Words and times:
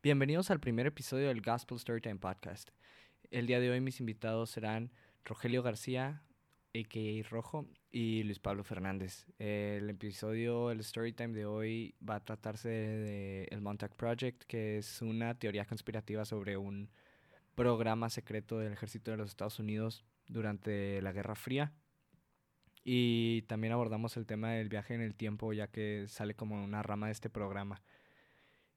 Bienvenidos 0.00 0.52
al 0.52 0.60
primer 0.60 0.86
episodio 0.86 1.26
del 1.26 1.42
Gospel 1.42 1.76
Storytime 1.76 2.20
Podcast. 2.20 2.70
El 3.32 3.48
día 3.48 3.58
de 3.58 3.68
hoy 3.68 3.80
mis 3.80 3.98
invitados 3.98 4.48
serán 4.48 4.92
Rogelio 5.24 5.64
García, 5.64 6.22
a.k.a. 6.72 7.28
Rojo, 7.28 7.66
y 7.90 8.22
Luis 8.22 8.38
Pablo 8.38 8.62
Fernández. 8.62 9.26
El 9.40 9.90
episodio, 9.90 10.70
el 10.70 10.84
Storytime 10.84 11.34
de 11.34 11.46
hoy 11.46 11.96
va 12.08 12.14
a 12.14 12.24
tratarse 12.24 12.68
de 12.68 13.48
el 13.50 13.60
Montauk 13.60 13.96
Project, 13.96 14.44
que 14.44 14.78
es 14.78 15.02
una 15.02 15.36
teoría 15.36 15.64
conspirativa 15.64 16.24
sobre 16.24 16.56
un 16.56 16.90
programa 17.56 18.08
secreto 18.08 18.60
del 18.60 18.74
ejército 18.74 19.10
de 19.10 19.16
los 19.16 19.30
Estados 19.30 19.58
Unidos 19.58 20.04
durante 20.28 21.02
la 21.02 21.10
Guerra 21.10 21.34
Fría. 21.34 21.72
Y 22.84 23.42
también 23.42 23.72
abordamos 23.72 24.16
el 24.16 24.26
tema 24.26 24.52
del 24.52 24.68
viaje 24.68 24.94
en 24.94 25.00
el 25.00 25.16
tiempo, 25.16 25.52
ya 25.52 25.66
que 25.66 26.04
sale 26.06 26.34
como 26.34 26.62
una 26.62 26.84
rama 26.84 27.06
de 27.06 27.12
este 27.14 27.30
programa. 27.30 27.82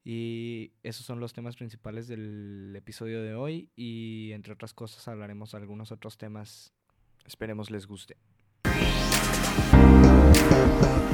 Y 0.03 0.73
esos 0.83 1.05
son 1.05 1.19
los 1.19 1.33
temas 1.33 1.55
principales 1.55 2.07
del 2.07 2.73
episodio 2.75 3.21
de 3.21 3.35
hoy 3.35 3.69
y 3.75 4.31
entre 4.33 4.53
otras 4.53 4.73
cosas 4.73 5.07
hablaremos 5.07 5.51
de 5.51 5.57
algunos 5.59 5.91
otros 5.91 6.17
temas. 6.17 6.73
Esperemos 7.25 7.69
les 7.69 7.85
guste. 7.85 8.17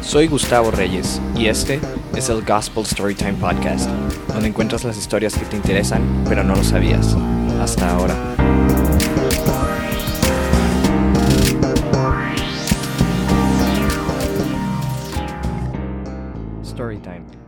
Soy 0.01 0.27
Gustavo 0.27 0.71
Reyes 0.71 1.21
y 1.35 1.47
este 1.47 1.81
es 2.15 2.29
el 2.29 2.45
Gospel 2.45 2.85
Storytime 2.85 3.33
Podcast, 3.33 3.89
donde 4.29 4.47
encuentras 4.47 4.85
las 4.85 4.97
historias 4.97 5.37
que 5.37 5.45
te 5.45 5.57
interesan 5.57 6.23
pero 6.29 6.43
no 6.43 6.55
lo 6.55 6.63
sabías. 6.63 7.13
Hasta 7.59 7.93
ahora. 7.93 8.36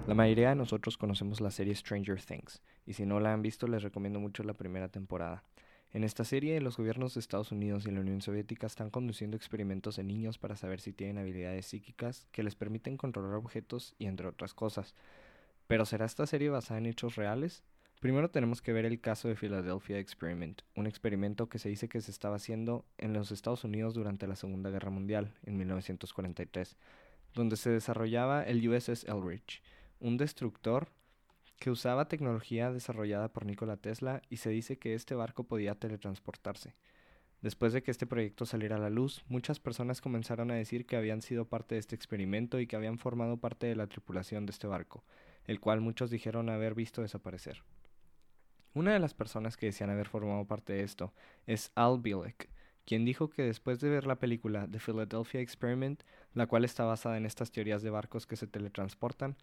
La 0.09 0.16
mayoría 0.16 0.49
de 0.49 0.55
nosotros 0.55 0.98
conocemos 0.98 1.40
la 1.40 1.52
serie 1.52 1.76
Stranger 1.76 2.20
Things, 2.20 2.63
y 2.88 2.94
si 2.94 3.05
no 3.05 3.20
la 3.20 3.31
han 3.31 3.44
visto 3.44 3.67
les 3.67 3.84
recomiendo 3.84 4.20
mucho 4.20 4.41
la 4.41 4.55
primera 4.55 4.90
temporada. 4.90 5.44
En 5.94 6.03
esta 6.03 6.25
serie, 6.25 6.59
los 6.61 6.78
gobiernos 6.78 7.14
de 7.14 7.20
Estados 7.20 7.52
Unidos 7.52 7.86
y 7.86 7.92
la 7.92 8.00
Unión 8.00 8.20
Soviética 8.20 8.66
están 8.66 8.89
conduciendo 8.89 9.38
experimentos 9.38 10.00
en 10.00 10.08
niños 10.08 10.39
para 10.39 10.56
saber 10.56 10.81
si 10.81 10.94
tienen 10.94 11.20
habilidades 11.20 11.67
psíquicas 11.67 12.25
que 12.31 12.42
les 12.42 12.56
permiten 12.56 12.98
controlar 12.98 13.36
objetos 13.36 13.94
y 14.00 14.08
entre 14.08 14.25
otras 14.25 14.56
cosas. 14.56 14.95
Pero 15.67 15.86
¿será 15.86 16.08
esta 16.08 16.26
serie 16.26 16.50
basada 16.50 16.80
en 16.80 16.88
hechos 16.88 17.16
reales? 17.16 17.64
Primero 18.00 18.31
tenemos 18.31 18.64
que 18.64 18.73
ver 18.73 18.86
el 18.86 19.00
caso 19.00 19.28
de 19.28 19.36
Philadelphia 19.36 20.00
Experiment, 20.00 20.64
un 20.76 20.88
experimento 20.88 21.50
que 21.50 21.59
se 21.59 21.70
dice 21.70 21.88
que 21.88 22.02
se 22.02 22.09
estaba 22.09 22.38
haciendo 22.38 22.83
en 22.98 23.14
los 23.14 23.31
Estados 23.31 23.64
Unidos 23.64 23.94
durante 23.94 24.26
la 24.26 24.36
Segunda 24.36 24.72
Guerra 24.72 24.89
Mundial, 24.89 25.36
en 25.44 25.55
1943, 25.55 26.78
donde 27.36 27.58
se 27.58 27.70
desarrollaba 27.70 28.42
el 28.42 28.67
USS 28.67 29.03
Elridge, 29.03 29.61
un 30.00 30.17
destructor 30.17 30.89
que 31.59 31.72
usaba 31.72 32.08
tecnología 32.08 32.72
desarrollada 32.72 33.30
por 33.33 33.45
Nikola 33.45 33.78
Tesla 33.78 34.22
y 34.30 34.38
se 34.38 34.50
dice 34.50 34.78
que 34.78 34.94
este 34.94 35.14
barco 35.16 35.44
podía 35.44 35.75
teletransportarse. 35.75 36.75
Después 37.42 37.72
de 37.72 37.83
que 37.83 37.92
este 37.92 38.05
proyecto 38.05 38.45
saliera 38.45 38.75
a 38.75 38.80
la 38.80 38.89
luz, 38.89 39.23
muchas 39.27 39.59
personas 39.59 40.02
comenzaron 40.02 40.52
a 40.52 40.55
decir 40.55 40.86
que 40.86 40.97
habían 40.97 41.22
sido 41.22 41.45
parte 41.45 41.75
de 41.75 41.80
este 41.80 41.95
experimento 41.95 42.59
y 42.59 42.67
que 42.67 42.75
habían 42.75 42.97
formado 42.97 43.38
parte 43.38 43.67
de 43.67 43.75
la 43.75 43.88
tripulación 43.88 44.45
de 44.45 44.52
este 44.52 44.67
barco, 44.67 45.03
el 45.45 45.59
cual 45.59 45.80
muchos 45.80 46.09
dijeron 46.09 46.50
haber 46.50 46.75
visto 46.75 47.02
desaparecer. 47.02 47.64
Una 48.73 48.94
de 48.94 49.00
las 49.00 49.14
personas 49.14 49.58
que 49.58 49.67
decían 49.67 49.89
haber 49.89 50.08
formado 50.08 50.45
parte 50.45 50.73
de 50.73 50.83
esto 50.83 51.14
es 51.47 51.72
Al 51.75 52.00
Bielek, 52.00 52.50
quien 52.86 53.05
dijo 53.05 53.30
que 53.30 53.44
después 53.44 53.80
de 53.80 53.89
ver 53.89 54.05
la 54.05 54.20
película 54.20 54.67
The 54.70 54.80
Philadelphia 54.80 55.42
Experiment, 55.42 56.03
la 56.33 56.47
cual 56.47 56.66
está 56.66 56.86
basada 56.86 57.17
en 57.17 57.25
estas 57.25 57.52
teorías 57.52 57.81
de 57.81 57.89
barcos 57.89 58.27
que 58.27 58.36
se 58.36 58.47
teletransportan, 58.47 59.38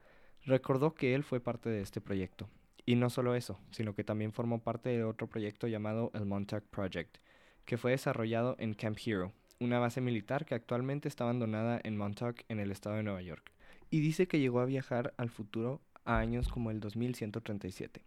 recordó 0.47 0.95
que 0.95 1.15
él 1.15 1.25
fue 1.25 1.41
parte 1.41 1.69
de 1.69 1.83
este 1.83 2.01
proyecto. 2.01 2.49
Y 2.87 2.95
no 2.95 3.11
solo 3.11 3.35
eso, 3.35 3.59
sino 3.73 3.95
que 3.95 4.05
también 4.05 4.33
formó 4.33 4.63
parte 4.63 4.91
de 4.91 5.05
otro 5.05 5.27
proyecto 5.27 5.67
llamado 5.67 6.13
el 6.15 6.25
Montauk 6.25 6.65
Project, 6.71 7.19
que 7.65 7.77
fue 7.77 7.91
desarrollado 7.91 8.55
en 8.61 8.75
Camp 8.75 8.97
Hero, 9.05 9.33
una 9.59 9.81
base 9.81 10.01
militar 10.01 10.47
que 10.47 10.55
actualmente 10.55 11.09
está 11.09 11.25
abandonada 11.25 11.81
en 11.83 11.97
Montauk 11.97 12.43
en 12.49 12.61
el 12.61 12.71
estado 12.71 12.95
de 12.95 13.03
Nueva 13.03 13.23
York. 13.23 13.51
Y 13.91 14.01
dice 14.01 14.29
que 14.29 14.39
llegó 14.39 14.61
a 14.61 14.67
viajar 14.67 15.15
al 15.17 15.31
futuro 15.31 15.81
a 16.05 16.19
años 16.19 16.49
como 16.49 16.71
el 16.71 16.79
2137. 16.79 18.05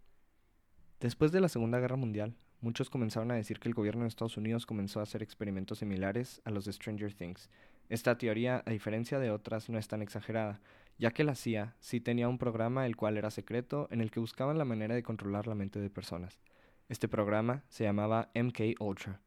Después 1.01 1.33
de 1.33 1.41
la 1.41 1.49
Segunda 1.49 1.79
Guerra 1.79 1.97
Mundial, 1.97 2.35
muchos 2.61 2.89
comenzaron 2.89 3.31
a 3.31 3.35
decir 3.35 3.59
que 3.59 3.67
el 3.67 3.73
gobierno 3.73 4.03
de 4.03 4.09
Estados 4.09 4.37
Unidos 4.37 4.65
comenzó 4.65 5.01
a 5.01 5.03
hacer 5.03 5.21
experimentos 5.23 5.79
similares 5.79 6.41
a 6.45 6.51
los 6.51 6.63
de 6.63 6.73
Stranger 6.73 7.13
Things. 7.13 7.49
Esta 7.89 8.17
teoría, 8.17 8.63
a 8.65 8.71
diferencia 8.71 9.19
de 9.19 9.31
otras, 9.31 9.69
no 9.69 9.77
es 9.77 9.87
tan 9.87 10.01
exagerada, 10.01 10.61
ya 10.99 11.11
que 11.11 11.23
la 11.23 11.33
CIA 11.33 11.75
sí 11.79 12.01
tenía 12.01 12.27
un 12.27 12.37
programa 12.37 12.85
el 12.85 12.97
cual 12.97 13.17
era 13.17 13.31
secreto 13.31 13.87
en 13.89 14.01
el 14.01 14.11
que 14.11 14.19
buscaban 14.19 14.57
la 14.57 14.65
manera 14.65 14.93
de 14.93 15.01
controlar 15.01 15.47
la 15.47 15.55
mente 15.55 15.79
de 15.79 15.89
personas. 15.89 16.41
Este 16.89 17.07
programa 17.07 17.63
se 17.69 17.85
llamaba 17.85 18.29
MK 18.35 18.81
Ultra. 18.81 19.21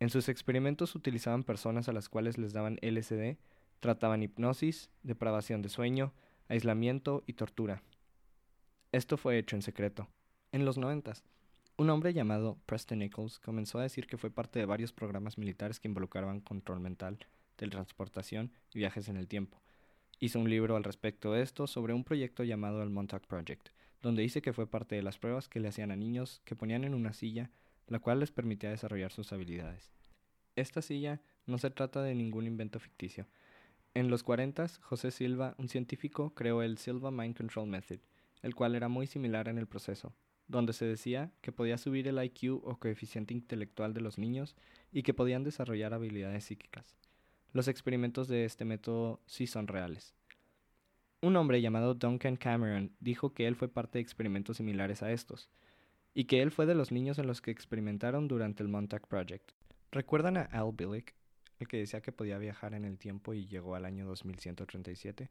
En 0.00 0.10
sus 0.10 0.28
experimentos 0.28 0.94
utilizaban 0.94 1.44
personas 1.44 1.88
a 1.88 1.92
las 1.92 2.08
cuales 2.10 2.36
les 2.36 2.52
daban 2.52 2.78
LSD, 2.82 3.38
trataban 3.80 4.22
hipnosis, 4.22 4.90
depravación 5.02 5.62
de 5.62 5.70
sueño, 5.70 6.12
aislamiento 6.48 7.24
y 7.26 7.32
tortura. 7.32 7.82
Esto 8.92 9.16
fue 9.16 9.38
hecho 9.38 9.56
en 9.56 9.62
secreto. 9.62 10.08
En 10.52 10.64
los 10.64 10.76
noventas, 10.76 11.24
un 11.78 11.88
hombre 11.90 12.12
llamado 12.12 12.58
Preston 12.66 12.98
Nichols 12.98 13.38
comenzó 13.38 13.78
a 13.78 13.82
decir 13.82 14.06
que 14.06 14.18
fue 14.18 14.30
parte 14.30 14.58
de 14.58 14.66
varios 14.66 14.92
programas 14.92 15.38
militares 15.38 15.80
que 15.80 15.88
involucraban 15.88 16.40
control 16.40 16.80
mental, 16.80 17.18
teletransportación 17.56 18.52
y 18.74 18.78
viajes 18.78 19.08
en 19.08 19.16
el 19.16 19.26
tiempo. 19.26 19.60
Hizo 20.20 20.40
un 20.40 20.50
libro 20.50 20.74
al 20.74 20.82
respecto 20.82 21.32
de 21.32 21.42
esto 21.42 21.68
sobre 21.68 21.94
un 21.94 22.02
proyecto 22.02 22.42
llamado 22.42 22.82
el 22.82 22.90
Montauk 22.90 23.24
Project, 23.26 23.68
donde 24.02 24.22
dice 24.22 24.42
que 24.42 24.52
fue 24.52 24.68
parte 24.68 24.96
de 24.96 25.02
las 25.02 25.16
pruebas 25.16 25.48
que 25.48 25.60
le 25.60 25.68
hacían 25.68 25.92
a 25.92 25.96
niños 25.96 26.42
que 26.44 26.56
ponían 26.56 26.82
en 26.82 26.94
una 26.94 27.12
silla, 27.12 27.52
la 27.86 28.00
cual 28.00 28.18
les 28.18 28.32
permitía 28.32 28.70
desarrollar 28.70 29.12
sus 29.12 29.32
habilidades. 29.32 29.92
Esta 30.56 30.82
silla 30.82 31.20
no 31.46 31.58
se 31.58 31.70
trata 31.70 32.02
de 32.02 32.16
ningún 32.16 32.48
invento 32.48 32.80
ficticio. 32.80 33.28
En 33.94 34.10
los 34.10 34.24
40, 34.24 34.66
José 34.80 35.12
Silva, 35.12 35.54
un 35.56 35.68
científico, 35.68 36.34
creó 36.34 36.62
el 36.62 36.78
Silva 36.78 37.12
Mind 37.12 37.36
Control 37.36 37.68
Method, 37.68 38.00
el 38.42 38.56
cual 38.56 38.74
era 38.74 38.88
muy 38.88 39.06
similar 39.06 39.46
en 39.46 39.56
el 39.56 39.68
proceso, 39.68 40.16
donde 40.48 40.72
se 40.72 40.84
decía 40.84 41.32
que 41.42 41.52
podía 41.52 41.78
subir 41.78 42.08
el 42.08 42.20
IQ 42.20 42.60
o 42.64 42.76
coeficiente 42.80 43.34
intelectual 43.34 43.94
de 43.94 44.00
los 44.00 44.18
niños 44.18 44.56
y 44.90 45.04
que 45.04 45.14
podían 45.14 45.44
desarrollar 45.44 45.94
habilidades 45.94 46.44
psíquicas. 46.44 46.96
Los 47.52 47.66
experimentos 47.66 48.28
de 48.28 48.44
este 48.44 48.64
método 48.66 49.20
sí 49.26 49.46
son 49.46 49.68
reales. 49.68 50.14
Un 51.22 51.34
hombre 51.36 51.62
llamado 51.62 51.94
Duncan 51.94 52.36
Cameron 52.36 52.92
dijo 53.00 53.32
que 53.32 53.46
él 53.46 53.56
fue 53.56 53.68
parte 53.68 53.98
de 53.98 54.02
experimentos 54.02 54.58
similares 54.58 55.02
a 55.02 55.10
estos, 55.10 55.50
y 56.12 56.24
que 56.24 56.42
él 56.42 56.50
fue 56.50 56.66
de 56.66 56.74
los 56.74 56.92
niños 56.92 57.18
en 57.18 57.26
los 57.26 57.40
que 57.40 57.50
experimentaron 57.50 58.28
durante 58.28 58.62
el 58.62 58.68
Montauk 58.68 59.08
Project. 59.08 59.52
¿Recuerdan 59.90 60.36
a 60.36 60.42
Al 60.42 60.72
Billick, 60.72 61.14
el 61.58 61.68
que 61.68 61.78
decía 61.78 62.02
que 62.02 62.12
podía 62.12 62.36
viajar 62.36 62.74
en 62.74 62.84
el 62.84 62.98
tiempo 62.98 63.32
y 63.32 63.46
llegó 63.46 63.74
al 63.74 63.86
año 63.86 64.06
2137? 64.06 65.30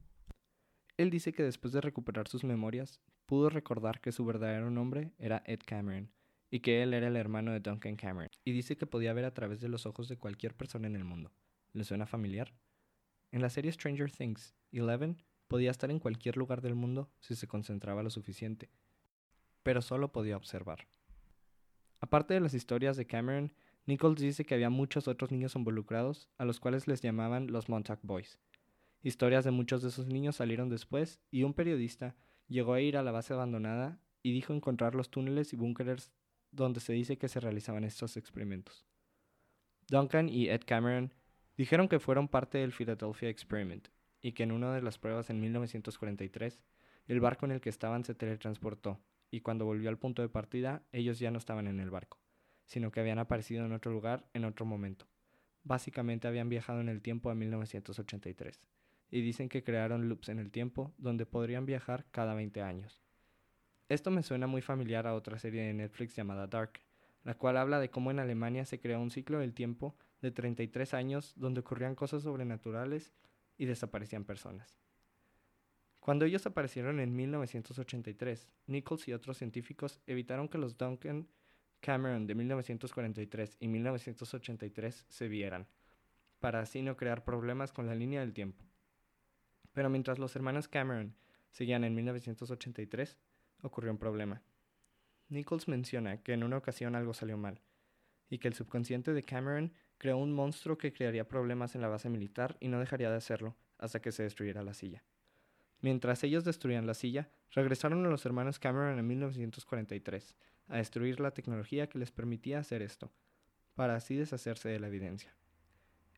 Él 0.97 1.11
dice 1.11 1.31
que 1.31 1.43
después 1.43 1.71
de 1.71 1.81
recuperar 1.81 2.27
sus 2.27 2.43
memorias, 2.43 2.99
pudo 3.27 3.51
recordar 3.51 4.01
que 4.01 4.11
su 4.11 4.25
verdadero 4.25 4.71
nombre 4.71 5.11
era 5.19 5.43
Ed 5.45 5.59
Cameron, 5.65 6.11
y 6.49 6.61
que 6.61 6.81
él 6.81 6.95
era 6.95 7.07
el 7.07 7.15
hermano 7.15 7.51
de 7.51 7.59
Duncan 7.59 7.95
Cameron, 7.95 8.31
y 8.43 8.53
dice 8.53 8.75
que 8.75 8.87
podía 8.87 9.13
ver 9.13 9.25
a 9.25 9.33
través 9.35 9.61
de 9.61 9.69
los 9.69 9.85
ojos 9.85 10.09
de 10.09 10.17
cualquier 10.17 10.55
persona 10.55 10.87
en 10.87 10.95
el 10.95 11.03
mundo. 11.03 11.31
¿Le 11.73 11.83
suena 11.83 12.05
familiar? 12.05 12.53
En 13.31 13.41
la 13.41 13.49
serie 13.49 13.71
Stranger 13.71 14.11
Things, 14.11 14.55
Eleven 14.71 15.23
podía 15.47 15.71
estar 15.71 15.91
en 15.91 15.99
cualquier 15.99 16.37
lugar 16.37 16.61
del 16.61 16.75
mundo 16.75 17.11
si 17.19 17.35
se 17.35 17.47
concentraba 17.47 18.03
lo 18.03 18.09
suficiente, 18.09 18.69
pero 19.63 19.81
solo 19.81 20.11
podía 20.11 20.37
observar. 20.37 20.87
Aparte 21.99 22.33
de 22.33 22.39
las 22.39 22.53
historias 22.53 22.97
de 22.97 23.07
Cameron, 23.07 23.53
Nichols 23.85 24.19
dice 24.19 24.45
que 24.45 24.53
había 24.53 24.69
muchos 24.69 25.07
otros 25.07 25.31
niños 25.31 25.55
involucrados, 25.55 26.29
a 26.37 26.45
los 26.45 26.59
cuales 26.59 26.87
les 26.87 27.01
llamaban 27.01 27.47
los 27.47 27.69
Montauk 27.69 27.99
Boys. 28.03 28.39
Historias 29.01 29.45
de 29.45 29.51
muchos 29.51 29.81
de 29.81 29.89
esos 29.89 30.07
niños 30.07 30.35
salieron 30.35 30.69
después 30.69 31.21
y 31.31 31.43
un 31.43 31.53
periodista 31.53 32.15
llegó 32.47 32.73
a 32.73 32.81
ir 32.81 32.97
a 32.97 33.03
la 33.03 33.11
base 33.11 33.33
abandonada 33.33 33.99
y 34.23 34.33
dijo 34.33 34.53
encontrar 34.53 34.95
los 34.95 35.09
túneles 35.09 35.53
y 35.53 35.55
búnkeres 35.55 36.11
donde 36.51 36.79
se 36.79 36.93
dice 36.93 37.17
que 37.17 37.29
se 37.29 37.39
realizaban 37.39 37.83
estos 37.83 38.17
experimentos. 38.17 38.85
Duncan 39.89 40.27
y 40.27 40.49
Ed 40.49 40.61
Cameron 40.65 41.13
Dijeron 41.57 41.89
que 41.89 41.99
fueron 41.99 42.27
parte 42.27 42.59
del 42.59 42.71
Philadelphia 42.71 43.29
Experiment 43.29 43.87
y 44.21 44.33
que 44.33 44.43
en 44.43 44.51
una 44.51 44.73
de 44.73 44.81
las 44.83 44.99
pruebas 44.99 45.31
en 45.31 45.41
1943 45.41 46.59
el 47.07 47.19
barco 47.19 47.45
en 47.45 47.51
el 47.51 47.61
que 47.61 47.69
estaban 47.69 48.03
se 48.03 48.13
teletransportó 48.13 48.99
y 49.31 49.41
cuando 49.41 49.65
volvió 49.65 49.89
al 49.89 49.97
punto 49.97 50.21
de 50.21 50.29
partida 50.29 50.83
ellos 50.91 51.17
ya 51.17 51.31
no 51.31 51.39
estaban 51.39 51.65
en 51.67 51.79
el 51.79 51.89
barco, 51.89 52.19
sino 52.65 52.91
que 52.91 52.99
habían 52.99 53.17
aparecido 53.17 53.65
en 53.65 53.73
otro 53.73 53.91
lugar 53.91 54.29
en 54.33 54.45
otro 54.45 54.67
momento. 54.67 55.07
Básicamente 55.63 56.27
habían 56.27 56.47
viajado 56.47 56.79
en 56.79 56.89
el 56.89 57.01
tiempo 57.01 57.31
a 57.31 57.35
1983 57.35 58.61
y 59.09 59.21
dicen 59.21 59.49
que 59.49 59.63
crearon 59.63 60.09
loops 60.09 60.29
en 60.29 60.37
el 60.37 60.51
tiempo 60.51 60.93
donde 60.99 61.25
podrían 61.25 61.65
viajar 61.65 62.05
cada 62.11 62.35
20 62.35 62.61
años. 62.61 63.01
Esto 63.89 64.11
me 64.11 64.21
suena 64.21 64.45
muy 64.45 64.61
familiar 64.61 65.07
a 65.07 65.15
otra 65.15 65.39
serie 65.39 65.63
de 65.63 65.73
Netflix 65.73 66.15
llamada 66.15 66.45
Dark, 66.45 66.81
la 67.23 67.35
cual 67.35 67.57
habla 67.57 67.79
de 67.79 67.89
cómo 67.89 68.11
en 68.11 68.19
Alemania 68.19 68.65
se 68.65 68.79
creó 68.79 69.01
un 69.01 69.11
ciclo 69.11 69.39
del 69.39 69.53
tiempo 69.53 69.97
de 70.21 70.31
33 70.31 70.93
años 70.93 71.33
donde 71.35 71.61
ocurrían 71.61 71.95
cosas 71.95 72.23
sobrenaturales 72.23 73.13
y 73.57 73.65
desaparecían 73.65 74.25
personas. 74.25 74.79
Cuando 75.99 76.25
ellos 76.25 76.45
aparecieron 76.45 76.99
en 76.99 77.15
1983, 77.15 78.47
Nichols 78.67 79.07
y 79.07 79.13
otros 79.13 79.37
científicos 79.37 79.99
evitaron 80.05 80.47
que 80.47 80.57
los 80.57 80.77
Duncan 80.77 81.27
Cameron 81.79 82.27
de 82.27 82.35
1943 82.35 83.57
y 83.59 83.67
1983 83.67 85.05
se 85.09 85.27
vieran, 85.27 85.67
para 86.39 86.61
así 86.61 86.81
no 86.81 86.95
crear 86.95 87.23
problemas 87.23 87.71
con 87.71 87.87
la 87.87 87.95
línea 87.95 88.21
del 88.21 88.33
tiempo. 88.33 88.65
Pero 89.73 89.89
mientras 89.89 90.17
los 90.17 90.35
hermanos 90.35 90.67
Cameron 90.67 91.15
seguían 91.51 91.83
en 91.83 91.93
1983, 91.95 93.17
ocurrió 93.61 93.91
un 93.91 93.97
problema. 93.97 94.41
Nichols 95.29 95.67
menciona 95.67 96.21
que 96.23 96.33
en 96.33 96.43
una 96.43 96.57
ocasión 96.57 96.95
algo 96.95 97.13
salió 97.13 97.37
mal, 97.37 97.61
y 98.29 98.39
que 98.39 98.47
el 98.47 98.53
subconsciente 98.53 99.13
de 99.13 99.23
Cameron 99.23 99.73
creó 99.97 100.17
un 100.17 100.33
monstruo 100.33 100.77
que 100.77 100.93
crearía 100.93 101.27
problemas 101.27 101.75
en 101.75 101.81
la 101.81 101.87
base 101.87 102.09
militar 102.09 102.57
y 102.59 102.67
no 102.67 102.79
dejaría 102.79 103.09
de 103.09 103.17
hacerlo 103.17 103.55
hasta 103.77 104.01
que 104.01 104.11
se 104.11 104.23
destruyera 104.23 104.63
la 104.63 104.73
silla. 104.73 105.03
Mientras 105.81 106.23
ellos 106.23 106.43
destruían 106.43 106.87
la 106.87 106.93
silla, 106.93 107.29
regresaron 107.51 108.05
a 108.05 108.09
los 108.09 108.25
hermanos 108.25 108.59
Cameron 108.59 108.97
en 108.97 109.07
1943 109.07 110.35
a 110.67 110.77
destruir 110.77 111.19
la 111.19 111.31
tecnología 111.31 111.87
que 111.87 111.99
les 111.99 112.11
permitía 112.11 112.59
hacer 112.59 112.81
esto, 112.81 113.11
para 113.75 113.95
así 113.95 114.15
deshacerse 114.15 114.69
de 114.69 114.79
la 114.79 114.87
evidencia. 114.87 115.35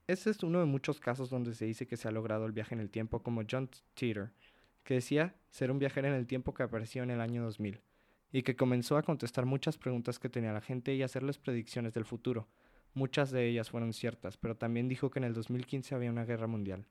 Este 0.08 0.32
es 0.32 0.42
uno 0.42 0.60
de 0.60 0.66
muchos 0.66 1.00
casos 1.00 1.30
donde 1.30 1.54
se 1.54 1.66
dice 1.66 1.86
que 1.86 1.98
se 1.98 2.08
ha 2.08 2.12
logrado 2.12 2.46
el 2.46 2.52
viaje 2.52 2.74
en 2.74 2.82
el 2.82 2.90
tiempo 2.90 3.22
como 3.22 3.44
John 3.50 3.70
Teeter, 3.94 4.32
que 4.84 4.96
decía 4.96 5.36
ser 5.52 5.70
un 5.70 5.78
viajero 5.78 6.08
en 6.08 6.16
el 6.16 6.26
tiempo 6.26 6.54
que 6.54 6.64
apareció 6.64 7.04
en 7.04 7.12
el 7.12 7.22
año 7.22 7.44
2000, 7.44 7.82
y 8.32 8.42
que 8.42 8.56
comenzó 8.56 8.98
a 8.98 9.04
contestar 9.04 9.46
muchas 9.46 9.78
preguntas 9.78 10.18
que 10.18 10.30
tenía 10.30 10.54
la 10.54 10.62
gente 10.62 10.96
y 10.96 11.04
hacerles 11.04 11.38
predicciones 11.38 11.94
del 11.94 12.06
futuro. 12.06 12.48
Muchas 12.94 13.32
de 13.32 13.48
ellas 13.48 13.70
fueron 13.70 13.94
ciertas, 13.94 14.38
pero 14.38 14.58
también 14.58 14.88
dijo 14.88 15.10
que 15.10 15.20
en 15.20 15.26
el 15.26 15.34
2015 15.34 15.96
había 15.96 16.10
una 16.10 16.26
guerra 16.26 16.48
mundial, 16.48 16.88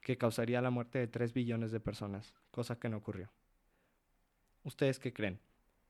que 0.00 0.16
causaría 0.16 0.62
la 0.62 0.70
muerte 0.70 0.98
de 0.98 1.08
3 1.08 1.32
billones 1.32 1.72
de 1.72 1.80
personas, 1.80 2.34
cosa 2.50 2.78
que 2.78 2.88
no 2.88 2.98
ocurrió. 2.98 3.30
¿Ustedes 4.64 4.98
qué 4.98 5.12
creen? 5.12 5.40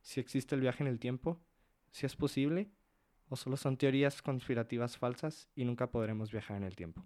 ¿Si 0.03 0.21
existe 0.21 0.55
el 0.55 0.61
viaje 0.61 0.83
en 0.83 0.89
el 0.89 0.99
tiempo? 0.99 1.41
¿Si 1.91 2.07
es 2.07 2.17
posible? 2.17 2.71
¿O 3.29 3.37
solo 3.37 3.57
son 3.57 3.77
teorías 3.77 4.23
conspirativas 4.23 4.97
falsas 4.97 5.49
y 5.55 5.65
nunca 5.65 5.91
podremos 5.91 6.33
viajar 6.33 6.57
en 6.57 6.65
el 6.65 6.75
tiempo? 6.75 7.05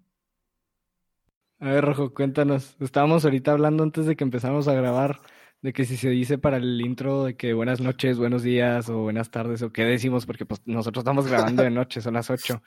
A 1.59 1.69
ver, 1.69 1.85
Rojo, 1.85 2.13
cuéntanos. 2.13 2.75
Estábamos 2.79 3.25
ahorita 3.25 3.51
hablando 3.51 3.83
antes 3.83 4.05
de 4.05 4.15
que 4.15 4.23
empezáramos 4.23 4.67
a 4.67 4.73
grabar 4.73 5.21
de 5.65 5.73
que 5.73 5.83
si 5.83 5.97
se 5.97 6.09
dice 6.09 6.37
para 6.37 6.57
el 6.57 6.79
intro 6.79 7.23
de 7.23 7.35
que 7.35 7.53
buenas 7.53 7.81
noches, 7.81 8.19
buenos 8.19 8.43
días 8.43 8.87
o 8.87 8.99
buenas 8.99 9.31
tardes 9.31 9.63
o 9.63 9.73
qué 9.73 9.83
decimos, 9.83 10.27
porque 10.27 10.45
pues 10.45 10.61
nosotros 10.65 11.01
estamos 11.01 11.25
grabando 11.25 11.63
de 11.63 11.71
noche, 11.71 12.01
son 12.01 12.13
las 12.13 12.29
8. 12.29 12.61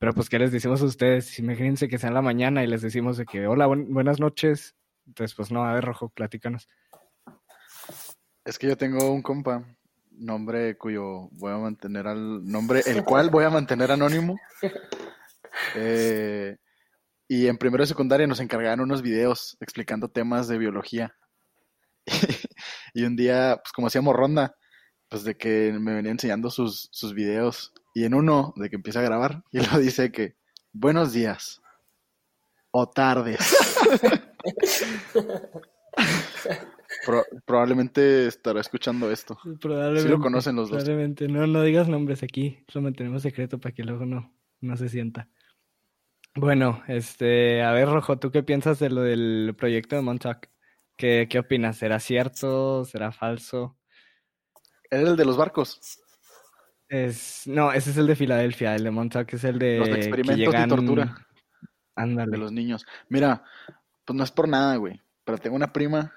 Pero 0.00 0.12
pues, 0.12 0.28
¿qué 0.28 0.40
les 0.40 0.50
decimos 0.50 0.82
a 0.82 0.86
ustedes? 0.86 1.38
Imagínense 1.38 1.86
que 1.86 1.98
sea 1.98 2.08
en 2.08 2.14
la 2.14 2.20
mañana 2.20 2.64
y 2.64 2.66
les 2.66 2.82
decimos 2.82 3.16
de 3.16 3.26
que, 3.26 3.46
hola, 3.46 3.68
buenas 3.68 4.18
noches. 4.18 4.74
Entonces, 5.06 5.36
pues 5.36 5.52
no, 5.52 5.64
a 5.64 5.72
ver, 5.74 5.84
Rojo, 5.84 6.08
platícanos. 6.08 6.66
Es 8.44 8.58
que 8.58 8.66
yo 8.66 8.76
tengo 8.76 9.12
un 9.12 9.22
compa, 9.22 9.64
nombre 10.10 10.76
cuyo 10.76 11.28
voy 11.30 11.52
a 11.52 11.58
mantener 11.58 12.08
al 12.08 12.44
nombre, 12.44 12.82
el 12.86 13.04
cual 13.04 13.30
voy 13.30 13.44
a 13.44 13.50
mantener 13.50 13.92
anónimo. 13.92 14.36
Eh, 15.76 16.56
y 17.28 17.46
en 17.46 17.58
primero 17.58 17.82
de 17.82 17.86
secundaria 17.86 18.26
nos 18.26 18.40
encargaron 18.40 18.80
unos 18.80 19.02
videos 19.02 19.56
explicando 19.60 20.08
temas 20.08 20.48
de 20.48 20.56
biología. 20.56 21.14
y 22.94 23.04
un 23.04 23.16
día, 23.16 23.60
pues 23.62 23.72
como 23.72 23.86
hacíamos 23.86 24.14
ronda, 24.14 24.56
pues 25.08 25.24
de 25.24 25.36
que 25.36 25.76
me 25.78 25.94
venía 25.94 26.12
enseñando 26.12 26.50
sus, 26.50 26.88
sus 26.92 27.14
videos 27.14 27.72
y 27.94 28.04
en 28.04 28.14
uno 28.14 28.54
de 28.56 28.70
que 28.70 28.76
empieza 28.76 29.00
a 29.00 29.04
grabar 29.04 29.42
y 29.50 29.60
lo 29.60 29.78
dice 29.78 30.10
que 30.10 30.36
buenos 30.72 31.12
días 31.12 31.60
o 32.70 32.88
tardes. 32.88 33.38
probablemente 37.46 38.26
estará 38.26 38.60
escuchando 38.60 39.10
esto. 39.10 39.38
Probablemente. 39.60 40.02
Si 40.02 40.08
lo 40.08 40.20
conocen 40.20 40.56
los 40.56 40.70
dos. 40.70 40.82
Probablemente. 40.82 41.28
No, 41.28 41.46
no 41.46 41.62
digas 41.62 41.88
nombres 41.88 42.22
aquí. 42.22 42.64
Lo 42.72 42.82
mantenemos 42.82 43.22
secreto 43.22 43.58
para 43.58 43.74
que 43.74 43.84
luego 43.84 44.06
no, 44.06 44.32
no 44.60 44.76
se 44.76 44.88
sienta. 44.88 45.28
Bueno, 46.34 46.82
este, 46.88 47.62
a 47.62 47.72
ver, 47.72 47.88
Rojo, 47.88 48.18
¿tú 48.18 48.30
qué 48.30 48.42
piensas 48.42 48.78
de 48.78 48.88
lo 48.88 49.02
del 49.02 49.54
proyecto 49.56 49.96
de 49.96 50.02
Montauk? 50.02 50.48
¿Qué, 51.02 51.26
¿Qué 51.28 51.40
opinas? 51.40 51.78
¿Será 51.78 51.98
cierto? 51.98 52.84
¿Será 52.84 53.10
falso? 53.10 53.76
Era 54.88 55.10
el 55.10 55.16
de 55.16 55.24
los 55.24 55.36
barcos. 55.36 55.98
Es, 56.88 57.42
no, 57.48 57.72
ese 57.72 57.90
es 57.90 57.96
el 57.96 58.06
de 58.06 58.14
Filadelfia, 58.14 58.76
el 58.76 58.84
de 58.84 58.92
Montauk 58.92 59.34
es 59.34 59.42
el 59.42 59.58
de... 59.58 59.78
Los 59.78 59.88
experimentos 59.88 60.54
de 60.54 60.66
tortura. 60.68 61.26
Ándale. 61.96 62.30
De 62.30 62.38
los 62.38 62.52
niños. 62.52 62.86
Mira, 63.08 63.42
pues 64.04 64.16
no 64.16 64.22
es 64.22 64.30
por 64.30 64.46
nada, 64.46 64.76
güey, 64.76 65.00
pero 65.24 65.38
tengo 65.38 65.56
una 65.56 65.72
prima 65.72 66.14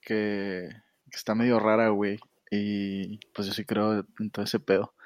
que, 0.00 0.68
está 1.12 1.36
medio 1.36 1.60
rara, 1.60 1.90
güey, 1.90 2.18
y 2.50 3.18
pues 3.32 3.46
yo 3.46 3.54
sí 3.54 3.64
creo 3.64 4.04
en 4.18 4.30
todo 4.32 4.44
ese 4.44 4.58
pedo. 4.58 4.96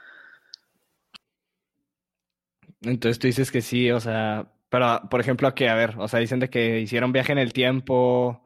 Entonces 2.80 3.18
tú 3.18 3.26
dices 3.26 3.50
que 3.50 3.60
sí, 3.60 3.90
o 3.90 4.00
sea, 4.00 4.50
pero 4.70 5.06
por 5.10 5.20
ejemplo, 5.20 5.54
que, 5.54 5.68
a 5.68 5.74
ver, 5.74 5.96
o 5.98 6.08
sea, 6.08 6.18
dicen 6.18 6.40
de 6.40 6.48
que 6.48 6.80
hicieron 6.80 7.12
viaje 7.12 7.32
en 7.32 7.38
el 7.38 7.52
tiempo, 7.52 8.42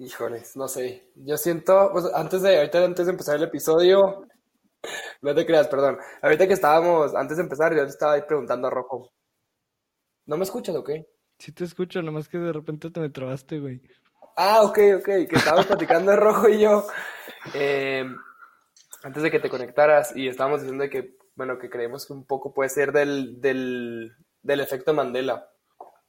Híjoles, 0.00 0.56
no 0.56 0.66
sé. 0.66 1.10
Yo 1.14 1.36
siento, 1.36 1.90
pues 1.92 2.06
antes 2.14 2.40
de, 2.40 2.56
ahorita 2.56 2.82
antes 2.82 3.04
de 3.04 3.12
empezar 3.12 3.36
el 3.36 3.42
episodio, 3.42 4.26
no 5.20 5.34
te 5.34 5.44
creas, 5.44 5.68
perdón. 5.68 5.98
Ahorita 6.22 6.46
que 6.46 6.54
estábamos, 6.54 7.14
antes 7.14 7.36
de 7.36 7.42
empezar, 7.42 7.76
yo 7.76 7.82
te 7.82 7.90
estaba 7.90 8.14
ahí 8.14 8.22
preguntando 8.26 8.68
a 8.68 8.70
Rojo. 8.70 9.12
¿No 10.24 10.38
me 10.38 10.44
escuchas 10.44 10.74
o 10.74 10.82
qué? 10.82 11.06
Sí 11.38 11.52
te 11.52 11.64
escucho, 11.64 12.00
nomás 12.00 12.30
que 12.30 12.38
de 12.38 12.50
repente 12.50 12.90
te 12.90 12.98
me 12.98 13.10
trabaste, 13.10 13.60
güey. 13.60 13.82
Ah, 14.38 14.62
ok, 14.62 14.78
ok, 15.00 15.04
que 15.04 15.36
estábamos 15.36 15.66
platicando 15.66 16.16
Rojo 16.16 16.48
y 16.48 16.60
yo. 16.60 16.86
Eh, 17.52 18.06
antes 19.02 19.22
de 19.22 19.30
que 19.30 19.40
te 19.40 19.50
conectaras 19.50 20.16
y 20.16 20.28
estábamos 20.28 20.62
diciendo 20.62 20.88
que, 20.88 21.18
bueno, 21.34 21.58
que 21.58 21.68
creemos 21.68 22.06
que 22.06 22.14
un 22.14 22.24
poco 22.24 22.54
puede 22.54 22.70
ser 22.70 22.92
del, 22.92 23.38
del, 23.38 24.16
del 24.40 24.60
efecto 24.60 24.94
Mandela. 24.94 25.46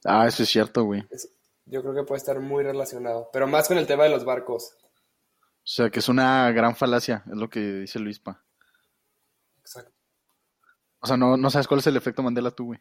Ah, 0.02 0.26
eso 0.26 0.44
es 0.44 0.48
cierto, 0.48 0.84
güey 0.84 1.06
yo 1.66 1.82
creo 1.82 1.94
que 1.94 2.04
puede 2.04 2.18
estar 2.18 2.40
muy 2.40 2.64
relacionado, 2.64 3.30
pero 3.32 3.46
más 3.46 3.68
con 3.68 3.78
el 3.78 3.86
tema 3.86 4.04
de 4.04 4.10
los 4.10 4.24
barcos. 4.24 4.76
O 4.82 5.64
sea, 5.64 5.90
que 5.90 6.00
es 6.00 6.08
una 6.08 6.50
gran 6.52 6.74
falacia, 6.74 7.22
es 7.26 7.36
lo 7.36 7.48
que 7.48 7.60
dice 7.60 7.98
Luispa. 7.98 8.44
Exacto. 9.58 9.92
O 11.00 11.06
sea, 11.06 11.16
no, 11.16 11.36
no 11.36 11.50
sabes 11.50 11.68
cuál 11.68 11.80
es 11.80 11.86
el 11.86 11.96
efecto 11.96 12.22
Mandela 12.22 12.50
tú, 12.50 12.66
güey. 12.66 12.80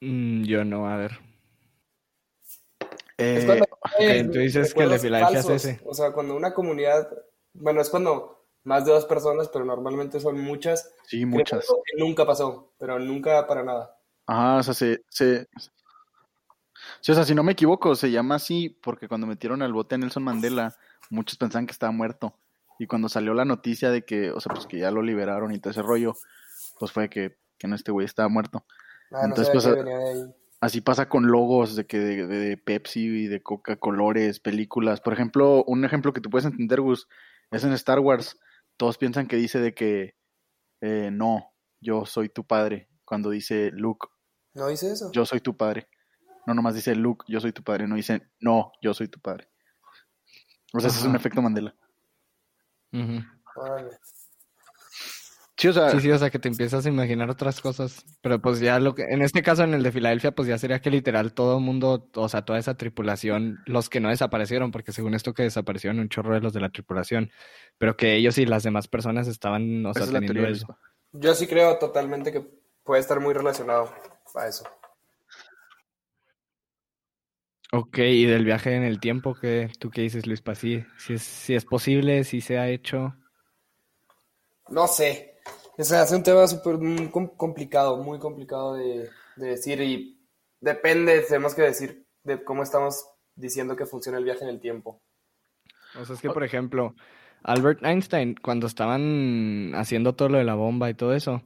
Mm, 0.00 0.44
yo 0.44 0.64
no, 0.64 0.88
a 0.88 0.96
ver. 0.96 1.18
Eh, 3.18 4.28
tú 4.32 4.38
dices 4.38 4.72
que 4.72 4.98
Filadelfia 4.98 5.40
es 5.40 5.48
ese. 5.48 5.80
O 5.84 5.92
sea, 5.92 6.12
cuando 6.12 6.36
una 6.36 6.54
comunidad, 6.54 7.08
bueno, 7.52 7.80
es 7.80 7.90
cuando 7.90 8.46
más 8.62 8.84
de 8.84 8.92
dos 8.92 9.06
personas, 9.06 9.48
pero 9.48 9.64
normalmente 9.64 10.20
son 10.20 10.40
muchas. 10.40 10.94
Sí, 11.06 11.26
muchas. 11.26 11.66
nunca 11.96 12.24
pasó, 12.24 12.72
pero 12.78 12.98
nunca 12.98 13.46
para 13.46 13.64
nada. 13.64 13.98
Ajá, 14.26 14.58
o 14.58 14.62
sea, 14.62 14.74
se, 14.74 15.02
se, 15.08 15.48
Sí, 17.00 17.12
o 17.12 17.14
sea, 17.14 17.24
si 17.24 17.34
no 17.34 17.42
me 17.42 17.52
equivoco, 17.52 17.94
se 17.94 18.10
llama 18.10 18.36
así 18.36 18.70
porque 18.82 19.08
cuando 19.08 19.26
metieron 19.26 19.62
al 19.62 19.72
bote 19.72 19.94
a 19.94 19.98
Nelson 19.98 20.22
Mandela, 20.22 20.74
muchos 21.10 21.38
pensaban 21.38 21.66
que 21.66 21.72
estaba 21.72 21.92
muerto. 21.92 22.34
Y 22.78 22.86
cuando 22.86 23.08
salió 23.08 23.34
la 23.34 23.44
noticia 23.44 23.90
de 23.90 24.04
que, 24.04 24.30
o 24.30 24.40
sea, 24.40 24.52
pues 24.54 24.66
que 24.66 24.78
ya 24.78 24.90
lo 24.90 25.02
liberaron 25.02 25.52
y 25.52 25.58
todo 25.58 25.70
ese 25.70 25.82
rollo, 25.82 26.14
pues 26.78 26.92
fue 26.92 27.08
que, 27.08 27.36
que 27.58 27.66
no, 27.66 27.74
este 27.74 27.92
güey 27.92 28.04
estaba 28.04 28.28
muerto. 28.28 28.64
Ah, 29.10 29.22
Entonces, 29.24 29.50
pues, 29.52 29.66
así 30.60 30.80
pasa 30.80 31.08
con 31.08 31.26
logos 31.26 31.76
de 31.76 31.86
que 31.86 31.98
de, 31.98 32.56
Pepsi 32.56 33.06
y 33.06 33.26
de 33.26 33.42
Coca 33.42 33.76
colores, 33.76 34.40
películas. 34.40 35.00
Por 35.00 35.12
ejemplo, 35.12 35.64
un 35.64 35.84
ejemplo 35.84 36.12
que 36.12 36.20
tú 36.20 36.30
puedes 36.30 36.46
entender, 36.46 36.80
Gus, 36.80 37.08
es 37.50 37.64
en 37.64 37.72
Star 37.72 37.98
Wars. 38.00 38.38
Todos 38.76 38.98
piensan 38.98 39.26
que 39.26 39.36
dice 39.36 39.60
de 39.60 39.74
que 39.74 40.14
eh, 40.80 41.10
no, 41.12 41.52
yo 41.80 42.06
soy 42.06 42.28
tu 42.28 42.44
padre. 42.44 42.88
Cuando 43.04 43.30
dice 43.30 43.70
Luke. 43.72 44.06
No 44.54 44.68
dice 44.68 44.92
eso. 44.92 45.10
Yo 45.12 45.24
soy 45.24 45.40
tu 45.40 45.56
padre. 45.56 45.88
No 46.46 46.54
nomás 46.54 46.74
dice 46.74 46.94
Luke, 46.94 47.24
yo 47.28 47.40
soy 47.40 47.52
tu 47.52 47.62
padre, 47.62 47.86
no 47.86 47.96
dice 47.96 48.22
no, 48.40 48.72
yo 48.82 48.94
soy 48.94 49.08
tu 49.08 49.20
padre. 49.20 49.48
O 50.72 50.80
sea, 50.80 50.88
ese 50.88 51.00
es 51.00 51.04
un 51.04 51.16
efecto 51.16 51.42
Mandela. 51.42 51.74
Sí, 55.58 55.66
o 55.66 55.72
sea, 55.72 55.90
sí, 55.90 56.00
sí, 56.00 56.10
o 56.12 56.16
sea, 56.16 56.30
que 56.30 56.38
te 56.38 56.46
empiezas 56.46 56.86
a 56.86 56.88
imaginar 56.88 57.28
otras 57.28 57.60
cosas. 57.60 58.04
Pero 58.20 58.40
pues 58.40 58.60
ya 58.60 58.78
lo 58.78 58.94
que, 58.94 59.02
en 59.02 59.22
este 59.22 59.42
caso, 59.42 59.64
en 59.64 59.74
el 59.74 59.82
de 59.82 59.90
Filadelfia, 59.90 60.30
pues 60.30 60.46
ya 60.46 60.56
sería 60.56 60.80
que 60.80 60.88
literal 60.88 61.34
todo 61.34 61.58
el 61.58 61.64
mundo, 61.64 62.08
o 62.14 62.28
sea, 62.28 62.44
toda 62.44 62.60
esa 62.60 62.76
tripulación, 62.76 63.58
los 63.66 63.88
que 63.88 63.98
no 63.98 64.08
desaparecieron, 64.08 64.70
porque 64.70 64.92
según 64.92 65.14
esto 65.14 65.34
que 65.34 65.42
desaparecieron 65.42 65.98
un 65.98 66.08
chorro 66.08 66.34
de 66.34 66.40
los 66.40 66.52
de 66.52 66.60
la 66.60 66.70
tripulación, 66.70 67.32
pero 67.76 67.96
que 67.96 68.14
ellos 68.14 68.38
y 68.38 68.46
las 68.46 68.62
demás 68.62 68.86
personas 68.86 69.26
estaban, 69.26 69.84
o 69.84 69.92
sea, 69.94 70.06
teniendo 70.06 70.46
eso. 70.46 70.78
Yo 71.10 71.34
sí 71.34 71.48
creo 71.48 71.76
totalmente 71.78 72.30
que 72.30 72.46
puede 72.84 73.00
estar 73.00 73.18
muy 73.18 73.34
relacionado 73.34 73.92
a 74.36 74.46
eso. 74.46 74.64
Ok, 77.72 77.98
y 77.98 78.24
del 78.24 78.44
viaje 78.44 78.74
en 78.74 78.82
el 78.82 78.98
tiempo, 78.98 79.34
¿qué, 79.34 79.70
¿tú 79.78 79.90
qué 79.90 80.02
dices, 80.02 80.26
Luis 80.26 80.40
Pasí? 80.40 80.84
Si 80.96 81.14
es, 81.14 81.22
si 81.22 81.54
es 81.54 81.66
posible, 81.66 82.24
si 82.24 82.40
se 82.40 82.58
ha 82.58 82.68
hecho. 82.68 83.14
No 84.68 84.86
sé. 84.86 85.36
O 85.76 85.84
sea, 85.84 86.02
hace 86.02 86.16
un 86.16 86.22
tema 86.22 86.46
súper 86.46 86.78
complicado, 87.36 88.02
muy 88.02 88.18
complicado 88.18 88.74
de, 88.74 89.10
decir. 89.36 89.80
Y 89.82 90.18
depende, 90.60 91.20
tenemos 91.20 91.54
que 91.54 91.62
decir 91.62 92.06
de 92.24 92.42
cómo 92.42 92.62
estamos 92.62 93.04
diciendo 93.34 93.76
que 93.76 93.86
funciona 93.86 94.18
el 94.18 94.24
viaje 94.24 94.44
en 94.44 94.50
el 94.50 94.60
tiempo. 94.60 95.02
O 96.00 96.04
sea, 96.04 96.16
es 96.16 96.20
que, 96.22 96.30
por 96.30 96.44
ejemplo, 96.44 96.94
Albert 97.42 97.84
Einstein, 97.84 98.34
cuando 98.34 98.66
estaban 98.66 99.72
haciendo 99.74 100.14
todo 100.14 100.30
lo 100.30 100.38
de 100.38 100.44
la 100.44 100.54
bomba 100.54 100.90
y 100.90 100.94
todo 100.94 101.14
eso, 101.14 101.42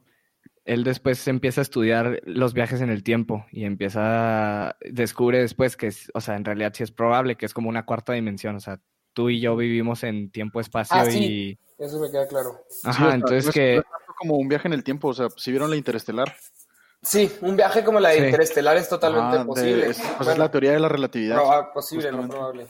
él 0.64 0.85
después 0.85 1.26
empieza 1.28 1.61
a 1.61 1.62
estudiar 1.62 2.21
los 2.25 2.54
viajes 2.54 2.81
en 2.81 2.90
el 2.90 3.02
tiempo 3.02 3.45
y 3.50 3.64
empieza, 3.64 4.76
descubre 4.81 5.40
después 5.40 5.76
que, 5.76 5.88
es, 5.88 6.11
o 6.14 6.21
sea, 6.21 6.37
en 6.37 6.45
realidad 6.45 6.73
sí 6.75 6.83
es 6.83 6.90
probable 6.92 7.37
que 7.37 7.47
es 7.47 7.54
como 7.54 7.69
una 7.69 7.85
cuarta 7.85 8.12
dimensión, 8.12 8.54
o 8.57 8.61
sea, 8.61 8.81
tú 9.12 9.28
y 9.28 9.40
yo 9.40 9.57
vivimos 9.57 10.04
en 10.04 10.31
tiempo-espacio 10.31 10.97
Ah, 11.00 11.11
y... 11.11 11.59
Eso 11.78 11.99
me 11.99 12.11
queda 12.11 12.28
claro. 12.28 12.61
Ajá, 12.85 12.92
Sí, 12.92 13.02
o 13.02 13.07
sea, 13.07 13.14
entonces 13.14 13.47
no 13.47 13.52
que... 13.52 13.83
como 14.19 14.37
un 14.37 14.49
viaje 14.49 14.69
en 14.69 14.75
el 14.75 14.85
tiempo, 14.85 15.09
o 15.09 15.12
sea, 15.14 15.28
si 15.37 15.50
vieron 15.50 15.69
la 15.71 15.76
interestelar. 15.76 16.33
Sí, 17.02 17.28
un 17.40 17.57
viaje 17.57 17.83
como 17.83 17.99
la 17.99 18.11
de 18.11 18.19
Sí. 18.21 18.25
Interestelar 18.26 18.76
es 18.76 18.88
totalmente 18.88 19.37
Ah, 19.37 19.40
de- 19.40 19.45
posible. 19.47 19.87
es, 19.88 20.00
pues 20.16 20.28
es 20.28 20.38
la 20.38 20.49
teoría 20.50 20.71
de 20.73 20.78
la 20.81 20.88
relatividad. 20.88 21.37
proba- 21.38 21.73
posible, 21.73 22.12
no 22.12 22.28
probable. 22.28 22.69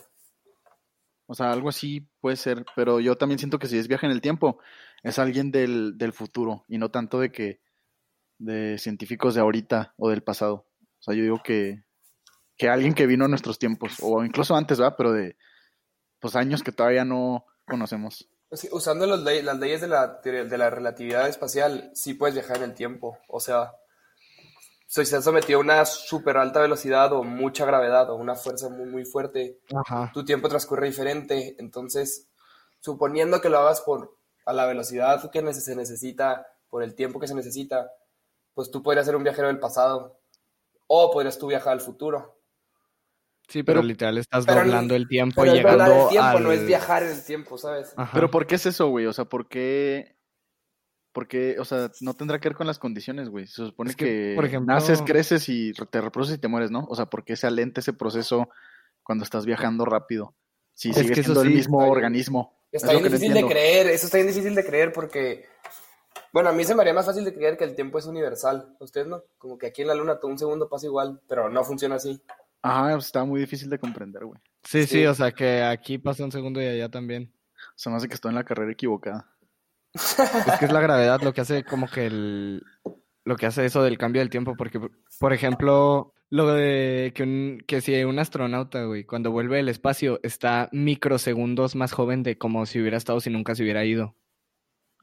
O 1.27 1.35
sea, 1.35 1.53
algo 1.53 1.69
así 1.69 2.09
puede 2.21 2.37
ser, 2.37 2.65
pero 2.75 3.01
yo 3.01 3.17
también 3.17 3.39
siento 3.39 3.59
que 3.59 3.67
si 3.67 3.77
es 3.79 3.89
viaje 3.89 4.07
en 4.07 4.13
el 4.13 4.21
tiempo, 4.23 4.59
es 5.03 5.19
alguien 5.19 5.51
del, 5.51 5.99
del 5.99 6.13
futuro 6.15 6.65
y 6.69 6.79
no 6.79 6.91
tanto 6.91 7.21
de 7.21 7.31
que 7.31 7.61
de 8.43 8.79
científicos 8.79 9.35
de 9.35 9.41
ahorita 9.41 9.95
o 9.97 10.11
del 10.11 10.23
pasado. 10.23 10.67
O 11.01 11.03
sea, 11.03 11.15
yo 11.15 11.23
digo 11.23 11.43
que, 11.43 11.85
que 12.57 12.69
alguien 12.69 12.95
que 12.95 13.07
vino 13.07 13.25
a 13.25 13.29
nuestros 13.29 13.59
tiempos, 13.59 13.97
o 14.03 14.25
incluso 14.25 14.55
antes, 14.55 14.81
¿va? 14.81 14.97
Pero 14.97 15.13
de 15.13 15.37
pues 16.21 16.37
años 16.37 16.63
que 16.63 16.73
todavía 16.73 17.05
no 17.05 17.45
conocemos. 17.67 18.29
Sí, 18.53 18.69
usando 18.71 19.07
los 19.07 19.21
las 19.23 19.59
leyes 19.59 19.81
de 19.81 19.89
la, 19.89 20.21
de 20.23 20.59
la 20.59 20.71
relatividad 20.71 21.29
espacial, 21.29 21.91
sí 21.95 22.15
puedes 22.15 22.35
viajar 22.35 22.59
en 22.59 22.65
el 22.65 22.75
tiempo. 22.75 23.19
O 23.29 23.41
sea, 23.41 23.73
si 24.87 25.01
estás 25.01 25.25
sometido 25.25 25.59
a 25.59 25.63
una 25.63 25.85
súper 25.87 26.37
alta 26.37 26.61
velocidad 26.61 27.13
o 27.13 27.25
mucha 27.25 27.65
gravedad 27.65 28.11
o 28.11 28.17
una 28.17 28.35
fuerza 28.35 28.69
muy, 28.69 28.87
muy 28.87 29.05
fuerte, 29.05 29.59
Ajá. 29.75 30.11
tu 30.13 30.25
tiempo 30.25 30.49
transcurre 30.49 30.87
diferente. 30.87 31.57
Entonces, 31.59 32.29
suponiendo 32.81 33.41
que 33.41 33.49
lo 33.49 33.59
hagas 33.59 33.81
por 33.81 34.17
a 34.45 34.53
la 34.53 34.67
velocidad 34.67 35.31
que 35.31 35.53
se 35.55 35.75
necesita, 35.75 36.47
por 36.69 36.83
el 36.83 36.95
tiempo 36.95 37.21
que 37.21 37.29
se 37.29 37.35
necesita, 37.35 37.91
pues 38.55 38.71
tú 38.71 38.83
podrías 38.83 39.07
ser 39.07 39.17
un 39.17 39.25
viajero 39.25 39.49
del 39.49 39.59
pasado 39.59 40.21
o 40.87 41.11
podrías 41.11 41.39
tú 41.39 41.47
viajar 41.49 41.73
al 41.75 41.81
futuro. 41.81 42.39
Sí, 43.49 43.63
pero, 43.63 43.81
Pero- 43.81 43.89
llegando 43.93 44.21
estás 44.21 44.47
pero- 44.47 44.61
doblando 44.61 44.95
el 44.95 45.09
tiempo 45.09 45.43
Pero 45.43 45.55
y 45.55 45.59
es 45.59 45.65
doblar 45.65 45.89
llegando 45.89 46.05
el 46.05 46.09
tiempo, 46.11 46.29
al... 46.39 46.43
no 46.45 46.53
es 46.53 46.67
viajar 46.67 47.03
en 47.03 47.09
el 47.11 47.25
tiempo, 47.25 47.59
¿sabes? 47.59 47.93
Ajá. 47.97 48.11
Pero 48.15 48.31
¿por 48.31 48.47
qué 48.47 48.55
es 48.55 48.67
eso, 48.67 48.89
güey? 48.89 49.07
O 49.07 49.13
sea, 49.13 49.25
¿por 49.25 49.49
qué? 49.49 50.17
Porque, 51.13 51.57
o 51.59 51.65
sea, 51.67 51.91
no 52.01 52.15
tendrá 52.15 52.41
que 52.41 52.49
ver 52.49 52.57
con 52.57 52.67
las 52.67 52.79
condiciones, 52.79 53.29
güey. 53.29 53.47
Se 53.47 53.57
supone 53.67 53.91
Es 53.91 53.97
que, 53.97 54.05
que, 54.05 54.33
por 54.37 54.47
ejemplo- 54.47 54.73
naces, 54.75 55.03
creces 55.03 55.47
y 55.49 55.73
te 55.73 56.01
reproduces 56.01 56.37
y 56.37 56.41
te 56.41 56.49
mueres, 56.49 56.71
¿no? 56.71 56.87
O 56.89 56.95
sea, 56.95 57.07
¿por 57.07 57.25
qué 57.25 57.37
se 57.37 57.47
alenta 57.47 57.81
ese 57.81 57.93
proceso 57.93 58.49
cuando 59.03 59.25
estás 59.25 59.45
viajando 59.45 59.85
rápido? 59.85 60.35
Si 60.73 60.89
Es 60.91 60.97
sigue 60.97 61.09
que 61.13 61.21
eso 61.21 61.35
siendo 61.35 61.43
el 61.43 61.51
mismo 61.51 61.81
está 61.83 61.93
organismo. 61.93 62.59
Está 62.71 62.87
Es 62.87 62.93
bien 62.93 63.03
no 63.03 63.11
difícil 63.11 63.35
de 63.35 63.47
creer, 63.47 63.87
eso 63.89 64.07
está 64.07 64.17
bien 64.17 64.29
difícil 64.29 64.55
de 64.55 64.65
creer 64.65 64.93
porque, 64.95 65.47
bueno, 66.33 66.49
a 66.49 66.53
mí 66.53 66.65
se 66.65 66.75
me 66.75 66.81
haría 66.83 66.95
más 66.95 67.07
fácil 67.07 67.25
de 67.25 67.35
creer 67.35 67.57
que 67.57 67.65
el 67.65 67.75
tiempo 67.75 67.99
es 67.99 68.07
universal. 68.07 68.75
¿A 68.81 68.85
¿Ustedes 68.85 69.07
no? 69.07 69.23
Como 69.39 69.59
que 69.59 69.67
aquí 69.67 69.83
en 69.83 69.89
la 69.89 69.95
luna 69.95 70.19
todo 70.19 70.31
un 70.31 70.39
segundo 70.39 70.69
pasa 70.69 70.87
igual, 70.87 71.21
pero 71.29 71.49
no 71.51 71.63
funciona 71.65 71.97
así. 71.97 72.23
Ajá, 72.63 72.93
pues, 72.95 73.07
está 73.07 73.25
muy 73.25 73.41
difícil 73.41 73.69
de 73.69 73.79
comprender, 73.79 74.25
güey. 74.25 74.41
Sí, 74.65 74.83
sí, 74.83 75.01
Sí. 75.01 75.07
o 75.07 75.15
sea 75.15 75.33
que 75.33 75.63
aquí 75.63 75.99
pasa 75.99 76.25
un 76.25 76.33
segundo 76.33 76.63
y 76.63 76.67
allá 76.67 76.89
también. 76.89 77.33
Se 77.77 77.91
me 77.91 77.97
hace 77.97 78.09
que 78.09 78.15
estoy 78.15 78.31
en 78.31 78.37
la 78.37 78.45
carrera 78.45 78.73
equivocada. 78.73 79.29
Es 79.95 80.59
que 80.59 80.65
es 80.67 80.73
la 80.73 80.81
gravedad 80.81 81.21
lo 81.23 81.33
que 81.33 81.43
hace 81.43 81.65
como 81.65 81.89
que 81.89 82.07
el... 82.07 82.63
Lo 83.25 83.37
que 83.37 83.47
hace 83.47 83.65
eso 83.65 83.85
del 83.85 83.99
cambio 83.99 84.21
del 84.21 84.31
tiempo, 84.31 84.57
porque, 84.57 84.81
por 85.21 85.33
ejemplo, 85.33 86.13
lo 86.29 86.53
de 86.55 87.13
que, 87.15 87.23
un, 87.23 87.63
que 87.69 87.81
si 87.81 88.03
un 88.03 88.19
astronauta, 88.19 88.83
güey, 88.85 89.05
cuando 89.05 89.31
vuelve 89.31 89.59
del 89.59 89.69
espacio, 89.69 90.19
está 90.25 90.69
microsegundos 90.73 91.77
más 91.77 91.93
joven 91.93 92.25
de 92.25 92.37
como 92.37 92.67
si 92.67 92.81
hubiera 92.81 92.97
estado 92.97 93.21
si 93.21 93.31
nunca 93.31 93.55
se 93.55 93.63
hubiera 93.63 93.85
ido. 93.85 94.17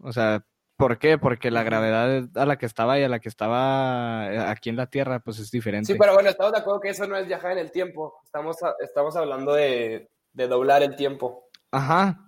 O 0.01 0.11
sea, 0.11 0.45
¿por 0.79 0.97
qué? 0.97 1.17
Porque 1.17 1.51
la 1.51 1.61
gravedad 1.63 2.29
a 2.35 2.45
la 2.45 2.57
que 2.57 2.65
estaba 2.65 2.97
y 2.97 3.03
a 3.03 3.09
la 3.09 3.19
que 3.19 3.27
estaba 3.27 4.33
eh, 4.33 4.39
aquí 4.39 4.69
en 4.69 4.77
la 4.77 4.87
Tierra, 4.87 5.19
pues 5.19 5.37
es 5.39 5.51
diferente. 5.51 5.91
Sí, 5.91 5.99
pero 5.99 6.13
bueno, 6.13 6.29
estamos 6.29 6.53
de 6.53 6.59
acuerdo 6.59 6.79
que 6.79 6.89
eso 6.89 7.05
no 7.05 7.17
es 7.17 7.27
viajar 7.27 7.51
en 7.51 7.57
el 7.57 7.71
tiempo. 7.71 8.15
Estamos, 8.23 8.63
a- 8.63 8.75
estamos 8.79 9.15
hablando 9.17 9.53
de, 9.53 10.09
de 10.31 10.47
doblar 10.47 10.81
el 10.81 10.95
tiempo. 10.95 11.49
Ajá, 11.71 12.25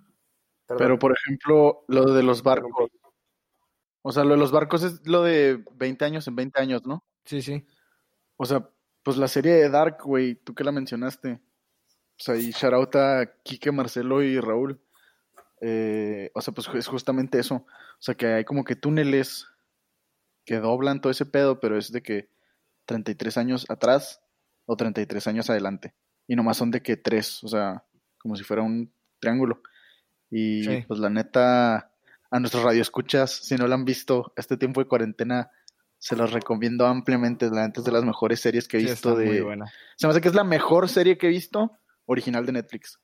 Perdón. 0.66 0.78
Pero, 0.84 0.98
por 0.98 1.12
ejemplo, 1.16 1.84
lo 1.88 2.04
de 2.12 2.22
los 2.22 2.42
barcos. 2.42 2.90
O 4.02 4.12
sea, 4.12 4.22
lo 4.24 4.30
de 4.30 4.36
los 4.36 4.52
barcos 4.52 4.82
es 4.82 5.06
lo 5.08 5.22
de 5.22 5.64
20 5.74 6.04
años 6.04 6.28
en 6.28 6.36
20 6.36 6.60
años, 6.60 6.86
¿no? 6.86 7.04
sí, 7.24 7.40
sí. 7.40 7.66
O 8.36 8.44
sea, 8.44 8.68
pues 9.02 9.16
la 9.16 9.28
serie 9.28 9.52
de 9.54 9.70
Dark, 9.70 9.98
güey, 10.04 10.34
tú 10.34 10.54
que 10.54 10.64
la 10.64 10.72
mencionaste. 10.72 11.32
O 11.34 12.18
sea, 12.18 12.36
y 12.36 12.50
shout 12.50 12.74
out 12.74 12.96
a 12.96 13.32
Quique, 13.42 13.72
Marcelo 13.72 14.22
y 14.22 14.38
Raúl. 14.38 14.80
Eh, 15.64 16.30
o 16.34 16.40
sea, 16.42 16.52
pues 16.52 16.68
es 16.74 16.88
justamente 16.88 17.38
eso. 17.38 17.54
O 17.54 17.66
sea, 18.00 18.14
que 18.16 18.26
hay 18.26 18.44
como 18.44 18.64
que 18.64 18.74
túneles 18.76 19.46
que 20.44 20.58
doblan 20.58 21.00
todo 21.00 21.12
ese 21.12 21.24
pedo, 21.24 21.60
pero 21.60 21.78
es 21.78 21.92
de 21.92 22.02
que 22.02 22.28
33 22.86 23.38
años 23.38 23.66
atrás 23.70 24.20
o 24.66 24.76
33 24.76 25.24
años 25.28 25.48
adelante. 25.50 25.94
Y 26.26 26.34
nomás 26.34 26.56
son 26.56 26.70
de 26.72 26.82
que 26.82 26.96
tres, 26.96 27.42
o 27.44 27.48
sea, 27.48 27.84
como 28.18 28.34
si 28.36 28.42
fuera 28.42 28.62
un 28.62 28.92
triángulo. 29.20 29.62
Y 30.30 30.64
Sí. 30.64 30.84
pues 30.88 30.98
la 30.98 31.10
neta, 31.10 31.92
a 32.30 32.40
nuestros 32.40 32.64
radioescuchas, 32.64 33.30
si 33.30 33.54
no 33.54 33.68
la 33.68 33.76
han 33.76 33.84
visto, 33.84 34.32
este 34.36 34.56
tiempo 34.56 34.80
de 34.80 34.88
cuarentena, 34.88 35.50
se 35.98 36.16
los 36.16 36.32
recomiendo 36.32 36.86
ampliamente. 36.86 37.48
La 37.50 37.66
neta 37.68 37.80
es 37.80 37.84
de 37.86 37.92
las 37.92 38.04
mejores 38.04 38.40
series 38.40 38.66
que 38.66 38.78
he 38.78 38.80
Sí, 38.80 38.86
visto 38.86 39.10
está 39.10 39.20
de... 39.20 39.26
muy 39.26 39.40
buena. 39.42 39.66
Se 39.96 40.06
me 40.08 40.10
hace 40.10 40.20
que 40.20 40.28
es 40.28 40.34
la 40.34 40.42
mejor 40.42 40.88
serie 40.88 41.16
que 41.18 41.28
he 41.28 41.30
visto 41.30 41.78
original 42.06 42.44
de 42.46 42.52
Netflix. 42.52 42.98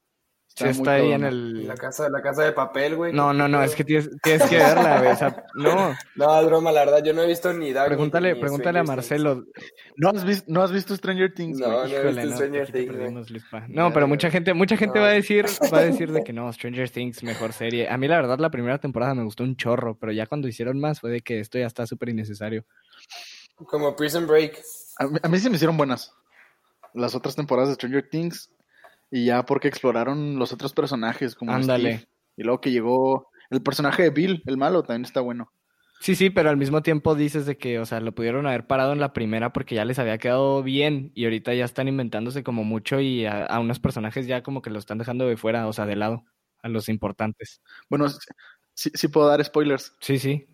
Sí, 0.59 0.69
está 0.71 0.93
ahí 0.95 1.13
en 1.13 1.25
el... 1.25 1.67
La 1.67 1.75
casa, 1.75 2.09
la 2.09 2.21
casa 2.21 2.43
de 2.45 2.53
papel, 2.53 2.97
güey. 2.97 3.13
No, 3.13 3.33
no, 3.33 3.47
no, 3.49 3.63
es 3.63 3.75
que 3.75 3.85
tienes, 3.85 4.11
tienes 4.23 4.43
que 4.49 4.57
verla, 4.59 4.99
güey. 5.01 5.13
O 5.13 5.17
sea, 5.17 5.45
no, 5.55 5.95
No, 6.17 6.41
es 6.41 6.47
broma, 6.47 6.73
la 6.73 6.85
verdad, 6.85 7.03
yo 7.05 7.13
no 7.15 7.23
he 7.23 7.27
visto 7.27 7.53
ni 7.53 7.73
Dark. 7.73 7.89
pregúntale, 7.89 8.35
ni 8.35 8.41
pregúntale 8.41 8.79
a. 8.81 8.83
Marcelo. 8.85 9.45
¿No 9.97 10.11
has, 10.11 10.25
vis- 10.25 10.45
¿No 10.49 10.63
has 10.63 10.73
visto 10.73 10.95
Stranger 10.97 11.33
Things? 11.33 11.59
No, 11.59 11.67
güey? 11.67 11.77
no 11.79 11.85
he 11.85 11.89
Híjole, 11.91 12.09
visto 12.11 12.29
no, 12.31 12.37
Stranger 12.37 12.63
aquí 12.63 12.73
te 12.73 12.79
Things, 12.79 12.91
güey. 12.91 12.99
perdimos, 13.03 13.31
Luispa. 13.31 13.65
No, 13.69 13.93
pero 13.93 14.09
mucha 14.09 14.31
gente, 14.31 14.55
mucha 14.55 14.77
gente 14.77 14.99
No. 14.99 15.05
va 15.05 15.11
a 15.11 15.13
decir, 15.15 15.47
va 15.73 15.79
a 15.79 15.83
decir 15.85 16.13
de 16.13 16.25
que 16.25 16.33
no, 16.35 16.53
Stranger 16.53 16.91
Things, 16.91 17.23
mejor 17.23 17.53
serie. 17.53 17.89
A 17.89 17.97
mí 17.97 18.09
la 18.09 18.17
verdad 18.17 18.39
la 18.39 18.51
primera 18.51 18.79
temporada 18.79 19.15
me 19.15 19.25
gustó 19.25 19.45
un 19.45 19.57
chorro, 19.57 19.97
pero 19.99 20.13
ya 20.13 20.27
cuando 20.27 20.49
hicieron 20.49 20.79
más 20.81 21.01
fue 21.01 21.11
de 21.11 21.21
que 21.21 21.41
esto 21.41 21.59
ya 21.59 21.67
está 21.67 21.87
súper 21.87 22.09
innecesario. 22.09 22.65
Como 23.57 23.95
Prison 23.97 24.27
Break. 24.27 24.61
A 24.99 25.07
mí, 25.07 25.19
a 25.23 25.29
mí 25.29 25.39
sí 25.39 25.49
me 25.51 25.57
hicieron 25.57 25.77
buenas 25.77 26.13
las 26.95 27.15
otras 27.15 27.37
temporadas 27.37 27.69
de 27.69 27.75
Stranger 27.75 28.09
Things. 28.09 28.51
Y 29.11 29.25
ya 29.27 29.45
porque 29.45 29.69
exploraron 29.69 30.39
los 30.39 30.53
otros 30.53 30.73
personajes, 30.75 31.35
como 31.35 31.53
Ándale. 31.53 31.99
Steve. 31.99 32.09
Y 32.37 32.43
luego 32.43 32.61
que 32.61 32.71
llegó 32.71 33.29
el 33.51 33.63
personaje 33.63 34.03
de 34.05 34.11
Bill, 34.11 34.43
el 34.47 34.57
malo, 34.57 34.83
también 34.83 35.05
está 35.05 35.21
bueno. 35.21 35.51
Sí, 36.01 36.15
sí, 36.15 36.31
pero 36.31 36.49
al 36.51 36.57
mismo 36.57 36.81
tiempo 36.83 37.17
dices 37.17 37.45
de 37.45 37.57
que, 37.59 37.81
o 37.81 37.87
sea, 37.87 37.99
lo 38.01 38.15
pudieron 38.15 38.47
haber 38.47 38.67
parado 38.69 38.93
en 38.93 39.01
la 39.01 39.13
primera 39.13 39.53
porque 39.53 39.75
ya 39.75 39.85
les 39.85 39.99
había 39.99 40.19
quedado 40.19 40.63
bien 40.63 41.11
y 41.15 41.25
ahorita 41.25 41.53
ya 41.55 41.65
están 41.65 41.89
inventándose 41.89 42.45
como 42.45 42.63
mucho 42.63 43.01
y 43.01 43.27
a, 43.27 43.47
a 43.47 43.59
unos 43.59 43.81
personajes 43.81 44.27
ya 44.29 44.45
como 44.45 44.63
que 44.63 44.71
lo 44.71 44.79
están 44.79 44.99
dejando 44.99 45.27
de 45.27 45.37
fuera, 45.37 45.67
o 45.67 45.73
sea, 45.73 45.87
de 45.87 45.97
lado, 45.97 46.25
a 46.63 46.69
los 46.69 46.89
importantes. 46.89 47.61
Bueno, 47.91 48.09
sí, 48.75 48.91
sí- 48.95 49.09
puedo 49.09 49.27
dar 49.27 49.45
spoilers. 49.45 49.93
Sí, 50.01 50.21
sí. 50.21 50.47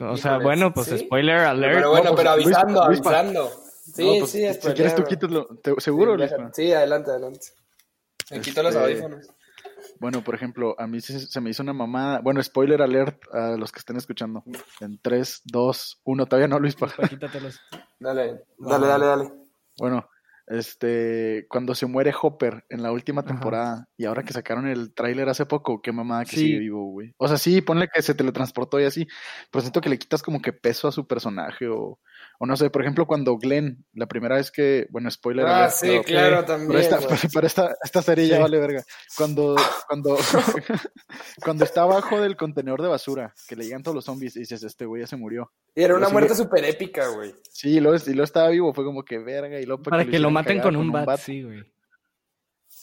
O 0.00 0.16
sea, 0.18 0.36
bueno, 0.38 0.74
pues 0.74 0.88
¿sí? 0.88 0.98
spoiler 0.98 1.36
alert. 1.38 1.74
Pero 1.76 1.90
bueno, 1.90 2.04
No, 2.10 2.14
pues, 2.16 2.22
pero 2.26 2.36
Luis, 2.36 2.46
avisando, 2.56 2.86
Luis, 2.88 3.00
avisando. 3.00 3.50
Sí, 3.94 4.04
No, 4.04 4.18
pues, 4.18 4.30
sí, 4.30 4.38
si- 4.38 4.44
es 4.44 4.56
Si 4.62 4.72
quieres 4.72 4.94
tú 4.94 5.04
quítalo. 5.04 5.46
¿Te- 5.62 5.80
¿Seguro, 5.80 6.12
sí, 6.12 6.18
Luis? 6.18 6.50
sí, 6.52 6.72
adelante, 6.72 7.10
adelante. 7.10 7.46
Me 8.30 8.40
quito 8.40 8.62
los 8.62 8.74
Este, 8.74 8.84
audífonos. 8.84 9.28
Bueno, 9.98 10.22
por 10.22 10.34
ejemplo, 10.34 10.74
a 10.78 10.86
mí 10.86 11.00
se, 11.00 11.18
se 11.20 11.40
me 11.40 11.50
hizo 11.50 11.62
una 11.62 11.72
mamada. 11.72 12.20
Bueno, 12.20 12.42
spoiler 12.42 12.80
alert 12.80 13.22
a 13.34 13.56
los 13.56 13.70
que 13.72 13.80
estén 13.80 13.96
escuchando. 13.96 14.42
En 14.80 14.98
3, 15.00 15.42
2, 15.44 16.00
1. 16.04 16.26
Todavía 16.26 16.48
no, 16.48 16.58
Luis. 16.58 16.74
pa- 16.76 16.86
Pa, 16.88 17.08
quítatelos. 17.08 17.60
Dale, 17.98 18.40
dale, 18.58 18.86
dale, 18.86 19.04
dale. 19.06 19.32
Bueno, 19.78 20.08
este, 20.46 21.46
cuando 21.48 21.74
se 21.74 21.86
muere 21.86 22.12
Hopper 22.20 22.64
en 22.68 22.82
la 22.82 22.92
última 22.92 23.20
Ajá. 23.20 23.28
temporada 23.28 23.88
y 23.96 24.06
ahora 24.06 24.22
que 24.22 24.32
sacaron 24.32 24.66
el 24.66 24.92
tráiler 24.94 25.28
hace 25.28 25.46
poco, 25.46 25.80
qué 25.82 25.92
mamada 25.92 26.24
que 26.24 26.30
Sí. 26.36 26.40
sigue 26.46 26.58
vivo, 26.58 26.84
güey. 26.90 27.14
O 27.18 27.28
sea, 27.28 27.36
sí, 27.36 27.60
ponle 27.60 27.88
que 27.92 28.02
se 28.02 28.14
teletransportó 28.14 28.80
y 28.80 28.84
así, 28.84 29.06
pero 29.50 29.60
siento 29.62 29.80
que 29.80 29.88
le 29.90 29.98
quitas 29.98 30.22
como 30.22 30.40
que 30.42 30.52
peso 30.52 30.88
a 30.88 30.92
su 30.92 31.06
personaje 31.06 31.68
o, 31.68 32.00
o 32.42 32.46
no 32.46 32.56
sé, 32.56 32.70
por 32.70 32.80
ejemplo, 32.80 33.06
cuando 33.06 33.36
Glenn, 33.36 33.84
la 33.92 34.06
primera 34.06 34.36
vez 34.36 34.50
que, 34.50 34.86
bueno, 34.90 35.10
spoiler 35.10 35.44
Ah, 35.46 35.68
sí, 35.70 35.88
pero- 35.88 36.02
claro, 36.04 36.30
pero 36.36 36.44
también. 36.46 36.80
esta, 36.80 36.98
pero 37.34 37.46
esta, 37.46 37.76
esta 37.84 38.00
serie 38.00 38.26
ya 38.28 38.36
Sí. 38.36 38.42
vale 38.42 38.58
verga. 38.58 38.82
Cuando, 39.16 39.54
cuando, 39.86 40.16
cuando 41.44 41.64
está 41.64 41.82
abajo 41.82 42.18
del 42.20 42.36
contenedor 42.38 42.80
de 42.80 42.88
basura, 42.88 43.34
que 43.46 43.56
le 43.56 43.64
llegan 43.64 43.82
todos 43.82 43.94
los 43.94 44.04
zombies 44.06 44.36
y 44.36 44.40
dices, 44.40 44.62
este 44.62 44.86
güey 44.86 45.02
ya 45.02 45.06
se 45.06 45.16
murió. 45.16 45.52
Y 45.74 45.82
era 45.82 45.94
una 45.94 46.06
Pero 46.06 46.12
muerte 46.12 46.34
súper 46.34 46.64
épica, 46.64 47.08
güey. 47.08 47.34
Sí, 47.52 47.76
y 47.76 47.80
luego, 47.80 47.98
y 48.04 48.10
luego 48.10 48.24
estaba 48.24 48.48
vivo, 48.48 48.72
fue 48.72 48.84
como 48.84 49.04
que 49.04 49.18
verga, 49.18 49.60
y 49.60 49.66
luego 49.66 49.82
Para 49.82 50.04
que 50.06 50.18
lo 50.18 50.30
maten 50.30 50.60
con 50.60 50.76
un 50.76 50.90
bat, 50.90 51.18
sí, 51.20 51.42
güey. 51.42 51.62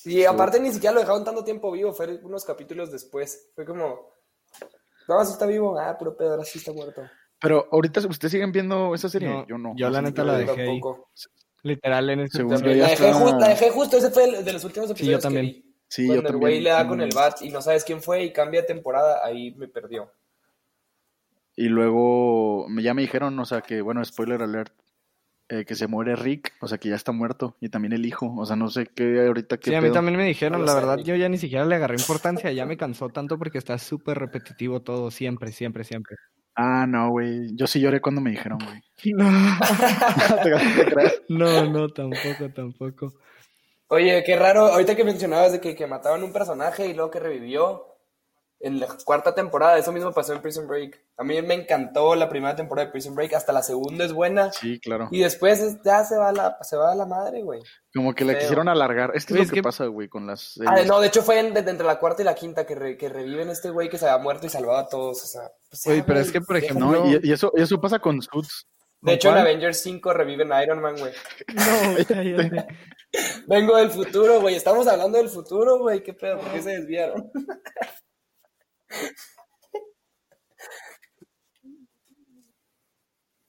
Y 0.05 0.23
aparte 0.23 0.59
ni 0.59 0.71
siquiera 0.71 0.93
lo 0.93 1.01
dejaron 1.01 1.25
tanto 1.25 1.43
tiempo 1.43 1.71
vivo, 1.71 1.91
fue 1.93 2.19
unos 2.23 2.45
capítulos 2.45 2.91
después. 2.91 3.49
Fue 3.55 3.65
como, 3.65 4.13
no, 5.07 5.25
sí 5.25 5.31
está 5.33 5.45
vivo, 5.45 5.77
ah, 5.79 5.95
pero 5.97 6.15
pedo, 6.15 6.31
ahora 6.31 6.45
sí 6.45 6.59
está 6.59 6.71
muerto. 6.71 7.01
Pero 7.39 7.67
ahorita 7.71 7.99
ustedes 8.07 8.31
siguen 8.31 8.51
viendo 8.51 8.95
esa 8.95 9.09
serie, 9.09 9.29
No, 9.29 9.47
yo 9.47 9.57
no. 9.57 9.73
yo 9.75 9.89
la 9.89 10.01
neta 10.01 10.21
que- 10.23 10.27
la 10.27 10.37
dejé 10.37 10.61
ahí. 10.61 10.67
tampoco. 10.79 11.09
Literal, 11.63 12.09
en 12.09 12.19
ese 12.21 12.37
Según 12.37 12.51
yo 12.51 12.57
También 12.57 12.77
ya 12.77 12.83
la, 12.83 12.89
dejé 12.89 13.09
está- 13.09 13.19
ju- 13.19 13.39
la 13.39 13.47
dejé 13.49 13.69
justo, 13.71 13.97
ese 13.97 14.09
fue 14.11 14.23
el 14.25 14.45
de 14.45 14.53
los 14.53 14.63
últimos 14.63 14.89
episodios 14.91 15.21
también. 15.21 15.45
que 15.47 15.51
vi. 15.53 15.75
Sí, 15.89 16.01
yo 16.03 16.07
Cuando 16.07 16.21
el 16.21 16.27
también. 16.33 16.39
güey 16.51 16.61
le 16.61 16.69
da 16.69 16.87
con 16.87 16.97
Mm. 16.97 17.01
el 17.01 17.09
bat 17.15 17.41
y 17.41 17.49
no 17.49 17.61
sabes 17.61 17.83
quién 17.83 18.01
fue 18.01 18.23
y 18.23 18.31
cambia 18.33 18.61
de 18.61 18.67
temporada, 18.67 19.21
ahí 19.25 19.51
me 19.55 19.67
perdió. 19.67 20.11
Y 21.55 21.69
luego 21.69 22.67
me- 22.69 22.83
ya 22.83 22.93
me 22.93 23.01
dijeron, 23.01 23.37
o 23.39 23.45
sea, 23.45 23.61
que, 23.61 23.81
bueno, 23.81 24.03
spoiler 24.05 24.41
alert, 24.41 24.73
eh, 25.49 25.63
que 25.65 25.75
se 25.75 25.87
muere 25.87 26.15
Rick, 26.15 26.53
o 26.61 26.67
sea, 26.67 26.77
que 26.77 26.89
ya 26.89 26.95
está 26.95 27.11
muerto. 27.13 27.55
Y 27.61 27.69
también 27.69 27.93
el 27.93 28.05
hijo, 28.05 28.33
o 28.37 28.45
sea, 28.45 28.55
no 28.55 28.69
sé 28.69 28.85
qué 28.85 29.25
ahorita 29.25 29.57
qué 29.57 29.69
Sí, 29.71 29.75
a 29.75 29.79
mí 29.81 29.85
pedo. 29.87 29.93
también 29.93 30.17
me 30.17 30.25
dijeron, 30.25 30.65
la 30.65 30.73
verdad, 30.73 30.97
yo 30.97 31.15
ya 31.15 31.29
ni 31.29 31.37
siquiera 31.37 31.65
le 31.65 31.75
agarré 31.75 31.95
importancia, 31.95 32.51
ya 32.51 32.65
me 32.65 32.75
cansó 32.77 33.09
tanto 33.09 33.37
porque 33.39 33.57
está 33.57 33.77
súper 33.77 34.19
repetitivo 34.19 34.81
todo, 34.81 35.09
siempre, 35.09 35.51
siempre, 35.51 35.83
siempre. 35.85 36.17
Ah, 36.59 36.87
no, 36.87 37.11
güey. 37.11 37.55
Yo 37.55 37.67
sí 37.67 37.79
lloré 37.79 38.01
cuando 38.01 38.19
me 38.19 38.31
dijeron, 38.31 38.57
güey. 38.57 38.81
No, 39.13 39.29
no, 41.29 41.69
no, 41.69 41.89
tampoco, 41.89 42.49
tampoco. 42.53 43.13
Oye, 43.89 44.23
qué 44.25 44.35
raro, 44.35 44.65
ahorita 44.65 44.95
que 44.95 45.03
mencionabas 45.03 45.51
de 45.51 45.61
que, 45.61 45.75
que 45.75 45.85
mataban 45.85 46.23
un 46.23 46.33
personaje 46.33 46.87
y 46.87 46.95
luego 46.95 47.11
que 47.11 47.19
revivió 47.19 47.96
en 48.59 48.79
la 48.79 48.87
cuarta 49.05 49.35
temporada, 49.35 49.77
eso 49.77 49.91
mismo 49.91 50.11
pasó 50.11 50.33
en 50.33 50.41
Prison 50.41 50.67
Break. 50.67 50.99
A 51.17 51.23
mí 51.23 51.39
me 51.43 51.53
encantó 51.53 52.15
la 52.15 52.27
primera 52.27 52.55
temporada 52.55 52.87
de 52.87 52.91
Prison 52.91 53.13
Break, 53.13 53.33
hasta 53.33 53.53
la 53.53 53.61
segunda 53.61 54.03
es 54.03 54.13
buena. 54.13 54.51
Sí, 54.51 54.79
claro. 54.79 55.09
Y 55.11 55.19
después 55.21 55.59
es- 55.61 55.77
ya 55.83 56.03
se 56.03 56.17
va 56.17 56.29
a 56.29 56.31
la, 56.31 56.57
se 56.61 56.75
va 56.75 56.91
a 56.91 56.95
la 56.95 57.05
madre, 57.05 57.43
güey. 57.43 57.61
Como 57.93 58.15
que 58.15 58.25
la 58.25 58.33
Feo. 58.33 58.41
quisieron 58.41 58.67
alargar. 58.67 59.11
Es 59.13 59.25
que 59.25 59.33
Güey, 59.33 59.43
es 59.43 59.45
es 59.47 59.51
lo 59.51 59.53
que 59.55 59.59
que- 59.59 59.63
pasa, 59.63 59.85
güey, 59.85 60.07
con 60.09 60.25
las 60.25 60.59
Ah, 60.65 60.81
no, 60.87 60.99
de 60.99 61.07
hecho 61.07 61.21
fue 61.21 61.39
en- 61.39 61.53
de- 61.53 61.59
entre 61.69 61.85
la 61.85 61.99
cuarta 61.99 62.23
y 62.23 62.25
la 62.25 62.33
quinta 62.35 62.65
que, 62.65 62.73
re- 62.75 62.97
que 62.97 63.09
reviven 63.09 63.49
este 63.49 63.69
güey 63.69 63.89
que 63.89 63.97
se 63.99 64.07
había 64.09 64.23
muerto 64.23 64.47
y 64.47 64.49
salvaba 64.49 64.79
a 64.79 64.87
todos. 64.87 65.23
O 65.23 65.27
sea, 65.27 65.51
pues 65.69 65.85
Oye, 65.87 66.01
pero 66.03 66.15
güey, 66.15 66.25
es 66.25 66.31
que, 66.31 66.41
por 66.41 66.57
ejemplo, 66.57 66.85
No, 66.91 67.05
y, 67.11 67.19
y 67.23 67.31
eso, 67.31 67.51
y 67.55 67.61
eso 67.61 67.79
pasa 67.79 67.99
con 67.99 68.21
Suits. 68.21 68.67
De 69.01 69.13
hecho, 69.13 69.29
en. 69.29 69.37
Avengers 69.37 69.79
5 69.81 70.11
reviven 70.13 70.51
a 70.51 70.63
Iron 70.63 70.81
Man, 70.81 70.95
güey. 70.97 71.13
No, 71.53 71.55
cállate. 72.07 72.67
Vengo 73.47 73.77
del 73.77 73.91
futuro, 73.91 74.41
güey. 74.41 74.55
Estamos 74.55 74.87
hablando 74.87 75.19
del 75.19 75.29
futuro, 75.29 75.77
güey. 75.77 76.01
¿Qué 76.01 76.13
pedo? 76.13 76.39
¿Por 76.39 76.51
qué 76.51 76.61
se 76.63 76.71
desviaron? 76.71 77.31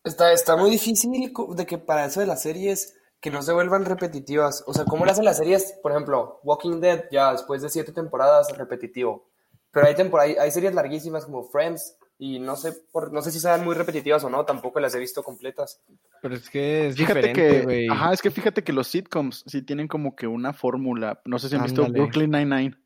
Está, 0.05 0.33
está 0.33 0.57
muy 0.57 0.71
difícil 0.71 1.33
de 1.55 1.67
que 1.67 1.79
para 1.79 2.07
eso 2.07 2.21
de 2.21 2.27
las 2.27 2.43
series 2.43 2.95
que 3.21 3.31
no 3.31 3.43
se 3.43 3.53
vuelvan 3.53 3.85
repetitivas. 3.85 4.65
O 4.67 4.73
sea, 4.73 4.85
¿cómo 4.85 5.05
lo 5.05 5.11
hacen 5.11 5.25
las 5.25 5.37
series? 5.39 5.75
Por 5.83 5.93
ejemplo, 5.93 6.41
Walking 6.45 6.81
Dead, 6.81 7.05
ya 7.11 7.33
después 7.33 7.61
de 7.63 7.69
siete 7.69 7.93
temporadas, 7.93 8.57
repetitivo. 8.57 9.29
Pero 9.71 9.87
hay, 9.87 9.95
tempor- 9.95 10.21
hay, 10.23 10.37
hay 10.37 10.51
series 10.51 10.75
larguísimas 10.75 11.27
como 11.27 11.45
Friends 11.45 11.97
y 12.17 12.39
no 12.39 12.57
sé, 12.57 12.73
por, 12.91 13.13
no 13.13 13.21
sé 13.23 13.31
si 13.31 13.39
sean 13.39 13.65
muy 13.65 13.75
repetitivas 13.75 14.25
o 14.25 14.31
no, 14.31 14.45
tampoco 14.45 14.81
las 14.81 14.95
he 14.95 14.99
visto 14.99 15.23
completas. 15.23 15.81
Pero 16.23 16.35
es 16.35 16.49
que 16.49 16.89
es 16.89 16.97
Fíjate 16.97 17.21
diferente, 17.21 17.59
que, 17.59 17.63
güey. 17.65 17.87
ajá, 17.91 18.13
es 18.13 18.23
que 18.23 18.31
fíjate 18.31 18.65
que 18.65 18.73
los 18.73 18.89
sitcoms 18.89 19.45
sí 19.47 19.63
tienen 19.63 19.89
como 19.89 20.17
que 20.17 20.27
una 20.27 20.53
fórmula. 20.53 21.21
No 21.27 21.39
sé 21.39 21.49
si 21.49 21.57
han 21.57 21.65
visto. 21.65 21.87
Brooklyn 21.89 22.31
Nine-Nine. 22.31 22.77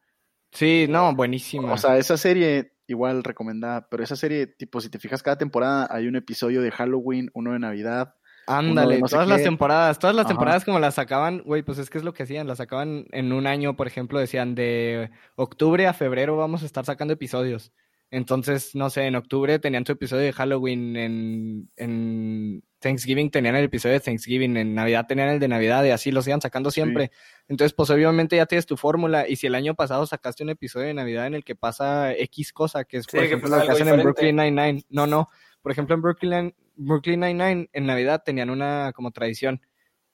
Sí, 0.52 0.86
no, 0.88 1.14
buenísima. 1.14 1.72
O 1.72 1.78
sea, 1.78 1.96
esa 1.96 2.16
serie 2.16 2.74
igual 2.86 3.24
recomendada, 3.24 3.88
pero 3.88 4.04
esa 4.04 4.16
serie, 4.16 4.46
tipo, 4.46 4.80
si 4.80 4.90
te 4.90 4.98
fijas, 4.98 5.22
cada 5.22 5.38
temporada 5.38 5.88
hay 5.90 6.06
un 6.06 6.16
episodio 6.16 6.60
de 6.62 6.70
Halloween, 6.70 7.30
uno 7.34 7.52
de 7.52 7.58
Navidad. 7.58 8.14
Ándale, 8.46 8.98
no 8.98 9.06
sé 9.06 9.14
todas 9.14 9.28
las 9.28 9.42
temporadas, 9.42 9.98
todas 9.98 10.16
las 10.16 10.24
Ajá. 10.24 10.34
temporadas 10.34 10.64
como 10.64 10.78
las 10.80 10.96
sacaban, 10.96 11.42
güey, 11.44 11.62
pues 11.62 11.78
es 11.78 11.90
que 11.90 11.98
es 11.98 12.04
lo 12.04 12.12
que 12.12 12.24
hacían, 12.24 12.48
las 12.48 12.58
sacaban 12.58 13.06
en 13.12 13.32
un 13.32 13.46
año, 13.46 13.76
por 13.76 13.86
ejemplo, 13.86 14.18
decían 14.18 14.54
de 14.54 15.10
octubre 15.36 15.86
a 15.86 15.94
febrero 15.94 16.36
vamos 16.36 16.62
a 16.62 16.66
estar 16.66 16.84
sacando 16.84 17.14
episodios. 17.14 17.72
Entonces, 18.12 18.74
no 18.74 18.90
sé, 18.90 19.06
en 19.06 19.16
octubre 19.16 19.58
tenían 19.58 19.86
su 19.86 19.92
episodio 19.92 20.24
de 20.24 20.34
Halloween, 20.34 20.96
en, 20.96 21.70
en 21.76 22.62
Thanksgiving 22.78 23.30
tenían 23.30 23.56
el 23.56 23.64
episodio 23.64 23.94
de 23.94 24.00
Thanksgiving, 24.00 24.54
en 24.58 24.74
Navidad 24.74 25.06
tenían 25.08 25.30
el 25.30 25.40
de 25.40 25.48
Navidad 25.48 25.82
y 25.84 25.90
así 25.90 26.12
los 26.12 26.28
iban 26.28 26.42
sacando 26.42 26.70
siempre. 26.70 27.10
Entonces, 27.48 27.72
pues 27.72 27.88
obviamente 27.88 28.36
ya 28.36 28.44
tienes 28.44 28.66
tu 28.66 28.76
fórmula 28.76 29.26
y 29.26 29.36
si 29.36 29.46
el 29.46 29.54
año 29.54 29.74
pasado 29.74 30.04
sacaste 30.04 30.42
un 30.42 30.50
episodio 30.50 30.88
de 30.88 30.94
Navidad 30.94 31.26
en 31.26 31.32
el 31.32 31.42
que 31.42 31.54
pasa 31.54 32.12
X 32.12 32.52
cosa, 32.52 32.84
que 32.84 32.98
es 32.98 33.06
por 33.06 33.12
Sí, 33.12 33.18
que 33.20 33.24
ejemplo 33.28 33.48
pasa 33.48 33.62
lo 33.62 33.66
que 33.66 33.72
hacen 33.72 33.88
en. 33.88 34.02
Brooklyn 34.02 34.36
Nine-Nine. 34.36 34.82
No, 34.90 35.06
no, 35.06 35.30
por 35.62 35.72
ejemplo 35.72 35.94
en 35.94 36.02
Brooklyn, 36.02 36.54
Brooklyn 36.76 37.20
Nine-Nine 37.20 37.70
en 37.72 37.86
Navidad 37.86 38.22
tenían 38.22 38.50
una 38.50 38.92
como 38.94 39.10
tradición 39.12 39.62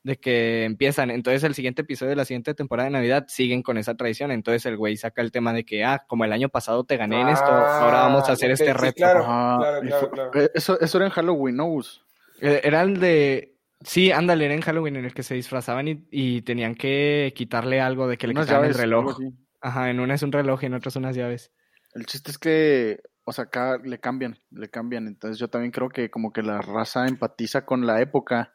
de 0.05 0.17
que 0.17 0.65
empiezan, 0.65 1.11
entonces 1.11 1.43
el 1.45 1.55
siguiente 1.55 1.83
episodio 1.83 2.11
de 2.11 2.17
la 2.17 2.25
siguiente 2.25 2.55
temporada 2.55 2.89
de 2.89 2.93
Navidad 2.93 3.25
siguen 3.29 3.63
con 3.63 3.77
esa 3.79 3.95
tradición, 3.95 4.31
entonces 4.31 4.65
el 4.67 4.77
güey 4.77 4.97
saca 4.97 5.21
el 5.23 5.33
tema 5.33 5.53
de 5.53 5.65
que, 5.65 5.85
ah, 5.85 6.05
como 6.07 6.25
el 6.25 6.33
año 6.33 6.49
pasado 6.49 6.85
te 6.85 6.97
gané 6.97 7.21
en 7.21 7.29
esto, 7.29 7.47
ahora 7.51 8.03
vamos 8.03 8.29
a 8.29 8.33
hacer 8.33 8.51
Ah, 8.51 8.55
este 8.55 8.67
sí, 8.67 8.73
reto. 8.73 8.95
claro. 8.97 9.25
Claro, 9.83 10.11
claro. 10.11 10.31
eh, 10.35 10.51
Eso, 10.55 10.81
eso 10.81 10.99
era 10.99 11.07
en 11.07 11.13
Halloween, 11.13 11.57
¿no, 11.57 11.67
Gus? 11.67 12.05
Eh, 12.41 12.61
Era 12.63 12.83
el 12.83 13.01
de, 13.01 13.57
sí, 13.81 14.13
ándale, 14.13 14.45
era 14.45 14.55
en 14.55 14.61
Halloween 14.63 14.97
en 14.97 15.05
el 15.05 15.13
que 15.15 15.25
se 15.25 15.35
disfrazaban 15.35 15.89
y, 15.89 16.07
y 16.11 16.43
tenían 16.43 16.75
que 16.77 17.33
quitarle 17.37 17.81
algo 17.81 18.07
de 18.07 18.17
que 18.17 18.29
le 18.29 18.33
Unas 18.35 18.47
quitaban 18.47 18.65
el 18.67 18.71
llaves, 18.73 18.81
reloj. 18.83 19.19
Ajá, 19.61 19.91
en 19.91 19.99
una 19.99 20.15
es 20.15 20.23
un 20.23 20.31
reloj 20.33 20.63
y 20.63 20.67
en 20.67 20.75
otra 20.75 20.89
es 20.91 20.97
unas 20.97 21.17
llaves. 21.17 21.53
El 21.95 22.07
chiste 22.07 22.31
es 22.31 22.39
que, 22.39 23.01
o 23.25 23.33
sea, 23.33 23.45
acá 23.45 23.79
le 23.83 23.99
cambian, 23.99 24.39
le 24.53 24.69
cambian. 24.69 25.09
Entonces 25.09 25.39
yo 25.41 25.49
también 25.49 25.73
creo 25.73 25.89
que 25.89 26.11
como 26.11 26.33
que 26.33 26.43
la 26.43 26.61
raza 26.61 27.09
empatiza 27.09 27.65
con 27.67 27.85
la 27.85 28.01
época. 28.01 28.55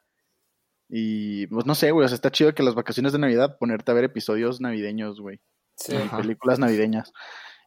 Y 0.95 1.47
pues 1.47 1.65
no 1.65 1.73
sé, 1.73 1.89
güey, 1.89 2.05
o 2.05 2.07
sea, 2.07 2.13
está 2.13 2.29
chido 2.29 2.53
que 2.53 2.61
las 2.61 2.75
vacaciones 2.75 3.13
de 3.13 3.17
Navidad 3.17 3.57
ponerte 3.57 3.89
a 3.89 3.95
ver 3.95 4.03
episodios 4.03 4.61
navideños, 4.61 5.19
güey. 5.19 5.41
Sí. 5.75 5.95
y 5.95 6.07
películas 6.15 6.59
navideñas. 6.59 7.11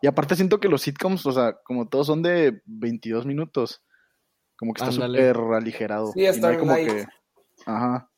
Y 0.01 0.07
aparte 0.07 0.37
siento 0.37 0.61
que 0.61 0.69
los 0.69 0.83
sitcoms, 0.83 1.27
o 1.27 1.33
sea, 1.33 1.57
como 1.65 1.89
todos 1.89 2.07
son 2.07 2.23
de 2.23 2.63
22 2.67 3.27
minutos, 3.27 3.83
como 4.57 4.73
que 4.73 4.85
está 4.85 4.93
súper 4.93 5.37
aligerado. 5.37 6.13
Sí, 6.13 6.21
y 6.21 6.25
no 6.25 6.31
está 6.31 6.49
hay 6.51 6.57
como 6.57 6.71
light. 6.71 6.89
que... 6.89 7.07
Ajá. 7.67 8.09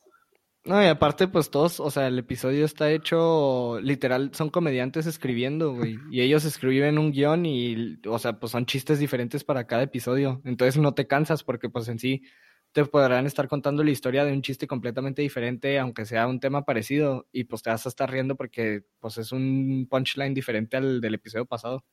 No, 0.67 0.83
y 0.83 0.87
aparte, 0.89 1.27
pues 1.27 1.49
todos, 1.49 1.81
o 1.81 1.91
sea, 1.91 2.07
el 2.09 2.19
episodio 2.19 2.67
está 2.67 2.91
hecho, 2.91 3.81
literal, 3.81 4.33
son 4.35 4.51
comediantes 4.51 5.07
escribiendo, 5.07 5.73
güey. 5.73 5.97
Y 6.11 6.21
ellos 6.21 6.45
escriben 6.45 6.99
un 6.99 7.13
guion 7.13 7.47
y, 7.47 7.99
o 8.07 8.19
sea, 8.19 8.39
pues 8.39 8.53
son 8.53 8.67
chistes 8.67 8.99
diferentes 8.99 9.43
para 9.43 9.67
cada 9.67 9.85
episodio. 9.85 10.43
Entonces 10.45 10.77
no 10.77 10.93
te 10.93 11.07
cansas 11.07 11.45
porque, 11.45 11.71
pues 11.71 11.89
en 11.89 11.99
sí, 11.99 12.25
te 12.73 12.85
podrán 12.85 13.27
estar 13.27 13.49
contando 13.49 13.83
la 13.83 13.91
historia 13.91 14.25
de 14.25 14.33
un 14.33 14.43
chiste 14.43 14.67
completamente 14.67 15.23
diferente, 15.23 15.79
aunque 15.79 16.05
sea 16.07 16.27
un 16.27 16.39
tema 16.41 16.65
parecido. 16.65 17.27
Y 17.33 17.45
pues 17.45 17.63
te 17.63 17.71
vas 17.71 17.87
a 17.87 17.89
estar 17.89 18.11
riendo 18.11 18.37
porque, 18.37 18.85
pues 19.01 19.19
es 19.19 19.33
un 19.33 19.87
punchline 19.91 20.35
diferente 20.35 20.77
al 20.77 21.01
del 21.01 21.15
episodio 21.15 21.47
pasado. 21.47 21.85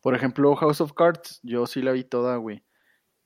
Por 0.00 0.14
ejemplo, 0.14 0.54
House 0.56 0.80
of 0.80 0.92
Cards, 0.92 1.40
yo 1.42 1.66
sí 1.66 1.80
la 1.80 1.92
vi 1.92 2.04
toda, 2.04 2.36
güey. 2.36 2.62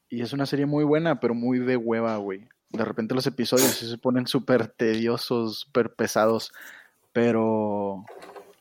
Y 0.08 0.22
es 0.22 0.32
una 0.32 0.46
serie 0.46 0.66
muy 0.66 0.84
buena, 0.84 1.18
pero 1.20 1.34
muy 1.34 1.58
de 1.58 1.76
hueva, 1.76 2.16
güey. 2.18 2.48
De 2.70 2.84
repente 2.84 3.14
los 3.14 3.26
episodios 3.26 3.72
sí 3.72 3.88
se 3.88 3.98
ponen 3.98 4.26
súper 4.26 4.68
tediosos, 4.68 5.60
súper 5.60 5.94
pesados. 5.94 6.52
Pero, 7.12 8.04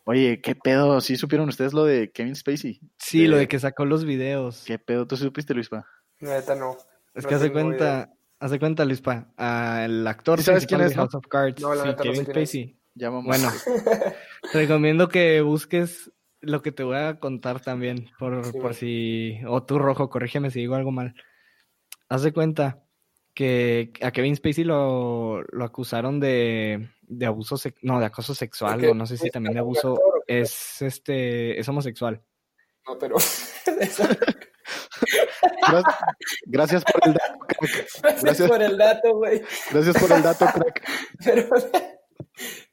oye, 0.05 0.41
¿qué 0.41 0.55
pedo? 0.55 0.99
¿Sí 1.01 1.15
supieron 1.17 1.49
ustedes 1.49 1.73
lo 1.73 1.83
de 1.85 2.11
Kevin 2.11 2.35
Spacey? 2.35 2.79
Sí, 2.97 3.27
lo 3.27 3.35
De- 3.35 3.41
de 3.41 3.47
que 3.47 3.59
sacó 3.59 3.85
los 3.85 4.03
videos. 4.05 4.63
¿Qué 4.65 4.79
pedo? 4.79 5.05
¿Tú 5.05 5.15
supiste, 5.17 5.53
Luispa? 5.53 5.85
Neta 6.19 6.55
no. 6.55 6.77
Es 7.17 7.25
que 7.25 7.35
hace 7.35 7.51
cuenta, 7.51 8.13
hace 8.39 8.59
cuenta, 8.59 8.85
Luispa, 8.85 9.27
el 9.83 10.05
actor 10.07 10.39
¿Sí 10.39 10.45
sabes 10.45 10.65
quién 10.67 10.81
es, 10.81 10.91
de 10.91 10.95
no? 10.95 11.01
House 11.03 11.15
of 11.15 11.27
Cards, 11.27 11.61
No, 11.61 11.73
sí, 11.73 11.79
no 11.83 11.85
sé 11.85 11.95
Kevin. 12.03 12.25
Spacey. 12.25 12.79
Ya. 12.95 13.09
Bueno, 13.09 13.51
te 14.51 14.57
recomiendo 14.57 15.07
que 15.09 15.41
busques 15.41 16.11
lo 16.41 16.61
que 16.61 16.71
te 16.71 16.83
voy 16.83 16.97
a 16.97 17.19
contar 17.19 17.59
también, 17.61 18.09
por, 18.17 18.45
Sí. 18.45 18.57
por 18.59 18.73
si, 18.73 19.39
o 19.47 19.63
tú 19.63 19.77
rojo, 19.79 20.09
corrígeme 20.09 20.51
si 20.51 20.59
digo 20.59 20.75
algo 20.75 20.91
mal. 20.91 21.13
Haz 22.09 22.23
de 22.23 22.31
cuenta 22.33 22.83
que 23.33 23.91
a 24.01 24.11
Kevin 24.11 24.35
Spacey 24.35 24.63
lo, 24.63 25.41
lo 25.43 25.65
acusaron 25.65 26.19
de, 26.19 26.89
de 27.01 27.25
abuso, 27.25 27.55
no, 27.81 27.99
de 27.99 28.05
acoso 28.07 28.33
sexual, 28.33 28.83
o 28.85 28.93
no 28.95 29.05
sé 29.05 29.17
si 29.17 29.29
también 29.29 29.53
de 29.53 29.59
¿Es 29.59 29.63
abuso, 29.63 29.99
es 30.25 30.81
este, 30.81 31.59
es 31.59 31.67
homosexual. 31.69 32.21
No, 32.87 32.97
pero. 32.97 33.15
Gra- 35.67 36.15
Gracias 36.45 36.83
por 36.83 37.01
el 37.07 37.13
dato, 37.13 37.39
crack. 37.47 37.61
Gracias 38.01 38.23
Gracias. 38.23 38.49
por 38.49 38.61
el 38.61 38.77
dato, 38.77 39.15
güey. 39.15 39.41
Gracias 39.71 39.97
por 39.99 40.11
el 40.11 40.23
dato, 40.23 40.45
crack. 40.45 40.89
Pero. 41.23 41.47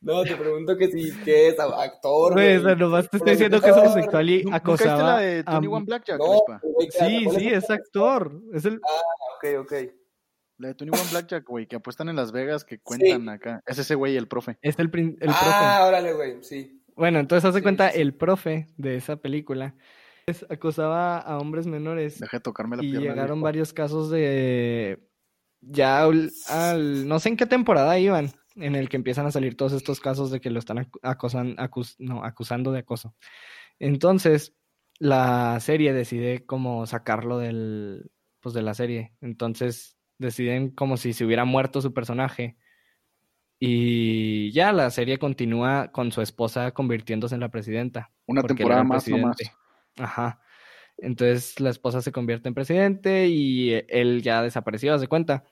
No, 0.00 0.22
te 0.24 0.36
pregunto 0.36 0.76
que 0.76 0.88
si 0.88 1.10
que 1.24 1.48
es 1.48 1.58
actor, 1.58 2.34
Güey, 2.34 2.60
sea, 2.62 2.74
nomás 2.74 3.08
te 3.08 3.16
estoy 3.16 3.32
diciendo 3.32 3.60
que 3.62 3.70
es 3.70 3.76
homosexual 3.76 4.28
y 4.28 4.42
¿Nunca 4.44 4.58
viste 4.58 4.84
acosaba 4.84 5.02
la 5.14 5.18
de 5.20 5.42
Tony 5.44 5.66
One 5.68 5.84
Blackjack, 5.86 6.18
No, 6.18 6.40
Sí, 6.90 7.24
¿cuál 7.24 7.36
sí, 7.38 7.48
es 7.48 7.70
actor. 7.70 8.40
Es 8.52 8.64
el, 8.66 8.76
Ok, 8.76 9.60
ok. 9.60 9.72
La 10.58 10.68
de 10.68 10.74
Tony 10.74 10.90
One 10.90 11.10
Blackjack, 11.10 11.46
güey, 11.48 11.66
que 11.66 11.76
apuestan 11.76 12.10
en 12.10 12.16
Las 12.16 12.30
Vegas, 12.30 12.64
que 12.64 12.78
cuentan 12.80 13.28
acá. 13.30 13.62
Es 13.66 13.78
ese 13.78 13.94
güey, 13.94 14.16
el 14.18 14.28
profe. 14.28 14.58
es 14.60 14.78
el, 14.78 14.84
el 14.86 14.90
profe. 15.16 15.30
ah, 15.32 15.84
órale, 15.88 16.12
güey, 16.12 16.42
sí. 16.42 16.82
Bueno, 16.94 17.18
entonces 17.18 17.48
hace 17.48 17.58
Sí, 17.58 17.62
cuenta, 17.62 17.90
sí, 17.90 18.00
el 18.02 18.14
profe 18.14 18.66
de 18.76 18.96
esa 18.96 19.16
película 19.16 19.74
acosaba 20.48 21.18
a 21.18 21.38
hombres 21.38 21.66
menores 21.66 22.18
Deja 22.20 22.38
de 22.38 22.42
tocarme 22.42 22.76
la 22.76 22.84
y 22.84 22.90
pierna. 22.90 23.08
llegaron 23.10 23.40
varios 23.42 23.72
casos 23.72 24.10
de 24.10 25.06
ya 25.60 26.02
al, 26.02 27.08
no 27.08 27.18
sé 27.20 27.30
en 27.30 27.36
qué 27.36 27.46
temporada 27.46 27.98
iban 27.98 28.30
en 28.56 28.74
el 28.74 28.88
que 28.88 28.96
empiezan 28.96 29.26
a 29.26 29.30
salir 29.30 29.56
todos 29.56 29.72
estos 29.72 30.00
casos 30.00 30.30
de 30.30 30.40
que 30.40 30.50
lo 30.50 30.58
están 30.58 30.88
acosan, 31.02 31.56
acus- 31.56 31.96
no, 31.98 32.24
acusando 32.24 32.70
de 32.72 32.80
acoso. 32.80 33.14
Entonces, 33.78 34.54
la 35.00 35.58
serie 35.60 35.92
decide 35.92 36.44
como 36.46 36.86
sacarlo 36.86 37.38
del 37.38 38.10
pues 38.40 38.54
de 38.54 38.62
la 38.62 38.74
serie. 38.74 39.14
Entonces, 39.22 39.96
deciden 40.18 40.70
como 40.70 40.96
si 40.98 41.12
se 41.14 41.24
hubiera 41.24 41.44
muerto 41.44 41.80
su 41.80 41.92
personaje 41.92 42.56
Y 43.58 44.52
ya 44.52 44.72
la 44.72 44.90
serie 44.90 45.18
continúa 45.18 45.90
con 45.92 46.12
su 46.12 46.20
esposa 46.20 46.72
convirtiéndose 46.72 47.34
en 47.34 47.40
la 47.40 47.48
presidenta. 47.50 48.10
Una 48.26 48.42
temporada 48.42 48.84
más 48.84 49.08
nomás. 49.08 49.36
Ajá. 49.98 50.40
Entonces 50.98 51.58
la 51.60 51.70
esposa 51.70 52.02
se 52.02 52.12
convierte 52.12 52.48
en 52.48 52.54
presidente 52.54 53.26
y 53.28 53.72
eh, 53.72 53.86
él 53.88 54.22
ya 54.22 54.42
desapareció, 54.42 54.98
se 54.98 55.08
cuenta. 55.08 55.44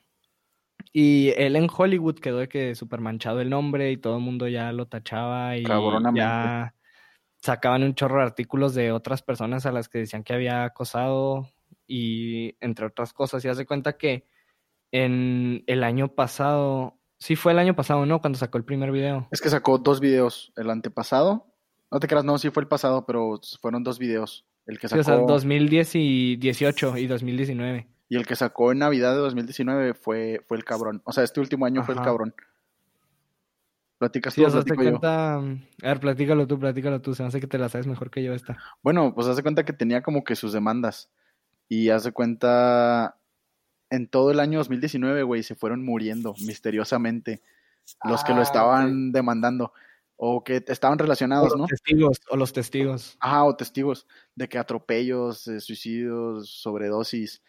Y 0.91 1.29
él 1.37 1.55
en 1.55 1.67
Hollywood 1.75 2.19
quedó 2.19 2.39
de 2.39 2.49
que 2.49 2.75
súper 2.75 3.01
manchado 3.01 3.41
el 3.41 3.49
nombre 3.49 3.91
y 3.91 3.97
todo 3.97 4.17
el 4.17 4.23
mundo 4.23 4.47
ya 4.47 4.71
lo 4.71 4.87
tachaba 4.87 5.57
y 5.57 5.63
ya 6.15 6.75
sacaban 7.41 7.83
un 7.83 7.95
chorro 7.95 8.19
de 8.19 8.25
artículos 8.25 8.73
de 8.73 8.91
otras 8.91 9.21
personas 9.21 9.65
a 9.65 9.71
las 9.71 9.89
que 9.89 9.99
decían 9.99 10.23
que 10.23 10.33
había 10.33 10.63
acosado 10.63 11.49
y 11.87 12.55
entre 12.61 12.85
otras 12.85 13.11
cosas. 13.13 13.43
Y 13.43 13.49
hace 13.49 13.65
cuenta 13.65 13.97
que 13.97 14.27
en 14.91 15.63
el 15.67 15.83
año 15.83 16.09
pasado, 16.09 16.99
sí 17.19 17.35
fue 17.35 17.51
el 17.51 17.59
año 17.59 17.75
pasado, 17.75 18.05
¿no? 18.05 18.21
Cuando 18.21 18.37
sacó 18.37 18.57
el 18.57 18.63
primer 18.63 18.91
video. 18.91 19.27
Es 19.31 19.41
que 19.41 19.49
sacó 19.49 19.79
dos 19.79 19.99
videos. 19.99 20.53
El 20.55 20.69
antepasado. 20.69 21.52
No 21.93 21.99
te 21.99 22.07
creas, 22.07 22.25
no, 22.25 22.37
sí 22.39 22.49
fue 22.49 22.63
el 22.63 22.67
pasado, 22.67 23.05
pero 23.05 23.39
fueron 23.61 23.83
dos 23.83 23.99
videos. 23.99 24.45
El 24.65 24.79
que 24.79 24.87
Sí, 24.87 24.97
o 24.97 25.03
sacó 25.03 25.17
sea, 25.19 25.25
2010 25.27 25.95
y 25.95 26.35
18 26.37 26.97
y 26.97 27.07
2019. 27.07 27.87
y 28.09 28.15
el 28.15 28.25
que 28.25 28.35
sacó 28.35 28.71
en 28.71 28.79
Navidad 28.79 29.11
de 29.13 29.19
2019 29.19 29.93
fue, 29.93 30.41
fue 30.47 30.57
el 30.57 30.63
cabrón. 30.65 31.01
O 31.05 31.11
sea, 31.13 31.23
este 31.23 31.39
último 31.39 31.65
año 31.65 31.83
fue 31.83 31.95
el 31.95 32.01
cabrón. 32.01 32.33
Platicas 33.99 34.33
Sí, 34.33 34.41
tú, 34.41 34.47
o 34.47 34.49
sea, 34.49 34.61
te 34.63 34.73
platico 34.73 34.83
yo. 34.83 34.89
cuenta. 34.99 35.35
A 35.37 35.41
ver, 35.87 35.99
platícalo 35.99 36.47
tú, 36.47 36.59
platícalo 36.59 37.01
tú. 37.01 37.13
Se 37.15 37.23
me 37.23 37.29
hace 37.29 37.39
que 37.39 37.47
te 37.47 37.57
la 37.57 37.69
sabes 37.69 37.87
mejor 37.87 38.09
que 38.11 38.23
yo 38.23 38.33
esta. 38.33 38.57
Bueno, 38.81 39.13
pues 39.15 39.27
hace 39.27 39.43
cuenta 39.43 39.63
que 39.63 39.73
tenía 39.73 40.01
como 40.01 40.23
que 40.23 40.35
sus 40.35 40.51
demandas. 40.53 41.09
Y 41.69 41.89
hace 41.89 42.11
cuenta, 42.11 43.17
en 43.89 44.07
todo 44.07 44.31
el 44.31 44.39
año 44.39 44.59
2019, 44.59 45.23
güey, 45.23 45.43
se 45.43 45.55
fueron 45.55 45.83
muriendo 45.85 46.33
misteriosamente 46.45 47.41
los 48.03 48.23
que 48.23 48.33
lo 48.33 48.39
Ah, 48.39 48.43
estaban 48.43 49.11
demandando. 49.11 49.71
O 50.15 50.43
que 50.43 50.63
estaban 50.67 50.97
O 50.99 51.03
relacionados, 51.03 51.49
los 51.51 51.59
¿no? 51.61 51.65
testigos, 51.67 52.19
o 52.29 52.37
los 52.37 52.53
testigos. 52.53 53.17
Ajá, 53.19 53.43
o 53.45 53.55
testigos 53.55 54.07
de 54.35 54.47
que 54.47 54.57
atropellos, 54.57 55.47
eh, 55.47 55.59
suicidios, 55.59 56.49
sobredosis. 56.49 57.41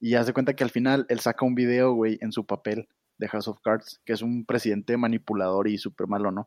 Y 0.00 0.14
hace 0.14 0.32
cuenta 0.32 0.54
que 0.54 0.64
al 0.64 0.70
final 0.70 1.06
él 1.08 1.20
saca 1.20 1.44
un 1.44 1.54
video, 1.54 1.92
güey, 1.94 2.18
en 2.20 2.32
su 2.32 2.44
papel 2.46 2.88
de 3.18 3.28
House 3.28 3.48
of 3.48 3.60
Cards, 3.62 4.00
que 4.04 4.12
es 4.12 4.22
un 4.22 4.44
presidente 4.44 4.96
manipulador 4.96 5.68
y 5.68 5.78
súper 5.78 6.06
malo, 6.08 6.30
¿no? 6.32 6.46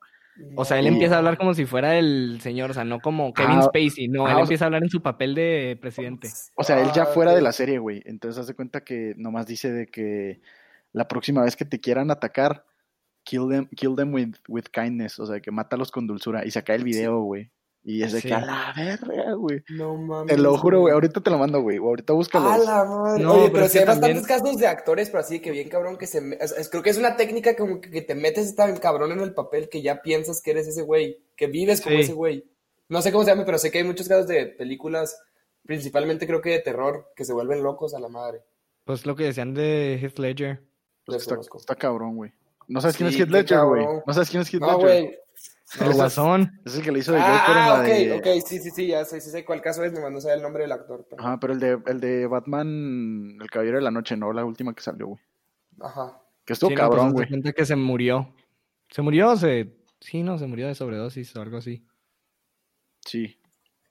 O 0.58 0.66
sea, 0.66 0.78
él 0.80 0.86
Y- 0.86 0.90
empieza 0.90 1.16
a 1.16 1.20
hablar 1.20 1.38
como 1.38 1.54
si 1.54 1.66
fuera 1.66 1.98
el 1.98 2.40
señor, 2.42 2.72
o 2.72 2.74
sea, 2.74 2.84
no 2.84 3.00
como 3.00 3.34
Kevin 3.34 3.60
Ah, 3.60 3.62
Spacey, 3.64 4.10
no, 4.10 4.26
ah, 4.28 4.34
él 4.34 4.40
empieza 4.40 4.66
a 4.66 4.68
hablar 4.68 4.84
en 4.84 4.90
su 4.90 5.02
papel 5.02 5.34
de 5.36 5.78
presidente. 5.80 6.28
O 6.56 6.64
sea, 6.66 6.82
él 6.82 6.90
ya 6.94 7.04
Ah, 7.04 7.06
fuera 7.06 7.34
de 7.34 7.42
la 7.42 7.54
serie, 7.54 7.78
güey. 7.80 8.02
Entonces 8.06 8.42
hace 8.44 8.54
cuenta 8.54 8.84
que 8.84 9.14
nomás 9.16 9.48
dice 9.48 9.72
de 9.72 9.88
que 9.88 10.42
la 10.92 11.08
próxima 11.08 11.42
vez 11.44 11.56
que 11.56 11.64
te 11.64 11.80
quieran 11.80 12.12
atacar, 12.12 12.66
kill 13.26 13.50
them, 13.50 13.68
kill 13.76 13.96
them 13.96 14.14
with, 14.14 14.36
with 14.48 14.66
kindness. 14.72 15.20
O 15.20 15.26
sea, 15.26 15.42
que 15.42 15.52
mátalos 15.52 15.92
con 15.92 16.08
dulzura. 16.08 16.46
Y 16.46 16.52
saca 16.52 16.74
el 16.76 16.84
video, 16.86 17.20
güey. 17.22 17.52
Y 17.88 18.02
es 18.02 18.14
de 18.14 18.22
Sí. 18.22 18.30
que 18.30 18.34
a 18.34 18.42
la 18.44 18.74
verga, 18.76 19.34
güey. 19.34 19.64
No 19.70 19.96
mames. 19.96 20.34
Te 20.36 20.42
lo 20.42 20.58
juro, 20.58 20.80
güey. 20.82 20.94
Ahorita 20.94 21.22
te 21.22 21.30
lo 21.30 21.38
mando, 21.38 21.62
güey. 21.62 21.78
Ahorita 21.78 22.14
búscalo. 22.14 22.50
A 22.50 22.58
la 22.58 22.84
madre. 22.86 23.22
No, 23.24 23.34
Oye, 23.34 23.52
pero 23.52 23.70
que 23.70 23.80
hay 23.80 23.86
también- 23.86 24.16
bastantes 24.18 24.28
casos 24.28 24.58
de 24.58 24.68
actores, 24.68 25.10
pero 25.12 25.20
así 25.20 25.40
que 25.40 25.52
bien 25.52 25.70
cabrón 25.70 25.98
que 25.98 26.08
se... 26.08 26.20
me- 26.22 26.36
es- 26.42 26.52
es- 26.54 26.70
creo 26.70 26.82
que 26.82 26.90
es 26.90 26.98
una 26.98 27.16
técnica 27.16 27.56
como 27.56 27.82
que, 27.82 27.92
que 27.92 28.02
te 28.02 28.16
metes 28.16 28.56
tan 28.56 28.78
cabrón 28.78 29.12
en 29.12 29.20
el 29.20 29.34
papel 29.36 29.70
que 29.70 29.84
ya 29.84 30.02
piensas 30.02 30.42
que 30.42 30.52
eres 30.52 30.68
ese 30.68 30.82
güey, 30.82 31.20
que 31.36 31.46
vives 31.46 31.82
como 31.82 31.96
Sí. 31.98 32.02
ese 32.04 32.14
güey. 32.14 32.50
No 32.90 33.04
sé 33.04 33.12
cómo 33.12 33.24
se 33.24 33.30
llama, 33.32 33.46
pero 33.46 33.60
sé 33.60 33.70
que 33.70 33.78
hay 33.80 33.84
muchos 33.84 34.08
casos 34.08 34.26
de 34.28 34.48
películas, 34.48 35.20
principalmente 35.64 36.26
creo 36.28 36.42
que 36.42 36.52
de 36.52 36.60
terror, 36.60 37.12
que 37.16 37.26
se 37.26 37.34
vuelven 37.34 37.62
locos 37.64 37.94
a 37.94 38.00
la 38.00 38.08
madre. 38.10 38.42
Pues 38.84 39.06
lo 39.06 39.16
que 39.16 39.26
decían 39.26 39.54
de 39.54 40.00
Heath 40.02 40.18
Ledger. 40.20 40.62
Pues 41.06 41.28
está 41.56 41.76
cabrón, 41.76 42.16
güey. 42.16 42.32
No 42.67 42.82
sabes 42.82 42.97
quién 42.97 43.10
es 43.10 43.17
Heath 43.19 43.30
Ledger, 43.30 43.60
güey. 43.65 43.86
No 44.06 44.13
sabes 44.13 44.30
quién 44.30 44.41
es 44.41 44.54
Heath 44.54 44.62
No, 44.62 44.67
Ledger. 44.78 44.82
güey. 45.04 45.19
El 45.82 45.93
guasón. 45.93 46.62
Es 46.63 46.75
el 46.75 46.84
que 46.84 46.91
le 46.91 46.99
hizo 46.99 47.12
de 47.12 47.19
Joker 47.19 47.34
en 47.34 47.39
Ah, 47.63 47.67
la 47.78 47.80
ok, 47.82 47.86
de... 47.88 48.13
ok, 48.13 48.45
sí, 48.45 48.60
sí, 48.60 48.69
sí, 48.69 48.88
ya 48.88 49.04
sé, 49.04 49.19
sí 49.19 49.30
sé 49.32 49.43
cuál 49.43 49.62
caso 49.62 49.84
es, 49.84 49.91
me 49.93 49.99
mandó 49.99 50.21
saber 50.21 50.38
el 50.38 50.43
nombre 50.43 50.63
del 50.63 50.71
actor. 50.71 51.06
pero- 51.10 51.21
Ajá, 51.21 51.39
pero 51.39 51.54
el 51.54 51.60
de, 51.60 51.80
el 51.88 51.99
de 51.99 52.28
Batman, 52.28 53.38
El 53.41 53.49
Caballero 53.49 53.78
de 53.78 53.84
la 53.84 53.91
Noche, 53.91 54.15
no, 54.15 54.32
la 54.32 54.45
última 54.45 54.73
que 54.75 54.84
salió, 54.84 55.08
güey. 55.08 55.19
Ajá. 55.82 56.21
Que 56.45 56.54
estuvo 56.54 56.69
Sí, 56.69 56.75
no, 56.75 56.82
pues, 56.88 56.89
cabrón, 56.97 57.13
güey. 57.13 57.28
cuenta 57.28 57.51
que 57.51 57.65
se 57.65 57.75
murió. 57.75 58.34
¿Se 58.89 59.01
murió 59.01 59.32
o 59.32 59.36
se...? 59.38 59.75
Sí, 59.99 60.21
no, 60.21 60.38
se 60.38 60.45
murió 60.45 60.67
de 60.67 60.75
sobredosis 60.75 61.36
o 61.36 61.41
algo 61.41 61.58
así. 61.58 61.84
Sí. 63.06 63.39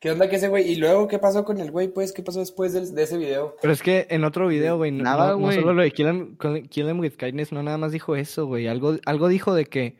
¿Qué 0.04 0.10
onda 0.10 0.28
que 0.28 0.36
ese 0.36 0.48
güey? 0.48 0.70
¿Y 0.70 0.76
luego 0.76 1.08
qué 1.08 1.18
pasó 1.18 1.46
con 1.46 1.58
el 1.60 1.70
güey? 1.70 1.88
Pues, 1.88 2.12
¿qué 2.12 2.22
pasó 2.22 2.38
después 2.40 2.74
de, 2.74 3.02
ese 3.02 3.16
video? 3.16 3.56
Pero 3.62 3.72
es 3.72 3.80
que 3.80 4.06
en 4.10 4.24
otro 4.24 4.46
video, 4.48 4.76
güey, 4.76 4.92
no, 4.92 5.02
Nada, 5.02 5.28
no- 5.28 5.32
no 5.38 5.46
güey. 5.46 5.56
solo 5.58 5.72
lo 5.72 5.82
de 5.82 5.90
Kill 5.92 6.06
'em, 6.08 6.36
Kill 6.68 6.90
'em 6.90 7.00
with 7.00 7.14
Kindness, 7.16 7.52
no 7.52 7.62
nada 7.62 7.78
más 7.78 7.90
dijo 7.90 8.14
eso, 8.14 8.44
güey. 8.44 8.66
Algo, 8.66 8.96
algo 9.06 9.28
dijo 9.28 9.54
de 9.54 9.64
que... 9.64 9.96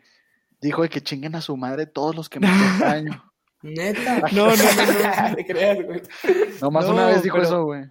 Dijo 0.61 0.83
de 0.83 0.91
que 0.91 1.01
chinguen 1.01 1.35
a 1.37 1.41
su 1.41 1.57
madre 1.57 1.87
todos 1.87 2.15
los 2.15 2.29
que 2.29 2.39
me 2.39 2.47
hacen 2.51 2.81
daño. 2.81 3.25
Neta. 3.63 4.21
No, 4.33 4.47
no, 4.49 4.57
no, 4.57 5.29
no. 5.31 5.37
te 5.37 5.47
creas, 5.47 5.83
güey. 5.83 6.03
Nomás 6.61 6.85
No, 6.85 6.93
una 6.93 7.07
vez 7.07 7.23
dijo 7.23 7.37
pero- 7.37 7.49
eso, 7.49 7.65
güey. 7.65 7.85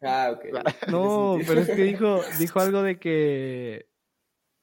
Ah, 0.00 0.32
ok. 0.32 0.44
No, 0.88 1.36
pero 1.46 1.60
es 1.60 1.66
que 1.68 1.82
dijo, 1.82 2.22
dijo 2.38 2.60
algo 2.60 2.82
de 2.82 2.98
que 2.98 3.90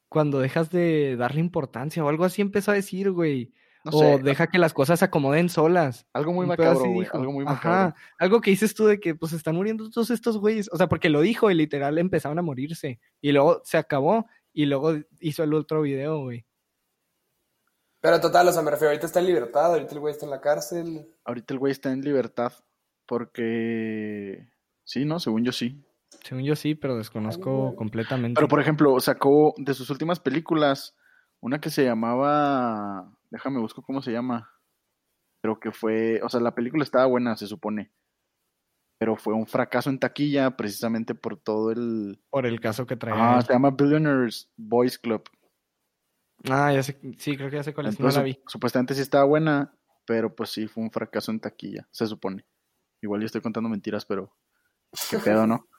cuando 0.10 0.40
dejas 0.40 0.72
de 0.72 1.18
darle 1.18 1.40
importancia 1.40 2.04
o 2.04 2.10
algo 2.10 2.26
así 2.26 2.42
empezó 2.42 2.72
a 2.72 2.74
decir, 2.74 3.12
güey. 3.12 3.54
No 3.86 3.92
o 3.94 4.00
sé. 4.00 4.24
deja 4.24 4.48
que 4.48 4.58
las 4.58 4.74
cosas 4.74 4.98
se 5.00 5.06
acomoden 5.06 5.48
solas. 5.48 6.08
Algo 6.12 6.34
muy 6.34 6.48
macabro, 6.48 6.80
así 6.80 6.90
güey. 6.92 7.08
Algo 7.14 7.32
muy 7.32 7.46
Ajá, 7.46 7.54
macabro. 7.54 7.96
algo 8.18 8.42
que 8.42 8.50
dices 8.50 8.74
tú 8.74 8.88
de 8.88 9.00
que 9.00 9.14
pues 9.14 9.32
están 9.32 9.56
muriendo 9.56 9.90
todos 9.92 10.10
estos 10.10 10.40
güeyes. 10.40 10.70
O 10.74 10.78
sea, 10.78 10.88
porque 10.88 11.10
lo 11.10 11.22
dijo 11.22 11.52
y 11.52 11.54
literal 11.54 12.00
empezaron 12.00 12.40
a 12.40 12.42
morirse. 12.42 13.00
Y 13.22 13.32
luego 13.32 13.62
se 13.64 13.78
acabó 13.78 14.26
y 14.54 14.66
luego 14.66 14.96
hizo 15.20 15.44
el 15.44 15.54
otro 15.54 15.84
video, 15.84 16.24
güey. 16.24 16.48
Pero 18.02 18.20
total, 18.20 18.48
o 18.48 18.52
sea, 18.52 18.64
me 18.64 18.72
refiero, 18.72 18.90
ahorita 18.90 19.06
está 19.06 19.20
en 19.20 19.28
libertad, 19.28 19.74
ahorita 19.74 19.94
el 19.94 20.00
güey 20.00 20.14
está 20.14 20.26
en 20.26 20.32
la 20.32 20.42
cárcel. 20.42 21.08
Ahorita 21.24 21.54
el 21.54 21.60
güey 21.60 21.72
está 21.72 21.92
en 21.92 22.02
libertad 22.02 22.54
porque... 23.06 24.50
Sí, 24.84 25.06
¿no? 25.06 25.20
Según 25.20 25.44
yo 25.44 25.52
sí. 25.52 25.84
Según 26.24 26.44
yo 26.44 26.56
sí, 26.56 26.76
pero 26.76 26.98
desconozco 26.98 27.76
completamente. 27.76 28.36
Pero, 28.36 28.48
por 28.48 28.60
ejemplo, 28.62 29.00
sacó 29.00 29.54
de 29.58 29.74
sus 29.74 29.90
últimas 29.90 30.20
películas 30.20 30.96
una 31.40 31.60
que 31.60 31.70
se 31.70 31.84
llamaba... 31.84 33.15
Déjame 33.30 33.60
busco 33.60 33.82
cómo 33.82 34.02
se 34.02 34.12
llama. 34.12 34.52
Pero 35.42 35.60
que 35.60 35.72
fue... 35.72 36.22
O 36.24 36.30
sea, 36.30 36.40
la 36.40 36.56
película 36.56 36.84
estaba 36.84 37.06
buena, 37.06 37.36
se 37.36 37.48
supone. 37.48 37.92
Pero 38.98 39.16
fue 39.16 39.34
un 39.34 39.46
fracaso 39.46 39.90
en 39.90 40.00
taquilla 40.00 40.56
precisamente 40.56 41.16
por 41.16 41.38
todo 41.38 41.72
el... 41.72 42.20
Por 42.30 42.46
el 42.46 42.60
caso 42.60 42.86
que 42.86 42.96
trae. 42.96 43.14
Ah, 43.16 43.42
se 43.42 43.54
llama 43.54 43.72
Billionaires 43.72 44.50
Boys 44.56 44.98
Club. 44.98 45.30
Ah, 46.50 46.72
ya 46.74 46.84
sé, 46.84 47.00
sí, 47.18 47.36
creo 47.36 47.50
que 47.50 47.56
ya 47.58 47.64
sé 47.64 47.74
cuál 47.74 47.88
es, 47.88 48.00
no 48.00 48.10
la 48.10 48.22
vi. 48.22 48.40
supuestamente 48.48 48.94
sí 48.94 49.02
estaba 49.02 49.24
buena, 49.24 49.74
pero 50.06 50.36
pues 50.36 50.52
sí, 50.52 50.68
fue 50.68 50.84
un 50.84 50.92
fracaso 50.92 51.32
en 51.32 51.40
taquilla, 51.40 51.88
se 51.92 52.06
supone. 52.06 52.46
Igual 53.02 53.22
yo 53.22 53.26
estoy 53.26 53.42
contando 53.42 53.70
mentiras, 53.70 54.06
pero 54.06 54.36
qué 55.10 55.20
pedo, 55.20 55.48
¿no? 55.48 55.68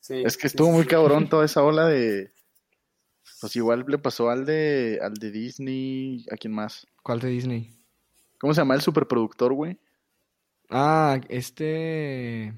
Sí, 0.00 0.22
Es 0.24 0.36
que 0.36 0.46
estuvo 0.46 0.68
sí, 0.68 0.74
muy 0.74 0.82
sí. 0.84 0.88
cabrón 0.88 1.28
toda 1.28 1.44
esa 1.44 1.62
ola 1.62 1.84
de... 1.86 2.32
Pues 3.40 3.54
igual 3.56 3.84
le 3.86 3.98
pasó 3.98 4.30
al 4.30 4.44
de, 4.44 4.98
al 5.02 5.14
de 5.14 5.30
Disney, 5.30 6.24
¿a 6.32 6.36
quién 6.36 6.52
más? 6.52 6.86
¿Cuál 7.02 7.20
de 7.20 7.28
Disney? 7.28 7.70
¿Cómo 8.40 8.52
se 8.54 8.60
llama 8.60 8.74
el 8.74 8.80
superproductor, 8.80 9.52
güey? 9.52 9.78
Ah, 10.70 11.20
este... 11.28 12.52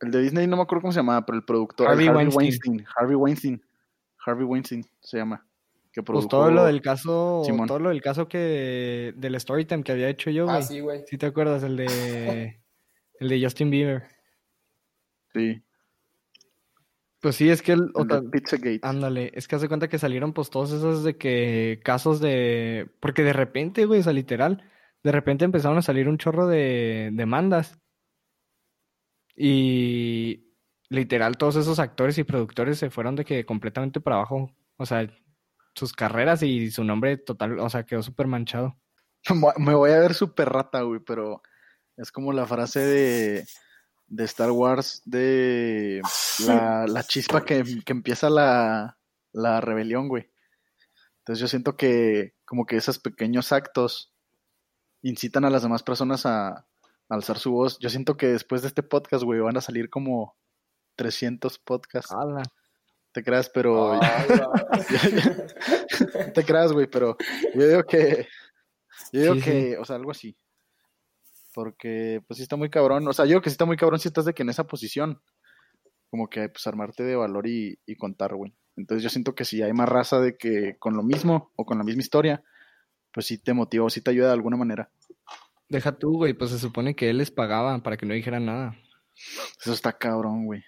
El 0.00 0.10
de 0.10 0.22
Disney 0.22 0.46
no 0.46 0.56
me 0.56 0.62
acuerdo 0.62 0.82
cómo 0.82 0.92
se 0.92 0.98
llamaba, 1.00 1.24
pero 1.24 1.38
el 1.38 1.44
productor, 1.44 1.88
Harvey 1.88 2.08
Harvey 2.08 2.26
Weinstein. 2.26 2.72
Weinstein. 2.72 2.86
Harvey 2.96 3.16
Weinstein. 3.16 3.62
Harvey 4.26 4.44
Weinstein 4.44 4.86
se 5.00 5.18
llama. 5.18 5.46
Que 5.92 6.02
Pues 6.02 6.06
produjo... 6.26 6.28
todo 6.28 6.50
lo 6.50 6.64
del 6.64 6.82
caso, 6.82 7.42
Simón. 7.44 7.68
todo 7.68 7.78
lo 7.78 7.90
del 7.90 8.02
caso 8.02 8.26
que 8.28 9.12
del 9.16 9.38
Storytime 9.40 9.84
que 9.84 9.92
había 9.92 10.08
hecho 10.08 10.30
yo, 10.30 10.44
güey. 10.46 10.56
Ah, 10.56 10.62
sí, 10.62 10.80
güey. 10.80 11.04
¿Sí 11.06 11.16
te 11.16 11.26
acuerdas? 11.26 11.62
El 11.62 11.76
de 11.76 12.60
el 13.20 13.28
de 13.28 13.42
Justin 13.42 13.70
Bieber. 13.70 14.08
Sí, 15.32 15.62
Pues 17.24 17.36
sí, 17.36 17.48
es 17.48 17.62
que 17.62 17.72
el, 17.72 17.90
o 17.94 18.06
tal- 18.06 18.28
Pizzagate. 18.28 18.80
ándale, 18.82 19.32
es 19.34 19.48
que 19.48 19.56
hace 19.56 19.66
cuenta 19.66 19.88
que 19.88 19.98
salieron 19.98 20.34
pues 20.34 20.50
todos 20.50 20.72
esos 20.72 21.04
de 21.04 21.16
que 21.16 21.80
casos 21.82 22.20
de 22.20 22.90
porque 23.00 23.22
de 23.22 23.32
repente, 23.32 23.86
güey, 23.86 24.00
o 24.00 24.02
sea, 24.02 24.12
literal, 24.12 24.70
de 25.02 25.10
repente 25.10 25.46
empezaron 25.46 25.78
a 25.78 25.82
salir 25.82 26.06
un 26.06 26.18
chorro 26.18 26.46
de 26.46 27.08
demandas. 27.14 27.78
Y 29.34 30.52
literal 30.90 31.38
todos 31.38 31.56
esos 31.56 31.78
actores 31.78 32.18
y 32.18 32.24
productores 32.24 32.76
se 32.76 32.90
fueron 32.90 33.16
de 33.16 33.24
que 33.24 33.46
completamente 33.46 34.02
para 34.02 34.16
abajo, 34.16 34.50
o 34.76 34.84
sea, 34.84 35.10
sus 35.74 35.94
carreras 35.94 36.42
y 36.42 36.70
su 36.70 36.84
nombre 36.84 37.16
total, 37.16 37.58
o 37.58 37.70
sea, 37.70 37.86
quedó 37.86 38.02
súper 38.02 38.26
manchado. 38.26 38.76
Me 39.56 39.74
voy 39.74 39.92
a 39.92 39.98
ver 39.98 40.12
súper 40.12 40.50
rata, 40.50 40.82
güey, 40.82 41.00
pero 41.00 41.40
es 41.96 42.12
como 42.12 42.34
la 42.34 42.44
frase 42.44 42.80
de, 42.80 43.44
de 44.06 44.24
Star 44.24 44.50
Wars 44.50 45.02
de 45.04 46.00
la, 46.46 46.86
la 46.86 47.02
chispa 47.02 47.44
que, 47.44 47.64
que 47.84 47.92
empieza 47.92 48.30
la, 48.30 48.98
la 49.32 49.60
rebelión, 49.60 50.08
güey. 50.08 50.30
Entonces 51.18 51.40
yo 51.40 51.48
siento 51.48 51.76
que 51.76 52.34
como 52.44 52.66
que 52.66 52.76
esos 52.76 52.98
pequeños 52.98 53.52
actos 53.52 54.12
incitan 55.02 55.44
a 55.44 55.50
las 55.50 55.62
demás 55.62 55.82
personas 55.82 56.26
a, 56.26 56.48
a 56.48 56.66
alzar 57.08 57.38
su 57.38 57.52
voz. 57.52 57.78
Yo 57.78 57.88
siento 57.88 58.16
que 58.16 58.28
después 58.28 58.62
de 58.62 58.68
este 58.68 58.82
podcast, 58.82 59.24
güey, 59.24 59.40
van 59.40 59.56
a 59.56 59.62
salir 59.62 59.90
como 59.90 60.36
300 60.96 61.58
podcasts. 61.58 62.12
¡Hala! 62.12 62.42
te 63.14 63.22
creas, 63.22 63.48
pero... 63.48 63.92
Ay, 64.02 64.28
te 66.34 66.44
creas, 66.44 66.72
güey, 66.72 66.88
pero 66.88 67.16
yo 67.54 67.68
digo 67.68 67.84
que... 67.84 68.26
Yo 69.12 69.20
digo 69.20 69.34
Sí, 69.34 69.40
que, 69.40 69.78
o 69.78 69.84
sea, 69.84 69.96
algo 69.96 70.10
así. 70.10 70.36
Porque, 71.54 72.20
pues 72.26 72.36
sí 72.36 72.42
está 72.42 72.56
muy 72.56 72.68
cabrón. 72.68 73.06
O 73.08 73.12
sea, 73.12 73.24
yo 73.24 73.30
digo 73.30 73.40
que 73.40 73.50
sí 73.50 73.54
está 73.54 73.64
muy 73.64 73.76
cabrón 73.76 74.00
si 74.00 74.08
estás 74.08 74.24
de 74.24 74.34
que 74.34 74.42
en 74.42 74.50
esa 74.50 74.66
posición. 74.66 75.22
Como 76.10 76.28
que, 76.28 76.48
pues, 76.48 76.66
armarte 76.66 77.04
de 77.04 77.16
valor 77.16 77.46
y, 77.46 77.78
y 77.86 77.96
contar, 77.96 78.34
güey. 78.34 78.54
Entonces 78.76 79.02
yo 79.02 79.08
siento 79.08 79.34
que 79.34 79.44
si 79.44 79.62
hay 79.62 79.72
más 79.72 79.88
raza 79.88 80.20
de 80.20 80.36
que 80.36 80.76
con 80.78 80.96
lo 80.96 81.02
mismo 81.02 81.52
o 81.56 81.64
con 81.64 81.78
la 81.78 81.84
misma 81.84 82.02
historia, 82.02 82.42
pues 83.12 83.26
sí 83.26 83.38
te 83.38 83.54
motiva 83.54 83.84
o 83.84 83.90
sí 83.90 84.00
te 84.00 84.10
ayuda 84.10 84.26
de 84.26 84.32
alguna 84.34 84.56
manera. 84.56 84.90
Deja 85.68 85.92
tú, 85.96 86.16
güey, 86.16 86.34
pues 86.34 86.50
se 86.50 86.58
supone 86.58 86.94
que 86.94 87.10
él 87.10 87.18
les 87.18 87.30
pagaba 87.30 87.78
para 87.82 87.96
que 87.96 88.06
no 88.06 88.14
dijeran 88.14 88.46
nada. 88.46 88.76
Eso 89.60 89.72
está 89.72 89.96
cabrón, 89.96 90.44
güey. 90.46 90.62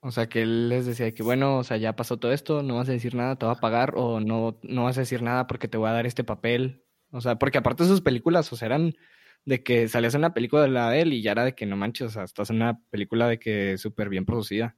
O 0.00 0.10
sea, 0.10 0.28
que 0.28 0.42
él 0.42 0.68
les 0.68 0.86
decía 0.86 1.12
que, 1.12 1.22
bueno, 1.22 1.58
o 1.58 1.64
sea, 1.64 1.76
ya 1.76 1.96
pasó 1.96 2.18
todo 2.18 2.32
esto, 2.32 2.62
no 2.62 2.76
vas 2.76 2.88
a 2.88 2.92
decir 2.92 3.14
nada, 3.14 3.36
te 3.36 3.46
voy 3.46 3.54
a 3.56 3.60
pagar, 3.60 3.94
o 3.96 4.20
no, 4.20 4.58
no 4.62 4.84
vas 4.84 4.98
a 4.98 5.00
decir 5.00 5.22
nada 5.22 5.46
porque 5.46 5.66
te 5.66 5.78
voy 5.78 5.88
a 5.88 5.92
dar 5.92 6.06
este 6.06 6.24
papel. 6.24 6.84
O 7.10 7.20
sea, 7.20 7.36
porque 7.36 7.58
aparte 7.58 7.84
de 7.84 7.88
sus 7.88 8.02
películas, 8.02 8.52
o 8.52 8.56
sea, 8.56 8.66
eran 8.66 8.94
de 9.44 9.62
que 9.62 9.88
salías 9.88 10.14
en 10.14 10.20
una 10.20 10.34
película 10.34 10.62
de 10.62 10.68
la 10.68 10.90
de 10.90 11.02
él 11.02 11.12
y 11.12 11.22
ya 11.22 11.32
era 11.32 11.44
de 11.44 11.54
que 11.54 11.66
no 11.66 11.76
manches, 11.76 12.06
o 12.08 12.10
sea, 12.10 12.24
estás 12.24 12.50
en 12.50 12.56
una 12.56 12.80
película 12.90 13.28
de 13.28 13.38
que 13.38 13.76
súper 13.78 14.08
bien 14.08 14.24
producida. 14.24 14.76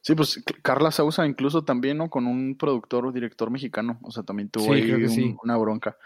Sí, 0.00 0.14
pues 0.14 0.42
Carla 0.62 0.90
Sousa 0.90 1.26
incluso 1.26 1.64
también, 1.64 1.96
¿no? 1.98 2.10
Con 2.10 2.26
un 2.26 2.56
productor 2.58 3.06
o 3.06 3.12
director 3.12 3.50
mexicano. 3.50 3.98
O 4.02 4.10
sea, 4.10 4.22
también 4.22 4.50
tuvo 4.50 4.64
Sí, 4.64 4.72
ahí 4.72 4.82
creo 4.82 4.98
que 4.98 5.04
un- 5.04 5.10
sí. 5.10 5.36
una 5.42 5.56
bronca. 5.56 5.96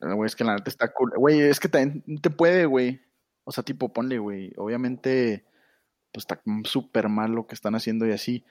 Güey, 0.00 0.26
es 0.26 0.36
que 0.36 0.44
la 0.44 0.54
neta 0.56 0.70
está 0.70 0.92
cool. 0.92 1.12
Güey, 1.16 1.40
es 1.40 1.60
que 1.60 1.68
también 1.68 2.02
te 2.20 2.30
puede, 2.30 2.64
güey. 2.66 3.00
O 3.44 3.52
sea, 3.52 3.62
tipo, 3.64 3.92
ponle, 3.92 4.18
güey. 4.18 4.52
Obviamente, 4.56 5.44
pues 6.12 6.22
está 6.24 6.40
súper 6.64 7.08
mal 7.08 7.32
lo 7.32 7.46
que 7.46 7.54
están 7.54 7.74
haciendo 7.74 8.06
y 8.06 8.12
así. 8.12 8.44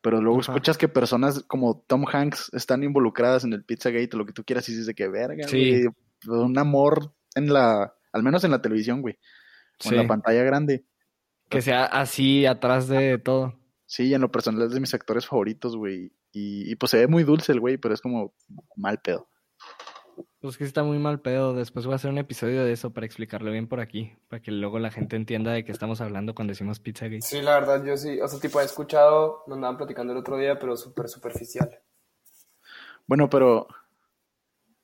Pero 0.00 0.20
luego 0.20 0.40
Ajá. 0.40 0.52
escuchas 0.52 0.78
que 0.78 0.88
personas 0.88 1.42
como 1.44 1.82
Tom 1.86 2.04
Hanks 2.10 2.50
están 2.54 2.82
involucradas 2.82 3.44
en 3.44 3.52
el 3.52 3.64
Pizzagate 3.64 4.10
o 4.14 4.18
lo 4.18 4.26
que 4.26 4.32
tú 4.32 4.44
quieras 4.44 4.68
y 4.68 4.72
dices 4.72 4.86
de 4.86 4.94
que 4.94 5.08
verga, 5.08 5.46
Sí. 5.48 5.84
güey. 6.24 6.44
Un 6.44 6.56
amor 6.58 7.12
en 7.36 7.52
la, 7.52 7.94
al 8.12 8.22
menos 8.24 8.42
en 8.44 8.50
la 8.50 8.60
televisión, 8.60 9.00
güey. 9.02 9.14
O 9.14 9.84
en 9.84 9.90
Sí. 9.90 9.94
la 9.94 10.06
pantalla 10.08 10.42
grande. 10.42 10.84
Que 11.48 11.62
sea 11.62 11.84
así 11.84 12.44
atrás 12.46 12.88
de 12.88 13.18
todo. 13.18 13.54
Sí, 13.84 14.12
en 14.12 14.20
lo 14.20 14.32
personal 14.32 14.62
es 14.66 14.72
de 14.72 14.80
mis 14.80 14.94
actores 14.94 15.26
favoritos, 15.26 15.76
güey. 15.76 16.12
Y, 16.32 16.70
y 16.70 16.74
pues 16.74 16.90
se 16.90 16.98
ve 16.98 17.06
muy 17.06 17.22
dulce 17.22 17.52
el 17.52 17.60
güey, 17.60 17.76
pero 17.76 17.94
es 17.94 18.00
como 18.00 18.34
mal 18.74 18.98
pedo. 19.00 19.28
Pues 20.40 20.56
que 20.58 20.64
está 20.64 20.82
muy 20.82 20.98
mal 20.98 21.20
pedo. 21.20 21.54
Después 21.54 21.86
voy 21.86 21.92
a 21.92 21.96
hacer 21.96 22.10
un 22.10 22.18
episodio 22.18 22.64
de 22.64 22.72
eso 22.72 22.92
para 22.92 23.06
explicarlo 23.06 23.50
bien 23.50 23.68
por 23.68 23.80
aquí, 23.80 24.12
para 24.28 24.40
que 24.42 24.50
luego 24.50 24.78
la 24.78 24.90
gente 24.90 25.14
entienda 25.16 25.52
de 25.52 25.64
qué 25.64 25.72
estamos 25.72 26.00
hablando 26.00 26.34
cuando 26.34 26.52
decimos 26.52 26.80
Pizzagate. 26.80 27.20
Sí, 27.22 27.40
la 27.42 27.60
verdad, 27.60 27.84
yo 27.84 27.96
sí, 27.96 28.20
o 28.20 28.26
sea, 28.28 28.40
tipo, 28.40 28.60
he 28.60 28.64
escuchado, 28.64 29.44
nos 29.46 29.56
andaban 29.56 29.76
platicando 29.76 30.12
el 30.12 30.18
otro 30.18 30.36
día, 30.38 30.58
pero 30.58 30.76
súper 30.76 31.08
superficial. 31.08 31.70
Bueno, 33.06 33.28
pero 33.30 33.66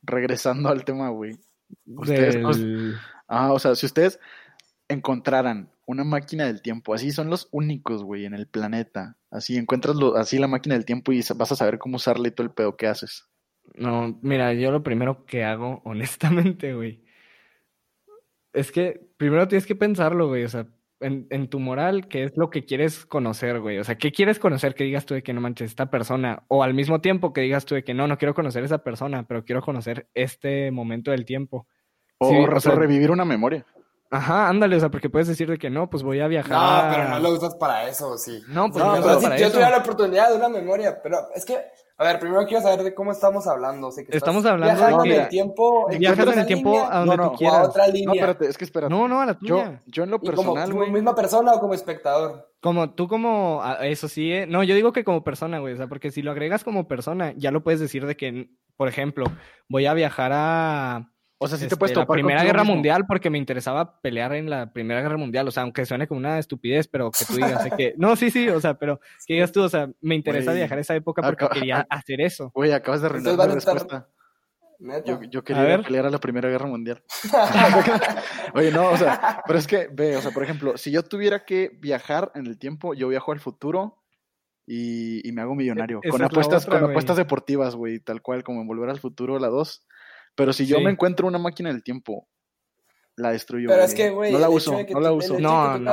regresando 0.02 0.68
al 0.68 0.84
tema, 0.84 1.08
güey. 1.10 1.38
Ustedes, 1.86 2.36
ah, 3.28 3.52
o 3.52 3.58
sea, 3.58 3.74
si 3.74 3.86
ustedes 3.86 4.18
encontraran 4.88 5.70
una 5.86 6.04
máquina 6.04 6.46
del 6.46 6.62
tiempo, 6.62 6.94
así 6.94 7.10
son 7.10 7.30
los 7.30 7.48
únicos, 7.50 8.04
güey, 8.04 8.24
en 8.24 8.34
el 8.34 8.46
planeta. 8.46 9.16
Así 9.30 9.56
encuentras 9.56 9.96
lo, 9.96 10.16
así 10.16 10.38
la 10.38 10.48
máquina 10.48 10.74
del 10.74 10.84
tiempo 10.84 11.12
y 11.12 11.22
vas 11.36 11.52
a 11.52 11.56
saber 11.56 11.78
cómo 11.78 11.96
usarla 11.96 12.28
y 12.28 12.32
todo 12.32 12.46
el 12.46 12.52
pedo 12.52 12.76
que 12.76 12.86
haces. 12.86 13.28
No, 13.74 14.18
mira, 14.22 14.52
yo 14.52 14.70
lo 14.70 14.82
primero 14.82 15.24
que 15.24 15.44
hago, 15.44 15.82
honestamente, 15.84 16.74
güey, 16.74 17.04
es 18.52 18.70
que 18.70 19.00
primero 19.16 19.48
tienes 19.48 19.66
que 19.66 19.76
pensarlo, 19.76 20.28
güey, 20.28 20.44
o 20.44 20.48
sea, 20.48 20.66
en, 21.02 21.26
en 21.30 21.48
tu 21.48 21.58
moral, 21.60 22.08
¿qué 22.08 22.24
es 22.24 22.36
lo 22.36 22.50
que 22.50 22.64
quieres 22.64 23.04
conocer, 23.06 23.60
güey? 23.60 23.78
O 23.78 23.84
sea, 23.84 23.96
¿qué 23.96 24.12
quieres 24.12 24.38
conocer 24.38 24.74
que 24.74 24.84
digas 24.84 25.04
tú 25.06 25.14
de 25.14 25.22
que 25.22 25.32
no 25.32 25.40
manches 25.40 25.70
esta 25.70 25.90
persona? 25.90 26.44
O 26.48 26.62
al 26.62 26.74
mismo 26.74 27.00
tiempo 27.00 27.32
que 27.32 27.40
digas 27.42 27.64
tú 27.64 27.74
de 27.74 27.84
que 27.84 27.94
no, 27.94 28.06
no 28.08 28.18
quiero 28.18 28.34
conocer 28.34 28.64
esa 28.64 28.78
persona, 28.78 29.24
pero 29.26 29.44
quiero 29.44 29.62
conocer 29.62 30.08
este 30.14 30.70
momento 30.70 31.10
del 31.10 31.24
tiempo. 31.24 31.66
O, 32.18 32.28
Sí, 32.30 32.36
o 32.36 32.42
o 32.42 32.46
re- 32.46 32.60
sea- 32.60 32.72
o 32.72 32.76
revivir 32.76 33.10
una 33.10 33.24
memoria. 33.24 33.64
Ajá, 34.10 34.48
ándale, 34.48 34.76
o 34.76 34.80
sea, 34.80 34.90
porque 34.90 35.08
puedes 35.08 35.26
decir 35.26 35.48
de 35.48 35.56
que 35.56 35.70
no, 35.70 35.88
pues 35.88 36.02
voy 36.02 36.20
a 36.20 36.26
viajar. 36.28 36.52
No, 36.52 36.94
pero 36.94 37.08
no 37.08 37.18
lo 37.18 37.30
usas 37.30 37.54
para 37.56 37.88
eso, 37.88 38.18
sí. 38.18 38.42
No, 38.48 38.70
pues 38.70 38.84
No, 38.84 38.96
no, 39.00 39.20
si 39.20 39.40
yo 39.40 39.50
tuviera 39.50 39.70
la 39.70 39.78
oportunidad 39.78 40.28
de 40.30 40.36
una 40.36 40.50
memoria, 40.50 40.98
pero 41.02 41.16
es 41.34 41.46
que, 41.46 41.56
a 42.02 42.06
ver, 42.12 42.18
primero 42.20 42.44
quiero 42.46 42.62
saber 42.62 42.82
de 42.84 42.94
cómo 42.94 43.12
estamos 43.12 43.46
hablando. 43.46 43.88
O 43.88 43.92
sea, 43.92 44.04
que 44.04 44.16
Estamos 44.16 44.44
hablando 44.44 44.74
de 44.74 44.80
viajando 44.80 45.02
que 45.04 45.14
en 45.14 45.20
el 45.22 45.28
tiempo, 45.28 45.86
Viajas 45.88 46.26
en 46.26 46.38
el 46.40 46.46
tiempo 46.46 46.70
línea 46.72 46.88
a 46.90 46.98
donde 46.98 47.16
No, 47.16 47.22
tú 47.22 47.22
no, 47.22 47.28
o 47.30 47.34
a 47.34 47.38
quieras. 47.38 47.68
otra 47.68 47.86
No, 47.86 47.92
línea. 47.92 48.14
espérate, 48.14 48.46
es 48.48 48.58
que 48.58 48.64
espérate. 48.64 48.94
No, 48.94 49.08
no, 49.08 49.20
a 49.20 49.26
la 49.26 49.32
Yo, 49.40 49.56
tuya. 49.56 49.80
yo 49.86 50.02
en 50.04 50.10
lo 50.10 50.18
como, 50.18 50.30
personal, 50.32 50.68
como 50.68 50.80
güey. 50.80 50.90
misma 50.92 51.14
persona 51.14 51.52
o 51.54 51.60
como 51.60 51.74
espectador. 51.74 52.48
Como 52.60 52.90
tú 52.94 53.08
como, 53.08 53.62
eso 53.80 54.08
sí, 54.08 54.32
eh, 54.32 54.46
no, 54.46 54.62
yo 54.62 54.74
digo 54.74 54.92
que 54.92 55.04
como 55.04 55.24
persona, 55.24 55.58
güey, 55.58 55.74
o 55.74 55.76
sea, 55.76 55.88
porque 55.88 56.10
si 56.10 56.22
lo 56.22 56.30
agregas 56.30 56.62
como 56.64 56.86
persona, 56.86 57.32
ya 57.36 57.50
lo 57.50 57.62
puedes 57.64 57.80
decir 57.80 58.06
de 58.06 58.16
que, 58.16 58.50
por 58.76 58.88
ejemplo, 58.88 59.24
voy 59.68 59.86
a 59.86 59.94
viajar 59.94 60.30
a 60.34 61.08
O 61.42 61.48
sea, 61.48 61.58
si 61.58 61.62
te 61.62 61.66
este, 61.66 61.76
puedes 61.76 61.96
la 61.96 62.02
topar 62.02 62.14
Primera 62.14 62.38
contigo 62.38 62.52
Guerra 62.52 62.62
mismo. 62.62 62.74
Mundial 62.74 63.04
porque 63.06 63.30
me 63.30 63.38
interesaba 63.38 64.00
pelear 64.00 64.32
en 64.34 64.48
la 64.48 64.72
Primera 64.72 65.02
Guerra 65.02 65.16
Mundial, 65.16 65.48
o 65.48 65.50
sea, 65.50 65.64
aunque 65.64 65.84
suene 65.84 66.06
como 66.06 66.18
una 66.18 66.38
estupidez, 66.38 66.88
pero 66.88 67.10
que 67.10 67.24
tú 67.24 67.34
digas 67.34 67.68
que, 67.76 67.94
no, 67.98 68.16
sí, 68.16 68.30
sí, 68.30 68.48
o 68.48 68.60
sea, 68.60 68.74
pero 68.74 69.00
que 69.26 69.34
digas 69.34 69.52
tú, 69.52 69.62
o 69.62 69.68
sea, 69.68 69.90
me 70.00 70.14
interesa 70.14 70.52
viajar 70.52 70.78
a 70.78 70.80
esa 70.80 70.94
época 70.94 71.22
porque 71.22 71.48
quería 71.52 71.86
hacer 71.90 72.20
eso. 72.20 72.50
Güey, 72.54 72.72
acabas 72.72 73.00
de 73.00 73.06
arruinar 73.06 73.32
Entonces 73.32 73.46
mi 73.46 73.48
van 73.48 73.56
a 73.56 73.58
estar- 73.58 73.74
respuesta. 73.74 74.08
Yo, 75.06 75.22
yo 75.30 75.44
quería 75.44 75.62
ir 75.62 75.68
ver. 75.68 75.80
a 75.80 75.82
pelear 75.84 76.06
a 76.06 76.10
la 76.10 76.18
Primera 76.18 76.48
Guerra 76.48 76.66
Mundial. 76.66 77.02
Oye, 78.54 78.70
no, 78.72 78.90
o 78.90 78.96
sea, 78.96 79.42
pero 79.46 79.58
es 79.58 79.66
que, 79.66 79.88
ve, 79.92 80.16
o 80.16 80.20
sea, 80.20 80.32
por 80.32 80.42
ejemplo, 80.42 80.76
si 80.76 80.90
yo 80.90 81.02
tuviera 81.04 81.44
que 81.44 81.70
viajar 81.80 82.32
en 82.34 82.46
el 82.46 82.58
tiempo, 82.58 82.94
yo 82.94 83.08
viajo 83.08 83.32
al 83.32 83.40
futuro 83.40 84.02
y, 84.66 85.26
y 85.28 85.32
me 85.32 85.42
hago 85.42 85.54
millonario. 85.54 86.00
Esa 86.02 86.10
Con 86.10 86.18
es 86.18 86.20
la 86.22 86.26
apuestas, 86.26 86.66
otra, 86.66 86.80
con 86.80 86.90
apuestas 86.90 87.16
deportivas, 87.16 87.76
güey, 87.76 88.00
tal 88.00 88.22
cual, 88.22 88.42
como 88.42 88.60
en 88.60 88.66
Volver 88.66 88.90
al 88.90 88.98
Futuro, 88.98 89.38
la 89.38 89.48
2. 89.48 89.86
Pero 90.34 90.52
si 90.52 90.66
yo 90.66 90.78
Sí. 90.78 90.84
me 90.84 90.90
encuentro 90.90 91.26
una 91.26 91.38
máquina 91.38 91.70
del 91.70 91.82
tiempo, 91.82 92.26
la 93.16 93.32
destruyo. 93.32 93.68
Pero 93.68 93.82
es 93.82 93.94
que, 93.94 94.10
güey, 94.10 94.32
no 94.32 94.38
la 94.38 94.48
uso, 94.48 94.76
no 94.90 95.00
la 95.00 95.12
uso. 95.12 95.38
No, 95.38 95.78
no. 95.78 95.92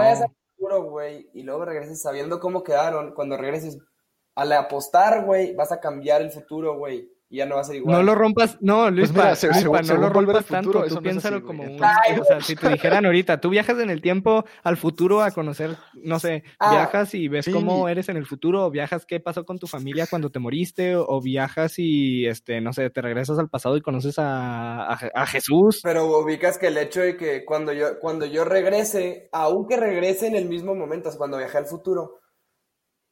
futuro, 0.56 0.84
güey, 0.84 1.30
y 1.34 1.44
luego 1.44 1.66
regreses 1.66 2.02
sabiendo 2.02 2.40
cómo 2.40 2.64
quedaron, 2.64 3.14
cuando 3.14 3.38
regreses 3.38 3.78
al 4.36 4.52
apostar, 4.54 5.26
güey, 5.26 5.54
vas 5.56 5.72
a 5.72 5.80
cambiar 5.80 6.22
el 6.22 6.32
futuro, 6.32 6.78
güey, 6.78 7.10
y 7.32 7.38
ya 7.38 7.46
no 7.46 7.56
va 7.56 7.62
a 7.62 7.64
ser 7.64 7.76
igual. 7.76 7.96
No 7.98 8.04
lo 8.04 8.16
rompas, 8.16 8.58
no, 8.60 8.90
Luis, 8.90 9.10
Pues 9.10 9.12
mira, 9.12 9.30
pa- 9.30 9.36
se- 9.36 9.48
Luis, 9.48 9.60
según- 9.60 9.78
pa, 9.78 9.82
no 9.84 9.94
lo 9.94 10.00
Volver 10.00 10.18
al 10.18 10.26
rompas 10.26 10.46
tanto, 10.46 10.70
Futuro, 10.72 10.88
tú 10.88 10.94
no 10.96 11.00
es 11.00 11.04
piénsalo 11.04 11.38
así, 11.38 11.46
como 11.46 11.64
un, 11.64 11.78
Ay, 11.84 12.18
o 12.20 12.24
sea, 12.24 12.42
si 12.42 12.56
te 12.56 12.70
dijeran 12.70 13.06
ahorita, 13.06 13.40
tú 13.40 13.50
viajas 13.50 13.78
en 13.80 13.90
el 13.92 14.02
tiempo 14.02 14.46
al 14.64 14.78
futuro 14.78 15.22
a 15.22 15.30
conocer, 15.32 15.78
no 15.94 16.18
sé, 16.20 16.44
Ah, 16.60 16.72
viajas 16.72 17.14
y 17.14 17.28
ves 17.28 17.46
sí. 17.46 17.52
cómo 17.52 17.88
eres 17.88 18.10
en 18.10 18.18
el 18.18 18.26
futuro, 18.26 18.66
o 18.66 18.72
viajas 18.72 19.06
qué 19.06 19.20
pasó 19.20 19.46
con 19.46 19.60
tu 19.60 19.68
familia 19.68 20.08
cuando 20.10 20.32
te 20.32 20.40
moriste, 20.40 20.96
o, 20.96 21.06
o 21.08 21.22
viajas 21.22 21.76
y, 21.78 22.26
este, 22.26 22.62
no 22.62 22.74
sé, 22.74 22.90
te 22.90 23.02
regresas 23.02 23.38
al 23.38 23.48
pasado 23.50 23.78
y 23.78 23.82
conoces 23.82 24.18
a, 24.18 24.92
a, 24.92 24.98
Je- 24.98 25.12
a 25.14 25.26
Jesús. 25.28 25.82
Pero 25.84 26.06
ubicas 26.20 26.58
que 26.58 26.68
el 26.68 26.78
hecho 26.78 27.02
de 27.02 27.16
que 27.16 27.46
cuando 27.46 27.74
yo, 27.74 28.00
cuando 28.00 28.26
yo 28.26 28.44
regrese, 28.44 29.30
aunque 29.32 29.78
regrese 29.78 30.26
en 30.28 30.36
el 30.36 30.46
mismo 30.46 30.74
momento, 30.74 31.10
o 31.10 31.12
sea, 31.12 31.18
cuando 31.20 31.38
viaje 31.38 31.58
al 31.60 31.66
futuro, 31.68 32.20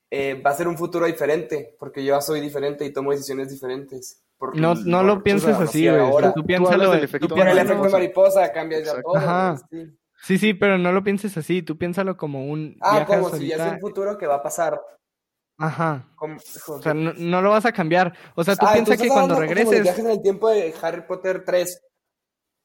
eh, 0.09 0.41
va 0.45 0.51
a 0.51 0.53
ser 0.53 0.67
un 0.67 0.77
futuro 0.77 1.05
diferente, 1.05 1.75
porque 1.79 2.03
yo 2.03 2.15
ya 2.15 2.21
soy 2.21 2.39
diferente 2.41 2.85
y 2.85 2.93
tomo 2.93 3.11
decisiones 3.11 3.49
diferentes. 3.49 4.23
Porque 4.37 4.59
No, 4.59 4.75
no 4.75 5.03
lo 5.03 5.23
pienses 5.23 5.55
así, 5.55 5.87
güey. 5.87 5.99
ahora. 5.99 6.31
Tú 6.33 6.41
Tú 6.41 6.47
piénsalo, 6.47 6.91
del 6.91 6.99
tú 6.99 7.05
efecto 7.05 7.27
Por 7.29 7.47
el 7.47 7.57
efecto 7.57 7.89
mariposa 7.89 8.51
cambias 8.53 8.85
ya 8.85 9.01
todo. 9.01 9.15
Ajá. 9.17 9.57
sí. 9.69 9.97
Sí, 10.23 10.37
sí, 10.39 10.53
pero 10.55 10.77
no 10.79 10.91
lo 10.91 11.03
pienses 11.03 11.37
así, 11.37 11.61
tú 11.61 11.77
piénsalo 11.77 12.17
como 12.17 12.45
un 12.47 12.75
Ah, 12.81 13.05
como 13.05 13.29
si 13.29 13.47
ya 13.47 13.55
es 13.67 13.73
un 13.73 13.79
futuro 13.79 14.17
que 14.17 14.25
va 14.27 14.35
a 14.35 14.43
pasar. 14.43 14.81
Ajá. 15.59 16.07
Como- 16.15 16.37
O 16.67 16.81
sea, 16.81 16.93
no, 16.93 17.13
no 17.13 17.41
lo 17.41 17.49
vas 17.51 17.65
a 17.65 17.71
cambiar. 17.71 18.13
O 18.35 18.43
sea, 18.43 18.55
tú 18.55 18.65
Ah, 18.67 18.73
piensas 18.73 18.99
que 19.01 19.07
cuando 19.07 19.35
hablando 19.35 19.53
como 19.53 19.55
regreses. 19.71 19.83
viajes 19.83 20.05
en 20.05 20.11
el 20.11 20.21
tiempo 20.21 20.49
de 20.49 20.73
Harry 20.81 21.01
Potter 21.07 21.43
3, 21.45 21.81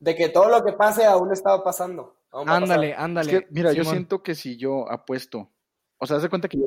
de 0.01 0.15
que 0.17 0.29
todo 0.29 0.49
lo 0.49 0.65
que 0.65 0.73
pase 0.73 1.05
aún 1.05 1.33
estaba 1.33 1.63
pasando. 1.65 2.17
aún 2.31 2.49
Ándale, 2.49 2.95
ándale. 2.95 3.33
Es 3.33 3.41
que, 3.41 3.47
mira, 3.51 3.73
yo 3.73 3.83
Simón. 3.83 3.95
siento 3.97 4.23
que 4.23 4.35
si 4.35 4.57
yo 4.57 4.91
apuesto, 4.91 5.51
o 5.99 6.07
sea, 6.07 6.17
haz 6.17 6.23
de 6.23 6.29
cuenta 6.31 6.49
que 6.49 6.57
yo, 6.59 6.67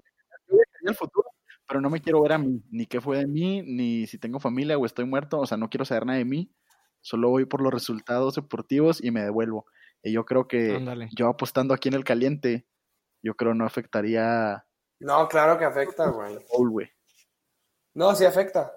viajaría 0.86 0.90
al 0.90 0.96
futuro, 0.96 1.30
pero 1.68 1.82
no 1.82 1.90
me 1.90 2.02
quiero 2.02 2.22
ver 2.22 2.34
a 2.34 2.38
mí, 2.38 2.64
ni 2.70 2.86
qué 2.86 3.02
fue 3.02 3.18
de 3.18 3.28
mí, 3.28 3.62
ni 3.64 4.08
si 4.08 4.18
tengo 4.18 4.40
familia 4.40 4.78
o 4.78 4.86
estoy 4.86 5.06
muerto, 5.06 5.40
o 5.40 5.46
sea, 5.46 5.58
no 5.58 5.70
quiero 5.70 5.86
saber 5.86 6.06
nada 6.06 6.20
de 6.20 6.26
mí, 6.26 6.52
solo 7.02 7.30
voy 7.30 7.46
por 7.46 7.62
los 7.62 7.74
resultados 7.74 8.36
deportivos 8.36 9.04
y 9.04 9.12
me 9.12 9.24
devuelvo. 9.24 9.66
Y 10.04 10.12
yo 10.12 10.26
creo 10.26 10.48
que 10.48 10.80
yo 11.16 11.28
apostando 11.28 11.74
aquí 11.74 11.90
en 11.90 11.96
el 11.96 12.04
caliente, 12.04 12.68
yo 13.24 13.36
creo 13.36 13.54
no 13.56 13.66
afectaría 13.66 14.66
No, 15.00 15.28
claro 15.28 15.58
que 15.58 15.66
afecta, 15.66 16.08
güey. 16.10 16.38
No, 17.94 18.14
sí 18.14 18.26
afecta. 18.26 18.72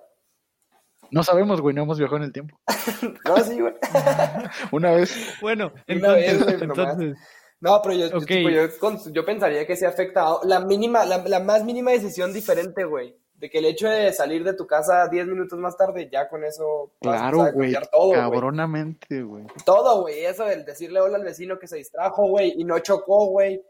No 1.11 1.23
sabemos, 1.23 1.61
güey, 1.61 1.75
no 1.75 1.83
hemos 1.83 1.99
viajado 1.99 2.19
en 2.19 2.25
el 2.25 2.33
tiempo. 2.33 2.59
No, 3.25 3.37
sí, 3.39 3.61
güey. 3.61 3.75
Una 4.73 4.93
vez, 4.93 5.37
Bueno, 5.41 5.73
Una 5.89 6.13
vez, 6.13 6.33
entonces, 6.33 6.61
nomás. 6.63 6.79
entonces, 6.79 7.19
No, 7.61 7.81
pero 7.83 7.95
yo, 7.95 8.07
yo, 8.09 8.19
Ok. 8.19 8.27
tipo, 8.27 8.51
yo, 8.51 8.79
con- 8.79 9.13
yo 9.13 9.25
pensaría 9.25 9.67
que 9.67 9.77
sí 9.77 9.85
afecta 9.85 10.29
a 10.29 10.39
la 10.45 10.61
mínima, 10.61 11.05
la, 11.05 11.19
la 11.27 11.41
más 11.41 11.65
mínima 11.65 11.91
decisión 11.91 12.33
diferente, 12.33 12.85
güey. 12.85 13.17
De 13.35 13.49
que 13.51 13.59
el 13.59 13.67
hecho 13.67 13.89
de 13.89 14.13
salir 14.13 14.43
de 14.45 14.53
tu 14.55 14.67
casa 14.67 15.07
10 15.09 15.27
minutos 15.27 15.59
más 15.59 15.77
tarde, 15.77 16.09
ya 16.13 16.29
con 16.29 16.45
eso 16.45 16.93
vas 17.03 17.15
a 17.17 17.19
claro, 17.31 17.39
güey, 17.39 17.73
cambiar 17.73 17.87
todo, 17.89 18.07
güey. 18.09 18.21
cabronamente, 18.21 19.23
güey. 19.23 19.45
Todo, 19.65 20.03
güey. 20.03 20.25
Eso 20.25 20.45
del 20.45 20.65
decirle 20.65 21.01
hola 21.01 21.17
al 21.19 21.25
vecino 21.25 21.59
que 21.59 21.69
se 21.69 21.77
distrajo, 21.77 22.27
güey, 22.29 22.55
y 22.57 22.65
no 22.65 22.79
chocó, 22.81 23.27
güey. 23.27 23.63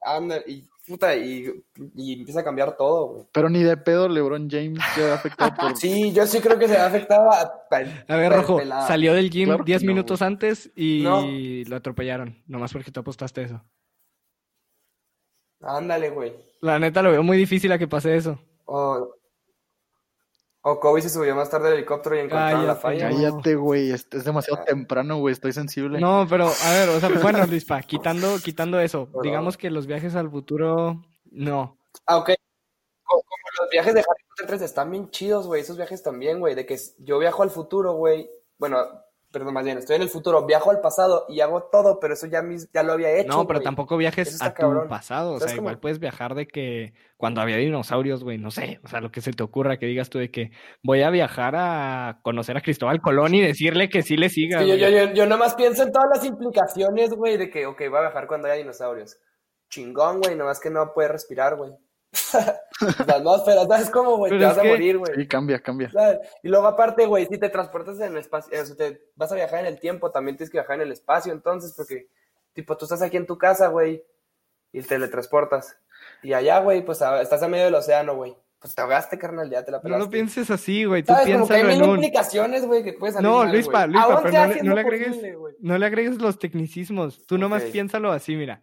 Anda, 0.00 0.38
y 0.46 0.66
puta, 0.88 1.14
y, 1.14 1.46
y 1.94 2.18
empieza 2.20 2.40
a 2.40 2.44
cambiar 2.44 2.76
todo, 2.76 3.06
güey. 3.08 3.24
Pero 3.32 3.48
ni 3.50 3.62
de 3.62 3.76
pedo 3.76 4.08
LeBron 4.08 4.48
James 4.50 4.78
queda 4.94 5.14
afectado 5.14 5.52
por... 5.54 5.76
Sí, 5.76 6.12
yo 6.12 6.26
sí 6.26 6.40
creo 6.40 6.58
que 6.58 6.66
se 6.68 6.76
ha 6.76 6.86
afectado 6.86 7.30
a... 7.30 7.40
A 8.08 8.16
ver, 8.16 8.32
Rojo, 8.32 8.56
pelada. 8.56 8.86
salió 8.86 9.14
del 9.14 9.30
gym 9.30 9.46
Claro 9.46 9.64
que 9.64 9.72
10 9.72 9.82
no, 9.84 9.88
minutos 9.88 10.22
antes 10.22 10.70
y 10.74 11.02
No. 11.04 11.24
lo 11.68 11.76
atropellaron. 11.76 12.42
Nomás 12.46 12.72
porque 12.72 12.90
tú 12.90 13.00
apostaste 13.00 13.42
eso. 13.42 13.62
Ándale, 15.60 16.10
güey. 16.10 16.32
La 16.60 16.78
neta 16.78 17.02
lo 17.02 17.10
veo 17.10 17.22
muy 17.22 17.36
difícil 17.36 17.70
a 17.72 17.78
que 17.78 17.88
pase 17.88 18.16
eso. 18.16 18.40
O, 18.64 19.14
o 20.70 20.80
Kobe 20.80 21.02
se 21.02 21.08
subió 21.10 21.34
más 21.34 21.50
tarde 21.50 21.68
al 21.68 21.74
helicóptero 21.74 22.16
y 22.16 22.20
encontraron 22.20 22.66
la 22.66 22.76
falla. 22.76 23.08
cállate. 23.08 23.24
Cállate, 23.30 23.54
güey, 23.56 23.90
es, 23.90 24.06
es 24.12 24.24
demasiado 24.24 24.62
temprano, 24.64 25.18
güey, 25.18 25.32
estoy 25.32 25.52
sensible. 25.52 26.00
No, 26.00 26.26
pero 26.28 26.46
a 26.46 26.70
ver, 26.72 26.88
o 26.90 27.00
sea, 27.00 27.08
bueno, 27.22 27.44
Luispa, 27.46 27.80
quitando, 27.82 28.36
quitando 28.42 28.78
eso, 28.80 29.08
digamos 29.22 29.56
que 29.56 29.70
los 29.70 29.86
viajes 29.86 30.14
al 30.14 30.30
futuro, 30.30 31.02
no. 31.30 31.78
Ah, 32.06 32.16
ok. 32.18 32.30
Co- 33.04 33.22
Como 33.22 33.62
los 33.62 33.70
viajes 33.70 33.94
de 33.94 34.00
Harry 34.00 34.24
Potter 34.28 34.46
3 34.46 34.62
están 34.62 34.90
bien 34.90 35.10
chidos, 35.10 35.46
güey. 35.46 35.62
Esos 35.62 35.76
viajes 35.76 36.02
también, 36.02 36.40
güey. 36.40 36.54
De 36.54 36.66
que 36.66 36.78
yo 36.98 37.18
viajo 37.18 37.42
al 37.42 37.50
futuro, 37.50 37.94
güey. 37.94 38.28
Bueno, 38.58 38.78
perdón, 39.38 39.54
más 39.54 39.64
bien, 39.64 39.78
estoy 39.78 39.96
en 39.96 40.02
el 40.02 40.08
futuro, 40.08 40.44
viajo 40.44 40.70
al 40.70 40.80
pasado 40.80 41.24
y 41.28 41.40
hago 41.40 41.62
todo, 41.70 42.00
pero 42.00 42.14
eso 42.14 42.26
ya, 42.26 42.42
mis- 42.42 42.68
ya 42.72 42.82
lo 42.82 42.92
había 42.92 43.12
hecho. 43.12 43.28
No, 43.28 43.46
pero 43.46 43.60
güey. 43.60 43.64
tampoco 43.64 43.96
viajes 43.96 44.42
a 44.42 44.52
tu 44.52 44.60
cabrón. 44.62 44.88
pasado, 44.88 45.32
o 45.34 45.38
¿Sabes 45.38 45.52
sea, 45.52 45.58
cómo? 45.58 45.68
igual 45.68 45.80
puedes 45.80 45.98
viajar 46.00 46.34
de 46.34 46.46
que 46.48 46.92
cuando 47.16 47.40
había 47.40 47.56
dinosaurios, 47.56 48.24
güey, 48.24 48.38
no 48.38 48.50
sé, 48.50 48.80
o 48.84 48.88
sea, 48.88 49.00
lo 49.00 49.10
que 49.10 49.20
se 49.20 49.32
te 49.32 49.42
ocurra, 49.42 49.78
que 49.78 49.86
digas 49.86 50.10
tú 50.10 50.18
de 50.18 50.30
que 50.30 50.50
voy 50.82 51.02
a 51.02 51.10
viajar 51.10 51.54
a 51.56 52.18
conocer 52.22 52.56
a 52.56 52.60
Cristóbal 52.60 53.00
Colón 53.00 53.34
y 53.34 53.40
decirle 53.40 53.88
que 53.88 54.02
sí 54.02 54.16
le 54.16 54.28
siga, 54.28 54.60
Sí, 54.60 54.66
yo, 54.68 54.74
yo, 54.76 54.88
yo, 54.88 55.12
yo 55.12 55.26
nomás 55.26 55.54
pienso 55.54 55.82
en 55.84 55.92
todas 55.92 56.08
las 56.14 56.24
implicaciones, 56.24 57.10
güey, 57.10 57.36
de 57.36 57.48
que, 57.50 57.66
ok, 57.66 57.80
va 57.92 57.98
a 57.98 58.02
viajar 58.02 58.26
cuando 58.26 58.48
haya 58.48 58.56
dinosaurios. 58.56 59.16
Chingón, 59.70 60.20
güey, 60.20 60.34
nomás 60.36 60.60
que 60.60 60.70
no 60.70 60.92
puede 60.94 61.08
respirar, 61.08 61.56
güey. 61.56 61.70
La 63.06 63.14
atmósfera, 63.16 63.66
¿sabes 63.66 63.90
cómo, 63.90 64.16
güey? 64.16 64.38
Te 64.38 64.44
vas 64.44 64.58
a 64.58 64.62
que- 64.62 64.68
morir, 64.68 64.98
güey. 64.98 65.12
Sí, 65.16 65.26
cambia, 65.28 65.58
cambia. 65.60 65.90
¿sabes? 65.90 66.18
Y 66.42 66.48
luego 66.48 66.66
aparte, 66.66 67.06
güey, 67.06 67.26
si 67.26 67.38
te 67.38 67.48
transportas 67.48 67.98
en 68.00 68.12
el 68.12 68.18
espacio, 68.18 68.60
o 68.60 68.64
sea, 68.64 68.76
te 68.76 69.02
vas 69.16 69.30
a 69.32 69.34
viajar 69.34 69.60
en 69.60 69.66
el 69.66 69.78
tiempo, 69.80 70.10
también 70.10 70.36
tienes 70.36 70.50
que 70.50 70.58
viajar 70.58 70.76
en 70.76 70.82
el 70.82 70.92
espacio, 70.92 71.32
entonces, 71.32 71.74
porque, 71.76 72.08
tipo, 72.52 72.76
tú 72.76 72.84
estás 72.84 73.02
aquí 73.02 73.16
en 73.16 73.26
tu 73.26 73.36
casa, 73.36 73.68
güey, 73.68 74.02
y 74.72 74.80
te 74.82 74.88
teletransportas. 74.88 75.76
Y 76.22 76.32
allá, 76.32 76.60
güey, 76.60 76.84
pues 76.84 77.02
a- 77.02 77.20
estás 77.20 77.42
a 77.42 77.48
medio 77.48 77.64
del 77.66 77.74
océano, 77.74 78.14
güey. 78.16 78.36
Pues 78.60 78.74
te 78.74 78.82
ahogaste, 78.82 79.18
carnal, 79.18 79.48
ya 79.50 79.64
te 79.64 79.70
la 79.70 79.78
No 79.78 79.82
pelaste. 79.82 80.04
lo 80.04 80.10
pienses 80.10 80.50
así, 80.50 80.84
güey, 80.84 81.04
tú 81.04 81.12
¿Sabes? 81.12 81.32
Como 81.32 81.46
que 81.46 81.54
hay 81.54 81.60
piénsalo 81.62 81.76
mil 81.76 81.84
en 81.84 81.90
un... 81.90 81.96
implicaciones, 82.04 82.66
güey, 82.66 82.82
que 82.82 82.92
puedes 82.94 83.14
salir 83.14 83.28
No, 83.30 83.38
mal, 83.38 83.52
Luispa. 83.52 83.86
Luispa, 83.86 84.20
pero 84.22 84.32
no 84.46 84.46
le, 84.54 84.62
no 84.62 84.74
le 84.74 84.80
agregues, 84.80 85.08
posible, 85.08 85.36
no 85.60 85.78
le 85.78 85.86
agregues 85.86 86.18
los 86.18 86.38
tecnicismos. 86.40 87.24
Tú 87.26 87.38
nomás 87.38 87.62
Ok. 87.64 87.70
piénsalo 87.70 88.10
así, 88.10 88.34
mira. 88.34 88.62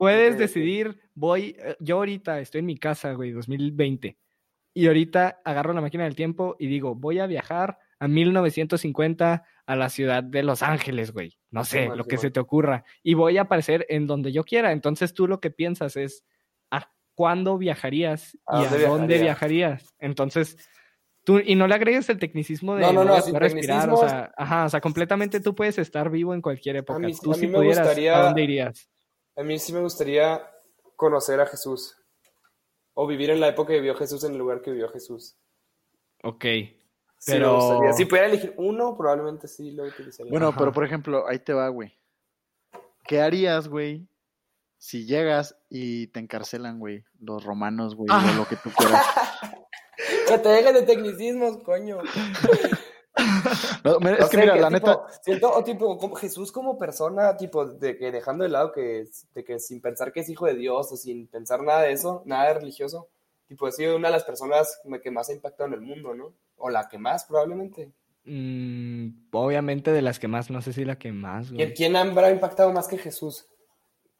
Puedes 0.00 0.38
decidir, 0.38 0.98
voy, 1.14 1.56
eh, 1.58 1.76
yo 1.78 1.96
ahorita 1.98 2.40
estoy 2.40 2.60
en 2.60 2.66
mi 2.66 2.78
casa, 2.78 3.12
güey, 3.12 3.32
2020. 3.32 4.16
Y 4.72 4.86
ahorita 4.86 5.40
agarro 5.44 5.72
la 5.74 5.80
máquina 5.82 6.04
del 6.04 6.14
tiempo 6.14 6.56
y 6.58 6.68
digo, 6.68 6.94
voy 6.94 7.18
a 7.18 7.26
viajar 7.26 7.78
a 7.98 8.08
1950 8.08 9.44
a 9.66 9.76
la 9.76 9.90
ciudad 9.90 10.22
de 10.22 10.42
Los 10.42 10.62
Ángeles, 10.62 11.12
güey. 11.12 11.36
No 11.50 11.64
sé, 11.64 11.86
lo 11.94 12.04
que 12.04 12.16
se 12.16 12.30
te 12.30 12.40
ocurra. 12.40 12.84
Y 13.02 13.12
voy 13.14 13.36
a 13.36 13.42
aparecer 13.42 13.84
en 13.90 14.06
donde 14.06 14.32
yo 14.32 14.42
quiera. 14.44 14.72
Entonces 14.72 15.12
tú 15.12 15.26
lo 15.28 15.38
que 15.40 15.50
piensas 15.50 15.96
es, 15.96 16.24
¿a 16.70 16.90
cuándo 17.14 17.58
viajarías 17.58 18.38
¿A 18.46 18.60
y 18.62 18.64
dónde 18.64 18.86
a 18.86 18.88
dónde 18.88 19.18
viajaría? 19.18 19.66
viajarías? 19.68 19.94
Entonces, 19.98 20.56
tú, 21.24 21.40
y 21.44 21.56
no 21.56 21.66
le 21.68 21.74
agregues 21.74 22.08
el 22.08 22.18
tecnicismo 22.18 22.74
de 22.76 22.90
No, 22.92 23.20
sin 23.20 23.34
respirar, 23.34 23.90
o 23.90 23.96
sea, 23.98 24.32
ajá, 24.36 24.64
o 24.64 24.68
sea, 24.70 24.80
completamente 24.80 25.40
tú 25.40 25.54
puedes 25.54 25.76
estar 25.78 26.08
vivo 26.10 26.32
en 26.32 26.40
cualquier 26.40 26.76
época. 26.76 27.00
mí- 27.00 27.12
tú 27.22 27.32
a 27.32 27.34
si 27.34 27.42
mí 27.42 27.48
me 27.52 27.58
pudieras, 27.58 27.86
gustaría- 27.86 28.18
¿a 28.18 28.22
dónde 28.24 28.42
irías? 28.44 28.88
A 29.36 29.42
mí 29.42 29.58
sí 29.58 29.72
me 29.72 29.80
gustaría 29.80 30.42
conocer 30.96 31.40
a 31.40 31.46
Jesús. 31.46 31.96
O 32.94 33.06
vivir 33.06 33.30
en 33.30 33.40
la 33.40 33.48
época 33.48 33.68
que 33.68 33.78
vivió 33.80 33.94
Jesús 33.94 34.24
en 34.24 34.32
el 34.32 34.38
lugar 34.38 34.60
que 34.62 34.70
vivió 34.72 34.88
Jesús. 34.90 35.36
Ok. 36.22 36.44
Sí, 37.18 37.32
me 37.32 37.34
Pero- 37.38 37.56
gustaría. 37.56 37.92
Si 37.94 38.04
pudiera 38.04 38.28
elegir 38.28 38.54
uno, 38.56 38.96
probablemente 38.96 39.48
sí 39.48 39.70
lo 39.72 39.84
utilizaría. 39.84 40.30
Bueno, 40.30 40.48
Ajá. 40.48 40.58
pero 40.58 40.72
por 40.72 40.84
ejemplo, 40.84 41.26
ahí 41.28 41.38
te 41.38 41.52
va, 41.52 41.68
güey. 41.68 41.96
¿Qué 43.04 43.20
harías, 43.20 43.68
güey, 43.68 44.06
si 44.78 45.06
llegas 45.06 45.56
y 45.68 46.08
te 46.08 46.20
encarcelan, 46.20 46.78
güey, 46.78 47.04
los 47.20 47.44
romanos, 47.44 47.94
güey, 47.94 48.08
Ah. 48.10 48.30
o 48.34 48.36
lo 48.38 48.46
que 48.46 48.56
tú 48.56 48.70
quieras? 48.76 49.02
Que 50.26 50.38
te 50.38 50.48
dejes 50.48 50.72
de 50.74 50.82
tecnicismos, 50.82 51.58
coño. 51.62 51.98
No, 53.84 53.98
mira, 54.00 54.12
No 54.18 54.24
es 54.24 54.30
que 54.30 54.36
sé, 54.36 54.40
mira, 54.42 54.54
que 54.54 54.60
la 54.60 54.68
tipo- 54.70 54.86
neta, 54.88 55.06
Siento, 55.22 55.52
o 55.52 55.64
tipo, 55.64 55.98
como 55.98 56.14
Jesús 56.16 56.52
como 56.52 56.78
persona, 56.78 57.36
tipo, 57.36 57.64
de 57.66 57.96
que 57.96 58.12
dejando 58.12 58.44
de 58.44 58.50
lado 58.50 58.72
que, 58.72 59.06
de 59.34 59.44
que 59.44 59.58
sin 59.58 59.80
pensar 59.80 60.12
que 60.12 60.20
es 60.20 60.28
hijo 60.28 60.46
de 60.46 60.54
Dios 60.54 60.90
o 60.92 60.96
sin 60.96 61.26
pensar 61.26 61.62
nada 61.62 61.82
de 61.82 61.92
eso, 61.92 62.22
nada 62.26 62.48
de 62.48 62.54
religioso, 62.54 63.08
tipo, 63.48 63.66
ha 63.66 63.72
sido 63.72 63.96
una 63.96 64.08
de 64.08 64.12
las 64.12 64.24
personas 64.24 64.80
que 65.02 65.10
más 65.10 65.28
ha 65.28 65.32
impactado 65.32 65.68
en 65.68 65.74
el 65.74 65.80
mundo, 65.80 66.14
¿no? 66.14 66.32
O 66.56 66.70
la 66.70 66.88
que 66.88 66.98
más, 66.98 67.24
probablemente. 67.24 67.90
Mm, 68.24 69.08
obviamente 69.32 69.92
de 69.92 70.02
las 70.02 70.18
que 70.18 70.28
más, 70.28 70.50
no 70.50 70.60
sé 70.62 70.72
si 70.72 70.84
la 70.84 70.98
que 70.98 71.10
más, 71.10 71.46
¿Quién, 71.48 71.56
güey. 71.56 71.74
quién 71.74 71.96
habrá 71.96 72.30
impactado 72.30 72.72
más 72.72 72.86
que 72.86 72.98
Jesús? 72.98 73.46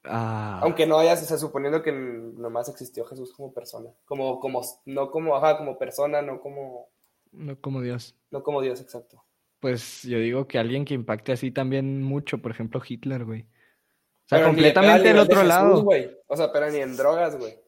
Ah, 0.05 0.61
Aunque 0.62 0.87
no 0.87 0.98
hayas, 0.98 1.22
o 1.22 1.26
sea, 1.26 1.37
suponiendo 1.37 1.83
que 1.83 1.92
nomás 1.92 2.70
existió 2.70 3.05
Jesús 3.05 3.35
como 3.35 3.53
persona. 3.53 3.90
Como, 4.07 4.40
como, 4.40 4.62
no 4.87 5.11
como, 5.11 5.37
ajá, 5.37 5.59
como 5.59 5.76
persona, 5.76 6.22
no 6.22 6.40
como, 6.40 6.88
no 7.33 7.61
como 7.61 7.81
Dios. 7.81 8.16
no 8.31 8.43
como 8.43 8.61
Dios, 8.62 8.81
exacto. 8.81 9.25
Pues 9.61 10.03
yo 10.05 10.19
digo 10.19 10.49
que 10.49 10.59
alguien 10.59 10.85
que 10.85 10.95
impacte 10.95 11.33
así 11.33 11.51
también 11.51 12.03
mucho, 12.03 12.38
por 12.38 12.51
ejemplo, 12.51 12.81
Hitler, 12.87 13.25
güey. 13.25 13.43
O 13.43 14.29
sea, 14.31 14.38
Pero 14.38 14.47
completamente 14.49 15.09
el 15.11 15.14
nivel 15.14 15.16
de 15.16 15.21
otro 15.21 15.37
Jesús, 15.37 15.49
lado. 15.49 15.83
güey. 15.83 16.11
O 16.29 16.37
sea, 16.37 16.51
pero 16.53 16.71
ni 16.71 16.79
en 16.79 16.97
drogas, 16.97 17.37
güey. 17.37 17.59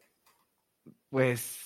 Pues, 1.11 1.59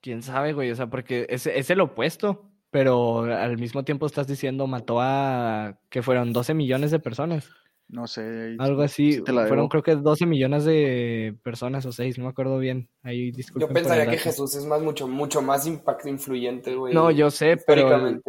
quién 0.00 0.22
sabe, 0.22 0.52
güey. 0.52 0.70
O 0.70 0.76
sea, 0.76 0.86
porque 0.88 1.26
es, 1.28 1.46
es 1.46 1.68
el 1.70 1.80
opuesto, 1.80 2.48
pero 2.70 3.24
al 3.24 3.58
mismo 3.58 3.84
tiempo 3.84 4.06
estás 4.06 4.28
diciendo 4.28 4.66
mató 4.66 5.00
a, 5.00 5.80
que 5.88 6.02
fueron 6.02 6.32
12 6.32 6.54
millones 6.54 6.90
de 6.92 7.00
personas. 7.00 7.50
No 7.88 8.06
sé. 8.06 8.56
Algo 8.58 8.82
sí- 8.82 8.84
así. 8.84 9.12
sí 9.14 9.22
te 9.24 9.32
la 9.32 9.46
Fueron 9.46 9.68
creo 9.68 9.82
que 9.82 9.94
12 9.96 10.26
millones 10.26 10.64
de 10.64 11.36
personas 11.42 11.86
o 11.86 11.92
6, 11.92 12.18
no 12.18 12.24
me 12.24 12.30
acuerdo 12.30 12.58
bien. 12.58 12.88
Ahí 13.02 13.30
disculpen 13.30 13.68
Yo 13.68 13.74
pensaría 13.74 14.06
que. 14.08 14.18
Jesús 14.18 14.54
es 14.56 14.64
más, 14.66 14.80
mucho, 14.82 15.06
mucho 15.08 15.40
más 15.42 15.66
impacto 15.66 16.08
influyente, 16.08 16.74
güey. 16.74 16.92
No, 16.94 17.10
yo 17.10 17.30
sé, 17.30 17.56
pero, 17.66 18.20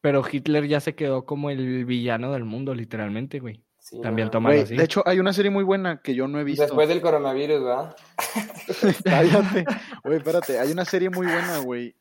pero 0.00 0.22
Hitler 0.30 0.66
ya 0.68 0.80
se 0.80 0.94
quedó 0.94 1.24
como 1.24 1.50
el 1.50 1.84
villano 1.84 2.32
del 2.32 2.44
mundo, 2.44 2.74
literalmente, 2.74 3.40
güey. 3.40 3.62
Sí, 3.78 4.00
También 4.00 4.26
no. 4.26 4.30
toma- 4.32 4.48
Güey, 4.50 4.62
así. 4.62 4.76
de 4.76 4.82
hecho, 4.82 5.02
hay 5.06 5.20
una 5.20 5.32
serie 5.32 5.50
muy 5.50 5.62
buena 5.62 6.00
que 6.02 6.14
yo 6.14 6.26
no 6.26 6.40
he 6.40 6.44
visto. 6.44 6.62
Después 6.62 6.88
del 6.88 7.00
coronavirus, 7.00 7.62
¿verdad? 7.62 7.96
Cállate. 9.04 9.64
Güey, 10.04 10.16
espérate, 10.18 10.58
hay 10.58 10.72
una 10.72 10.84
serie 10.84 11.10
muy 11.10 11.26
buena, 11.26 11.58
güey. 11.58 11.94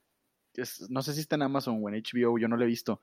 es- 0.56 0.90
No 0.90 1.02
sé 1.02 1.14
si 1.14 1.20
está 1.22 1.36
en 1.36 1.44
Amazon 1.44 1.80
o 1.84 1.90
en 1.90 1.96
HBO, 1.96 2.38
yo 2.40 2.48
no 2.48 2.58
la 2.58 2.64
he 2.64 2.68
visto. 2.68 3.02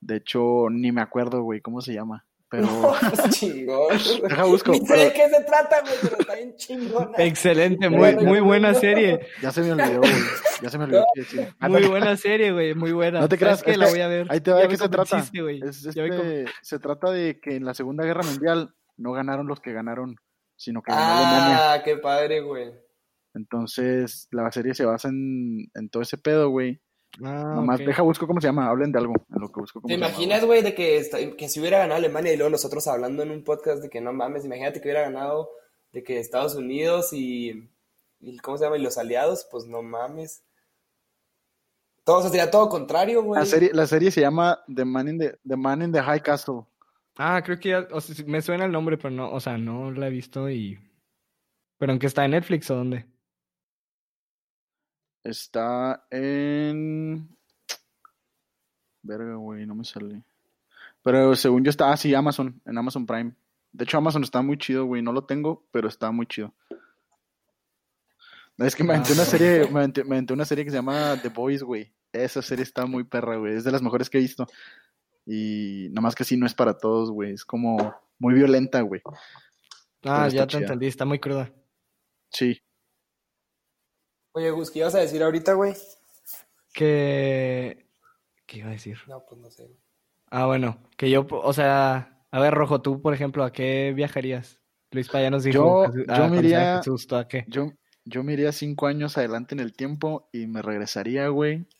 De 0.00 0.16
hecho, 0.16 0.68
ni 0.70 0.92
me 0.92 1.00
acuerdo, 1.00 1.42
güey, 1.42 1.60
cómo 1.60 1.80
se 1.80 1.92
llama. 1.92 2.24
Pero 2.50 2.66
Pues 3.00 3.30
chingón. 3.38 3.96
Deja 4.28 4.44
busco, 4.44 4.72
Ni 4.72 4.80
sé 4.84 4.96
de 4.96 5.12
qué 5.12 5.28
se 5.28 5.44
trata, 5.44 5.80
güey, 5.82 5.94
pero 6.02 6.16
está 6.18 6.34
bien 6.34 6.56
chingona. 6.56 7.12
Excelente, 7.18 7.88
muy, 7.88 8.16
muy 8.16 8.40
buena 8.40 8.74
serie. 8.74 9.20
ya 9.40 9.52
se 9.52 9.62
me 9.62 9.72
olvidó, 9.72 10.00
güey. 10.00 10.12
Ya 10.60 10.68
se 10.68 10.76
me 10.78 10.84
olvidó 10.84 11.04
Muy 11.60 11.80
no, 11.82 11.88
buena 11.90 12.16
serie, 12.16 12.50
güey, 12.52 12.74
muy 12.74 12.92
buena. 12.92 13.20
No 13.20 13.28
te 13.28 13.38
¿Sabes 13.38 13.62
creas, 13.62 13.62
qué? 13.62 13.70
es 13.72 13.78
la 13.78 13.84
que 13.86 13.90
voy 13.92 14.00
a 14.00 14.08
ver. 14.08 14.26
Ahí 14.30 14.40
te 14.40 14.50
va 14.50 14.58
de 14.60 14.68
qué 14.68 14.76
se 14.76 14.88
trata. 14.88 15.18
Es- 15.18 15.30
con- 15.30 15.48
este, 15.48 16.44
se 16.62 16.78
trata 16.80 17.10
de 17.12 17.38
que 17.40 17.54
en 17.54 17.64
la 17.64 17.72
Segunda 17.74 18.04
Guerra 18.04 18.22
Mundial 18.24 18.74
no 18.96 19.12
ganaron 19.12 19.46
los 19.46 19.60
que 19.60 19.72
ganaron, 19.72 20.16
sino 20.56 20.82
que 20.82 20.90
ganó 20.92 21.02
Alemania. 21.04 21.72
Ah, 21.72 21.82
qué 21.84 21.96
padre, 21.98 22.40
güey. 22.40 22.72
Entonces, 23.34 24.26
la 24.32 24.50
serie 24.50 24.74
se 24.74 24.84
basa 24.84 25.08
en, 25.08 25.70
en 25.74 25.88
todo 25.88 26.02
ese 26.02 26.18
pedo, 26.18 26.50
güey. 26.50 26.80
Ah, 27.24 27.54
Nomás 27.56 27.80
ok. 27.80 27.86
deja 27.86 28.02
busco 28.02 28.26
cómo 28.26 28.40
se 28.40 28.46
llama, 28.46 28.68
hablen 28.68 28.92
de 28.92 28.98
algo, 29.00 29.14
en 29.34 29.40
lo 29.40 29.48
que 29.50 29.60
busco 29.60 29.80
cómo 29.80 29.88
¿Te 29.88 29.94
se 29.94 30.00
llama, 30.00 30.10
imaginas, 30.12 30.44
güey, 30.44 30.62
de 30.62 30.74
que, 30.74 30.96
esta- 30.96 31.18
que 31.36 31.48
si 31.48 31.58
hubiera 31.60 31.78
ganado 31.78 31.96
Alemania 31.98 32.32
y 32.32 32.36
luego 32.36 32.50
nosotros 32.50 32.86
hablando 32.86 33.22
en 33.22 33.30
un 33.32 33.42
podcast 33.44 33.82
de 33.82 33.90
que 33.90 34.00
no 34.00 34.12
mames, 34.12 34.44
imagínate 34.44 34.80
que 34.80 34.86
hubiera 34.88 35.02
ganado 35.02 35.50
de 35.92 36.02
que 36.04 36.18
Estados 36.20 36.54
Unidos 36.54 37.12
y, 37.12 37.68
y 38.20 38.38
¿cómo 38.38 38.56
se 38.58 38.64
llama? 38.64 38.78
Y 38.78 38.82
los 38.82 38.96
aliados, 38.96 39.46
pues 39.50 39.66
no 39.66 39.82
mames. 39.82 40.44
Todo, 42.04 42.18
o 42.18 42.20
sea, 42.22 42.30
sería 42.30 42.50
todo 42.50 42.68
contrario, 42.68 43.22
güey. 43.22 43.40
La 43.40 43.46
serie, 43.46 43.70
la 43.74 43.86
serie 43.86 44.10
se 44.10 44.20
llama 44.20 44.60
The 44.74 44.84
Man 44.84 45.08
in 45.08 45.18
the, 45.18 45.38
The 45.46 45.56
Man 45.56 45.82
in 45.82 45.92
the 45.92 46.00
High 46.02 46.22
Castle. 46.22 46.62
Ah, 47.16 47.42
creo 47.44 47.58
que 47.58 47.68
ya, 47.70 47.88
o 47.92 48.00
sea, 48.00 48.14
sí, 48.14 48.24
me 48.24 48.40
suena 48.40 48.64
el 48.64 48.72
nombre, 48.72 48.96
pero 48.96 49.10
no, 49.10 49.30
o 49.32 49.40
sea, 49.40 49.58
no 49.58 49.90
la 49.90 50.06
he 50.06 50.10
visto 50.10 50.48
y... 50.48 50.78
¿Pero 51.76 51.92
en 51.92 51.98
qué 51.98 52.06
está? 52.06 52.24
¿En 52.24 52.30
Netflix 52.32 52.70
o 52.70 52.76
dónde? 52.76 53.06
Está 55.24 56.06
en. 56.10 57.28
Verga, 59.02 59.34
güey, 59.36 59.66
no 59.66 59.74
me 59.74 59.84
sale. 59.84 60.22
Pero 61.02 61.34
según 61.34 61.64
yo 61.64 61.70
está, 61.70 61.92
ah, 61.92 61.96
sí, 61.96 62.14
Amazon, 62.14 62.60
en 62.66 62.76
Amazon 62.78 63.06
Prime. 63.06 63.34
De 63.72 63.84
hecho, 63.84 63.98
Amazon 63.98 64.22
está 64.22 64.42
muy 64.42 64.58
chido, 64.58 64.84
güey. 64.84 65.02
No 65.02 65.12
lo 65.12 65.24
tengo, 65.24 65.64
pero 65.70 65.88
está 65.88 66.10
muy 66.10 66.26
chido. 66.26 66.52
Es 68.58 68.76
que 68.76 68.84
me 68.84 68.90
aventé 68.92 69.12
Ah, 69.12 69.14
una 69.14 69.22
ok. 69.22 69.28
serie, 69.28 69.68
me 69.70 69.78
aventé, 69.78 70.04
me 70.04 70.16
aventé 70.16 70.34
una 70.34 70.44
serie 70.44 70.64
que 70.64 70.70
se 70.70 70.76
llama 70.76 71.16
The 71.22 71.30
Boys, 71.30 71.62
güey. 71.62 71.92
Esa 72.12 72.42
serie 72.42 72.62
está 72.62 72.84
muy 72.84 73.04
perra, 73.04 73.36
güey. 73.36 73.54
Es 73.56 73.64
de 73.64 73.72
las 73.72 73.80
mejores 73.82 74.10
que 74.10 74.18
he 74.18 74.20
visto. 74.20 74.46
Y 75.24 75.88
nada 75.90 76.02
más 76.02 76.14
que 76.14 76.24
sí 76.24 76.36
no 76.36 76.44
es 76.44 76.54
para 76.54 76.76
todos, 76.76 77.10
güey. 77.10 77.32
Es 77.32 77.44
como 77.44 77.94
muy 78.18 78.34
violenta, 78.34 78.80
güey. 78.82 79.00
Ah, 80.04 80.28
ya 80.28 80.46
te 80.46 80.58
entendí, 80.58 80.86
está 80.86 81.04
muy 81.06 81.18
cruda. 81.18 81.50
Sí. 82.30 82.60
Oye, 84.32 84.50
Gus, 84.50 84.70
¿qué 84.70 84.80
ibas 84.80 84.94
a 84.94 84.98
decir 85.00 85.22
ahorita, 85.22 85.54
güey? 85.54 85.74
Que... 86.72 87.86
¿Qué 88.46 88.58
iba 88.58 88.68
a 88.68 88.72
decir? 88.72 88.98
No, 89.08 89.24
pues 89.28 89.40
no 89.40 89.50
sé. 89.50 89.64
güey. 89.64 89.76
Ah, 90.30 90.46
bueno, 90.46 90.78
que 90.96 91.10
yo, 91.10 91.26
o 91.30 91.52
sea, 91.52 92.24
a 92.30 92.40
ver, 92.40 92.54
Rojo, 92.54 92.80
tú, 92.82 93.00
por 93.02 93.14
ejemplo, 93.14 93.42
¿a 93.44 93.52
qué 93.52 93.92
viajarías? 93.94 94.60
Luis 94.92 95.08
Paya 95.08 95.30
nos 95.30 95.44
dijo, 95.44 95.84
Yo- 95.86 95.92
Jesús- 95.92 96.06
yo 96.16 96.28
me 96.28 96.36
a 96.36 96.40
iría- 96.40 96.76
Jesús, 96.78 97.06
¿tú 97.06 97.16
a 97.16 97.26
qué? 97.28 97.44
Yo, 97.48 97.72
yo 98.04 98.22
me 98.24 98.32
iría 98.32 98.52
cinco 98.52 98.86
años 98.86 99.18
adelante 99.18 99.54
en 99.54 99.60
el 99.60 99.72
tiempo 99.72 100.28
y 100.32 100.46
me 100.46 100.62
regresaría, 100.62 101.28
güey, 101.28 101.56
a 101.56 101.79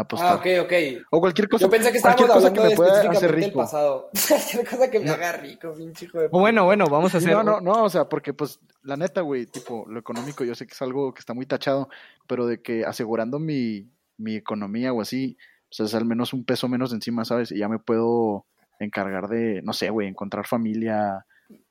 apostar. 0.00 0.32
Ah, 0.32 0.34
ok, 0.36 0.46
ok. 0.64 0.72
O 1.10 1.20
cualquier 1.20 1.48
cosa, 1.48 1.64
Yo 1.64 1.70
pensé 1.70 1.90
que 1.90 1.98
estábamos 1.98 2.26
cualquier 2.26 2.52
cosa 2.52 2.52
que 2.52 2.60
me 2.60 2.76
pueda 2.76 3.10
hacer 3.10 3.34
rico. 3.34 3.58
pasado. 3.58 4.10
Cualquier 4.28 4.68
cosa 4.68 4.90
que 4.90 5.00
me 5.00 5.10
haga 5.10 5.32
rico, 5.32 5.72
pinche 5.74 6.04
hijo 6.04 6.20
de 6.20 6.28
O 6.30 6.38
bueno, 6.38 6.64
bueno, 6.64 6.86
vamos 6.86 7.14
a 7.14 7.18
hacer... 7.18 7.32
no, 7.32 7.42
no, 7.42 7.60
no, 7.60 7.84
o 7.84 7.88
sea, 7.88 8.08
porque 8.08 8.32
pues 8.34 8.60
la 8.82 8.96
neta, 8.96 9.22
güey, 9.22 9.46
tipo, 9.46 9.84
lo 9.88 9.98
económico 9.98 10.44
yo 10.44 10.54
sé 10.54 10.66
que 10.66 10.74
es 10.74 10.82
algo 10.82 11.12
que 11.14 11.20
está 11.20 11.34
muy 11.34 11.46
tachado, 11.46 11.88
pero 12.26 12.46
de 12.46 12.60
que 12.62 12.84
asegurando 12.84 13.38
mi, 13.38 13.90
mi 14.18 14.36
economía 14.36 14.92
o 14.92 15.00
así, 15.00 15.36
pues 15.68 15.88
es 15.88 15.94
al 15.94 16.04
menos 16.04 16.32
un 16.32 16.44
peso 16.44 16.68
menos 16.68 16.92
encima, 16.92 17.24
¿sabes? 17.24 17.50
Y 17.50 17.58
ya 17.58 17.68
me 17.68 17.78
puedo 17.78 18.46
encargar 18.78 19.28
de, 19.28 19.62
no 19.62 19.72
sé, 19.72 19.90
güey, 19.90 20.08
encontrar 20.08 20.46
familia, 20.46 21.24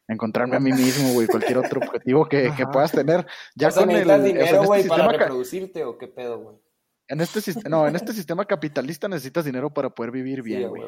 encontrarme 0.07 0.57
a 0.57 0.59
mí 0.59 0.71
mismo, 0.71 1.13
güey, 1.13 1.27
cualquier 1.27 1.59
otro 1.59 1.81
objetivo 1.81 2.25
que, 2.25 2.51
que 2.55 2.65
puedas 2.67 2.91
tener. 2.91 3.25
Ya 3.55 3.69
o 3.69 3.71
sea, 3.71 3.85
con 3.85 3.91
el, 3.91 4.07
¿necesitas 4.07 4.19
o 4.19 4.23
sea, 4.23 4.25
dinero, 4.25 4.45
este 4.45 4.65
güey, 4.65 4.87
para 4.87 5.07
reproducirte 5.07 5.83
o 5.83 5.97
qué 5.97 6.07
pedo, 6.07 6.39
güey? 6.39 6.64
En 7.07 7.21
este 7.21 7.69
no, 7.69 7.87
en 7.87 7.95
este 7.95 8.13
sistema 8.13 8.45
capitalista 8.45 9.07
necesitas 9.07 9.45
dinero 9.45 9.73
para 9.73 9.89
poder 9.89 10.11
vivir 10.11 10.41
bien, 10.41 10.69
güey. 10.69 10.83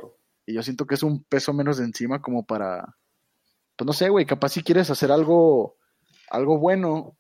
Y 0.46 0.54
yo 0.54 0.64
siento 0.64 0.86
que 0.86 0.96
es 0.96 1.04
un 1.04 1.24
peso 1.24 1.54
menos 1.54 1.78
de 1.78 1.86
encima 1.86 2.22
como 2.22 2.46
para, 2.46 2.96
pues 3.76 3.86
no 3.86 3.94
sé, 3.94 4.10
güey, 4.10 4.26
capaz 4.26 4.50
si 4.50 4.64
quieres 4.64 4.90
hacer 4.90 5.12
algo, 5.12 5.76
algo 6.30 6.58
bueno. 6.58 7.18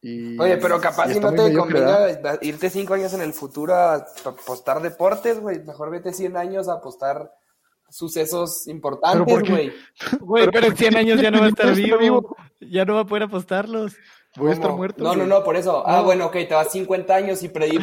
Y, 0.00 0.38
Oye, 0.38 0.56
pero 0.56 0.80
capaz 0.80 1.12
si 1.12 1.20
no 1.20 1.32
te 1.32 1.54
convenga 1.54 2.08
irte 2.42 2.70
cinco 2.70 2.94
años 2.94 3.14
en 3.14 3.22
el 3.22 3.32
futuro 3.32 3.74
a 3.74 3.94
apostar 4.24 4.82
deportes, 4.82 5.40
güey. 5.40 5.62
Mejor 5.64 5.90
vete 5.90 6.12
100 6.12 6.36
años 6.36 6.68
a 6.68 6.74
apostar 6.74 7.32
sucesos 7.88 8.64
¿Pero 8.64 8.76
importantes, 8.76 9.48
güey. 9.48 9.72
Güey, 10.20 10.50
pero 10.50 10.66
en 10.66 10.76
100 10.76 10.96
años 10.96 11.20
ya 11.22 11.30
no 11.30 11.40
va 11.40 11.46
a 11.46 11.48
estar 11.48 11.74
vivo. 11.74 12.36
Ya 12.60 12.84
no 12.84 12.94
va 12.94 13.00
a 13.00 13.06
poder 13.06 13.22
apostarlos. 13.24 13.96
Voy 14.36 14.50
a 14.50 14.54
estar 14.54 14.72
muerto. 14.72 15.02
No, 15.02 15.10
no, 15.10 15.16
güey. 15.16 15.28
no, 15.28 15.44
por 15.44 15.56
eso. 15.56 15.82
Ah, 15.86 15.98
No. 15.98 16.04
bueno, 16.04 16.26
ok, 16.26 16.32
te 16.32 16.54
vas 16.54 16.70
50 16.72 17.14
años 17.14 17.42
y, 17.42 17.48
predi- 17.48 17.80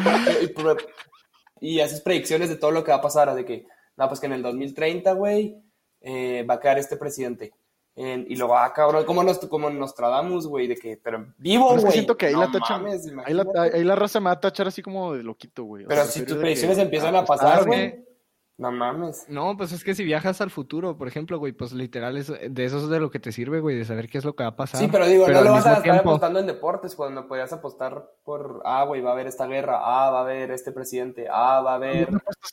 y, 1.59 1.79
haces 1.79 2.01
predicciones 2.01 2.49
de 2.49 2.55
todo 2.55 2.71
lo 2.71 2.83
que 2.83 2.91
va 2.91 2.97
a 2.97 3.01
pasar. 3.01 3.33
De 3.33 3.45
que, 3.45 3.65
no, 3.97 4.07
pues 4.07 4.19
que 4.19 4.25
en 4.25 4.33
el 4.33 4.41
2030, 4.41 5.13
güey, 5.13 5.55
eh, 6.01 6.45
va 6.49 6.55
a 6.55 6.59
quedar 6.59 6.77
este 6.79 6.97
presidente. 6.97 7.53
En- 7.95 8.25
y 8.29 8.35
luego, 8.35 8.57
ah, 8.57 8.71
cabrón, 8.73 9.05
como, 9.05 9.23
nos, 9.23 9.37
como 9.39 9.69
Nostradamus, 9.69 10.47
güey, 10.47 10.67
de 10.67 10.75
que, 10.77 10.97
pero 10.97 11.33
vivo, 11.37 11.67
Pero 11.69 11.75
es 11.77 11.81
que 11.83 11.85
güey. 11.87 11.93
siento 11.93 12.17
que 12.17 12.25
ahí 12.27 12.33
No 12.33 12.41
la 12.45 12.51
tachan. 12.51 12.81
mames, 12.83 13.07
ahí, 13.25 13.33
la, 13.33 13.45
ahí 13.73 13.83
la 13.83 13.95
raza 13.95 14.19
me 14.19 14.25
va 14.27 14.31
a 14.31 14.39
tachar 14.39 14.67
así 14.67 14.81
como 14.81 15.13
de 15.13 15.23
loquito, 15.23 15.63
güey. 15.65 15.85
O 15.85 15.87
Pero 15.87 16.03
sea, 16.03 16.11
si 16.11 16.25
tus 16.25 16.37
predicciones 16.37 16.77
que, 16.77 16.83
empiezan 16.83 17.15
ah, 17.15 17.19
a 17.19 17.25
pues, 17.25 17.39
pasar, 17.39 17.65
güey. 17.67 18.03
No 18.62 18.72
mames. 18.72 19.26
No, 19.28 19.57
pues 19.57 19.72
es 19.72 19.84
que 19.84 19.95
si 19.95 20.03
viajas 20.03 20.39
al 20.39 20.51
futuro, 20.51 20.95
por 20.95 21.07
ejemplo, 21.07 21.39
güey, 21.39 21.51
pues 21.51 21.72
literal 21.74 22.16
es 22.16 22.28
de 22.28 22.64
eso 22.64 22.78
es 22.78 22.89
de 22.89 22.99
lo 22.99 23.09
que 23.09 23.20
te 23.20 23.32
sirve, 23.32 23.59
güey, 23.59 23.76
de 23.76 23.86
saber 23.86 24.07
qué 24.07 24.20
es 24.20 24.24
lo 24.24 24.36
que 24.36 24.43
va 24.43 24.49
a 24.49 24.55
pasar. 24.55 24.80
Sí, 24.80 24.88
pero 24.91 25.07
digo, 25.07 25.28
no 25.28 25.39
al 25.39 25.45
lo 25.45 25.51
vas 25.53 25.66
a 25.66 25.70
estar 25.70 25.82
tiempo- 25.84 26.01
apostando 26.12 26.39
en 26.39 26.45
deportes 26.45 26.95
cuando 26.95 27.28
podrías 27.28 27.51
apostar 27.51 28.12
por, 28.24 28.62
ah, 28.64 28.84
güey, 28.84 29.01
va 29.01 29.09
a 29.09 29.14
haber 29.14 29.26
esta 29.26 29.47
guerra, 29.47 29.80
ah, 29.82 30.12
va 30.12 30.20
a 30.20 30.22
haber 30.22 30.51
este 30.51 30.72
presidente, 30.72 31.26
ah, 31.28 31.59
va 31.62 31.72
a 31.72 31.76
haber 31.78 32.09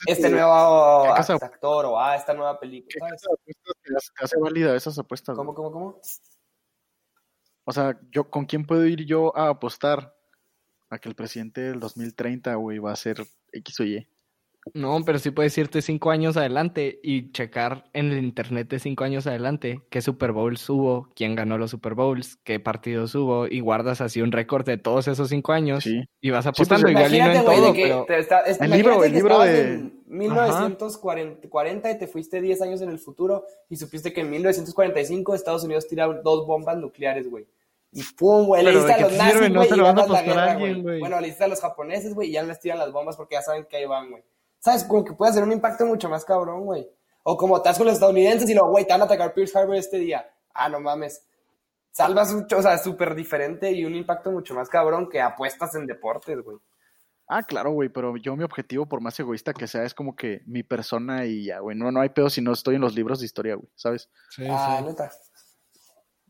este 0.06 0.30
nuevo 0.30 1.02
¿Qué 1.04 1.10
casa- 1.14 1.34
actor 1.34 1.84
o 1.84 2.00
ah, 2.00 2.16
esta 2.16 2.32
nueva 2.32 2.58
película. 2.58 3.06
¿Qué 3.10 3.18
¿sabes? 3.18 4.10
hace- 4.18 4.40
válida 4.40 4.74
esas 4.74 4.98
apuestas? 4.98 5.36
¿Cómo, 5.36 5.52
cómo, 5.54 5.70
cómo? 5.70 6.00
O 7.64 7.72
sea, 7.72 7.98
yo, 8.10 8.30
¿con 8.30 8.46
quién 8.46 8.64
puedo 8.66 8.86
ir 8.86 9.04
yo 9.04 9.36
a 9.36 9.50
apostar 9.50 10.14
a 10.88 10.98
que 10.98 11.10
el 11.10 11.14
presidente 11.14 11.60
del 11.60 11.80
2030, 11.80 12.54
güey, 12.54 12.78
va 12.78 12.92
a 12.92 12.96
ser 12.96 13.26
X 13.52 13.80
o 13.80 13.84
Y? 13.84 14.08
No, 14.74 15.00
pero 15.04 15.18
sí 15.18 15.30
puedes 15.30 15.56
irte 15.56 15.80
cinco 15.80 16.10
años 16.10 16.36
adelante 16.36 17.00
y 17.02 17.32
checar 17.32 17.84
en 17.94 18.12
el 18.12 18.18
internet 18.22 18.68
de 18.68 18.78
cinco 18.78 19.04
años 19.04 19.26
adelante 19.26 19.80
qué 19.88 20.02
Super 20.02 20.32
Bowls 20.32 20.68
hubo, 20.68 21.08
quién 21.16 21.34
ganó 21.34 21.56
los 21.56 21.70
Super 21.70 21.94
Bowls, 21.94 22.36
qué 22.44 22.60
partidos 22.60 23.14
hubo, 23.14 23.46
y 23.46 23.60
guardas 23.60 24.00
así 24.02 24.20
un 24.20 24.30
récord 24.30 24.66
de 24.66 24.76
todos 24.76 25.08
esos 25.08 25.30
cinco 25.30 25.52
años 25.52 25.84
Sí. 25.84 26.02
y 26.20 26.30
vas 26.30 26.44
pues, 26.44 26.58
apostando 26.70 26.90
igual 26.90 27.14
y 27.14 27.18
no 27.18 27.24
Imagínate, 27.24 27.38
en 27.38 27.44
güey, 27.46 27.56
todo, 27.58 27.66
de 27.72 27.78
que 27.78 27.82
pero 27.84 28.04
te 28.04 28.18
está- 28.18 28.40
es- 28.42 28.60
El 28.60 28.70
libro- 28.72 29.02
el 29.04 29.12
libro 29.12 29.38
de- 29.40 29.60
en 29.74 30.02
1940 30.06 31.90
y 31.90 31.98
te 31.98 32.06
fuiste 32.06 32.40
10 32.40 32.60
años 32.62 32.80
en 32.82 32.90
el 32.90 32.98
futuro 32.98 33.44
y 33.68 33.76
supiste 33.76 34.12
que 34.12 34.20
en 34.22 34.30
1945 34.30 35.34
Estados 35.34 35.64
Unidos 35.64 35.86
tira 35.88 36.06
dos 36.06 36.46
bombas 36.46 36.76
nucleares, 36.76 37.28
güey. 37.30 37.46
Y 37.92 38.02
pum, 38.02 38.44
güey, 38.46 38.62
le 38.64 38.72
diste 38.72 38.86
¿de 38.88 38.92
a 38.92 39.00
los 39.00 39.12
nazis, 39.14 39.50
No 39.50 39.60
güey, 39.60 39.68
se 39.70 39.76
y 39.76 39.80
a 39.80 39.82
ganas 39.82 40.08
la 40.10 40.22
guerra, 40.22 40.54
güey. 40.56 40.82
güey. 40.82 41.00
Bueno, 41.00 41.20
le 41.20 41.28
diste 41.28 41.44
a 41.44 41.48
los 41.48 41.60
japoneses, 41.60 42.12
güey, 42.14 42.28
y 42.28 42.32
ya 42.32 42.42
les 42.42 42.60
tiran 42.60 42.78
las 42.78 42.92
bombas 42.92 43.16
porque 43.16 43.36
ya 43.36 43.42
saben 43.42 43.64
que 43.64 43.78
ahí 43.78 43.86
van, 43.86 44.10
güey. 44.10 44.22
¿Sabes? 44.58 44.84
Como 44.84 45.04
que 45.04 45.12
puede 45.12 45.30
hacer 45.30 45.42
un 45.42 45.52
impacto 45.52 45.86
mucho 45.86 46.08
más 46.08 46.24
cabrón, 46.24 46.64
güey. 46.64 46.88
O 47.22 47.36
como 47.36 47.56
estás 47.58 47.76
con 47.78 47.86
los 47.86 47.94
estadounidenses 47.94 48.48
y 48.48 48.54
luego, 48.54 48.70
güey, 48.70 48.86
te 48.86 48.92
van 48.92 49.02
a 49.02 49.04
atacar 49.04 49.34
Pearl 49.34 49.50
Harbor 49.54 49.76
este 49.76 49.98
día. 49.98 50.28
Ah, 50.54 50.68
no 50.68 50.80
mames. 50.80 51.24
Salvas 51.90 52.32
mucho, 52.32 52.58
o 52.58 52.62
sea, 52.62 52.78
súper 52.78 53.14
diferente 53.14 53.70
y 53.72 53.84
un 53.84 53.94
impacto 53.94 54.30
mucho 54.30 54.54
más 54.54 54.68
cabrón 54.68 55.08
que 55.08 55.20
apuestas 55.20 55.74
en 55.74 55.86
deportes, 55.86 56.40
güey. 56.42 56.58
Ah, 57.26 57.42
claro, 57.42 57.72
güey, 57.72 57.88
pero 57.90 58.16
yo 58.16 58.34
mi 58.36 58.44
objetivo, 58.44 58.86
por 58.86 59.00
más 59.02 59.18
egoísta 59.20 59.52
que 59.52 59.66
sea, 59.66 59.84
es 59.84 59.92
como 59.94 60.16
que 60.16 60.40
mi 60.46 60.62
persona 60.62 61.26
y 61.26 61.44
ya, 61.44 61.58
güey. 61.58 61.76
No, 61.76 61.90
no 61.92 62.00
hay 62.00 62.08
pedo 62.08 62.30
si 62.30 62.40
no 62.40 62.52
estoy 62.52 62.76
en 62.76 62.80
los 62.80 62.94
libros 62.94 63.20
de 63.20 63.26
historia, 63.26 63.54
güey, 63.56 63.68
¿sabes? 63.74 64.08
Sí, 64.30 64.46
Ah, 64.48 64.76
sí. 64.80 64.84
neta. 64.86 65.10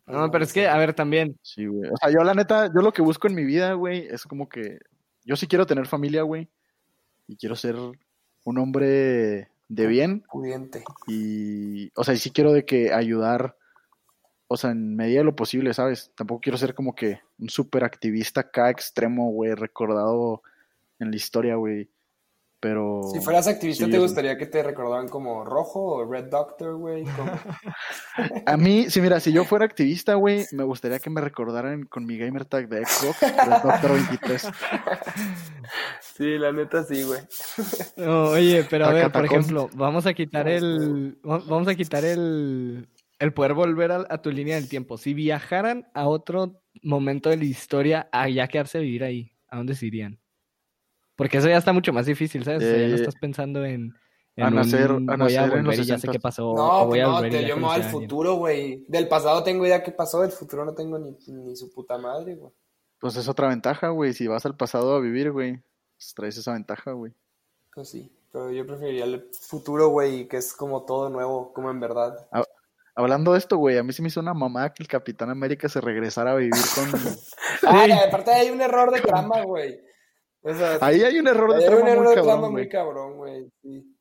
No, 0.06 0.30
pero 0.30 0.42
es 0.42 0.52
que, 0.52 0.66
a 0.66 0.76
ver, 0.78 0.94
también, 0.94 1.38
Sí, 1.42 1.66
güey. 1.66 1.90
O 1.90 1.96
sea, 1.98 2.10
yo 2.10 2.24
la 2.24 2.34
neta, 2.34 2.66
yo 2.66 2.80
lo 2.80 2.92
que 2.92 3.02
busco 3.02 3.28
en 3.28 3.34
mi 3.34 3.44
vida, 3.44 3.74
güey, 3.74 4.06
es 4.08 4.24
como 4.24 4.48
que 4.48 4.78
yo 5.24 5.36
sí 5.36 5.46
quiero 5.46 5.66
tener 5.66 5.86
familia, 5.86 6.22
güey. 6.22 6.48
Y 7.26 7.36
quiero 7.36 7.54
ser 7.54 7.76
un 8.44 8.58
hombre 8.58 9.50
de 9.68 9.86
bien. 9.86 10.24
Pudiente. 10.30 10.84
Y, 11.06 11.90
o 11.94 12.04
sea, 12.04 12.14
y 12.14 12.18
sí 12.18 12.30
quiero 12.30 12.52
de 12.52 12.64
que 12.64 12.92
ayudar, 12.92 13.56
o 14.46 14.56
sea, 14.56 14.70
en 14.70 14.96
medida 14.96 15.18
de 15.18 15.24
lo 15.24 15.36
posible, 15.36 15.74
¿sabes? 15.74 16.10
Tampoco 16.14 16.40
quiero 16.40 16.58
ser 16.58 16.74
como 16.74 16.94
que 16.94 17.20
un 17.38 17.48
súper 17.48 17.84
activista 17.84 18.40
acá 18.40 18.70
extremo, 18.70 19.30
güey, 19.30 19.54
recordado 19.54 20.42
en 20.98 21.10
la 21.10 21.16
historia, 21.16 21.56
güey. 21.56 21.90
Pero... 22.60 23.02
Si 23.12 23.20
fueras 23.20 23.46
activista, 23.46 23.84
sí, 23.84 23.90
¿te 23.90 23.98
gustaría 23.98 24.36
que 24.36 24.46
te 24.46 24.64
recordaran 24.64 25.08
como 25.08 25.44
rojo 25.44 25.80
o 25.80 26.04
Red 26.10 26.24
Doctor, 26.24 26.74
güey? 26.76 27.04
A 28.46 28.56
mí, 28.56 28.90
sí, 28.90 29.00
mira, 29.00 29.20
si 29.20 29.32
yo 29.32 29.44
fuera 29.44 29.64
activista, 29.64 30.14
güey, 30.14 30.44
me 30.50 30.64
gustaría 30.64 30.98
que 30.98 31.08
me 31.08 31.20
recordaran 31.20 31.84
con 31.84 32.04
mi 32.04 32.18
gamer 32.18 32.44
tag 32.46 32.68
de 32.68 32.84
Xbox, 32.84 33.20
Red 33.20 33.62
Doctor 33.62 33.92
23. 33.92 34.48
Sí, 36.00 36.38
la 36.38 36.50
neta 36.52 36.82
sí, 36.82 37.02
güey. 37.04 37.20
No, 37.96 38.30
oye, 38.30 38.66
pero 38.68 38.86
a 38.86 38.92
ver, 38.92 39.12
por 39.12 39.24
ejemplo, 39.24 39.68
vamos 39.74 40.06
a 40.06 40.14
quitar 40.14 40.48
el, 40.48 41.16
va- 41.24 41.42
vamos 41.46 41.68
a 41.68 41.74
quitar 41.74 42.04
el, 42.04 42.88
el 43.18 43.32
poder 43.32 43.54
volver 43.54 43.92
a, 43.92 44.04
a 44.08 44.20
tu 44.22 44.30
línea 44.32 44.56
del 44.56 44.68
tiempo. 44.68 44.98
Si 44.98 45.14
viajaran 45.14 45.86
a 45.94 46.08
otro 46.08 46.60
momento 46.82 47.30
de 47.30 47.36
la 47.36 47.44
historia, 47.44 48.08
a 48.10 48.28
ya 48.28 48.48
quedarse 48.48 48.78
a 48.78 48.80
vivir 48.80 49.04
ahí, 49.04 49.32
¿a 49.48 49.58
dónde 49.58 49.74
se 49.76 49.86
irían? 49.86 50.18
Porque 51.18 51.36
eso 51.38 51.48
ya 51.48 51.58
está 51.58 51.72
mucho 51.74 51.92
más 51.92 52.06
difícil, 52.06 52.44
¿sabes? 52.44 52.62
O 52.62 52.66
sea, 52.66 52.78
ya 52.78 52.86
no 52.88 52.92
Eh, 52.94 53.00
estás 53.00 53.16
pensando 53.16 53.64
en, 53.64 53.92
en 54.36 54.44
a 54.44 54.50
nacer- 54.50 54.92
un 54.94 55.10
a 55.10 55.16
voy 55.16 55.34
a 55.36 55.42
nacer 55.42 55.58
en 55.58 55.64
los 55.64 55.76
volver 55.76 55.80
y 55.80 55.84
ya 55.84 55.98
sé 55.98 56.06
60s. 56.06 56.12
qué 56.12 56.20
pasó, 56.20 56.48
o 56.50 56.56
No, 56.56 56.86
voy 56.86 56.88
pues 56.90 57.02
a 57.02 57.04
no, 57.08 57.12
volver 57.16 57.30
te, 57.32 57.46
yo 57.46 57.56
me 57.56 57.62
voy 57.64 57.74
al 57.74 57.82
a 57.82 57.88
futuro, 57.90 58.34
güey. 58.36 58.84
Del 58.88 59.08
pasado 59.08 59.42
tengo 59.42 59.66
idea 59.66 59.82
qué 59.82 59.90
pasó, 59.90 60.22
del 60.22 60.30
futuro 60.30 60.64
no 60.64 60.74
tengo 60.74 60.98
ni, 60.98 61.14
ni 61.26 61.56
su 61.56 61.70
puta 61.72 61.98
madre, 61.98 62.36
güey. 62.36 62.52
Pues 63.00 63.16
es 63.16 63.28
otra 63.28 63.48
ventaja, 63.48 63.88
güey. 63.88 64.12
Si 64.14 64.26
vas 64.26 64.46
al 64.46 64.56
pasado 64.56 64.94
a 64.94 65.00
vivir, 65.00 65.32
güey, 65.32 65.60
pues 65.96 66.14
traes 66.14 66.36
esa 66.38 66.52
ventaja, 66.52 66.92
güey. 66.92 67.12
Pues 67.74 67.88
sí, 67.90 68.10
pero 68.32 68.50
yo 68.52 68.64
preferiría 68.66 69.04
el 69.04 69.28
futuro, 69.40 69.88
güey, 69.88 70.26
que 70.28 70.36
es 70.36 70.52
como 70.52 70.84
todo 70.84 71.10
nuevo, 71.10 71.52
como 71.52 71.70
en 71.70 71.80
verdad. 71.80 72.28
Hablando 72.94 73.32
de 73.32 73.38
esto, 73.38 73.56
güey, 73.56 73.78
a 73.78 73.82
mí 73.84 73.92
se 73.92 74.02
me 74.02 74.08
hizo 74.08 74.18
una 74.20 74.34
mamá 74.34 74.72
que 74.72 74.82
el 74.82 74.88
Capitán 74.88 75.30
América 75.30 75.68
se 75.68 75.80
regresara 75.80 76.32
a 76.32 76.36
vivir 76.36 76.52
con... 76.74 76.90
Ay, 77.68 77.92
aparte 77.92 78.32
hay 78.32 78.50
un 78.50 78.60
error 78.60 78.90
de 78.92 79.00
trama, 79.00 79.42
güey. 79.42 79.80
O 80.42 80.54
sea, 80.54 80.78
Ahí 80.80 81.02
hay 81.02 81.18
un 81.18 81.26
error 81.28 81.50
de 81.54 81.64
hay 81.64 81.68
un 81.68 81.76
trama 81.76 81.90
error 81.90 82.04
muy 82.04 82.14
de 82.16 82.22
trama 82.22 82.28
cabrón, 82.28 82.40
muy 82.52 82.52
güey. 82.62 82.68
cabrón, 82.68 83.16
güey. 83.16 83.52
Sí. 83.62 83.94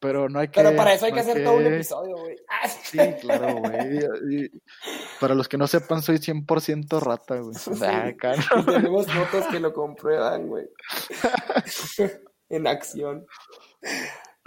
Pero 0.00 0.28
no 0.28 0.38
hay 0.38 0.48
que... 0.48 0.60
Pero 0.62 0.76
para 0.76 0.92
eso 0.92 1.06
hay 1.06 1.12
no 1.12 1.14
que 1.14 1.20
hacer 1.22 1.44
todo 1.44 1.56
un 1.56 1.66
episodio, 1.66 2.16
güey. 2.18 2.36
Ah, 2.48 2.68
Sí, 2.68 2.98
claro, 3.22 3.56
güey. 3.56 4.50
Para 5.18 5.34
los 5.34 5.48
que 5.48 5.56
no 5.56 5.66
sepan, 5.66 6.02
soy 6.02 6.16
100% 6.18 7.00
rata, 7.00 7.36
güey. 7.38 7.56
¿no? 7.80 8.60
Y 8.60 8.64
tenemos 8.66 9.06
fotos 9.10 9.46
que 9.46 9.60
lo 9.60 9.72
comprueban, 9.72 10.48
güey. 10.48 10.68
en 12.50 12.66
acción. 12.66 13.26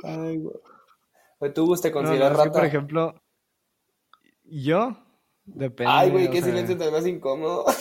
Ay, 0.04 0.38
güey. 0.38 1.54
Tú, 1.54 1.76
te 1.76 1.90
No, 1.90 2.02
no, 2.02 2.08
consideras 2.08 2.32
es 2.32 2.38
que, 2.38 2.44
rata. 2.44 2.52
por 2.52 2.66
ejemplo, 2.66 3.22
yo, 4.44 4.96
depende. 5.46 5.92
Ay, 5.92 6.12
güey, 6.12 6.30
qué 6.30 6.42
silencio 6.44 6.78
tan 6.78 6.92
más 6.92 7.08
incómodo. 7.08 7.66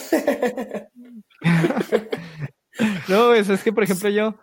No, 3.09 3.33
es, 3.33 3.49
es 3.49 3.63
que, 3.63 3.73
por 3.73 3.83
ejemplo, 3.83 4.09
yo, 4.09 4.35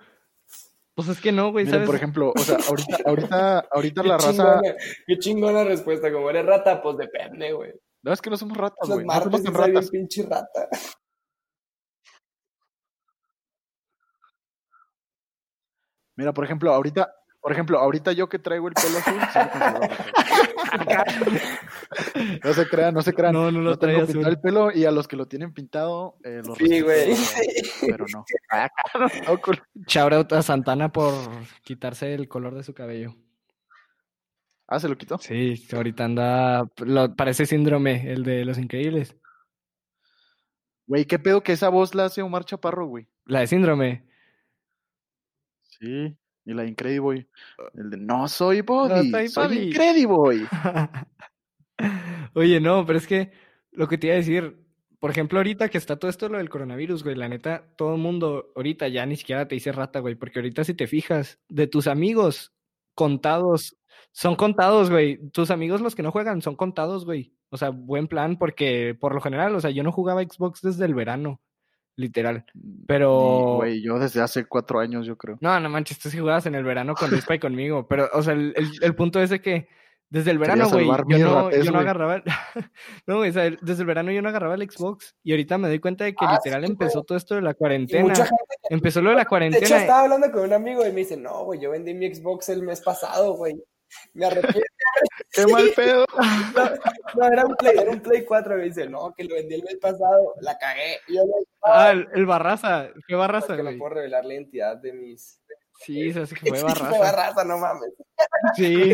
pues 0.95 1.09
es 1.09 1.21
que 1.21 1.33
no, 1.33 1.51
güey, 1.51 1.65
Miren, 1.65 1.81
¿sabes? 1.81 1.87
por 1.87 1.97
ejemplo, 1.97 2.33
o 2.35 2.41
sea, 2.41 2.57
ahorita, 2.69 2.97
ahorita, 3.07 3.59
ahorita 3.71 4.03
la 4.03 4.19
raza... 4.19 4.61
qué 5.07 5.19
chingona 5.19 5.65
respuesta. 5.65 6.13
Como 6.13 6.31
eres 6.31 6.47
rata, 6.47 6.81
pues 6.81 6.97
depende, 6.97 7.53
güey. 7.53 7.73
No, 8.03 8.13
es 8.13 8.21
que 8.21 8.31
no 8.31 8.37
somos 8.37 8.57
ratas, 8.57 8.89
güey. 8.89 9.05
No 9.05 9.21
somos 9.21 9.43
tan 9.43 9.55
ratas. 9.55 9.91
pinche 9.91 10.23
rata. 10.23 10.69
Mira, 16.17 16.33
por 16.33 16.45
ejemplo, 16.45 16.73
ahorita, 16.73 17.13
por 17.45 17.53
ejemplo, 17.53 17.79
ahorita 17.79 18.13
yo 18.13 18.27
que 18.27 18.39
traigo 18.39 18.69
el 18.69 18.73
pelo 18.75 18.97
azul, 18.97 19.21
sí. 19.35 19.39
No 22.43 22.55
se 22.55 22.67
crean, 22.67 22.95
no 22.95 23.03
se 23.03 23.13
crean. 23.13 23.35
No, 23.35 23.51
no 23.51 23.61
lo 23.61 23.79
tengo 23.79 23.93
trae 23.99 24.07
pintado 24.07 24.29
el 24.33 24.41
pelo 24.41 24.73
y 24.73 24.87
a 24.87 24.91
los 24.91 25.07
que 25.07 25.17
lo 25.17 25.27
tienen 25.29 25.53
pintado, 25.53 26.17
eh, 26.25 26.41
los 26.43 26.57
Sí, 26.57 26.81
güey. 26.81 27.15
Pero 27.83 28.07
no. 28.11 28.25
No. 29.29 29.41
Shout 29.87 30.13
out 30.15 30.33
a 30.33 30.41
Santana 30.43 30.91
por 30.91 31.13
quitarse 31.63 32.15
el 32.15 32.29
color 32.29 32.55
de 32.55 32.63
su 32.63 32.73
cabello. 32.73 33.15
Ah, 34.67 34.81
se 34.81 34.89
lo 34.89 34.97
quitó. 34.97 35.19
Sí, 35.19 35.63
ahorita 35.71 36.07
anda. 36.07 36.67
lo- 36.79 37.15
parece 37.15 37.45
síndrome, 37.45 38.11
el 38.11 38.25
de 38.25 38.47
los 38.47 38.57
increíbles. 38.57 39.15
Güey, 40.87 41.05
¿qué 41.05 41.19
pedo 41.19 41.43
que 41.43 41.53
esa 41.53 41.69
voz 41.69 41.95
la 41.95 42.07
hace 42.07 42.23
Omar 42.23 42.47
Chaparro, 42.47 42.87
güey? 42.87 43.07
La 43.27 43.41
de 43.41 43.47
síndrome. 43.49 44.07
Sí, 45.63 46.17
y 46.45 46.55
la 46.55 46.65
Incrediboy. 46.65 47.27
El 47.75 47.91
de 47.91 47.97
no 47.97 48.29
soy 48.29 48.61
Bobby, 48.61 49.11
soy 49.11 49.29
soy, 49.29 49.45
Bobby". 49.45 49.59
Incrediboy. 49.69 50.47
Oye, 52.35 52.61
no, 52.61 52.85
pero 52.87 52.99
es 52.99 53.07
que 53.07 53.33
lo 53.73 53.89
que 53.89 53.99
te 53.99 54.09
iba 54.09 54.15
a 54.15 54.19
decir, 54.19 54.57
por 54.99 55.11
ejemplo, 55.11 55.39
ahorita 55.39 55.69
que 55.69 55.79
está 55.79 55.99
todo 55.99 56.11
esto 56.11 56.29
lo 56.29 56.39
del 56.39 56.49
coronavirus, 56.49 57.03
güey, 57.05 57.17
la 57.17 57.29
neta, 57.29 57.67
todo 57.77 57.95
el 57.95 58.01
mundo 58.01 58.53
ahorita 58.57 58.89
ya 58.89 59.05
ni 59.07 59.17
siquiera 59.17 59.47
te 59.49 59.55
dice 59.55 59.73
rata, 59.73 60.01
güey, 60.01 60.15
porque 60.15 60.39
ahorita 60.39 60.65
si 60.65 60.75
te 60.75 60.87
fijas, 60.87 61.41
de 61.49 61.67
tus 61.67 61.87
amigos 61.87 62.53
contados, 62.95 63.77
son 64.13 64.37
contados, 64.37 64.91
güey, 64.91 65.19
tus 65.31 65.51
amigos 65.51 65.81
los 65.81 65.95
que 65.95 66.03
no 66.03 66.13
juegan 66.13 66.43
son 66.43 66.57
contados, 66.57 67.05
güey. 67.05 67.35
O 67.51 67.57
sea, 67.57 67.71
buen 67.71 68.09
plan 68.09 68.37
porque 68.37 68.97
por 68.99 69.15
lo 69.15 69.21
general, 69.21 69.55
o 69.55 69.61
sea, 69.61 69.71
yo 69.71 69.83
no 69.83 69.93
jugaba 69.93 70.23
Xbox 70.23 70.61
desde 70.63 70.85
el 70.85 70.95
verano, 70.95 71.41
literal. 71.97 72.45
Pero- 72.87 73.57
Güey, 73.57 73.83
yo 73.83 73.99
desde 73.99 74.21
hace 74.21 74.45
cuatro 74.47 74.81
años, 74.81 75.07
yo 75.07 75.17
creo. 75.17 75.39
No, 75.41 75.59
no 75.61 75.69
manches, 75.69 75.99
tú 75.99 76.11
sí 76.11 76.19
jugabas 76.19 76.47
en 76.47 76.55
el 76.55 76.65
verano 76.65 76.95
con 76.95 77.11
Rispa 77.11 77.35
y 77.35 77.39
conmigo, 77.39 77.87
pero, 77.89 78.09
o 78.13 78.23
sea, 78.23 78.35
el, 78.35 78.53
el- 78.57 78.71
el 78.83 78.95
punto 78.95 79.21
es 79.21 79.31
de 79.31 79.41
que 79.41 79.69
desde 80.11 80.31
el 80.31 80.39
verano, 80.39 80.69
güey, 80.71 80.87
yo 81.09 81.19
no, 81.19 81.51
yo 81.51 81.73
no 81.73 81.79
agarraba, 81.81 82.17
el- 82.17 82.23
no, 83.07 83.17
güey, 83.17 83.31
o 83.31 83.33
sea, 83.33 83.51
desde 83.61 83.83
el 83.83 83.87
verano 83.87 84.13
yo 84.13 84.23
no 84.23 84.29
agarraba 84.29 84.55
el 84.55 84.71
Xbox 84.71 85.17
y 85.25 85.33
ahorita 85.33 85.59
me 85.59 85.69
doy 85.69 85.81
cuenta 85.81 86.05
de 86.05 86.13
que 86.13 86.25
Ah, 86.25 86.35
literal 86.45 86.65
sí, 86.65 86.71
empezó 86.73 87.03
todo 87.03 87.17
esto 87.19 87.35
de 87.35 87.43
la 87.43 87.51
Y 87.53 87.55
cuarentena, 87.55 88.03
mucha 88.05 88.25
gente, 88.25 88.45
empezó 88.71 89.01
lo 89.01 89.11
de 89.11 89.17
la 89.17 89.21
de 89.21 89.23
hecho, 89.23 89.29
cuarentena, 89.31 89.77
estaba 89.79 90.01
hablando 90.03 90.31
con 90.31 90.43
un 90.45 90.53
amigo 90.53 90.83
y 90.87 90.91
me 90.93 91.01
dice, 91.01 91.17
no, 91.17 91.45
güey, 91.45 91.59
yo 91.61 91.71
vendí 91.71 91.95
mi 91.95 92.15
Xbox 92.15 92.49
el 92.51 92.63
mes 92.63 92.81
pasado, 92.81 93.33
güey. 93.35 93.55
Me 94.13 94.27
arrepiento. 94.27 94.61
¡Qué 95.33 95.47
mal 95.47 95.71
pedo! 95.75 96.05
No, 96.55 96.71
no, 97.17 97.33
era 97.33 97.45
un 97.47 97.57
Play, 97.57 97.77
era 97.79 97.91
un 97.91 98.01
Play 98.01 98.25
4. 98.25 98.57
Me 98.57 98.65
dice, 98.65 98.89
no, 98.89 99.13
que 99.17 99.25
lo 99.25 99.35
vendí 99.35 99.55
el 99.55 99.63
mes 99.65 99.77
pasado, 99.77 100.35
la 100.41 100.57
cagué. 100.59 100.99
Yo 101.09 101.23
dije, 101.25 101.47
ah, 101.63 101.91
el, 101.93 102.09
el 102.15 102.27
Barraza, 102.27 102.89
qué 103.07 103.15
"No, 103.15 103.19
Barraza, 103.19 103.55
es 103.55 103.63
que 103.63 103.73
no 103.73 103.79
puedo 103.79 103.95
revelar 103.95 104.25
la 104.25 104.35
identidad 104.35 104.77
de 104.77 104.93
mis... 104.93 105.41
sí, 105.81 106.13
se 106.13 106.21
hace 106.21 106.35
que 106.37 106.49
fue 106.51 106.63
Barraza, 106.63 106.99
Barraza, 106.99 107.45
no 107.45 107.59
mames. 107.59 107.93
sí, 108.57 108.93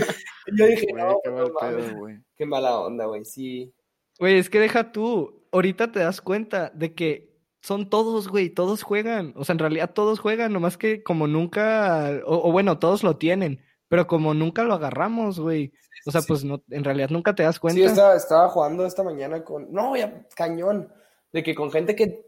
yo 0.57 0.67
dije, 0.67 0.93
no, 0.95 1.21
qué 1.23 1.31
mal 1.31 1.53
mames. 1.61 1.85
pedo, 1.85 1.97
güey. 1.99 2.19
Qué 2.37 2.47
mala 2.47 2.79
onda, 2.81 3.05
güey, 3.07 3.25
sí. 3.25 3.73
güey, 4.19 4.39
es 4.39 4.49
que 4.49 4.61
deja 4.61 4.93
tú, 4.93 5.47
ahorita 5.53 5.93
te 5.93 5.99
das 6.01 6.21
cuenta 6.21 6.71
de 6.71 6.95
que 6.95 7.31
son 7.63 7.91
todos, 7.91 8.29
güey, 8.29 8.49
todos 8.49 8.83
juegan, 8.83 9.35
o 9.37 9.45
sea, 9.45 9.53
en 9.53 9.59
realidad 9.59 9.91
todos 9.93 10.19
juegan, 10.21 10.53
nomás 10.55 10.79
que 10.79 11.03
como 11.03 11.27
nunca, 11.27 12.11
o, 12.25 12.49
o 12.49 12.53
bueno, 12.53 12.79
todos 12.79 13.03
lo 13.03 13.19
tienen, 13.19 13.63
pero 13.91 14.07
como 14.07 14.33
nunca 14.35 14.63
lo 14.63 14.75
agarramos, 14.75 15.41
güey, 15.41 15.73
o 16.07 16.13
sea, 16.13 16.21
sí. 16.21 16.29
pues 16.29 16.45
no, 16.45 16.63
en 16.71 16.85
realidad 16.85 17.11
nunca 17.11 17.35
te 17.35 17.43
das 17.43 17.57
Sí, 17.57 17.61
cuenta. 17.61 17.81
estaba, 17.85 18.15
estaba 18.15 18.49
jugando 18.49 18.87
esta 18.87 19.03
mañana 19.03 19.43
con. 19.45 19.71
No, 19.73 19.97
ya, 19.97 20.27
cañón. 20.37 20.91
De 21.33 21.43
que 21.43 21.55
con 21.57 21.71
gente 21.73 21.95
que 21.97 22.25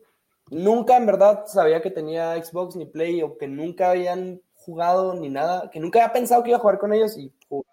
nunca 0.50 0.96
en 0.96 1.06
verdad 1.06 1.44
sabía 1.46 1.80
que 1.80 1.90
tenía 1.90 2.34
Xbox 2.44 2.74
ni 2.76 2.84
Play 2.86 3.22
o 3.22 3.38
que 3.38 3.46
nunca 3.48 3.90
habían 3.90 4.42
jugado 4.54 5.14
ni 5.14 5.28
nada, 5.28 5.70
que 5.70 5.78
nunca 5.80 6.00
había 6.00 6.12
pensado 6.12 6.42
que 6.42 6.50
iba 6.50 6.58
a 6.58 6.60
jugar 6.60 6.78
con 6.78 6.92
ellos 6.92 7.16
y 7.16 7.32
jugó. 7.48 7.64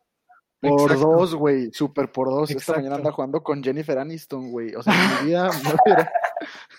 Por 0.62 0.92
Exacto. 0.92 1.08
dos, 1.12 1.36
güey. 1.36 1.72
Súper 1.72 2.12
por 2.12 2.30
dos. 2.30 2.50
Esta 2.52 2.60
Exacto. 2.62 2.80
mañana 2.82 2.96
anda 2.98 3.12
jugando 3.12 3.42
con 3.42 3.64
Jennifer 3.64 3.98
Aniston, 3.98 4.52
güey. 4.52 4.76
O 4.76 4.84
sea, 4.84 4.94
en 4.94 5.26
mi 5.26 5.30
vida 5.32 5.50
no 5.64 5.76
hubiera- 5.86 6.12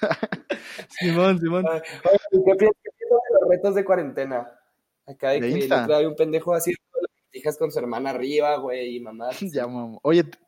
Simón, 0.88 1.38
Simón. 1.40 1.66
Oye, 1.66 1.82
¿Qué 2.44 2.54
piensas 2.56 2.82
de 2.84 3.40
los 3.40 3.48
retos 3.50 3.74
de 3.74 3.84
cuarentena? 3.84 4.50
Acá 5.06 5.30
de 5.30 5.40
¿De 5.40 5.66
que 5.68 5.74
había 5.74 6.08
un 6.08 6.14
pendejo 6.14 6.54
haciendo 6.54 6.80
hijas 7.32 7.56
con 7.58 7.70
su 7.70 7.78
hermana 7.78 8.10
arriba, 8.10 8.56
güey, 8.56 8.96
y 8.96 9.00
mamá. 9.00 9.30
Ya, 9.52 9.66
mamá. 9.66 9.98
Oye, 10.02 10.24
te, 10.24 10.38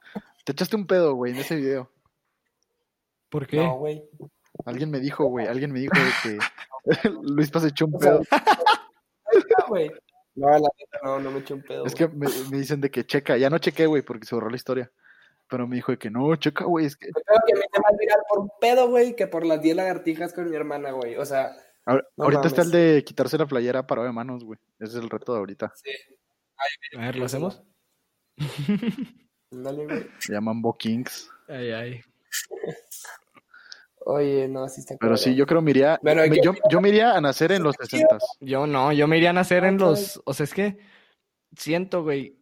te 0.45 0.53
echaste 0.53 0.77
un 0.77 0.87
pedo, 0.87 1.15
güey, 1.15 1.33
en 1.33 1.39
ese 1.39 1.57
video. 1.57 1.91
¿Por 3.29 3.47
qué? 3.47 3.57
No, 3.57 3.79
güey. 3.79 4.03
Alguien 4.67 4.91
me 4.91 5.01
dijo, 5.01 5.25
güey. 5.25 5.47
Alguien 5.47 5.73
me 5.73 5.81
dijo 5.81 5.95
de 5.95 6.11
que 6.23 6.39
Luis 7.23 7.51
Paz 7.51 7.65
echó 7.65 7.87
un 7.87 7.99
pedo. 7.99 8.21
no, 9.59 9.67
güey. 9.69 9.91
No, 10.35 10.49
la 10.49 10.59
neta, 10.59 10.99
no, 11.03 11.21
no 11.21 11.31
me 11.31 11.41
eché 11.41 11.55
un 11.55 11.63
pedo. 11.63 11.85
Es 11.87 11.95
que 11.95 12.09
me, 12.09 12.27
me 12.51 12.59
dicen 12.59 12.81
de 12.81 12.91
que 12.91 13.05
checa. 13.07 13.37
Ya 13.37 13.51
no 13.51 13.59
chequé, 13.59 13.87
güey, 13.87 14.03
porque 14.03 14.27
se 14.27 14.35
borró 14.35 14.51
la 14.51 14.57
historia. 14.57 14.91
Pero 15.49 15.67
me 15.67 15.77
dijo 15.77 15.93
de 15.93 15.99
que 15.99 16.11
no, 16.11 16.35
checa, 16.37 16.65
güey. 16.65 16.87
Es 16.87 16.97
que 16.97 17.09
Yo 17.09 17.23
creo 17.25 17.41
que 17.47 17.55
me 17.55 17.61
hice 17.61 17.81
más 17.81 17.99
viral 17.99 18.21
por 18.29 18.39
un 18.41 18.51
pedo, 18.61 18.89
güey, 18.89 19.15
que 19.17 19.27
por 19.27 19.45
las 19.45 19.61
10 19.61 19.77
lagartijas 19.77 20.33
con 20.33 20.49
mi 20.49 20.57
hermana, 20.57 20.93
güey. 20.93 21.17
O 21.17 21.25
sea, 21.27 21.55
No 21.87 22.01
ahorita 22.25 22.49
está 22.49 22.63
el 22.63 22.71
de 22.71 23.03
quitarse 23.05 23.37
la 23.37 23.47
playera 23.47 23.87
parado 23.87 24.07
de 24.07 24.13
manos, 24.13 24.45
güey. 24.45 24.59
Ese 24.79 24.99
es 24.99 25.03
el 25.03 25.11
reto 25.11 25.33
de 25.33 25.39
ahorita. 25.39 25.73
sí. 25.77 25.91
A 26.97 27.01
ver, 27.01 27.17
¿lo 27.17 27.25
hacemos? 27.25 27.63
Ándale, 29.53 29.87
güey. 29.87 30.07
Se 30.19 30.33
llaman 30.33 30.63
Bo 30.63 30.77
Kings. 30.77 31.31
Ay, 31.49 31.71
ay. 31.73 32.01
Oye, 34.05 34.49
no, 34.49 34.69
sí 34.69 34.81
está 34.81 34.95
Pero 34.95 35.15
cabrón. 35.15 35.19
sí, 35.19 35.35
yo 35.35 35.47
creo 35.47 35.63
me 35.63 35.71
iría. 35.71 36.01
Bueno, 36.03 36.25
¿y 36.25 36.31
me- 36.31 36.41
yo, 36.43 36.55
yo 36.71 36.81
me 36.81 36.89
iría 36.89 37.13
a 37.17 37.21
nacer 37.21 37.53
en 37.53 37.63
los 37.63 37.77
60 37.77 38.19
Yo 38.41 38.67
no, 38.67 38.93
yo 38.93 39.07
me 39.07 39.17
iría 39.17 39.31
a 39.31 39.35
nacer 39.35 39.65
en 39.65 39.77
Ah, 39.77 39.79
los, 39.79 40.21
o 40.25 40.35
sea, 40.35 40.45
es 40.45 40.55
que 40.55 40.79
siento, 41.57 42.03
güey, 42.03 42.39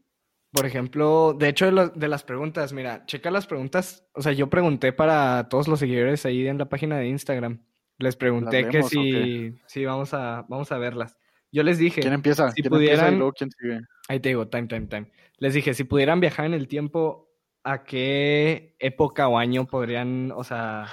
por 0.53 0.67
ejemplo, 0.67 1.35
de 1.39 1.49
hecho 1.49 1.71
de, 1.71 2.09
las 2.09 2.25
preguntas, 2.25 2.73
mira, 2.73 3.05
checa 3.07 3.31
las 3.31 3.47
preguntas, 3.47 4.07
o 4.15 4.23
sea, 4.23 4.33
yo 4.33 4.49
pregunté 4.49 4.93
para 4.93 5.49
todos 5.49 5.69
los 5.69 5.79
seguidores 5.79 6.25
ahí 6.27 6.47
en 6.49 6.59
la 6.59 6.69
página 6.69 6.99
de 6.99 7.09
Instagram, 7.09 7.65
les 7.99 8.17
pregunté 8.17 8.65
que 8.65 8.79
vemos 8.79 8.91
si, 8.91 9.61
sí, 9.67 9.85
vamos 9.85 10.15
a, 10.15 10.47
vamos 10.49 10.73
a 10.73 10.79
verlas. 10.79 11.17
Yo 11.53 11.63
les 11.63 11.79
dije, 11.79 12.01
¿Quién 12.01 12.13
empieza? 12.15 12.51
si 12.53 12.63
¿Quién 12.63 12.73
empieza 12.73 12.93
y 12.95 12.97
pudieran- 12.99 13.19
luego 13.19 13.33
quién 13.33 13.51
sigue? 13.51 13.81
ahí 14.09 14.21
te 14.21 14.29
digo, 14.31 14.49
time, 14.49 14.69
time, 14.69 14.87
time. 14.87 15.11
Les 15.39 15.55
dije, 15.55 15.75
si 15.75 15.85
pudieran 15.85 16.21
viajar 16.21 16.47
en 16.47 16.55
el 16.55 16.69
tiempo, 16.69 17.29
¿a 17.65 17.83
qué 17.85 18.75
época 18.79 19.29
o 19.29 19.39
año 19.39 19.67
podrían, 19.67 20.33
o 20.33 20.45
sea, 20.45 20.87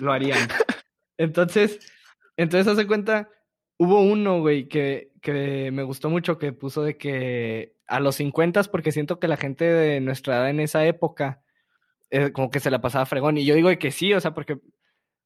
lo 0.00 0.12
harían? 0.12 0.38
Entonces, 1.18 1.78
entonces 2.36 2.72
hace 2.72 2.86
cuenta, 2.86 3.28
hubo 3.78 4.00
uno, 4.02 4.40
güey, 4.40 4.66
que, 4.68 5.12
que 5.20 5.70
me 5.70 5.82
gustó 5.82 6.08
mucho, 6.10 6.38
que 6.38 6.52
puso 6.52 6.82
de 6.82 6.96
que 6.96 7.74
a 7.86 8.00
los 8.00 8.16
50, 8.16 8.62
porque 8.64 8.90
siento 8.92 9.20
que 9.20 9.28
la 9.28 9.36
gente 9.36 9.64
de 9.64 10.00
nuestra 10.00 10.36
edad 10.38 10.50
en 10.50 10.60
esa 10.60 10.84
época, 10.86 11.42
eh, 12.10 12.32
como 12.32 12.50
que 12.50 12.58
se 12.60 12.70
la 12.70 12.80
pasaba 12.80 13.06
fregón. 13.06 13.36
Y 13.38 13.44
yo 13.44 13.54
digo 13.54 13.68
de 13.68 13.78
que 13.78 13.90
sí, 13.90 14.12
o 14.14 14.20
sea, 14.20 14.32
porque 14.34 14.58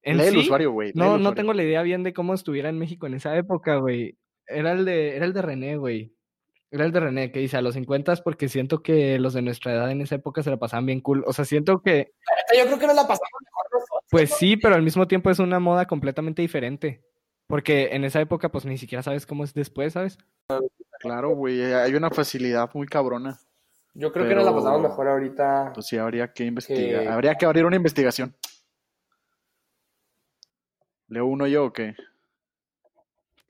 en 0.02 0.18
Lee 0.18 0.24
el 0.24 0.36
usuario, 0.38 0.72
güey. 0.72 0.92
no, 0.94 1.18
no 1.18 1.34
tengo 1.34 1.52
la 1.54 1.62
idea 1.62 1.82
bien 1.82 2.02
de 2.02 2.12
cómo 2.12 2.34
estuviera 2.34 2.68
en 2.68 2.78
México 2.78 3.06
en 3.06 3.14
esa 3.14 3.36
época, 3.36 3.76
güey. 3.76 4.16
Era 4.48 4.72
el 4.72 4.84
de, 4.84 5.16
era 5.16 5.24
el 5.26 5.32
de 5.32 5.42
René, 5.42 5.76
güey. 5.76 6.12
Era 6.70 6.84
el 6.84 6.92
de 6.92 7.00
René, 7.00 7.30
que 7.32 7.38
dice 7.38 7.56
a 7.56 7.62
los 7.62 7.74
50 7.74 8.16
porque 8.24 8.48
siento 8.48 8.82
que 8.82 9.18
los 9.18 9.32
de 9.34 9.42
nuestra 9.42 9.72
edad 9.72 9.90
en 9.90 10.00
esa 10.00 10.16
época 10.16 10.42
se 10.42 10.50
la 10.50 10.56
pasaban 10.56 10.86
bien 10.86 11.00
cool. 11.00 11.24
O 11.26 11.32
sea, 11.32 11.44
siento 11.44 11.80
que, 11.80 12.12
Yo 12.56 12.64
creo 12.66 12.78
que 12.78 12.86
nos 12.86 12.96
la 12.96 13.02
pasamos 13.06 13.30
mejor 13.44 13.66
nosotros. 13.72 14.04
pues 14.10 14.30
sí, 14.34 14.56
pero 14.56 14.74
al 14.74 14.82
mismo 14.82 15.06
tiempo 15.06 15.30
es 15.30 15.38
una 15.38 15.60
moda 15.60 15.86
completamente 15.86 16.42
diferente. 16.42 17.02
Porque 17.48 17.90
en 17.92 18.04
esa 18.04 18.20
época, 18.20 18.48
pues 18.50 18.64
ni 18.66 18.76
siquiera 18.76 19.02
sabes 19.04 19.24
cómo 19.24 19.44
es 19.44 19.54
después, 19.54 19.92
¿sabes? 19.92 20.18
Claro, 20.98 21.30
güey. 21.36 21.62
Hay 21.62 21.94
una 21.94 22.10
facilidad 22.10 22.68
muy 22.74 22.88
cabrona. 22.88 23.38
Yo 23.94 24.12
creo 24.12 24.28
que 24.28 24.34
nos 24.34 24.44
la 24.44 24.52
pasamos 24.52 24.82
mejor 24.82 25.06
ahorita. 25.08 25.70
Pues 25.72 25.86
sí, 25.86 25.96
habría 25.96 26.32
que 26.32 26.44
investigar. 26.44 27.02
Que- 27.04 27.08
Habría 27.08 27.34
que 27.36 27.46
abrir 27.46 27.64
una 27.64 27.76
investigación. 27.76 28.34
¿Leo 31.08 31.26
uno 31.26 31.46
yo 31.46 31.66
o 31.66 31.72
qué? 31.72 31.94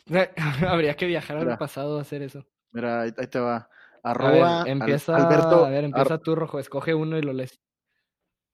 Habría 0.68 0.94
que 0.96 1.07
viajar 1.07 1.36
al 1.38 1.59
pasado 1.59 1.98
a 1.98 2.02
hacer 2.02 2.22
eso. 2.22 2.44
Mira, 2.72 3.02
ahí, 3.02 3.12
ahí 3.16 3.26
te 3.26 3.38
va. 3.38 3.68
A 4.02 4.12
ver, 4.12 4.22
Arroba 4.22 4.61
Al- 4.62 4.68
empieza, 4.68 5.16
Alberto. 5.16 5.64
a 5.64 5.70
ver, 5.70 5.84
empieza 5.84 6.14
ar- 6.14 6.20
tú, 6.20 6.34
Rojo, 6.36 6.59
escoge 6.61 6.94
uno 6.94 7.18
y 7.18 7.22
lo 7.22 7.32
lees. 7.32 7.61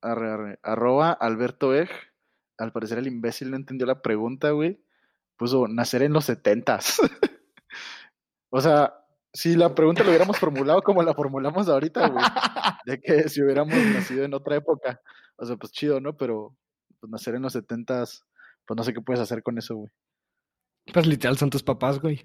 arre, 0.01 0.31
arre. 0.31 0.59
arroba 0.63 1.13
Alberto 1.13 1.75
Eg. 1.75 1.91
Al 2.59 2.73
parecer 2.73 2.99
el 2.99 3.07
imbécil 3.07 3.51
no 3.51 3.57
entendió 3.57 3.87
la 3.87 4.01
pregunta, 4.03 4.51
güey. 4.51 4.83
Puso 5.37 5.67
nacer 5.69 6.03
en 6.03 6.13
los 6.13 6.25
setentas. 6.27 6.99
o 8.51 8.61
sea, 8.61 8.95
si 9.33 9.57
la 9.57 9.75
pregunta 9.75 10.03
lo 10.05 10.11
hubiéramos 10.11 10.39
formulado 10.39 10.83
como 10.83 11.03
la 11.03 11.15
formulamos 11.15 11.69
ahorita, 11.69 12.09
güey. 12.09 12.25
De 12.87 13.01
que 13.01 13.29
si 13.29 13.43
hubiéramos 13.43 13.75
nacido 13.75 14.25
en 14.25 14.35
otra 14.35 14.57
época. 14.57 15.01
O 15.37 15.45
sea, 15.47 15.57
pues 15.57 15.73
chido, 15.73 16.01
¿no? 16.01 16.17
Pero 16.17 16.57
pues 17.01 17.11
nacer 17.11 17.35
en 17.35 17.43
los 17.43 17.53
setentas, 17.55 18.23
pues 18.67 18.77
no 18.77 18.85
sé 18.85 18.93
qué 18.95 19.01
puedes 19.01 19.21
hacer 19.21 19.43
con 19.43 19.59
eso, 19.59 19.75
güey. 19.77 19.91
Pues 20.93 21.07
literal 21.07 21.37
son 21.39 21.51
tus 21.51 21.63
papás, 21.63 22.01
güey. 22.01 22.23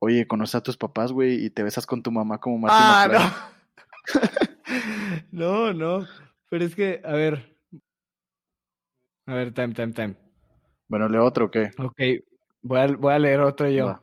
Oye, 0.00 0.26
conoces 0.26 0.56
a 0.56 0.62
tus 0.62 0.76
papás, 0.76 1.12
güey, 1.12 1.44
y 1.44 1.50
te 1.50 1.62
besas 1.62 1.86
con 1.86 2.02
tu 2.02 2.10
mamá 2.12 2.38
como 2.38 2.58
Marty 2.58 2.76
Ah, 2.78 3.08
no. 3.12 3.56
no, 5.72 5.72
no. 5.72 6.06
Pero 6.50 6.64
es 6.64 6.74
que, 6.74 7.00
a 7.04 7.12
ver. 7.12 7.56
A 9.26 9.34
ver, 9.34 9.52
time, 9.52 9.72
time, 9.74 9.92
time. 9.92 10.14
Bueno, 10.88 11.08
¿leo 11.08 11.24
otro 11.24 11.46
o 11.46 11.50
qué? 11.50 11.70
Ok, 11.78 12.00
voy 12.62 12.78
a, 12.78 12.86
voy 12.88 13.12
a 13.14 13.18
leer 13.18 13.40
otro 13.40 13.68
yo. 13.68 13.86
Va. 13.86 14.02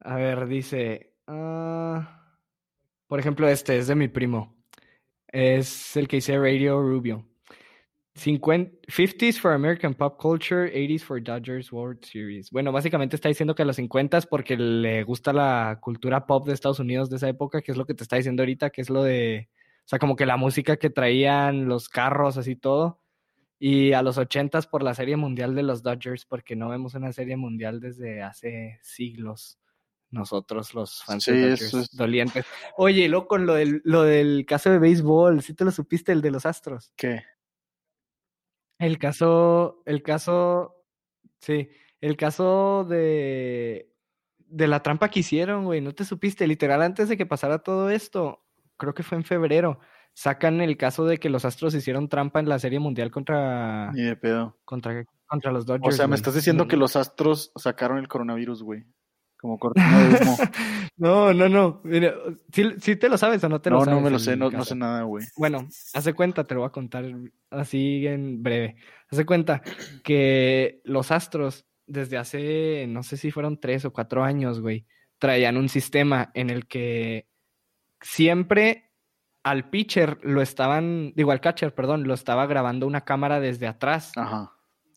A 0.00 0.16
ver, 0.16 0.46
dice. 0.46 1.14
ah, 1.26 2.36
por 3.06 3.20
ejemplo, 3.20 3.48
este 3.48 3.76
es 3.76 3.88
de 3.88 3.94
mi 3.94 4.08
primo. 4.08 4.56
Es 5.28 5.96
el 5.96 6.08
que 6.08 6.16
dice 6.16 6.38
Radio 6.38 6.80
Rubio. 6.80 7.26
50, 8.14 8.70
50s 8.88 9.38
for 9.40 9.52
American 9.52 9.94
Pop 9.94 10.20
Culture, 10.20 10.70
80s 10.70 11.02
for 11.02 11.22
Dodgers 11.22 11.72
World 11.72 12.04
Series. 12.04 12.50
Bueno, 12.50 12.70
básicamente 12.70 13.16
está 13.16 13.28
diciendo 13.28 13.54
que 13.54 13.64
los 13.64 13.78
50s 13.78 14.26
porque 14.28 14.56
le 14.56 15.02
gusta 15.02 15.32
la 15.32 15.78
cultura 15.80 16.26
pop 16.26 16.46
de 16.46 16.52
Estados 16.52 16.78
Unidos 16.78 17.08
de 17.08 17.16
esa 17.16 17.28
época, 17.28 17.62
que 17.62 17.72
es 17.72 17.78
lo 17.78 17.86
que 17.86 17.94
te 17.94 18.02
está 18.02 18.16
diciendo 18.16 18.42
ahorita, 18.42 18.70
que 18.70 18.82
es 18.82 18.90
lo 18.90 19.02
de, 19.02 19.48
o 19.84 19.88
sea, 19.88 19.98
como 19.98 20.14
que 20.16 20.26
la 20.26 20.36
música 20.36 20.76
que 20.76 20.90
traían, 20.90 21.66
los 21.66 21.88
carros, 21.88 22.36
así 22.36 22.54
todo. 22.54 23.00
Y 23.58 23.92
a 23.92 24.02
los 24.02 24.18
80s 24.18 24.66
por 24.68 24.82
la 24.82 24.92
Serie 24.94 25.16
Mundial 25.16 25.54
de 25.54 25.62
los 25.62 25.82
Dodgers, 25.82 26.26
porque 26.26 26.54
no 26.56 26.68
vemos 26.68 26.94
una 26.94 27.12
Serie 27.12 27.36
Mundial 27.36 27.80
desde 27.80 28.20
hace 28.22 28.78
siglos. 28.82 29.58
Nosotros, 30.10 30.74
los 30.74 31.02
fans 31.04 31.22
Sí, 31.24 31.30
de 31.32 31.54
eso 31.54 31.78
Dodgers, 31.78 31.90
es- 31.92 31.96
dolientes. 31.96 32.44
Oye, 32.76 33.10
con 33.26 33.46
lo 33.46 33.54
del, 33.54 33.80
lo 33.84 34.02
del 34.02 34.44
caso 34.46 34.68
de 34.70 34.78
béisbol, 34.78 35.40
¿sí 35.42 35.54
te 35.54 35.64
lo 35.64 35.70
supiste, 35.70 36.12
el 36.12 36.20
de 36.20 36.30
los 36.30 36.44
Astros? 36.44 36.92
¿Qué? 36.96 37.22
El 38.82 38.98
caso, 38.98 39.80
el 39.86 40.02
caso, 40.02 40.74
sí, 41.38 41.68
el 42.00 42.16
caso 42.16 42.84
de, 42.88 43.92
de 44.38 44.66
la 44.66 44.82
trampa 44.82 45.08
que 45.08 45.20
hicieron, 45.20 45.64
güey, 45.66 45.80
no 45.80 45.94
te 45.94 46.04
supiste, 46.04 46.48
literal, 46.48 46.82
antes 46.82 47.08
de 47.08 47.16
que 47.16 47.24
pasara 47.24 47.60
todo 47.60 47.90
esto, 47.90 48.44
creo 48.76 48.92
que 48.92 49.04
fue 49.04 49.18
en 49.18 49.24
febrero, 49.24 49.78
sacan 50.14 50.60
el 50.60 50.76
caso 50.76 51.04
de 51.04 51.18
que 51.18 51.30
los 51.30 51.44
Astros 51.44 51.74
hicieron 51.76 52.08
trampa 52.08 52.40
en 52.40 52.48
la 52.48 52.58
Serie 52.58 52.80
Mundial 52.80 53.12
contra, 53.12 53.92
Ni 53.92 54.02
de 54.02 54.16
pedo. 54.16 54.58
contra, 54.64 55.04
contra 55.26 55.52
los 55.52 55.62
O 55.62 55.66
Dodgers. 55.66 55.96
sea, 55.96 56.08
me 56.08 56.16
estás 56.16 56.34
diciendo 56.34 56.66
que 56.66 56.76
los 56.76 56.96
astros 56.96 57.52
sacaron 57.54 57.98
el 57.98 58.08
coronavirus, 58.08 58.64
güey. 58.64 58.84
Como 59.42 59.58
cortina 59.58 60.08
de 60.08 60.22
humo. 60.22 60.36
No, 60.96 61.32
no, 61.32 61.48
no, 61.48 61.80
mira, 61.82 62.14
¿sí, 62.52 62.64
sí 62.78 62.94
te 62.94 63.08
lo 63.08 63.18
sabes 63.18 63.42
o 63.42 63.48
no 63.48 63.60
te 63.60 63.70
lo 63.70 63.78
no, 63.78 63.84
sabes? 63.84 63.98
no 63.98 64.04
me 64.04 64.10
lo 64.10 64.18
sé, 64.20 64.36
no, 64.36 64.50
no 64.50 64.64
sé 64.64 64.76
nada, 64.76 65.02
güey. 65.02 65.24
Bueno, 65.36 65.66
hace 65.94 66.12
cuenta, 66.12 66.44
te 66.44 66.54
lo 66.54 66.60
voy 66.60 66.68
a 66.68 66.72
contar 66.72 67.04
así 67.50 68.06
en 68.06 68.42
breve. 68.42 68.76
Hace 69.10 69.26
cuenta 69.26 69.62
que 70.04 70.80
los 70.84 71.10
Astros, 71.10 71.66
desde 71.86 72.18
hace, 72.18 72.86
no 72.88 73.02
sé 73.02 73.16
si 73.16 73.32
fueron 73.32 73.58
tres 73.58 73.84
o 73.84 73.92
cuatro 73.92 74.22
años, 74.22 74.60
güey, 74.60 74.86
traían 75.18 75.56
un 75.56 75.68
sistema 75.68 76.30
en 76.34 76.50
el 76.50 76.68
que 76.68 77.26
siempre 78.00 78.92
al 79.42 79.70
pitcher 79.70 80.18
lo 80.22 80.40
estaban, 80.40 81.14
digo, 81.16 81.32
al 81.32 81.40
catcher, 81.40 81.74
perdón, 81.74 82.04
lo 82.04 82.14
estaba 82.14 82.46
grabando 82.46 82.86
una 82.86 83.00
cámara 83.00 83.40
desde 83.40 83.66
atrás 83.66 84.12
Ajá. 84.14 84.52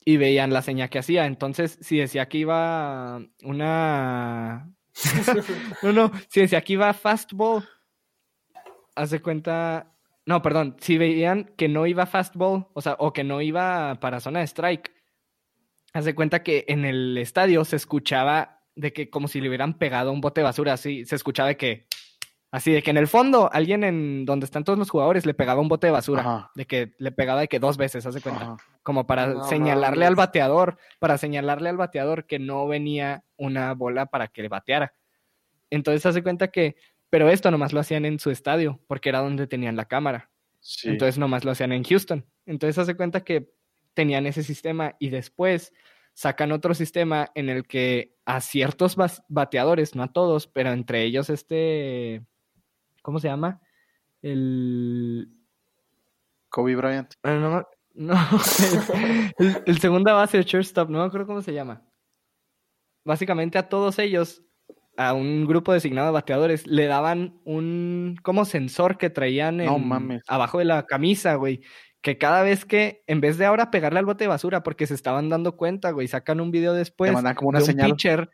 Y 0.05 0.17
veían 0.17 0.53
la 0.53 0.61
señal 0.61 0.89
que 0.89 0.99
hacía. 0.99 1.25
Entonces, 1.25 1.79
si 1.81 1.97
decía 1.97 2.29
que 2.29 2.37
iba 2.37 3.19
una... 3.43 4.71
no, 5.83 5.91
no, 5.91 6.11
si 6.29 6.41
decía 6.41 6.61
que 6.61 6.73
iba 6.73 6.93
fastball, 6.93 7.67
hace 8.95 9.19
cuenta... 9.21 9.91
No, 10.27 10.41
perdón, 10.41 10.77
si 10.79 10.97
veían 10.97 11.51
que 11.57 11.67
no 11.67 11.85
iba 11.87 12.05
fastball, 12.05 12.67
o 12.73 12.81
sea, 12.81 12.95
o 12.99 13.13
que 13.13 13.23
no 13.23 13.41
iba 13.41 13.99
para 13.99 14.19
zona 14.19 14.39
de 14.39 14.45
strike, 14.45 14.91
hace 15.93 16.15
cuenta 16.15 16.43
que 16.43 16.65
en 16.67 16.85
el 16.85 17.17
estadio 17.17 17.63
se 17.65 17.75
escuchaba 17.75 18.63
de 18.75 18.91
que 18.91 19.09
como 19.09 19.27
si 19.27 19.39
le 19.39 19.49
hubieran 19.49 19.77
pegado 19.77 20.11
un 20.11 20.21
bote 20.21 20.41
de 20.41 20.45
basura, 20.45 20.73
así, 20.73 21.05
se 21.05 21.15
escuchaba 21.15 21.49
de 21.49 21.57
que... 21.57 21.87
Así 22.55 22.71
de 22.71 22.81
que 22.81 22.89
en 22.89 22.95
el 22.95 23.09
fondo 23.09 23.49
alguien 23.51 23.83
en 23.83 24.23
donde 24.23 24.45
están 24.45 24.63
todos 24.63 24.79
los 24.79 24.89
jugadores 24.89 25.25
le 25.25 25.33
pegaba 25.33 25.59
un 25.59 25.67
bote 25.67 25.87
de 25.87 25.91
basura, 25.91 26.21
Ajá. 26.21 26.51
de 26.55 26.65
que 26.65 26.93
le 26.99 27.11
pegaba 27.11 27.41
de 27.41 27.49
que 27.49 27.59
dos 27.59 27.75
veces, 27.75 28.05
hace 28.05 28.21
cuenta 28.21 28.43
Ajá. 28.43 28.57
como 28.81 29.05
para 29.05 29.27
No 29.27 29.43
señalarle 29.43 30.05
al 30.05 30.15
bateador, 30.15 30.77
para 30.99 31.17
señalarle 31.17 31.67
al 31.67 31.75
bateador 31.75 32.25
que 32.25 32.39
no 32.39 32.65
venía 32.65 33.25
una 33.35 33.73
bola 33.73 34.05
para 34.05 34.29
que 34.29 34.41
le 34.41 34.47
bateara. 34.47 34.93
Entonces 35.69 36.05
hace 36.05 36.23
cuenta 36.23 36.47
que, 36.47 36.77
pero 37.09 37.29
esto 37.29 37.51
nomás 37.51 37.73
lo 37.73 37.81
hacían 37.81 38.05
en 38.05 38.19
su 38.19 38.31
estadio, 38.31 38.79
porque 38.87 39.09
era 39.09 39.19
donde 39.19 39.47
tenían 39.47 39.75
la 39.75 39.83
cámara. 39.83 40.29
Sí. 40.61 40.87
Entonces 40.87 41.17
nomás 41.17 41.43
lo 41.43 41.51
hacían 41.51 41.73
en 41.73 41.83
Houston. 41.83 42.25
Entonces 42.45 42.77
hace 42.77 42.95
cuenta 42.95 43.25
que 43.25 43.51
tenían 43.93 44.27
ese 44.27 44.43
sistema 44.43 44.95
y 44.97 45.09
después 45.09 45.73
sacan 46.13 46.53
otro 46.53 46.73
sistema 46.73 47.31
en 47.35 47.49
el 47.49 47.67
que 47.67 48.15
a 48.23 48.39
ciertos 48.39 48.95
bateadores, 49.27 49.93
no 49.93 50.03
a 50.03 50.13
todos, 50.13 50.47
pero 50.47 50.71
entre 50.71 51.03
ellos 51.03 51.29
este, 51.29 52.23
¿cómo 53.05 53.19
se 53.19 53.27
llama? 53.27 53.61
El, 54.23 55.29
Kobe 56.49 56.75
Bryant. 56.75 57.13
No, 57.23 57.63
no, 57.93 58.17
el, 59.37 59.61
el 59.67 59.77
segunda 59.79 60.13
base, 60.13 60.39
el 60.39 60.45
shortstop, 60.45 60.89
no 60.89 60.97
me 60.99 61.05
acuerdo 61.05 61.27
cómo 61.27 61.43
se 61.43 61.53
llama. 61.53 61.83
Básicamente 63.05 63.59
a 63.59 63.69
todos 63.69 63.99
ellos, 63.99 64.41
a 64.97 65.13
un 65.13 65.45
grupo 65.45 65.71
designado 65.71 66.07
de 66.07 66.13
bateadores, 66.13 66.65
le 66.65 66.87
daban 66.87 67.39
un 67.45 68.15
como 68.23 68.45
sensor 68.45 68.97
que 68.97 69.11
traían 69.11 69.57
No 69.57 69.75
en- 69.75 69.87
mames. 69.87 70.23
abajo 70.27 70.57
de 70.57 70.65
la 70.65 70.83
camisa, 70.87 71.35
güey. 71.35 71.61
Que 72.01 72.17
cada 72.17 72.41
vez 72.41 72.65
que, 72.65 73.03
en 73.05 73.21
vez 73.21 73.37
de 73.37 73.45
ahora 73.45 73.69
pegarle 73.69 73.99
al 73.99 74.05
bote 74.05 74.23
de 74.23 74.27
basura, 74.29 74.63
porque 74.63 74.87
se 74.87 74.95
estaban 74.95 75.29
dando 75.29 75.55
cuenta, 75.55 75.91
güey, 75.91 76.07
sacan 76.07 76.39
un 76.41 76.49
video 76.51 76.73
después 76.73 77.11
como 77.35 77.49
una 77.49 77.59
de 77.59 77.63
un 77.63 77.67
señal. 77.67 77.91
pitcher. 77.91 78.29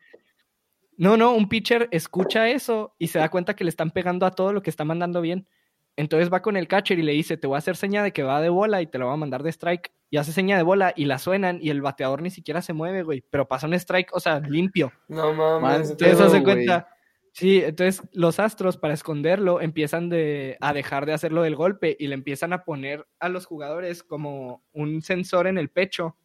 No, 1.02 1.18
no, 1.18 1.34
un 1.34 1.50
pitcher 1.50 1.88
escucha 1.90 2.50
eso 2.50 2.94
y 3.00 3.08
se 3.08 3.18
da 3.18 3.30
cuenta 3.30 3.56
que 3.56 3.64
le 3.64 3.72
están 3.72 3.90
pegando 3.90 4.28
a 4.28 4.36
todo 4.36 4.54
lo 4.54 4.62
que 4.62 4.70
está 4.70 4.86
mandando 4.86 5.20
bien. 5.20 5.48
Entonces 5.96 6.32
va 6.32 6.44
con 6.44 6.58
el 6.58 6.68
catcher 6.68 7.00
y 7.00 7.02
le 7.02 7.14
dice, 7.14 7.38
te 7.38 7.48
voy 7.48 7.56
a 7.56 7.58
hacer 7.58 7.76
seña 7.76 8.04
de 8.04 8.14
que 8.14 8.22
va 8.22 8.40
de 8.40 8.50
bola 8.50 8.84
y 8.84 8.86
te 8.86 9.00
lo 9.00 9.08
voy 9.08 9.16
a 9.16 9.18
mandar 9.18 9.42
de 9.42 9.50
strike. 9.50 9.92
Y 10.12 10.18
hace 10.18 10.32
seña 10.32 10.58
de 10.58 10.62
bola 10.62 10.94
y 10.96 11.06
la 11.06 11.18
suenan 11.18 11.58
y 11.60 11.72
el 11.72 11.82
bateador 11.82 12.22
ni 12.22 12.30
siquiera 12.30 12.62
se 12.62 12.74
mueve, 12.74 13.02
güey. 13.02 13.26
Pero 13.32 13.48
pasa 13.48 13.66
un 13.66 13.74
strike, 13.74 14.14
o 14.14 14.20
sea, 14.20 14.42
limpio. 14.42 14.94
No 15.08 15.34
mames. 15.34 15.90
Entonces 15.90 16.18
Pero, 16.18 16.30
hace 16.30 16.44
cuenta. 16.44 16.88
Sí, 17.32 17.64
entonces 17.64 18.08
los 18.14 18.40
astros 18.40 18.78
para 18.78 18.94
esconderlo 18.94 19.60
empiezan 19.60 20.08
de, 20.08 20.56
a 20.62 20.72
dejar 20.72 21.08
de 21.08 21.14
hacerlo 21.14 21.42
del 21.42 21.56
golpe 21.56 21.98
y 22.00 22.10
le 22.10 22.14
empiezan 22.14 22.54
a 22.54 22.64
poner 22.64 23.08
a 23.20 23.28
los 23.28 23.48
jugadores 23.48 24.04
como 24.04 24.64
un 24.72 25.02
sensor 25.02 25.48
en 25.48 25.58
el 25.58 25.70
pecho, 25.70 26.16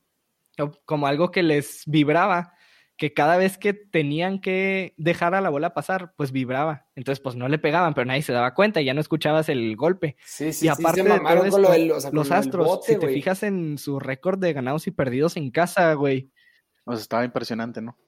como 0.84 1.06
algo 1.06 1.30
que 1.30 1.42
les 1.42 1.84
vibraba, 1.86 2.52
que 2.96 3.12
cada 3.12 3.36
vez 3.36 3.58
que 3.58 3.74
tenían 3.74 4.40
que 4.40 4.94
dejar 4.96 5.34
a 5.34 5.40
la 5.40 5.50
bola 5.50 5.74
pasar, 5.74 6.14
pues 6.16 6.32
vibraba. 6.32 6.86
Entonces, 6.94 7.20
pues 7.20 7.36
no 7.36 7.48
le 7.48 7.58
pegaban, 7.58 7.94
pero 7.94 8.06
nadie 8.06 8.22
se 8.22 8.32
daba 8.32 8.54
cuenta 8.54 8.80
y 8.80 8.86
ya 8.86 8.94
no 8.94 9.00
escuchabas 9.00 9.48
el 9.48 9.76
golpe. 9.76 10.16
Sí, 10.24 10.44
sí, 10.44 10.48
y 10.48 10.52
sí, 10.52 10.68
aparte 10.68 11.02
se 11.02 11.08
de 11.08 11.14
mamaron 11.14 11.44
todo 11.44 11.50
con 11.50 11.62
lo 11.62 11.68
esto, 11.68 11.80
del, 11.80 11.92
o 11.92 12.00
sea, 12.00 12.10
con 12.10 12.16
los 12.16 12.30
astros, 12.30 12.66
bote, 12.66 12.94
si 12.94 12.98
te 12.98 13.08
fijas 13.08 13.42
en 13.42 13.76
su 13.78 13.98
récord 13.98 14.38
de 14.38 14.52
ganados 14.52 14.86
y 14.86 14.92
perdidos 14.92 15.36
en 15.36 15.50
casa, 15.50 15.92
güey, 15.94 16.30
O 16.84 16.92
sea, 16.92 17.02
estaba 17.02 17.24
impresionante, 17.24 17.82
¿no? 17.82 17.98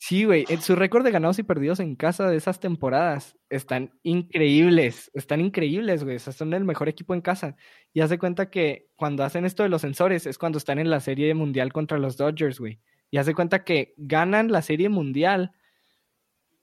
Sí, 0.00 0.24
güey, 0.24 0.44
en 0.48 0.62
su 0.62 0.76
récord 0.76 1.02
de 1.02 1.10
ganados 1.10 1.40
y 1.40 1.42
perdidos 1.42 1.80
en 1.80 1.96
casa 1.96 2.28
de 2.30 2.36
esas 2.36 2.60
temporadas 2.60 3.36
están 3.50 3.98
increíbles, 4.04 5.10
están 5.12 5.40
increíbles, 5.40 6.04
güey, 6.04 6.14
o 6.14 6.18
sea, 6.20 6.32
son 6.32 6.54
el 6.54 6.64
mejor 6.64 6.88
equipo 6.88 7.14
en 7.14 7.20
casa. 7.20 7.56
Y 7.92 8.00
haz 8.00 8.10
de 8.10 8.18
cuenta 8.18 8.48
que 8.48 8.86
cuando 8.94 9.24
hacen 9.24 9.44
esto 9.44 9.64
de 9.64 9.68
los 9.68 9.80
sensores 9.80 10.26
es 10.26 10.38
cuando 10.38 10.58
están 10.58 10.78
en 10.78 10.88
la 10.88 11.00
serie 11.00 11.34
mundial 11.34 11.72
contra 11.72 11.98
los 11.98 12.16
Dodgers, 12.16 12.60
güey. 12.60 12.80
Y 13.10 13.16
haz 13.18 13.26
de 13.26 13.34
cuenta 13.34 13.64
que 13.64 13.94
ganan 13.96 14.50
la 14.52 14.62
serie 14.62 14.88
mundial 14.88 15.52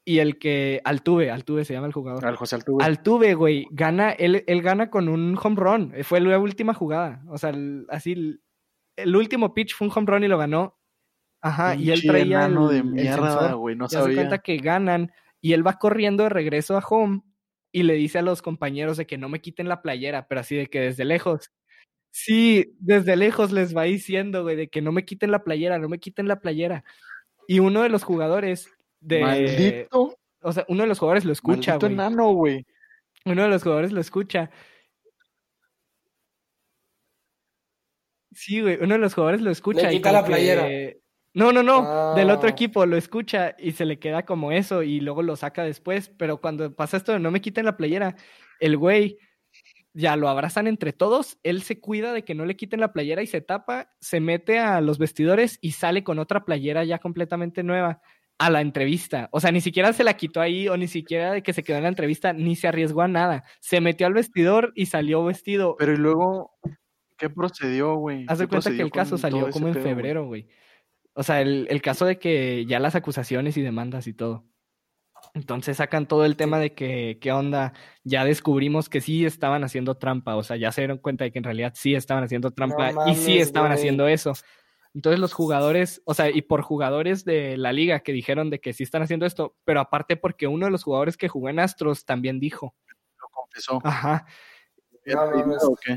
y 0.04 0.20
el 0.20 0.38
que, 0.38 0.82
Altuve, 0.86 1.32
Altuve 1.32 1.66
se 1.66 1.74
llama 1.74 1.88
el 1.88 1.94
jugador. 1.94 2.26
Al 2.26 2.36
José 2.36 2.56
Altuve. 2.56 2.84
Altuve, 2.84 3.34
güey, 3.34 3.68
gana, 3.72 4.12
él, 4.12 4.44
él 4.46 4.62
gana 4.62 4.90
con 4.92 5.10
un 5.10 5.36
home 5.42 5.56
run, 5.58 5.94
fue 6.04 6.20
la 6.22 6.38
última 6.38 6.74
jugada, 6.76 7.24
o 7.28 7.38
sea, 7.40 7.50
el- 7.50 7.88
así, 7.90 8.12
el, 8.12 8.42
el 8.98 9.16
último 9.16 9.54
pitch 9.56 9.74
fue 9.76 9.88
un 9.88 9.94
home 9.96 10.06
run 10.08 10.24
y 10.24 10.28
lo 10.28 10.38
ganó. 10.38 10.78
Ajá, 11.42 11.76
y 11.76 11.92
él 11.92 12.02
traía 12.04 12.46
el, 12.46 12.56
de 12.70 12.84
mierda, 12.84 13.54
güey. 13.54 13.76
No 13.76 13.86
Y 13.86 13.90
sabía. 13.90 14.16
cuenta 14.16 14.40
que 14.40 14.58
ganan 14.58 15.12
y 15.42 15.54
él 15.54 15.66
va 15.66 15.74
corriendo 15.80 16.24
de 16.24 16.30
regreso 16.30 16.76
a 16.78 16.84
home 16.88 17.22
y 17.72 17.84
le 17.84 17.94
dice 17.94 18.20
a 18.20 18.22
los 18.24 18.42
compañeros 18.42 18.98
de 18.98 19.06
que 19.06 19.18
no 19.18 19.30
me 19.30 19.42
quiten 19.42 19.68
la 19.70 19.82
playera, 19.84 20.28
pero 20.28 20.42
así 20.42 20.56
de 20.56 20.68
que 20.68 20.80
desde 20.80 21.06
lejos. 21.06 21.52
Sí, 22.18 22.74
desde 22.80 23.18
lejos 23.18 23.52
les 23.52 23.76
va 23.76 23.84
diciendo, 23.84 24.44
güey, 24.44 24.56
de 24.56 24.70
que 24.70 24.82
no 24.82 24.94
me 24.94 25.04
quiten 25.04 25.32
la 25.32 25.44
playera, 25.44 25.80
no 25.80 25.90
me 25.90 26.00
quiten 26.00 26.30
la 26.30 26.40
playera. 26.40 26.86
Y 27.46 27.60
uno 27.60 27.82
de 27.82 27.90
los 27.90 28.04
jugadores 28.06 28.70
de... 29.02 29.20
Maldito, 29.20 30.16
O 30.42 30.54
sea, 30.54 30.64
uno 30.70 30.84
de 30.84 30.88
los 30.88 30.98
jugadores 30.98 31.26
lo 31.26 31.34
escucha, 31.34 31.72
maldito 31.74 31.88
güey. 31.88 31.94
enano, 31.94 32.32
güey. 32.34 32.66
Uno 33.26 33.44
de 33.44 33.50
los 33.50 33.64
jugadores 33.64 33.92
lo 33.92 34.00
escucha. 34.00 34.50
Sí, 38.34 38.62
güey, 38.62 38.78
uno 38.82 38.94
de 38.96 39.00
los 39.00 39.14
jugadores 39.14 39.42
lo 39.42 39.52
escucha. 39.52 39.92
y 39.92 39.98
quita 39.98 40.14
la 40.14 40.24
playera. 40.26 40.64
que- 40.68 41.00
No, 41.34 41.52
no, 41.52 41.64
no, 41.64 42.16
del 42.16 42.30
otro 42.32 42.48
Ah. 42.48 42.52
equipo 42.52 42.86
lo 42.86 42.96
escucha 42.96 43.56
y 43.60 43.74
se 43.74 43.84
le 43.84 44.00
queda 44.00 44.24
como 44.26 44.54
eso 44.54 44.84
y 44.84 45.02
luego 45.02 45.22
lo 45.22 45.36
saca 45.36 45.64
después, 45.64 46.08
pero 46.18 46.40
cuando 46.40 46.74
pasa 46.74 46.96
esto 46.96 47.12
de 47.12 47.20
no 47.20 47.30
me 47.30 47.42
quiten 47.42 47.66
la 47.66 47.76
playera, 47.76 48.16
el 48.62 48.78
güey 48.78 49.18
ya 49.96 50.16
lo 50.18 50.30
abrazan 50.30 50.68
entre 50.68 50.94
todos, 50.94 51.40
él 51.44 51.62
se 51.64 51.80
cuida 51.80 52.14
de 52.14 52.24
que 52.24 52.36
no 52.36 52.46
le 52.46 52.56
quiten 52.56 52.82
la 52.82 52.94
playera 52.94 53.24
y 53.24 53.28
se 53.28 53.42
tapa, 53.42 53.96
se 54.00 54.20
mete 54.20 54.60
a 54.60 54.82
los 54.82 54.98
vestidores 55.00 55.58
y 55.62 55.72
sale 55.72 56.04
con 56.04 56.20
otra 56.20 56.46
playera 56.46 56.84
ya 56.84 57.00
completamente 57.00 57.64
nueva. 57.64 58.02
a 58.38 58.50
la 58.50 58.62
entrevista. 58.62 59.30
O 59.32 59.40
sea, 59.40 59.52
ni 59.54 59.62
siquiera 59.62 59.94
se 59.94 60.04
la 60.04 60.16
quitó 60.18 60.42
ahí 60.42 60.68
o 60.68 60.76
ni 60.76 60.88
siquiera 60.88 61.32
de 61.32 61.42
que 61.42 61.54
se 61.54 61.64
quedó 61.64 61.78
en 61.78 61.84
la 61.84 61.90
entrevista, 61.90 62.34
ni 62.34 62.56
se 62.58 62.68
arriesgó 62.68 63.02
a 63.02 63.08
nada. 63.08 63.46
Se 63.62 63.80
metió 63.80 64.08
al 64.08 64.14
vestidor 64.14 64.74
y 64.76 64.88
salió 64.88 65.24
vestido. 65.24 65.76
Pero 65.80 65.94
y 65.94 65.98
luego, 65.98 66.52
¿qué 67.18 67.30
procedió, 67.30 67.96
güey? 67.96 68.26
Haz 68.28 68.40
de 68.40 68.46
¿Qué 68.46 68.50
cuenta 68.50 68.72
que 68.72 68.82
el 68.82 68.92
caso 68.92 69.18
salió 69.18 69.50
como 69.52 69.70
en 69.70 69.74
pedo, 69.76 69.84
febrero, 69.86 70.26
güey. 70.26 70.50
O 71.14 71.24
sea, 71.24 71.40
el, 71.42 71.68
el 71.70 71.82
caso 71.82 72.06
de 72.06 72.20
que 72.20 72.66
ya 72.66 72.80
las 72.80 72.96
acusaciones 72.96 73.56
y 73.56 73.62
demandas 73.62 74.06
y 74.08 74.14
todo. 74.14 74.46
Entonces 75.36 75.76
sacan 75.78 76.08
todo 76.08 76.24
el 76.24 76.38
tema 76.38 76.60
de 76.60 76.74
que, 76.74 77.18
¿qué 77.20 77.34
onda? 77.34 77.74
Ya 78.06 78.24
descubrimos 78.24 78.88
que 78.88 79.02
sí 79.02 79.26
estaban 79.26 79.66
haciendo 79.66 79.96
trampa. 79.96 80.38
O 80.38 80.44
sea, 80.44 80.56
ya 80.56 80.72
se 80.72 80.80
dieron 80.80 80.98
cuenta 80.98 81.26
de 81.26 81.32
que 81.34 81.40
en 81.40 81.44
realidad 81.44 81.74
sí 81.76 81.94
estaban 81.94 82.24
haciendo 82.24 82.52
trampa 82.52 82.94
y 83.06 83.16
sí 83.16 83.38
estaban 83.38 83.70
güey. 83.70 83.78
haciendo 83.78 84.08
eso. 84.08 84.32
Entonces 84.94 85.20
los 85.20 85.34
jugadores, 85.34 86.02
o 86.06 86.14
sea, 86.14 86.30
y 86.30 86.42
por 86.42 86.62
jugadores 86.62 87.26
de 87.26 87.58
la 87.58 87.74
liga 87.74 88.00
que 88.00 88.14
dijeron 88.14 88.50
de 88.50 88.60
que 88.60 88.72
sí 88.72 88.84
están 88.84 89.02
haciendo 89.02 89.26
esto, 89.26 89.58
pero 89.66 89.82
aparte 89.82 90.16
porque 90.16 90.48
uno 90.48 90.68
de 90.68 90.72
los 90.72 90.84
jugadores 90.84 91.18
que 91.18 91.28
jugó 91.28 91.50
en 91.50 91.60
Astros 91.60 92.06
también 92.06 92.40
dijo. 92.40 92.74
Lo 93.20 93.28
confesó. 93.30 93.82
Ajá. 93.84 94.26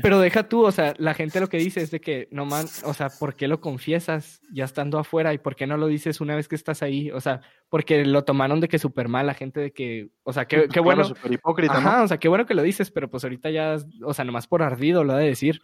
Pero 0.01 0.19
deja 0.19 0.47
tú, 0.47 0.65
o 0.65 0.71
sea, 0.71 0.93
la 0.97 1.13
gente 1.13 1.39
lo 1.39 1.49
que 1.49 1.57
dice 1.57 1.81
es 1.81 1.91
de 1.91 1.99
que, 1.99 2.27
no 2.31 2.45
man, 2.45 2.65
o 2.83 2.93
sea, 2.93 3.09
¿por 3.09 3.35
qué 3.35 3.47
lo 3.47 3.59
confiesas 3.59 4.41
ya 4.51 4.65
estando 4.65 4.99
afuera 4.99 5.33
y 5.33 5.39
por 5.39 5.55
qué 5.55 5.65
no 5.65 5.77
lo 5.77 5.87
dices 5.87 6.21
una 6.21 6.35
vez 6.35 6.47
que 6.47 6.55
estás 6.55 6.83
ahí? 6.83 7.09
O 7.11 7.19
sea, 7.19 7.41
porque 7.69 8.05
lo 8.05 8.23
tomaron 8.23 8.59
de 8.59 8.67
que 8.67 8.79
súper 8.79 9.07
mal 9.07 9.25
la 9.25 9.33
gente 9.33 9.59
de 9.59 9.71
que, 9.71 10.09
o 10.23 10.33
sea, 10.33 10.45
qué, 10.45 10.61
qué 10.61 10.67
claro, 10.67 10.83
bueno. 10.83 11.03
súper 11.03 11.33
hipócrita, 11.33 11.77
Ajá, 11.77 11.97
¿no? 11.97 12.03
o 12.03 12.07
sea, 12.07 12.17
qué 12.19 12.27
bueno 12.27 12.45
que 12.45 12.53
lo 12.53 12.61
dices, 12.61 12.91
pero 12.91 13.09
pues 13.09 13.23
ahorita 13.23 13.49
ya, 13.49 13.77
o 14.03 14.13
sea, 14.13 14.25
nomás 14.25 14.47
por 14.47 14.61
ardido 14.61 15.03
lo 15.03 15.13
ha 15.13 15.17
de 15.17 15.27
decir. 15.27 15.61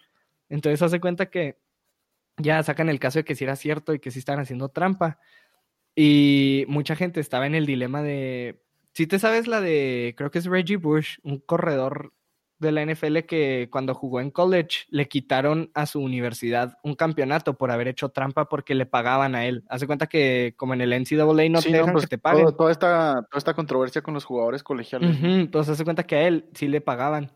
Entonces 0.49 0.81
hace 0.81 0.99
cuenta 0.99 1.27
que 1.27 1.59
ya 2.37 2.61
sacan 2.63 2.89
el 2.89 2.99
caso 2.99 3.19
de 3.19 3.25
que 3.25 3.35
sí 3.35 3.43
era 3.43 3.55
cierto 3.55 3.93
y 3.93 3.99
que 3.99 4.11
sí 4.11 4.19
estaban 4.19 4.41
haciendo 4.41 4.69
trampa. 4.69 5.19
Y 5.95 6.65
mucha 6.67 6.95
gente 6.95 7.19
estaba 7.19 7.47
en 7.47 7.55
el 7.55 7.65
dilema 7.65 8.01
de, 8.01 8.59
si 8.95 9.07
te 9.07 9.19
sabes 9.19 9.47
la 9.47 9.59
de, 9.61 10.13
creo 10.17 10.31
que 10.31 10.39
es 10.39 10.45
Reggie 10.45 10.77
Bush, 10.77 11.17
un 11.23 11.39
corredor 11.39 12.13
de 12.59 12.71
la 12.71 12.81
NFL 12.85 13.19
que 13.25 13.67
cuando 13.71 13.93
jugó 13.93 14.21
en 14.21 14.31
college 14.31 14.85
le 14.89 15.07
quitaron 15.07 15.71
a 15.73 15.85
su 15.85 15.99
universidad 16.01 16.77
un 16.83 16.95
campeonato 16.95 17.55
por 17.57 17.71
haber 17.71 17.87
hecho 17.89 18.09
trampa 18.09 18.47
porque 18.47 18.75
le 18.75 18.85
pagaban 18.85 19.35
a 19.35 19.45
él. 19.45 19.63
Hace 19.69 19.87
cuenta 19.87 20.07
que 20.07 20.53
como 20.57 20.73
en 20.73 20.81
el 20.81 20.93
NCAA 20.93 21.49
no 21.49 21.61
Sí, 21.61 21.65
te 21.69 21.71
no, 21.71 21.77
dejan 21.79 21.93
pues, 21.93 22.05
que 22.05 22.09
te 22.09 22.17
paguen. 22.17 22.45
todo- 22.45 22.55
toda, 22.55 22.71
esta, 22.71 23.13
toda 23.29 23.37
esta 23.37 23.53
controversia 23.53 24.01
con 24.01 24.13
los 24.13 24.23
jugadores 24.25 24.63
colegiales. 24.63 25.19
¿no? 25.19 25.35
Ujú, 25.41 25.51
Pues 25.51 25.67
hace 25.69 25.83
cuenta 25.83 26.03
que 26.03 26.15
a 26.15 26.27
él 26.27 26.49
sí 26.53 26.67
le 26.67 26.81
pagaban. 26.81 27.31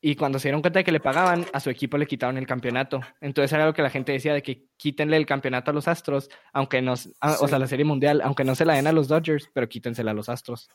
Y 0.00 0.16
cuando 0.16 0.38
se 0.38 0.48
dieron 0.48 0.60
cuenta 0.60 0.80
de 0.80 0.84
que 0.84 0.92
le 0.92 1.00
pagaban, 1.00 1.46
a 1.54 1.60
su 1.60 1.70
equipo 1.70 1.96
le 1.96 2.06
quitaron 2.06 2.36
el 2.36 2.46
campeonato. 2.46 3.00
Entonces 3.22 3.50
era 3.54 3.64
lo 3.64 3.72
que 3.72 3.80
la 3.80 3.88
gente 3.88 4.12
decía 4.12 4.34
de 4.34 4.42
que 4.42 4.66
quítenle 4.76 5.16
el 5.16 5.24
campeonato 5.24 5.70
a 5.70 5.74
los 5.74 5.88
Astros, 5.88 6.28
aunque 6.52 6.82
no, 6.82 6.92
ah, 7.22 7.36
o 7.40 7.44
Sí. 7.44 7.48
sea, 7.48 7.58
la 7.58 7.66
serie 7.66 7.86
mundial, 7.86 8.20
aunque 8.22 8.44
no 8.44 8.54
se 8.54 8.66
la 8.66 8.74
den 8.74 8.86
a 8.86 8.92
los 8.92 9.08
Dodgers, 9.08 9.48
pero 9.54 9.66
quítensela 9.66 10.10
a 10.10 10.14
los 10.14 10.28
Astros. 10.28 10.68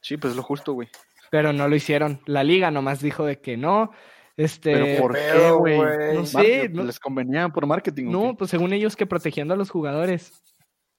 Sí, 0.00 0.16
pues 0.16 0.30
es 0.30 0.36
lo 0.38 0.42
justo, 0.42 0.72
güey. 0.72 0.88
Pero 1.30 1.52
no 1.52 1.68
lo 1.68 1.76
hicieron. 1.76 2.20
La 2.26 2.44
liga 2.44 2.70
nomás 2.70 3.00
dijo 3.00 3.24
de 3.24 3.40
que 3.40 3.56
no. 3.56 3.90
Este, 4.36 4.72
Pero 4.72 5.00
¿por 5.02 5.14
qué, 5.14 5.50
güey? 5.50 5.78
No 6.14 6.26
sé, 6.26 6.68
no- 6.68 6.82
¿Les 6.84 6.98
convenía 6.98 7.48
por 7.48 7.66
marketing? 7.66 8.10
No, 8.10 8.36
pues 8.36 8.50
según 8.50 8.72
ellos 8.72 8.96
que 8.96 9.06
protegiendo 9.06 9.54
a 9.54 9.56
los 9.56 9.70
jugadores. 9.70 10.42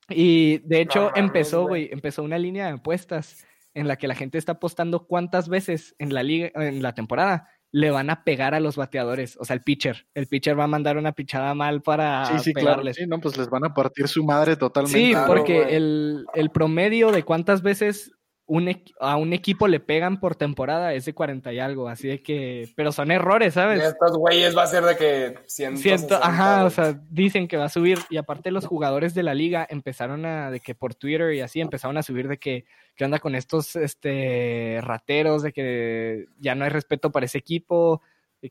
Y 0.10 0.60
de 0.60 0.82
hecho 0.82 1.12
empezó, 1.16 1.68
güey. 1.68 1.90
empezó 1.92 2.24
una 2.24 2.38
línea 2.38 2.68
de 2.68 2.74
apuestas 2.74 3.46
en 3.74 3.88
la 3.88 3.98
que 3.98 4.08
la 4.08 4.16
gente 4.16 4.38
está 4.38 4.54
apostando 4.54 5.06
cuántas 5.08 5.50
veces 5.50 5.96
en 6.00 6.14
la 6.14 6.24
liga, 6.24 6.52
en 6.56 6.82
la 6.82 6.94
temporada 6.94 7.50
le 7.72 7.92
van 7.92 8.10
a 8.10 8.24
pegar 8.24 8.54
a 8.56 8.62
los 8.62 8.78
bateadores, 8.78 9.36
o 9.38 9.44
sea, 9.44 9.54
el 9.54 9.62
pitcher. 9.62 10.08
El 10.14 10.28
pitcher 10.28 10.58
va 10.58 10.64
a 10.64 10.68
mandar 10.68 10.96
una 10.96 11.12
pichada 11.12 11.54
mal 11.56 11.82
para 11.82 12.24
Sí, 12.26 12.40
sí, 12.40 12.54
claro. 12.54 12.82
Sí, 12.94 13.06
no, 13.06 13.20
pues 13.20 13.36
les 13.38 13.50
van 13.50 13.66
a 13.66 13.74
partir 13.74 14.08
su 14.08 14.24
madre 14.24 14.56
totalmente. 14.56 14.98
Sí, 14.98 15.12
Claro, 15.12 15.28
porque 15.28 15.76
el, 15.76 16.26
el 16.36 16.52
promedio 16.52 17.12
de 17.12 17.24
cuántas 17.24 17.62
veces 17.64 18.14
un 18.48 18.84
a 19.00 19.16
un 19.16 19.34
equipo 19.34 19.68
le 19.68 19.80
pegan 19.80 20.20
por 20.20 20.36
temporada 20.36 20.94
es 20.94 21.06
de 21.06 21.14
40 21.14 21.52
y 21.52 21.60
algo, 21.60 21.88
así 21.90 22.08
de 22.08 22.22
que, 22.22 22.70
pero 22.76 22.92
son 22.92 23.10
errores, 23.12 23.56
¿sabes? 23.56 23.84
estos 23.84 24.18
güeyes 24.18 24.56
va 24.56 24.64
a 24.64 24.68
ser 24.68 24.84
de 24.84 24.96
que 24.96 25.40
160, 25.48 25.78
Siento, 25.98 26.16
ajá, 26.24 26.64
o 26.66 26.70
sea, 26.70 27.00
dicen 27.10 27.48
que 27.48 27.58
va 27.58 27.66
a 27.66 27.70
subir 27.70 28.00
y 28.10 28.18
aparte 28.18 28.52
los 28.52 28.68
jugadores 28.68 29.16
de 29.16 29.24
la 29.24 29.34
liga 29.34 29.66
empezaron 29.68 30.26
a, 30.26 30.52
de 30.52 30.60
que 30.60 30.76
por 30.76 30.94
Twitter 30.94 31.34
y 31.34 31.42
así 31.42 31.60
empezaron 31.60 31.98
a 31.98 32.04
subir 32.04 32.28
de 32.28 32.38
que, 32.38 32.66
¿qué 32.96 33.06
onda 33.06 33.20
con 33.20 33.34
estos, 33.34 33.76
este, 33.76 34.80
rateros? 34.82 35.42
De 35.42 35.52
que 35.52 36.26
ya 36.40 36.54
no 36.54 36.66
hay 36.66 36.70
respeto 36.70 37.12
para 37.12 37.26
ese 37.26 37.40
equipo, 37.40 38.02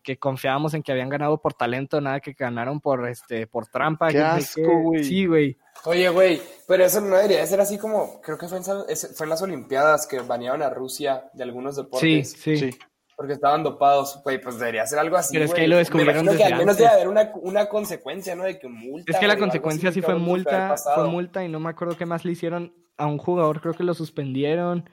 que 0.01 0.17
confiábamos 0.19 0.75
en 0.75 0.83
que 0.83 0.93
habían 0.93 1.09
ganado 1.09 1.41
por 1.41 1.55
talento, 1.55 2.01
nada 2.01 2.21
que 2.21 2.33
ganaron 2.33 2.81
por, 2.81 3.09
este, 3.09 3.47
por 3.47 3.67
trampa. 3.67 4.09
Qué 4.09 4.19
asco, 4.19 4.81
güey. 4.83 5.05
Sí, 5.05 5.27
güey. 5.27 5.57
Oye, 5.87 6.09
güey, 6.09 6.41
pero 6.67 6.85
eso 6.85 7.01
no 7.01 7.17
debería 7.17 7.41
de 7.41 7.47
ser 7.47 7.61
así 7.61 7.77
como, 7.79 8.21
creo 8.23 8.39
que 8.39 8.49
fue 8.49 8.59
en, 8.59 8.65
fue 8.65 9.27
en 9.27 9.31
las 9.31 9.43
Olimpiadas 9.43 10.07
que 10.07 10.21
banearon 10.21 10.63
a 10.63 10.71
Rusia 10.71 11.25
de 11.35 11.43
algunos 11.43 11.75
Sí, 11.75 11.83
deportes 11.83 12.33
sí. 12.33 12.57
Sí. 12.57 12.71
porque 13.17 13.35
estaban 13.35 13.63
dopados, 13.63 14.21
güey, 14.25 14.41
pues 14.41 14.59
debería 14.59 14.87
ser 14.87 14.99
algo 15.01 15.17
así, 15.17 15.33
Pero 15.35 15.45
es 15.45 15.51
que 15.51 15.55
güey. 15.57 15.63
ahí 15.65 15.71
lo 15.71 15.77
descubrieron 15.77 16.25
Me 16.25 16.33
imagino 16.33 16.39
que 16.39 16.45
desde 16.45 16.55
al 16.55 16.59
menos 16.61 16.77
debe 16.79 16.91
haber 16.91 17.09
una, 17.09 17.33
una 17.43 17.67
consecuencia, 17.69 18.35
¿no? 18.35 18.45
De 18.45 18.59
que 18.59 18.69
multa. 18.69 19.13
Es 19.13 19.19
que 19.19 19.27
la 19.27 19.37
consecuencia 19.37 19.93
sí 19.93 20.01
fue 20.01 20.15
multa, 20.15 20.77
fue 20.77 21.09
multa 21.09 21.45
y 21.45 21.49
no 21.49 21.61
me 21.61 21.71
acuerdo 21.71 21.97
qué 21.99 22.07
más 22.07 22.25
le 22.25 22.33
hicieron 22.33 22.73
a 22.97 23.07
un 23.07 23.19
jugador, 23.19 23.61
creo 23.61 23.75
que 23.75 23.83
lo 23.85 23.93
suspendieron. 23.95 24.89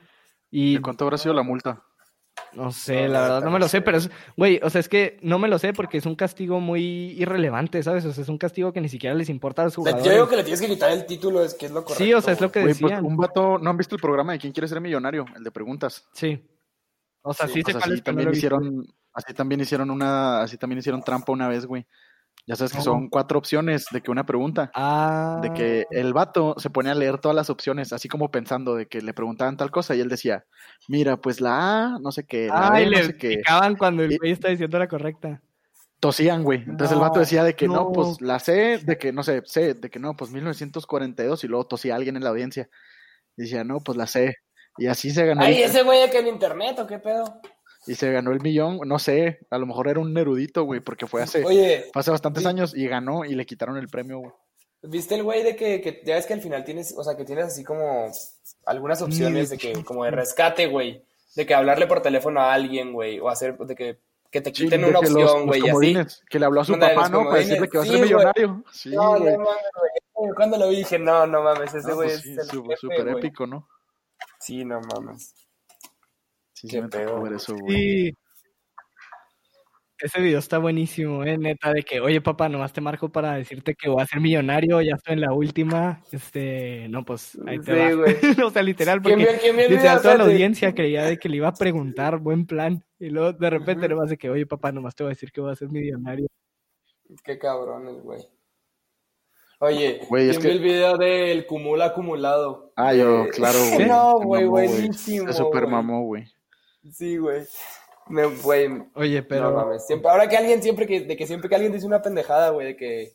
Y 0.50 0.76
¿De 0.76 0.82
cuánto 0.82 1.06
habrá 1.06 1.18
sido 1.18 1.34
la 1.34 1.44
multa? 1.44 1.84
No 2.54 2.72
sé, 2.72 3.04
No, 3.04 3.14
la 3.14 3.22
verdad 3.22 3.44
no 3.44 3.52
me 3.52 3.60
lo 3.60 3.68
sé, 3.68 3.82
pero 3.82 3.98
es, 3.98 4.10
güey, 4.36 4.60
o 4.62 4.70
sea, 4.70 4.80
es 4.80 4.90
que 4.90 5.18
no 5.22 5.40
me 5.40 5.48
lo 5.48 5.58
sé 5.58 5.74
porque 5.74 5.98
es 5.98 6.06
un 6.06 6.16
castigo 6.16 6.60
muy 6.60 7.12
irrelevante, 7.12 7.82
¿sabes? 7.82 8.04
O 8.06 8.12
sea, 8.12 8.24
es 8.24 8.30
un 8.30 8.38
castigo 8.38 8.74
que 8.74 8.82
ni 8.82 8.90
siquiera 8.90 9.16
les 9.16 9.30
importa 9.30 9.62
a 9.62 9.66
los 9.66 9.76
jugadores. 9.76 10.06
Yo 10.06 10.12
digo 10.12 10.28
que 10.28 10.36
le 10.36 10.44
tienes 10.44 10.62
que 10.62 10.68
quitar 10.68 10.92
el 10.92 11.06
título, 11.06 11.44
es 11.44 11.54
que 11.54 11.68
es 11.68 11.72
lo 11.72 11.84
correcto. 11.84 12.04
Sí, 12.04 12.14
o 12.14 12.22
sea, 12.22 12.34
es 12.34 12.42
lo 12.42 12.52
que 12.52 12.62
Güey, 12.62 12.74
pues 12.74 12.82
decían. 12.82 13.06
un 13.06 13.16
vato, 13.16 13.58
¿no 13.58 13.70
han 13.70 13.78
visto 13.78 13.96
el 13.96 14.02
programa 14.02 14.34
de 14.34 14.40
quién 14.40 14.52
quiere 14.52 14.68
ser 14.68 14.82
millonario? 14.82 15.26
El 15.36 15.44
de 15.44 15.52
preguntas. 15.52 16.08
Sí. 16.14 16.44
O 17.22 17.34
sea, 17.34 17.48
sí, 17.48 17.62
O 17.62 17.66
sé 17.66 17.72
sea, 17.72 17.82
así 17.84 18.02
también 18.02 18.32
hicieron, 18.32 18.86
así 19.14 19.34
también 19.34 19.62
hicieron 19.62 19.92
una, 19.92 20.42
así 20.42 20.58
también 20.58 20.80
hicieron 20.80 21.04
trampa 21.04 21.32
una 21.32 21.48
vez, 21.48 21.66
güey. 21.66 21.86
Ya 22.48 22.56
sabes 22.56 22.74
que 22.74 22.82
son 22.82 23.10
cuatro 23.10 23.38
opciones 23.38 23.86
de 23.92 24.02
que 24.02 24.12
una 24.12 24.26
pregunta. 24.26 24.72
Ah. 24.74 25.40
De 25.42 25.54
que 25.54 25.86
el 25.92 26.14
vato 26.14 26.56
se 26.58 26.70
pone 26.70 26.90
a 26.90 26.96
leer 26.96 27.20
todas 27.20 27.36
las 27.36 27.50
opciones, 27.50 27.94
así 27.94 28.08
como 28.08 28.32
pensando 28.32 28.76
de 28.76 28.88
que 28.88 29.02
le 29.02 29.14
preguntaban 29.14 29.58
tal 29.58 29.72
cosa, 29.72 29.96
y 29.96 30.02
él 30.02 30.10
decía, 30.10 30.46
mira, 30.88 31.18
pues 31.18 31.40
la 31.40 31.96
A, 31.96 32.00
no 32.00 32.12
sé 32.12 32.26
qué, 32.26 32.48
la 32.48 32.74
Ay, 32.74 32.86
B, 32.86 32.92
no 32.92 32.98
le 32.98 33.04
sé 33.06 33.18
qué. 33.18 33.38
picaban 33.38 33.76
cuando 33.76 34.04
el 34.04 34.18
güey 34.18 34.32
está 34.32 34.50
diciendo 34.50 34.80
la 34.80 34.88
correcta. 34.88 35.42
Tosían, 36.00 36.44
güey. 36.44 36.64
Entonces 36.68 36.94
el 36.94 37.00
vato 37.00 37.20
decía 37.20 37.44
de 37.44 37.56
que 37.56 37.68
no. 37.68 37.76
no. 37.76 37.92
pues 37.92 38.22
la 38.22 38.40
C, 38.40 38.80
de 38.80 38.98
que 38.98 39.14
no 39.14 39.22
sé, 39.22 39.44
C, 39.46 39.76
de 39.76 39.90
que 39.92 40.00
no, 40.00 40.16
pues 40.18 40.32
1942, 40.32 41.44
y 41.44 41.48
luego 41.48 41.68
tosía 41.68 41.96
alguien 41.96 42.16
en 42.16 42.24
la 42.24 42.32
audiencia. 42.32 42.70
Y 43.38 43.44
decía, 43.44 43.64
no, 43.64 43.80
pues 43.82 43.98
la 43.98 44.08
C. 44.08 44.36
Y 44.78 44.88
así 44.88 45.12
se 45.12 45.26
ganó. 45.26 45.44
Ay, 45.44 45.62
ese 45.62 45.84
güey 45.84 46.10
que 46.10 46.20
en 46.20 46.28
internet, 46.28 46.80
¿o 46.80 46.88
qué 46.88 46.98
pedo? 46.98 47.42
Y 47.88 47.96
se 47.96 48.12
ganó 48.12 48.32
el 48.32 48.42
millón, 48.42 48.80
no 48.86 49.00
sé, 49.00 49.40
a 49.50 49.58
lo 49.58 49.66
mejor 49.66 49.88
era 49.88 50.00
un 50.00 50.16
erudito, 50.18 50.64
güey, 50.64 50.82
porque 50.82 51.08
fue 51.08 51.24
hace, 51.24 51.44
Oye, 51.44 51.86
fue 51.92 52.00
hace 52.00 52.12
bastantes 52.12 52.46
años 52.46 52.76
y 52.76 52.88
ganó 52.88 53.26
y 53.26 53.34
le 53.34 53.46
quitaron 53.46 53.78
el 53.78 53.88
premio, 53.88 54.20
güey. 54.20 54.32
¿viste 54.84 55.14
el 55.16 55.22
güey 55.24 55.44
de 55.44 55.56
que, 55.56 55.80
que 55.82 56.02
ya 56.06 56.16
ves 56.16 56.26
que 56.26 56.34
al 56.34 56.42
final 56.42 56.64
tienes, 56.64 56.94
o 56.98 57.04
sea, 57.04 57.16
que 57.16 57.24
tienes 57.24 57.46
así 57.46 57.64
como 57.64 58.12
algunas 58.66 59.02
opciones 59.02 59.50
de 59.52 59.58
que, 59.60 59.84
como 59.84 60.04
de 60.06 60.12
rescate, 60.12 60.66
güey? 60.68 61.04
De 61.36 61.46
que 61.46 61.54
hablarle 61.54 61.86
por 61.88 62.02
teléfono 62.02 62.40
a 62.42 62.52
alguien, 62.54 62.92
güey, 62.94 63.20
o 63.20 63.30
hacer, 63.30 63.58
de 63.58 63.76
que, 63.76 64.00
que 64.32 64.42
te 64.42 64.52
quiten 64.52 64.84
una 64.86 65.00
opción, 65.00 65.46
güey, 65.46 65.62
así. 65.70 66.18
que 66.30 66.40
le 66.40 66.46
habló 66.46 66.62
a 66.62 66.66
su 66.66 66.78
papá, 66.80 67.10
¿no? 67.10 67.26
Para 67.26 67.38
decirle 67.40 67.68
que 67.70 67.78
va 67.78 67.84
a 67.84 67.88
ser 67.88 67.96
Sí, 67.96 68.02
millonario. 68.02 68.64
Sí, 68.72 68.90
No, 68.90 69.20
güey. 69.20 69.34
no 69.34 69.40
mames, 69.40 69.64
güey. 70.16 70.34
Cuando 70.36 70.58
lo 70.58 70.68
vi 70.70 70.78
dije, 70.78 70.98
no, 71.00 71.26
no 71.28 71.42
mames, 71.44 71.74
ese 71.76 71.88
No, 71.90 71.96
güey 71.96 72.10
pues 72.10 72.22
sí, 72.22 72.32
es 72.34 72.38
el 72.40 72.46
su- 72.46 72.64
jefe, 72.64 72.78
súper 72.78 73.04
güey. 73.04 73.18
épico, 73.18 73.46
¿no? 73.48 73.68
Sí, 74.40 74.66
no 74.66 74.82
mames. 74.82 75.34
Sí, 76.62 76.68
sí 76.68 76.76
Qué 76.76 76.82
me 76.84 76.90
tocó 76.90 77.22
ver 77.24 77.34
eso, 77.34 77.56
güey. 77.58 77.76
Sí. 77.76 78.14
Ese 80.00 80.20
video 80.20 80.40
está 80.40 80.58
buenísimo, 80.58 81.24
eh, 81.24 81.38
neta, 81.38 81.72
de 81.72 81.84
que, 81.84 82.00
oye, 82.02 82.22
papá, 82.22 82.50
nomás 82.50 82.74
te 82.74 82.82
marco 82.82 83.10
para 83.12 83.36
decirte 83.36 83.76
que 83.76 83.88
voy 83.88 84.02
a 84.02 84.08
ser 84.08 84.20
millonario, 84.20 84.82
ya 84.82 84.96
estoy 84.96 85.14
en 85.14 85.22
la 85.22 85.32
última. 85.32 86.02
Este, 86.12 86.88
no, 86.90 87.06
pues, 87.06 87.38
ahí 87.46 87.60
te 87.60 87.66
Sí, 87.74 87.80
va. 87.80 87.94
güey. 88.02 88.16
o 88.48 88.50
sea, 88.50 88.64
literal, 88.64 89.00
¿Quién 89.02 89.20
porque 89.20 89.38
quién 89.40 89.56
vio 89.56 89.66
el 89.66 89.72
literal 89.74 90.02
toda 90.02 90.18
la 90.18 90.24
audiencia 90.24 90.74
creía 90.74 91.04
de 91.06 91.18
que 91.20 91.30
le 91.30 91.38
iba 91.38 91.48
a 91.50 91.54
preguntar, 91.54 92.18
buen 92.20 92.48
plan. 92.48 92.84
Y 93.00 93.10
luego 93.10 93.34
de 93.34 93.50
repente 93.52 93.86
Ujú. 93.86 93.96
nomás 93.96 94.10
de 94.10 94.18
que, 94.18 94.30
oye, 94.32 94.46
papá, 94.48 94.72
nomás 94.72 94.96
te 94.96 95.04
voy 95.04 95.12
a 95.12 95.14
decir 95.16 95.32
que 95.32 95.42
voy 95.42 95.52
a 95.52 95.56
ser 95.56 95.70
millonario. 95.70 96.28
Qué 97.24 97.38
cabrones, 97.38 98.02
güey. 98.02 98.22
Oye, 99.60 100.00
Güey, 100.10 100.30
es 100.32 100.40
¿quién 100.40 100.50
que- 100.50 100.58
el 100.58 100.64
video 100.64 100.98
del 100.98 101.46
cumula 101.46 101.86
acumulado? 101.86 102.74
Ah, 102.76 102.96
yo, 102.96 103.26
Eh, 103.26 103.30
claro, 103.30 103.60
güey. 103.86 103.88
No, 103.88 104.18
Se 104.18 104.26
güey, 104.26 104.48
buenísimo. 104.48 105.28
Se 105.28 105.34
super 105.34 105.68
mamó, 105.68 106.02
güey. 106.06 106.26
Sí, 106.90 107.18
güey. 107.18 107.46
Me, 108.08 108.26
güey, 108.26 108.70
Oye, 108.96 109.24
pero... 109.24 109.52
no 109.52 109.58
mames. 109.58 109.86
Siempre, 109.86 110.10
ahora 110.10 110.28
que 110.28 110.38
alguien, 110.38 110.62
siempre 110.62 110.88
que, 110.88 111.02
de 111.02 111.16
que 111.16 111.28
siempre 111.28 111.48
que 111.50 111.56
alguien 111.56 111.74
dice 111.74 111.86
una 111.86 112.02
pendejada, 112.02 112.50
güey, 112.50 112.68
de 112.68 112.76
que. 112.78 113.14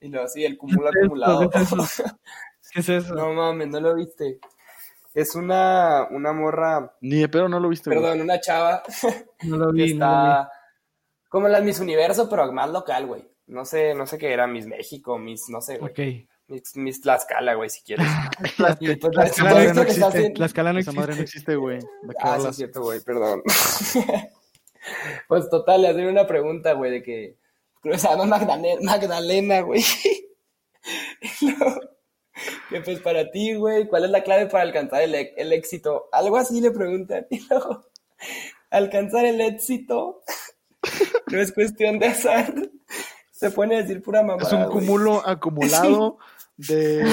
Y 0.00 0.08
lo 0.08 0.22
así, 0.22 0.44
el 0.44 0.56
cúmulo 0.58 0.88
acumulado. 0.88 1.50
¿Qué 1.50 1.58
es 1.58 1.72
eso? 1.72 2.04
¿Qué 2.72 2.80
es 2.80 2.88
eso? 2.88 3.14
no 3.14 3.32
mames, 3.32 3.68
no 3.68 3.80
lo 3.80 3.94
viste. 3.94 4.38
Es 5.14 5.34
una, 5.34 6.06
una 6.10 6.32
morra, 6.32 6.94
Ni 7.00 7.20
de 7.20 7.28
pedo 7.28 7.48
no 7.48 7.58
lo 7.58 7.68
viste, 7.68 7.90
güey. 7.90 8.00
perdón, 8.00 8.20
una 8.20 8.40
chava 8.40 8.82
No 9.42 9.56
lo 9.56 9.72
que 9.74 9.82
vi, 9.82 9.94
no 9.94 10.06
lo 10.06 10.22
vi. 10.22 10.28
está 10.32 10.52
como 11.28 11.46
en 11.46 11.52
las 11.52 11.62
Miss 11.62 11.80
Universo, 11.80 12.28
pero 12.28 12.50
más 12.52 12.70
local, 12.70 13.06
güey. 13.06 13.28
No 13.46 13.64
sé, 13.64 13.94
no 13.94 14.06
sé 14.06 14.18
qué 14.18 14.32
era, 14.32 14.46
Miss 14.46 14.66
México, 14.66 15.18
Miss, 15.18 15.48
no 15.48 15.60
sé, 15.60 15.78
güey. 15.78 15.90
Ok. 15.90 16.28
Mis, 16.48 16.76
mis 16.76 17.00
Tlaxcala, 17.02 17.54
güey, 17.54 17.68
si 17.68 17.82
quieres. 17.82 18.06
Tlaxcala 18.56 19.72
no 19.74 19.82
existe. 19.82 20.30
Tlaxcala 20.30 20.72
no 20.72 20.78
existe. 20.78 21.56
güey. 21.56 21.78
¿De 21.78 22.14
qué 22.14 22.18
Ah, 22.22 22.38
sí, 22.40 22.46
es 22.48 22.56
cierto, 22.56 22.80
güey, 22.82 23.00
perdón. 23.00 23.42
pues 25.28 25.50
total, 25.50 25.82
le 25.82 25.88
hacen 25.88 26.06
una 26.06 26.26
pregunta, 26.26 26.72
güey, 26.72 26.90
de 26.90 27.02
que 27.02 27.36
se 27.96 28.08
llama 28.08 28.24
Magdalena, 28.24 28.80
Magdalena, 28.82 29.60
güey. 29.60 29.84
Y 31.40 31.50
luego, 31.50 31.80
que 32.70 32.80
pues 32.80 33.00
para 33.00 33.30
ti, 33.30 33.54
güey, 33.54 33.88
¿cuál 33.88 34.04
es 34.04 34.10
la 34.10 34.22
clave 34.22 34.46
para 34.46 34.62
alcanzar 34.62 35.02
el, 35.02 35.14
e- 35.14 35.34
el 35.36 35.52
éxito? 35.52 36.08
Algo 36.12 36.36
así 36.38 36.60
le 36.60 36.70
preguntan. 36.70 37.26
Y 37.30 37.46
luego, 37.48 37.84
alcanzar 38.70 39.26
el 39.26 39.40
éxito 39.42 40.22
no 41.26 41.40
es 41.40 41.52
cuestión 41.52 41.98
de 41.98 42.06
azar. 42.06 42.54
Se 43.32 43.50
pone 43.50 43.76
a 43.76 43.82
decir 43.82 44.02
pura 44.02 44.22
mamada, 44.22 44.46
Es 44.48 44.52
un 44.52 44.64
cúmulo 44.72 45.26
acumulado 45.26 46.18
de 46.58 47.04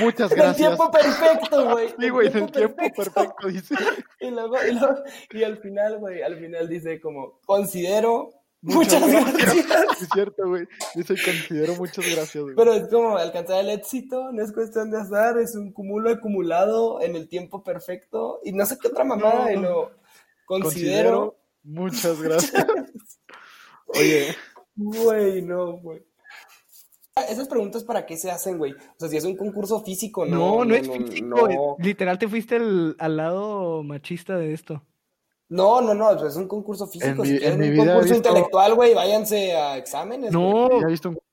muchas 0.00 0.32
En 0.32 0.38
el 0.38 0.44
gracias. 0.44 0.56
tiempo 0.56 0.90
perfecto, 0.90 1.70
güey. 1.70 1.88
Sí, 1.98 2.08
güey, 2.08 2.28
en 2.28 2.36
el 2.36 2.50
tiempo 2.52 2.82
perfecto, 2.96 3.46
dice. 3.48 3.74
Y 4.20 4.30
luego, 4.30 4.56
y 4.68 4.72
luego, 4.72 4.94
y 5.30 5.42
al 5.44 5.58
final, 5.58 5.98
güey, 5.98 6.22
al 6.22 6.36
final 6.38 6.68
dice 6.68 7.00
como, 7.00 7.40
considero, 7.46 8.30
Muchas 8.60 9.00
muchas, 9.02 9.32
gracias. 9.32 9.66
Es 10.02 10.08
cierto, 10.12 10.48
güey. 10.48 10.66
Dice, 10.96 11.14
considero 11.24 11.76
muchas 11.76 12.04
gracias, 12.12 12.42
güey. 12.42 12.56
Pero 12.56 12.72
es 12.72 12.88
como 12.88 13.16
alcanzar 13.16 13.60
el 13.60 13.70
éxito, 13.70 14.32
no 14.32 14.42
es 14.42 14.52
cuestión 14.52 14.90
de 14.90 14.98
azar, 15.00 15.38
es 15.38 15.54
un 15.54 15.72
cúmulo 15.72 16.10
acumulado 16.10 17.00
en 17.00 17.14
el 17.14 17.28
tiempo 17.28 17.62
perfecto. 17.62 18.40
Y 18.42 18.50
no 18.52 18.66
sé 18.66 18.76
qué 18.82 18.88
otra 18.88 19.04
mamada, 19.04 19.44
No. 19.44 19.50
y 19.52 19.56
lo 19.62 19.90
considero, 20.44 20.46
Considero 20.46 21.38
muchas 21.62 22.20
gracias. 22.20 22.66
Oye, 23.86 24.34
güey, 24.74 25.40
no, 25.42 25.74
güey. 25.78 26.02
Esas 27.22 27.48
preguntas 27.48 27.84
para 27.84 28.06
qué 28.06 28.16
se 28.16 28.30
hacen, 28.30 28.58
güey. 28.58 28.72
O 28.72 28.76
sea, 28.98 29.08
si 29.08 29.16
es 29.16 29.24
un 29.24 29.36
concurso 29.36 29.80
físico, 29.82 30.24
no. 30.26 30.58
No, 30.58 30.64
no, 30.64 30.74
es 30.74 30.88
físico. 30.88 31.26
No, 31.26 31.76
Literal 31.78 32.18
te 32.18 32.28
fuiste 32.28 32.56
al, 32.56 32.96
al 32.98 33.16
lado 33.16 33.82
machista 33.82 34.36
de 34.36 34.52
esto. 34.52 34.82
no, 35.48 35.80
no, 35.80 35.94
no, 35.94 36.26
es 36.26 36.36
un 36.36 36.46
concurso 36.48 36.86
físico. 36.86 37.22
En 37.22 37.26
si 37.26 37.32
mi- 37.34 37.38
quieren 37.38 37.54
en 37.54 37.60
mi 37.60 37.66
un 37.68 37.72
vida 37.84 37.94
concurso 37.94 38.14
visto- 38.14 38.28
intelectual, 38.28 38.74
güey, 38.74 38.94
váyanse 38.94 39.52
a 39.56 39.76
exámenes. 39.78 40.32
No, 40.32 40.68
ya 40.80 40.86
he 40.86 40.90
visto 40.90 41.08
un 41.08 41.14
concurso 41.14 41.24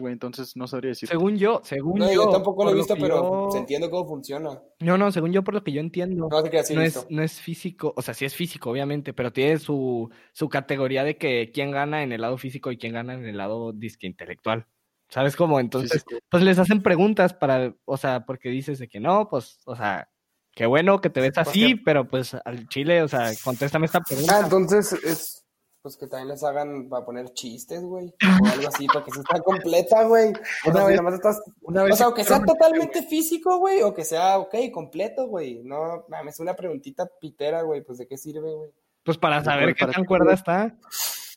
güey, 0.00 0.12
entonces 0.12 0.56
no 0.56 0.66
sabría 0.66 0.88
decir. 0.90 1.08
según 1.08 1.36
yo, 1.36 1.60
según 1.64 1.98
No, 2.00 2.06
yo. 2.06 2.24
yo 2.24 2.30
tampoco 2.30 2.64
lo 2.64 2.70
he 2.70 2.74
visto, 2.74 2.94
que 2.94 3.00
pero 3.00 3.50
yo- 3.52 3.56
entiendo 3.58 3.88
cómo 3.90 4.08
funciona. 4.08 4.60
No, 4.80 4.98
no, 4.98 5.12
según 5.12 5.32
yo, 5.32 5.42
por 5.44 5.54
lo 5.54 5.62
que 5.62 5.70
yo 5.72 5.80
entiendo. 5.80 6.28
No 6.28 6.36
así 6.38 6.74
no 6.74 6.82
es, 6.82 7.06
no 7.10 7.22
es 7.22 7.40
físico, 7.40 7.92
o 7.96 8.02
sea, 8.02 8.12
sí 8.14 8.24
es 8.24 8.34
físico, 8.34 8.70
obviamente, 8.70 9.12
pero 9.12 9.32
tiene 9.32 9.58
su, 9.58 10.10
su 10.32 10.48
categoría 10.48 11.04
de 11.04 11.16
que 11.16 11.50
quién 11.52 11.70
gana 11.70 12.02
en 12.02 12.10
el 12.12 12.20
lado 12.20 12.36
físico 12.38 12.72
y 12.72 12.78
quién 12.78 12.94
gana 12.94 13.14
en 13.14 13.26
el 13.26 13.36
lado 13.36 13.72
disque 13.72 14.06
intelectual. 14.06 14.66
¿Sabes 15.08 15.36
cómo? 15.36 15.60
Entonces, 15.60 16.04
pues 16.28 16.42
les 16.42 16.58
hacen 16.58 16.82
preguntas 16.82 17.32
para, 17.32 17.72
o 17.84 17.96
sea, 17.96 18.24
porque 18.26 18.48
dices 18.48 18.78
de 18.78 18.88
que 18.88 18.98
no, 19.00 19.28
pues, 19.28 19.60
o 19.64 19.76
sea, 19.76 20.08
qué 20.52 20.66
bueno 20.66 21.00
que 21.00 21.10
te 21.10 21.20
ves 21.20 21.32
Pues 21.34 21.48
así, 21.48 21.74
pero 21.76 22.08
pues 22.08 22.34
al 22.44 22.68
chile, 22.68 23.02
o 23.02 23.08
sea, 23.08 23.30
contéstame 23.44 23.86
esta 23.86 23.98
Ah, 23.98 24.04
pregunta. 24.06 24.40
entonces 24.40 24.92
es. 24.92 25.42
Pues 25.82 25.96
que 25.96 26.08
también 26.08 26.30
les 26.30 26.42
hagan 26.42 26.88
para 26.88 27.04
poner 27.06 27.32
chistes, 27.32 27.80
güey. 27.80 28.12
O 28.42 28.46
algo 28.48 28.66
así, 28.66 28.88
para 28.88 29.04
que 29.04 29.12
se 29.12 29.20
está 29.20 29.38
completa, 29.38 30.02
güey. 30.02 30.32
O 30.66 30.72
sea, 30.72 30.84
vez- 30.84 30.96
nomás 30.96 31.14
estás. 31.14 31.40
Una 31.60 31.82
O 31.82 31.84
vez 31.84 31.96
sea, 31.96 32.08
o 32.08 32.14
que 32.14 32.24
sea 32.24 32.42
totalmente 32.42 33.04
físico, 33.04 33.58
güey, 33.58 33.82
o 33.82 33.94
que 33.94 34.04
sea, 34.04 34.38
ok, 34.38 34.52
completo, 34.72 35.28
güey. 35.28 35.62
No, 35.62 36.04
mames, 36.08 36.40
una 36.40 36.54
preguntita 36.54 37.08
pitera, 37.20 37.62
güey. 37.62 37.82
Pues 37.84 37.98
de 37.98 38.08
qué 38.08 38.18
sirve, 38.18 38.52
güey. 38.52 38.72
Pues 39.04 39.16
para 39.16 39.44
saber 39.44 39.76
qué 39.76 39.86
tan 39.86 40.04
cuerda 40.04 40.32
está. 40.34 40.76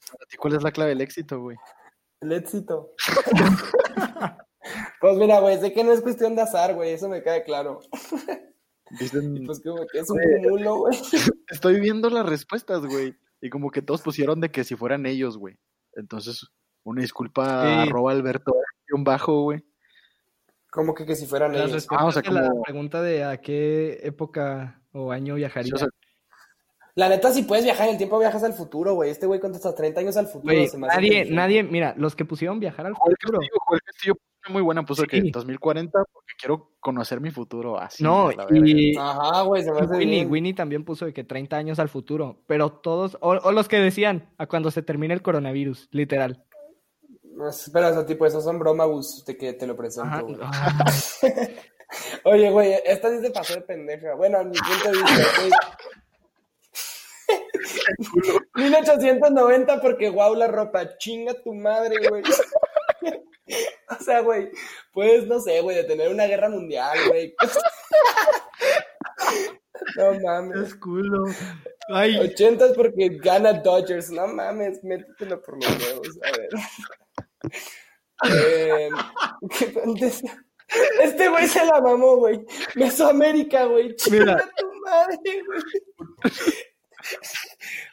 Para 0.10 0.26
ti, 0.28 0.38
¿Cuál 0.38 0.56
es 0.56 0.64
la 0.64 0.72
clave 0.72 0.90
del 0.90 1.02
éxito, 1.02 1.40
güey? 1.42 1.58
El 2.22 2.32
éxito. 2.34 2.92
pues 5.02 5.18
mira, 5.18 5.40
güey, 5.40 5.60
sé 5.60 5.72
que 5.74 5.84
no 5.84 5.92
es 5.94 6.02
cuestión 6.02 6.36
de 6.36 6.42
azar, 6.42 6.76
güey. 6.76 6.92
Eso 6.92 7.08
me 7.10 7.24
queda 7.24 7.44
claro. 7.44 7.80
Dicen, 9.00 9.44
pues 9.46 9.62
güey, 9.64 9.86
que 9.92 10.00
es 10.00 10.10
un 10.10 10.18
cúmulo, 10.44 10.78
güey. 10.80 10.98
estoy 11.50 11.80
viendo 11.80 12.10
las 12.10 12.26
respuestas, 12.26 12.86
güey. 12.86 13.16
Y 13.42 13.50
como 13.50 13.72
que 13.72 13.82
todos 13.82 14.02
pusieron 14.02 14.42
de 14.42 14.52
que 14.52 14.64
si 14.64 14.76
fueran 14.76 15.06
ellos, 15.06 15.38
güey. 15.38 15.58
Entonces, 15.94 16.46
una 16.84 17.02
disculpa 17.02 17.62
a 17.82 17.84
Sí. 17.84 17.90
arroba 17.90 18.12
Alberto 18.12 18.54
un 18.92 19.04
bajo, 19.04 19.44
güey. 19.44 19.64
Como 20.72 20.94
que, 20.96 21.06
que 21.06 21.16
si 21.16 21.26
fueran 21.28 21.54
Las 21.54 21.70
ellos. 21.70 21.88
Ah, 21.92 22.06
o 22.06 22.12
sea, 22.12 22.22
de 22.24 22.32
la 22.32 22.50
como- 22.50 22.62
pregunta 22.64 23.02
de 23.04 23.24
a 23.24 23.38
qué 23.40 24.00
época 24.02 24.82
o 24.92 25.12
año 25.12 25.36
viajaría. 25.36 25.68
Sí, 25.70 25.74
o 25.76 25.78
sea, 25.78 25.88
La 27.00 27.08
neta, 27.08 27.32
si 27.32 27.44
puedes 27.44 27.64
viajar 27.64 27.86
en 27.88 27.94
el 27.94 27.98
tiempo, 27.98 28.20
viajas 28.20 28.44
al 28.44 28.54
futuro, 28.54 28.94
güey. 28.94 29.10
Este 29.10 29.26
güey 29.26 29.40
contesta 29.40 29.74
30 29.74 30.02
años 30.02 30.18
al 30.18 30.28
futuro. 30.28 30.54
Se 30.68 30.78
me 30.78 30.88
hace 30.88 30.98
nadie, 30.98 31.26
nadie, 31.32 31.64
mira, 31.64 31.94
los 31.98 32.14
que 32.14 32.26
pusieron 32.26 32.60
viajar 32.60 32.86
al 32.88 32.94
Joel 32.94 33.16
futuro. 33.22 33.40
Castillo, 33.40 33.60
Joel 33.66 33.82
Castillo 33.86 34.14
puso 34.16 34.28
una 34.46 34.54
muy 34.54 34.62
buena, 34.62 34.86
puso 34.86 35.04
que 35.06 35.22
Sí. 35.22 35.32
2040 35.32 35.98
porque 36.12 36.34
quiero 36.38 36.72
conocer 36.82 37.22
mi 37.22 37.32
futuro 37.32 37.80
así. 37.80 38.04
No, 38.04 38.28
a 38.28 38.34
la 38.34 38.46
verga. 38.46 38.68
y, 38.68 38.98
Ajá, 38.98 39.44
güey, 39.44 39.64
se 39.64 39.72
me 39.72 39.80
hace 39.80 39.94
Winnie, 39.96 40.16
bien. 40.16 40.30
Winnie 40.32 40.54
también 40.54 40.84
puso 40.84 41.06
de 41.06 41.14
que 41.14 41.24
30 41.24 41.56
años 41.56 41.80
al 41.80 41.88
futuro, 41.88 42.42
pero 42.48 42.70
todos, 42.70 43.18
o, 43.22 43.30
o 43.30 43.52
los 43.54 43.70
que 43.70 43.78
decían, 43.78 44.34
a 44.38 44.48
cuando 44.48 44.70
se 44.70 44.82
termine 44.82 45.14
el 45.14 45.22
coronavirus, 45.22 45.88
literal. 45.92 46.44
Espera, 47.50 47.92
o 47.92 47.94
sea, 47.94 48.06
tipo, 48.06 48.26
esos 48.26 48.44
son 48.44 48.60
bromas 48.60 49.24
de 49.26 49.38
que 49.38 49.54
te 49.54 49.66
lo 49.66 49.78
presento, 49.78 50.26
güey. 50.26 50.38
Ah, 50.42 50.84
Oye, 52.26 52.52
güey, 52.52 52.74
esta 52.86 53.10
sí 53.10 53.22
se 53.22 53.32
pasó 53.32 53.54
de 53.54 53.62
pendeja. 53.62 54.16
Bueno, 54.16 54.40
a 54.40 54.44
mi 54.44 54.52
punto 54.58 54.92
de 54.92 54.98
vista, 54.98 55.42
güey. 55.42 55.52
1890 58.56 59.82
porque 59.82 60.10
guau 60.10 60.36
la 60.36 60.48
ropa, 60.48 60.98
chinga 60.98 61.34
tu 61.44 61.54
madre, 61.54 61.98
güey. 62.08 62.24
O 63.90 64.04
sea, 64.04 64.20
güey, 64.20 64.52
puedes, 64.94 65.26
no 65.26 65.40
sé, 65.40 65.60
güey, 65.62 65.76
detener 65.76 66.10
una 66.10 66.28
guerra 66.28 66.50
mundial, 66.50 66.96
güey. 67.08 67.34
No 69.96 70.20
mames. 70.20 70.68
es 70.68 70.76
culo. 70.76 71.26
Ay, 71.90 72.18
80 72.18 72.66
es 72.68 72.72
porque 72.74 73.10
gana 73.22 73.54
Dodgers. 73.54 74.12
No 74.12 74.28
mames, 74.28 74.84
métetelo 74.84 75.42
por 75.42 75.56
los 75.56 75.84
huevos. 75.84 76.20
A 76.22 76.38
ver. 76.38 76.50
Eh, 78.36 78.90
¿qué 79.58 79.74
contesta? 79.74 80.46
Este 81.02 81.30
güey 81.30 81.48
se 81.48 81.66
la 81.66 81.82
mamó, 81.82 82.18
güey. 82.18 82.46
Mesoamérica, 82.76 83.66
güey. 83.66 83.96
Mira. 84.12 84.38
Chinga 84.38 84.50
tu 84.58 84.74
madre, 84.86 85.44
güey. 85.46 85.62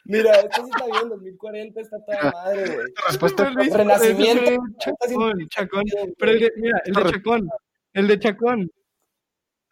Mira, 0.05 0.31
esto 0.39 0.63
sí 0.63 0.69
está 0.71 0.85
bien, 0.85 1.09
2040 1.09 1.81
está 1.81 2.05
toda 2.05 2.31
madre, 2.31 2.75
güey. 2.75 2.87
respuesta 3.07 3.49
Luis, 3.49 3.73
Renacimiento. 3.73 4.51
Chacón, 4.79 5.47
Chacón. 5.49 5.83
Pero 6.17 6.31
el 6.31 6.39
de, 6.39 6.53
mira, 6.57 6.81
el 6.85 6.93
de 6.93 7.11
Chacón, 7.11 7.49
el 7.93 8.07
de 8.07 8.19
Chacón. 8.19 8.71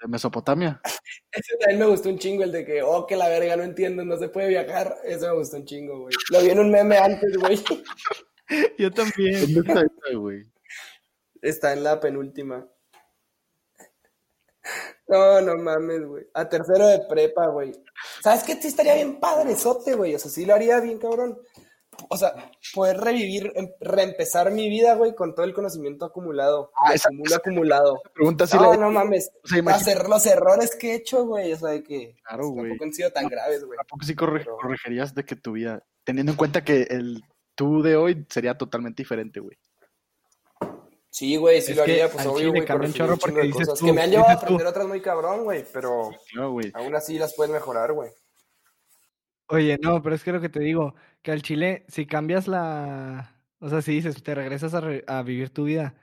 de 0.01 0.07
Mesopotamia. 0.07 0.81
Ese 1.31 1.57
también 1.57 1.79
me 1.79 1.85
gustó 1.87 2.09
un 2.09 2.19
chingo, 2.19 2.43
el 2.43 2.51
de 2.51 2.65
que, 2.65 2.81
oh, 2.81 3.05
que 3.05 3.15
la 3.15 3.29
verga, 3.29 3.55
no 3.55 3.63
entiendo, 3.63 4.03
no 4.03 4.17
se 4.17 4.29
puede 4.29 4.49
viajar. 4.49 4.97
Ese 5.03 5.27
me 5.27 5.33
gustó 5.35 5.57
un 5.57 5.65
chingo, 5.65 5.99
güey. 6.01 6.15
Lo 6.31 6.41
vi 6.41 6.49
en 6.49 6.59
un 6.59 6.71
meme 6.71 6.97
antes, 6.97 7.37
güey. 7.37 7.59
Yo 8.77 8.91
también. 8.91 9.41
¿Dónde 9.53 9.59
está 9.59 9.81
esta, 9.81 10.17
güey? 10.17 10.43
Está 11.41 11.73
en 11.73 11.83
la 11.83 11.99
penúltima. 11.99 12.67
No, 15.15 15.41
no 15.41 15.55
mames, 15.63 16.05
güey. 16.05 16.25
A 16.33 16.47
tercero 16.49 16.87
de 16.87 16.99
prepa, 17.09 17.47
güey. 17.47 17.71
¿Sabes 18.21 18.43
qué? 18.43 18.55
Sí 18.61 18.67
estaría 18.67 18.95
bien 18.95 19.19
padrezote, 19.19 19.95
güey. 19.95 20.15
O 20.15 20.19
sea, 20.19 20.29
sí 20.31 20.45
lo 20.45 20.53
haría 20.53 20.79
bien, 20.79 20.97
cabrón. 20.99 21.37
O 22.09 22.17
sea, 22.17 22.33
poder 22.73 22.97
revivir, 22.97 23.53
em- 23.55 23.69
reempezar 23.79 24.51
mi 24.51 24.67
vida, 24.67 24.95
güey, 24.95 25.15
con 25.15 25.33
todo 25.33 25.45
el 25.45 25.53
conocimiento 25.53 26.03
acumulado. 26.05 26.71
Ah, 26.81 26.89
El 26.89 26.95
esa- 26.95 27.07
acumulo 27.07 27.35
acumulado. 27.35 28.01
Pregunta 28.13 28.45
si 28.47 28.57
No, 28.57 28.71
la 28.71 28.77
no 28.77 28.91
mames. 28.91 29.31
O 29.43 29.47
sea, 29.47 29.63
Hacer 29.73 30.09
los 30.09 30.25
errores 30.25 30.75
que 30.75 30.91
he 30.91 30.95
hecho, 30.95 31.25
güey. 31.25 31.53
O 31.53 31.57
sea, 31.57 31.69
de 31.69 31.83
que 31.83 32.15
Claro, 32.27 32.49
güey. 32.49 32.65
tampoco 32.67 32.83
han 32.83 32.93
sido 32.93 33.11
tan 33.11 33.27
graves, 33.29 33.63
güey. 33.63 33.79
¿a 33.79 33.83
poco 33.85 34.03
sí 34.05 34.13
corre- 34.13 34.39
Pero- 34.39 34.57
corregirías 34.57 35.15
de 35.15 35.23
que 35.23 35.37
tu 35.37 35.53
vida, 35.53 35.83
teniendo 36.03 36.33
en 36.33 36.37
cuenta 36.37 36.65
que 36.65 36.81
el 36.89 37.23
tú 37.55 37.81
de 37.81 37.95
hoy 37.95 38.25
sería 38.29 38.57
totalmente 38.57 39.01
diferente, 39.03 39.39
güey? 39.39 39.57
Sí, 41.15 41.37
güey, 41.37 41.61
sí 41.61 41.71
Es 41.71 41.77
lo 41.77 41.85
que 41.85 41.91
haría, 41.93 42.11
pues 42.11 42.25
obvio, 42.25 42.49
güey, 42.49 42.59
un 42.69 42.91
chorro 42.93 43.15
porque 43.17 43.37
de 43.39 43.47
dices 43.47 43.67
cosas 43.69 43.79
tú, 43.79 43.85
que 43.85 43.93
me 43.93 44.01
han 44.01 44.09
llevado 44.11 44.31
a 44.31 44.35
tú. 44.35 44.41
aprender 44.41 44.67
otras 44.67 44.85
muy 44.85 44.99
cabrón, 44.99 45.45
güey, 45.45 45.63
pero 45.71 46.11
No, 46.35 46.51
güey. 46.51 46.71
aún 46.73 46.93
así 46.93 47.17
las 47.17 47.33
puedes 47.37 47.53
mejorar, 47.53 47.93
güey. 47.93 48.09
Oye, 49.47 49.77
no, 49.81 50.01
pero 50.01 50.13
es 50.13 50.25
que 50.25 50.33
lo 50.33 50.41
que 50.41 50.49
te 50.49 50.59
digo, 50.59 50.93
que 51.21 51.31
al 51.31 51.41
Chile, 51.41 51.85
si 51.87 52.05
cambias 52.05 52.49
la, 52.49 53.33
o 53.59 53.69
sea, 53.69 53.81
si 53.81 53.93
dices, 53.93 54.21
te 54.23 54.35
regresas 54.35 54.73
a, 54.73 54.81
re- 54.81 55.05
a 55.07 55.21
vivir 55.23 55.51
tu 55.51 55.63
vida, 55.63 55.95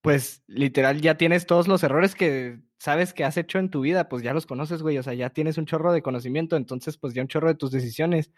pues 0.00 0.42
literal 0.48 1.00
ya 1.00 1.16
tienes 1.16 1.46
todos 1.46 1.68
los 1.68 1.84
errores 1.84 2.16
que 2.16 2.58
sabes 2.80 3.14
que 3.14 3.22
has 3.22 3.36
hecho 3.36 3.60
en 3.60 3.70
tu 3.70 3.82
vida, 3.82 4.08
pues 4.08 4.24
ya 4.24 4.34
los 4.34 4.46
conoces, 4.46 4.82
güey, 4.82 4.98
o 4.98 5.02
sea, 5.04 5.14
ya 5.14 5.30
tienes 5.30 5.58
un 5.58 5.66
chorro 5.66 5.92
de 5.92 6.02
conocimiento, 6.02 6.56
entonces 6.56 6.98
pues 6.98 7.14
ya 7.14 7.22
un 7.22 7.28
chorro 7.28 7.46
de 7.46 7.54
tus 7.54 7.70
decisiones, 7.70 8.32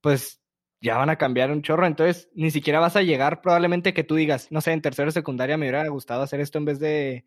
pues 0.00 0.40
ya 0.80 0.96
van 0.96 1.10
a 1.10 1.16
cambiar 1.16 1.50
un 1.50 1.62
chorro, 1.62 1.86
entonces 1.86 2.28
ni 2.34 2.50
siquiera 2.50 2.80
vas 2.80 2.96
a 2.96 3.02
llegar 3.02 3.40
probablemente 3.40 3.94
que 3.94 4.04
tú 4.04 4.14
digas, 4.14 4.48
no 4.50 4.60
sé, 4.60 4.72
en 4.72 4.82
tercero 4.82 5.06
de 5.06 5.12
secundaria 5.12 5.56
me 5.56 5.66
hubiera 5.66 5.86
gustado 5.88 6.22
hacer 6.22 6.40
esto 6.40 6.58
en 6.58 6.64
vez 6.64 6.78
de, 6.78 7.24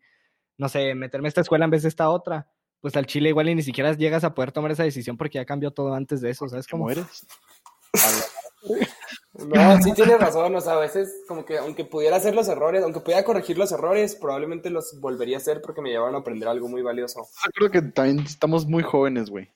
no 0.56 0.68
sé, 0.68 0.94
meterme 0.94 1.28
a 1.28 1.30
esta 1.30 1.42
escuela 1.42 1.64
en 1.64 1.70
vez 1.70 1.82
de 1.82 1.88
esta 1.88 2.08
otra. 2.08 2.48
Pues 2.80 2.96
al 2.96 3.06
Chile 3.06 3.28
igual 3.28 3.48
y 3.48 3.54
ni 3.54 3.62
siquiera 3.62 3.92
llegas 3.92 4.24
a 4.24 4.34
poder 4.34 4.50
tomar 4.50 4.72
esa 4.72 4.82
decisión 4.82 5.16
porque 5.16 5.38
ya 5.38 5.44
cambió 5.44 5.70
todo 5.70 5.94
antes 5.94 6.20
de 6.20 6.30
eso, 6.30 6.48
¿sabes 6.48 6.66
¿Te 6.66 6.72
cómo? 6.72 6.84
mueres? 6.84 7.26
No, 9.34 9.82
sí 9.82 9.92
tienes 9.92 10.20
razón, 10.20 10.54
o 10.54 10.60
sea, 10.60 10.74
a 10.74 10.80
veces 10.80 11.22
como 11.26 11.44
que 11.44 11.58
aunque 11.58 11.84
pudiera 11.84 12.16
hacer 12.16 12.34
los 12.34 12.48
errores, 12.48 12.82
aunque 12.82 13.00
pudiera 13.00 13.24
corregir 13.24 13.56
los 13.56 13.72
errores, 13.72 14.14
probablemente 14.14 14.68
los 14.70 14.98
volvería 15.00 15.36
a 15.36 15.40
hacer 15.40 15.62
porque 15.62 15.80
me 15.80 15.90
llevaron 15.90 16.14
a 16.14 16.18
aprender 16.18 16.48
algo 16.48 16.68
muy 16.68 16.82
valioso. 16.82 17.22
Yo 17.44 17.50
creo 17.54 17.70
que 17.70 17.82
también 17.82 18.20
estamos 18.20 18.66
muy 18.66 18.82
jóvenes, 18.82 19.30
güey. 19.30 19.50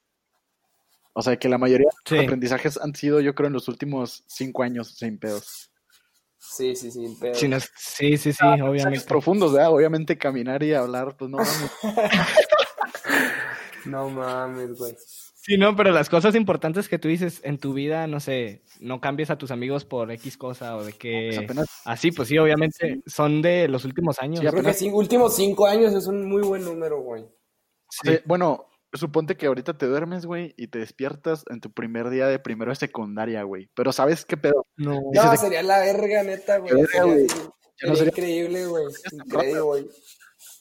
O 1.19 1.23
sea, 1.23 1.39
que 1.39 1.49
la 1.49 1.57
mayoría 1.57 1.87
de 2.05 2.17
los 2.17 2.25
aprendizajes 2.27 2.79
han 2.79 2.95
sido, 2.95 3.21
yo 3.21 3.35
creo, 3.35 3.47
en 3.47 3.55
los 3.55 3.69
últimos 3.69 4.23
cinco 4.27 4.63
años 4.63 4.97
sin 4.99 5.19
pedos. 5.19 5.71
Sí, 6.39 6.77
sí, 6.77 6.91
sí, 6.91 7.17
no 7.49 7.57
es- 7.57 7.73
sí, 7.75 8.19
sí, 8.19 8.35
sí, 8.35 8.45
obviamente. 8.61 9.07
profundos, 9.07 9.55
¿verdad? 9.55 9.71
Obviamente 9.73 10.19
caminar 10.19 10.63
y 10.63 10.75
hablar, 10.75 11.17
pues 11.17 11.31
no 11.31 11.39
mames. 11.39 11.71
No 13.87 14.11
mames, 14.11 14.77
güey. 14.77 14.95
Sí, 14.99 15.57
no, 15.57 15.77
pero 15.77 15.93
las 15.93 16.09
cosas 16.11 16.35
importantes 16.35 16.89
que 16.89 16.99
tú 16.99 17.07
dices 17.07 17.41
en 17.45 17.59
tu 17.59 17.73
vida, 17.73 18.09
no 18.09 18.19
sé, 18.19 18.65
no 18.81 19.01
cambies 19.01 19.31
a 19.31 19.39
tus 19.39 19.53
amigos 19.53 19.85
por 19.85 20.11
X 20.11 20.37
cosa 20.37 20.77
o 20.77 20.85
de 20.85 20.91
Pues 20.91 20.97
que... 20.99 21.39
apenas, 21.45 21.69
Así, 21.85 22.11
pues 22.11 22.27
sí, 22.29 22.37
obviamente, 22.37 23.01
son 23.07 23.41
de 23.43 23.69
los 23.69 23.85
últimos 23.85 24.19
años. 24.19 24.41
Sí, 24.41 24.45
Yo 24.45 24.51
creo 24.51 24.65
que 24.65 24.75
sí, 24.75 24.91
últimos 24.91 25.37
cinco 25.37 25.67
años 25.67 25.95
es 25.95 26.09
un 26.09 26.29
muy 26.29 26.43
buen 26.43 26.65
número, 26.65 27.01
güey. 27.01 27.25
Sí. 27.89 28.19
bueno, 28.25 28.67
suponte 28.97 29.37
que 29.37 29.47
ahorita 29.47 29.77
te 29.79 29.87
duermes, 29.87 30.27
güey, 30.27 30.55
y 30.57 30.69
te 30.69 30.79
despiertas 30.79 31.45
en 31.51 31.61
tu 31.61 31.73
primer 31.73 32.11
día 32.11 32.27
de 32.27 32.39
primero 32.39 32.71
de 32.71 32.77
secundaria, 32.77 33.43
güey. 33.43 33.71
Pero 33.75 33.93
¿sabes 33.93 34.25
qué 34.25 34.37
pedo? 34.37 34.67
No. 34.77 35.01
Dices 35.13 35.25
No, 35.25 35.31
de- 35.33 35.37
sería 35.39 35.63
la 35.63 35.79
verga, 35.81 36.23
neta, 36.23 36.59
güey. 36.59 36.73
Verga, 36.75 36.87
Sería, 36.89 37.05
güey. 37.05 37.27
así- 37.27 37.49
Ya 37.83 37.89
no 37.89 37.97
sería 37.97 38.11
increíble, 38.11 38.67
güey. 38.67 38.85
Increíble, 39.13 39.61
güey. 39.61 39.89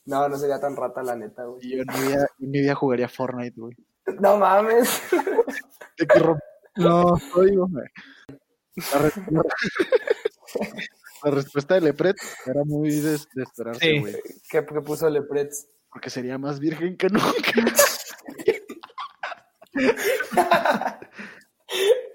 No, 0.05 0.29
no 0.29 0.37
sería 0.37 0.59
tan 0.59 0.75
rata, 0.75 1.01
la 1.03 1.15
neta, 1.15 1.45
güey. 1.45 1.59
Y 1.65 1.77
yo 1.77 1.83
en 1.83 1.87
mi 2.01 2.07
vida, 2.07 2.27
en 2.39 2.51
mi 2.51 2.59
vida 2.59 2.75
jugaría 2.75 3.07
Fortnite, 3.07 3.55
güey. 3.59 3.75
No 4.19 4.37
mames. 4.37 5.01
De 5.97 6.07
romp- 6.07 6.39
No. 6.75 7.17
código, 7.33 7.67
güey. 7.69 7.87
La, 8.93 8.99
re- 8.99 9.11
la- 9.31 9.43
la 11.23 11.31
respuesta 11.31 11.75
de 11.75 11.81
Lepret 11.81 12.17
era 12.45 12.63
muy 12.65 12.89
des- 12.91 13.27
de, 13.33 13.43
esperarse, 13.43 13.79
Sí. 13.79 13.99
güey. 13.99 14.15
¿Qué, 14.49 14.65
qué 14.65 14.81
puso 14.81 15.09
Lepretz? 15.09 15.67
Porque 15.95 16.09
sería 16.09 16.37
más 16.37 16.59
virgen 16.59 16.97
que 16.97 17.07
nunca. 17.07 17.31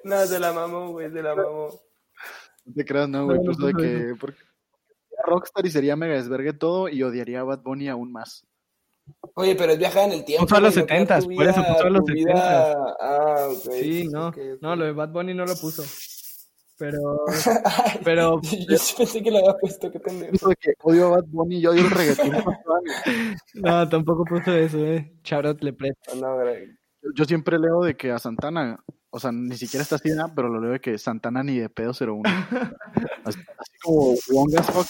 No, 0.04 0.26
se 0.26 0.38
la 0.38 0.52
mamó, 0.52 0.92
güey, 0.92 1.10
se 1.10 1.22
la 1.22 1.34
mamó. 1.34 1.68
No 2.64 2.74
te 2.74 2.84
creas, 2.84 3.08
no, 3.08 3.24
güey. 3.24 3.38
No, 3.38 3.44
no 3.44 3.52
Puso 3.52 3.66
de 3.66 3.72
que. 3.74 4.14
Porque 4.20 4.38
Rockstar 5.26 5.64
y 5.66 5.70
sería 5.70 5.96
mega 5.96 6.14
desvergue 6.14 6.52
todo 6.52 6.88
y 6.90 7.02
odiaría 7.02 7.40
a 7.40 7.44
Bad 7.44 7.60
Bunny 7.62 7.88
aún 7.88 8.12
más. 8.12 8.46
Oye, 9.34 9.54
pero 9.56 9.72
es 9.72 9.78
viajar 9.78 10.04
en 10.04 10.12
el 10.12 10.24
tiempo. 10.24 10.44
Puso 10.46 10.56
a 10.56 10.60
los 10.60 10.74
güey, 10.74 10.82
no 10.82 10.86
crea 10.86 11.06
70s, 11.06 11.22
tu 11.28 11.34
por 11.34 11.46
eso 11.46 11.64
puso 11.66 11.84
a 11.86 11.90
los 11.90 12.04
tu 12.04 12.12
vida- 12.12 12.74
Ah, 13.00 13.48
ok. 13.50 13.72
Sí, 13.80 14.08
no. 14.10 14.28
ok, 14.28 14.36
ok. 14.38 14.62
No, 14.62 14.76
lo 14.76 14.84
de 14.84 14.92
Bad 14.92 15.08
Bunny 15.10 15.34
no 15.34 15.44
lo 15.46 15.56
puso. 15.56 15.84
Pero, 16.80 17.24
pero, 18.04 18.40
Yo 18.42 18.78
sí 18.78 18.94
pensé 18.96 19.22
que 19.22 19.30
lo 19.30 19.38
había 19.38 19.54
puesto, 19.60 19.92
qué 19.92 20.00
pendejo. 20.00 20.50
Que 20.58 20.72
odio 20.82 21.06
a 21.08 21.10
Bad 21.18 21.24
Bunny 21.28 21.58
y 21.58 21.66
odio 21.66 21.82
el 21.84 21.90
reggaetón. 21.90 22.32
no, 23.54 23.88
tampoco 23.88 24.24
puso 24.24 24.52
eso, 24.52 24.78
eh. 24.78 25.12
Shout 25.22 25.44
out 25.46 25.62
Lepret. 25.62 25.94
No. 26.16 26.42
Yo- 26.44 27.10
Yo 27.14 27.24
siempre 27.26 27.58
leo 27.58 27.82
de 27.82 27.96
que 27.96 28.10
a 28.10 28.18
Santana, 28.18 28.82
o 29.10 29.20
sea, 29.20 29.30
ni 29.30 29.56
siquiera 29.56 29.82
está 29.82 29.96
así, 29.96 30.08
nada, 30.10 30.32
pero 30.34 30.48
lo 30.48 30.60
leo 30.60 30.72
de 30.72 30.80
que 30.80 30.96
Santana 30.98 31.42
ni 31.42 31.58
de 31.58 31.68
pedo 31.68 31.92
01. 31.92 32.22
Así, 33.24 33.38
así 33.38 33.72
como 33.82 34.14
Wong 34.30 34.54
as 34.58 34.66
fuck. 34.70 34.86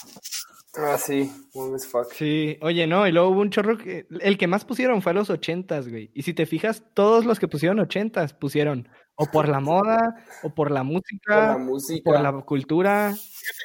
Ah, 0.77 0.97
sí, 0.99 1.31
one 1.55 1.75
as 1.75 1.87
fuck. 1.87 2.12
Sí, 2.12 2.57
oye, 2.62 2.87
no, 2.87 3.07
y 3.07 3.12
luego 3.12 3.31
hubo 3.31 3.41
un 3.41 3.51
chorro 3.51 3.77
que. 3.77 4.07
El 4.21 4.39
que 4.39 4.47
más 4.47 4.64
pusieron 4.64 5.03
fue 5.03 5.11
a 5.11 5.14
los 5.16 5.29
ochentas, 5.31 5.89
güey. 5.89 6.11
Y 6.14 6.23
si 6.23 6.33
te 6.33 6.47
fijas, 6.47 6.85
todos 6.95 7.25
los 7.25 7.41
que 7.41 7.49
pusieron 7.49 7.81
ochentas 7.81 8.35
pusieron 8.35 8.89
o 9.16 9.27
por 9.27 9.49
la 9.49 9.61
moda, 9.61 10.25
o 10.45 10.55
por 10.55 10.71
la 10.71 10.81
Por 10.81 10.85
la 10.85 10.85
música, 10.85 11.59
música. 11.59 12.03
por 12.11 12.21
la 12.21 12.33
cultura, 12.43 13.14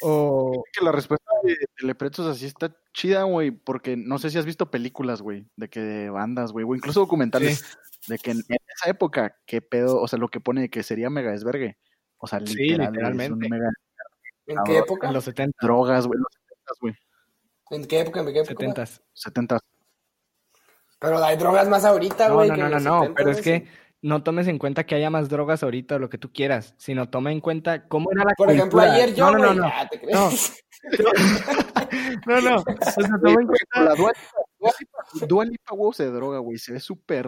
o. 0.02 0.64
Que 0.78 0.84
la 0.84 0.92
respuesta 0.92 1.26
de, 1.44 1.52
de 1.52 1.88
Lepretos 1.88 2.26
así 2.26 2.46
está 2.48 2.76
chida, 2.94 3.24
güey, 3.24 3.52
porque 3.52 3.96
no 3.96 4.18
sé 4.18 4.32
si 4.32 4.38
has 4.40 4.46
visto 4.46 4.72
películas, 4.72 5.22
güey, 5.22 5.48
de 5.56 5.70
que 5.70 6.10
bandas, 6.10 6.52
güey, 6.52 6.66
o 6.68 6.76
incluso 6.76 7.02
documentales, 7.02 7.64
de 8.08 8.18
que 8.18 8.32
en, 8.32 8.38
en 8.50 8.58
esa 8.76 8.90
época, 8.90 9.38
qué 9.46 9.62
pedo, 9.62 10.02
o 10.02 10.08
sea, 10.08 10.18
lo 10.18 10.30
que 10.30 10.40
pone 10.42 10.70
que 10.70 10.82
sería 10.84 11.10
mega 11.12 11.32
desvergue. 11.32 11.78
O 12.18 12.26
sea, 12.28 12.40
Sí, 12.40 12.56
literal, 12.56 12.82
es 12.82 12.88
un 12.90 12.94
literalmente. 12.96 13.50
mega 13.50 13.70
¿En 14.48 14.58
qué 14.66 14.78
época? 14.80 15.08
En 15.08 15.14
los 15.14 15.24
70, 15.24 15.58
drogas, 15.62 16.06
güey, 16.08 16.20
los 16.20 16.28
70, 16.32 16.45
güey, 16.82 16.94
¿En 17.72 17.86
qué 17.86 18.02
época? 18.02 18.20
¿En 18.22 18.26
qué 18.28 18.40
época? 18.40 18.54
70. 18.54 18.86
70. 19.14 19.60
Pero 21.00 21.24
hay 21.24 21.36
drogas 21.38 21.68
más 21.68 21.84
ahorita, 21.86 22.30
güey. 22.30 22.50
no, 22.50 22.56
no, 22.58 22.70
no, 22.70 22.80
no, 22.80 23.00
70, 23.02 23.14
pero 23.16 23.32
es 23.32 23.42
que 23.42 23.68
no 24.02 24.24
tomes 24.24 24.48
en 24.48 24.60
cuenta 24.60 24.86
que 24.86 24.96
haya 24.96 25.10
más 25.10 25.30
drogas 25.30 25.64
ahorita 25.64 25.96
o 25.96 26.00
lo 26.00 26.10
que 26.10 26.18
tú 26.18 26.32
quieras, 26.32 26.76
sino 26.78 27.10
toma 27.10 27.32
en 27.32 27.42
cuenta 27.42 27.88
cómo 27.88 28.12
era 28.12 28.24
la 28.24 28.34
Por 28.36 28.52
ejemplo, 28.52 28.80
ayer 28.82 29.16
yo, 29.16 29.32
no, 29.32 29.38
no, 29.40 29.54
no, 29.54 29.64
no, 29.68 29.72
te 29.90 30.00
crees. 30.00 30.16
No. 30.16 30.30
no, 32.28 32.42
no, 32.42 32.56
o 32.58 32.92
sea, 32.92 33.20
toma 33.22 33.42
en 33.42 33.48
cuenta, 33.48 33.82
La 33.82 33.96
Dua 33.96 34.12
Lipa- 34.12 34.46
Dua 34.60 34.72
Lipa- 34.80 35.26
Dua 35.28 35.46
Lipa, 35.46 35.76
güey, 35.76 35.94
se 35.94 36.06
droga, 36.12 36.40
güey, 36.40 36.58
se 36.58 36.74
ve 36.74 36.80
súper... 36.80 37.28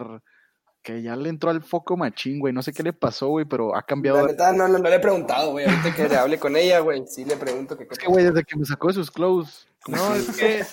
Que 0.87 1.01
ya 1.01 1.17
le 1.17 1.27
entró 1.27 1.49
al 1.49 1.61
foco 1.61 1.97
machín, 1.97 2.39
güey, 2.39 2.53
no 2.53 2.61
sé 2.61 2.71
qué 2.71 2.81
le 2.81 2.93
pasó, 2.93 3.27
güey, 3.27 3.43
pero 3.43 3.75
ha 3.75 3.81
cambiado... 3.81 4.21
La 4.21 4.27
neta, 4.27 4.53
no, 4.53 4.69
no, 4.69 4.77
no 4.77 4.89
le 4.89 4.95
he 4.95 4.99
preguntado, 5.01 5.51
güey. 5.51 5.65
Ahorita 5.65 5.93
que 5.93 6.07
le 6.07 6.15
hable 6.15 6.39
con 6.39 6.55
ella, 6.55 6.79
güey. 6.79 7.05
Sí 7.07 7.25
le 7.25 7.35
pregunto 7.35 7.77
que 7.77 7.85
qué 7.85 7.89
Es 7.91 7.99
que, 7.99 8.07
güey, 8.07 8.23
desde 8.23 8.45
que 8.45 8.55
me 8.55 8.63
sacó 8.63 8.87
de 8.87 8.93
sus 8.93 9.11
clothes, 9.11 9.67
no, 9.87 10.15
es 10.15 10.29
que 10.37 10.63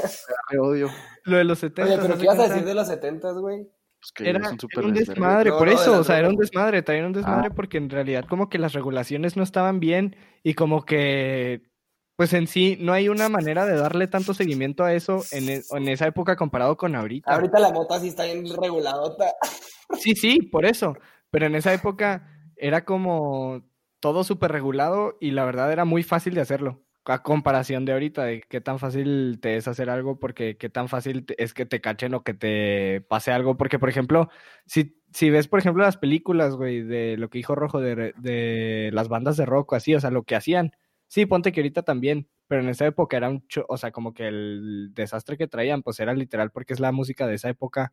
me 0.52 0.58
odio. 0.60 0.88
lo 1.24 1.36
de 1.38 1.42
los 1.42 1.58
70 1.58 1.82
Oye, 1.82 2.00
pero 2.00 2.16
¿qué 2.16 2.22
ibas 2.22 2.38
a 2.38 2.46
decir 2.46 2.64
de 2.64 2.74
los 2.74 2.86
setentas, 2.86 3.36
güey? 3.38 3.68
Pues 3.98 4.12
que 4.14 4.30
Era, 4.30 4.44
son 4.44 4.60
súper 4.60 4.78
era 4.78 4.86
un 4.86 4.94
desmadre, 4.94 5.50
No, 5.50 5.58
por 5.58 5.66
no, 5.66 5.72
eso, 5.72 5.98
o 5.98 6.04
sea, 6.04 6.20
era 6.20 6.28
un 6.28 6.36
desmadre, 6.36 6.82
traían 6.82 7.06
un 7.06 7.12
desmadre 7.14 7.50
porque 7.50 7.78
en 7.78 7.90
realidad 7.90 8.24
como 8.28 8.48
que 8.48 8.58
las 8.58 8.72
regulaciones 8.72 9.36
no 9.36 9.42
estaban 9.42 9.80
bien 9.80 10.14
y 10.44 10.54
como 10.54 10.84
que, 10.84 11.72
pues 12.16 12.32
en 12.32 12.46
sí, 12.46 12.76
no 12.80 12.92
hay 12.92 13.08
una 13.08 13.28
manera 13.28 13.66
de 13.66 13.76
darle 13.76 14.06
tanto 14.06 14.34
seguimiento 14.34 14.84
a 14.84 14.94
eso 14.94 15.22
en, 15.32 15.48
e- 15.48 15.62
en 15.70 15.88
esa 15.88 16.06
época 16.06 16.36
comparado 16.36 16.76
con 16.76 16.94
ahorita. 16.94 17.34
Ahorita 17.34 17.58
la 17.58 17.70
mota 17.72 17.98
sí 18.00 18.08
está 18.08 18.24
bien 18.24 18.44
reguladota. 18.60 19.32
Sí, 19.98 20.14
sí, 20.16 20.40
por 20.40 20.64
eso, 20.64 20.96
pero 21.30 21.46
en 21.46 21.54
esa 21.54 21.72
época 21.72 22.26
era 22.56 22.84
como 22.84 23.62
todo 24.00 24.24
súper 24.24 24.50
regulado 24.50 25.16
y 25.20 25.30
la 25.32 25.44
verdad 25.44 25.70
era 25.72 25.84
muy 25.84 26.02
fácil 26.02 26.34
de 26.34 26.40
hacerlo. 26.40 26.82
A 27.04 27.22
comparación 27.22 27.84
de 27.84 27.92
ahorita, 27.92 28.24
de 28.24 28.40
qué 28.48 28.62
tan 28.62 28.78
fácil 28.78 29.38
te 29.42 29.56
es 29.56 29.68
hacer 29.68 29.90
algo, 29.90 30.18
porque 30.18 30.56
qué 30.56 30.70
tan 30.70 30.88
fácil 30.88 31.26
es 31.36 31.52
que 31.52 31.66
te 31.66 31.82
cachen 31.82 32.14
o 32.14 32.24
que 32.24 32.32
te 32.32 33.02
pase 33.08 33.30
algo. 33.30 33.58
Porque, 33.58 33.78
por 33.78 33.90
ejemplo, 33.90 34.30
si, 34.66 34.96
si 35.12 35.28
ves, 35.28 35.48
por 35.48 35.58
ejemplo, 35.58 35.84
las 35.84 35.98
películas, 35.98 36.56
güey, 36.56 36.82
de 36.82 37.16
lo 37.18 37.28
que 37.28 37.38
dijo 37.38 37.54
Rojo, 37.54 37.78
de, 37.80 38.14
de 38.16 38.90
las 38.94 39.08
bandas 39.08 39.36
de 39.36 39.44
rock 39.44 39.72
o 39.72 39.76
así, 39.76 39.94
o 39.94 40.00
sea, 40.00 40.10
lo 40.10 40.22
que 40.22 40.34
hacían. 40.34 40.72
Sí, 41.14 41.26
ponte 41.26 41.52
que 41.52 41.60
ahorita 41.60 41.82
también, 41.84 42.28
pero 42.48 42.60
en 42.62 42.68
esa 42.68 42.86
época 42.86 43.16
era 43.16 43.28
un, 43.28 43.46
cho- 43.46 43.64
o 43.68 43.76
sea, 43.76 43.92
como 43.92 44.12
que 44.12 44.26
el 44.26 44.90
desastre 44.94 45.36
que 45.36 45.46
traían, 45.46 45.84
pues 45.84 46.00
era 46.00 46.12
literal 46.12 46.50
porque 46.50 46.72
es 46.72 46.80
la 46.80 46.90
música 46.90 47.28
de 47.28 47.36
esa 47.36 47.48
época 47.48 47.92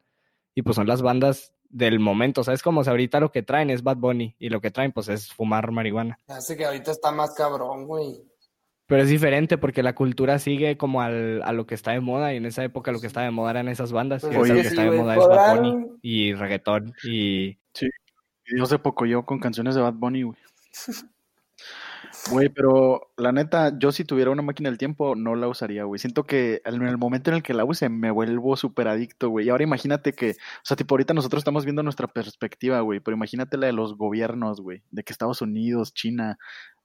y 0.55 0.63
pues 0.63 0.75
son 0.75 0.87
las 0.87 1.03
bandas 1.03 1.53
del 1.69 1.99
momento, 1.99 2.43
¿sabes? 2.43 2.63
Como 2.63 2.83
si 2.83 2.89
ahorita 2.89 3.19
lo 3.19 3.31
que 3.31 3.43
traen 3.43 3.69
es 3.69 3.83
Bad 3.83 3.97
Bunny 3.97 4.35
y 4.39 4.49
lo 4.49 4.59
que 4.59 4.71
traen 4.71 4.91
pues 4.91 5.07
es 5.07 5.31
fumar 5.31 5.69
marihuana. 5.69 6.17
Hace 6.25 6.57
que 6.57 6.65
ahorita 6.65 6.89
está 6.89 7.11
más 7.11 7.35
cabrón, 7.35 7.85
güey. 7.85 8.23
Pero 8.87 9.03
es 9.03 9.09
diferente 9.09 9.59
porque 9.59 9.83
la 9.83 9.93
cultura 9.93 10.39
sigue 10.39 10.75
como 10.75 11.03
al, 11.03 11.43
a 11.43 11.53
lo 11.53 11.67
que 11.67 11.75
está 11.75 11.91
de 11.91 11.99
moda 11.99 12.33
y 12.33 12.37
en 12.37 12.47
esa 12.47 12.63
época 12.63 12.91
lo 12.91 12.99
que 12.99 13.05
estaba 13.05 13.27
de 13.27 13.31
moda 13.31 13.51
eran 13.51 13.67
esas 13.67 13.91
bandas 13.91 14.23
y 14.23 14.33
Pues 14.33 14.37
ahorita 14.49 14.53
es 14.53 14.57
lo 14.57 14.63
que 14.63 14.69
sí, 14.69 14.75
está 14.79 14.89
de 14.89 14.97
moda 14.97 15.15
es 15.15 15.27
Bad 15.27 15.57
Bunny 15.57 15.91
y 16.01 16.33
reggaetón 16.33 16.95
y... 17.03 17.59
Y 18.47 18.55
Dios 18.55 18.67
se 18.69 18.79
poco 18.79 19.05
yo 19.05 19.27
con 19.27 19.37
canciones 19.37 19.75
de 19.75 19.81
Bad 19.81 19.93
Bunny, 19.93 20.23
güey. 20.23 20.39
Güey, 22.29 22.49
pero 22.49 23.11
la 23.17 23.31
neta, 23.31 23.77
yo 23.79 23.91
si 23.91 24.05
tuviera 24.05 24.29
una 24.31 24.41
máquina 24.43 24.69
del 24.69 24.77
tiempo, 24.77 25.15
no 25.15 25.35
la 25.35 25.47
usaría, 25.47 25.85
güey. 25.85 25.97
Siento 25.99 26.23
que 26.25 26.61
en 26.65 26.81
el 26.83 26.97
momento 26.97 27.31
en 27.31 27.37
el 27.37 27.43
que 27.43 27.53
la 27.53 27.65
use, 27.65 27.89
me 27.89 28.11
vuelvo 28.11 28.55
súper 28.55 28.87
adicto, 28.87 29.29
güey. 29.29 29.47
Y 29.47 29.49
ahora 29.49 29.63
imagínate 29.63 30.13
que, 30.13 30.31
o 30.31 30.63
sea, 30.63 30.77
tipo, 30.77 30.93
ahorita 30.93 31.13
nosotros 31.13 31.41
estamos 31.41 31.65
viendo 31.65 31.81
nuestra 31.83 32.07
perspectiva, 32.07 32.79
güey, 32.81 32.99
pero 32.99 33.17
imagínate 33.17 33.57
la 33.57 33.65
de 33.67 33.73
los 33.73 33.97
gobiernos, 33.97 34.61
güey, 34.61 34.83
de 34.91 35.03
que 35.03 35.11
Estados 35.11 35.41
Unidos, 35.41 35.93
China, 35.93 36.37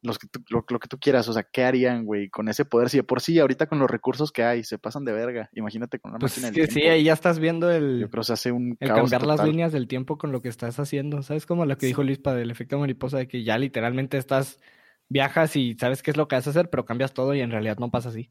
los 0.03 0.19
que 0.19 0.27
tú- 0.27 0.43
lo, 0.49 0.65
lo 0.69 0.79
que 0.79 0.89
tú 0.89 0.99
quieras, 0.99 1.29
o 1.29 1.33
sea, 1.33 1.43
¿qué 1.43 1.65
harían, 1.65 2.05
güey, 2.05 2.29
con 2.31 2.49
ese 2.49 2.65
poder? 2.65 2.89
Si 2.89 2.97
de 2.97 3.03
por 3.03 3.21
sí, 3.21 3.39
ahorita 3.39 3.67
con 3.67 3.79
los 3.79 3.91
recursos 3.91 4.33
que 4.33 4.43
hay, 4.43 4.65
se 4.65 4.79
pasan 4.79 5.05
de 5.05 5.13
verga. 5.13 5.51
Imagínate 5.55 5.99
con 5.99 6.13
una 6.13 6.19
Pues 6.19 6.33
máquina 6.39 6.49
es 6.49 6.55
del 6.55 6.67
que 6.67 6.73
sí, 6.73 6.81
tiempo. 6.81 6.93
ahí 6.95 7.05
ya 7.05 7.13
estás 7.13 7.39
viendo 7.39 7.71
el... 7.71 8.01
Yo 8.01 8.09
creo 8.11 8.23
se 8.25 8.33
hace 8.33 8.53
un 8.53 8.77
El 8.81 8.89
caos 8.89 9.11
cambiar 9.11 9.27
las 9.27 9.45
líneas 9.47 9.73
del 9.73 9.87
tiempo 9.89 10.17
con 10.17 10.33
lo 10.33 10.41
que 10.43 10.49
estás 10.49 10.79
haciendo, 10.81 11.23
¿sabes? 11.23 11.45
Como 11.47 11.67
lo 11.67 11.77
que 11.77 11.87
dijo 11.87 12.03
Luis 12.03 12.19
para 12.19 12.41
el 12.41 12.51
efecto 12.51 12.79
mariposa, 12.79 13.19
de 13.19 13.29
que 13.29 13.43
ya 13.43 13.59
literalmente 13.59 14.17
estás, 14.19 14.61
viajas 15.09 15.57
y 15.57 15.75
sabes 15.75 16.03
qué 16.03 16.11
es 16.11 16.17
lo 16.17 16.29
que 16.29 16.37
vas 16.37 16.47
a 16.47 16.51
hacer, 16.51 16.71
pero 16.71 16.85
cambias 16.85 17.13
todo 17.13 17.35
y 17.35 17.41
en 17.41 17.51
realidad 17.51 17.79
no 17.79 17.91
pasa 17.91 18.11
así. 18.11 18.31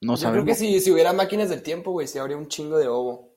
No 0.00 0.16
Yo 0.16 0.30
creo 0.30 0.44
que 0.44 0.54
si, 0.54 0.80
si 0.80 0.92
hubiera 0.92 1.12
máquinas 1.12 1.48
del 1.48 1.62
tiempo, 1.62 1.90
güey, 1.90 2.06
se 2.06 2.20
habría 2.20 2.36
un 2.36 2.48
chingo 2.48 2.78
de 2.78 2.86
ovo. 2.86 3.34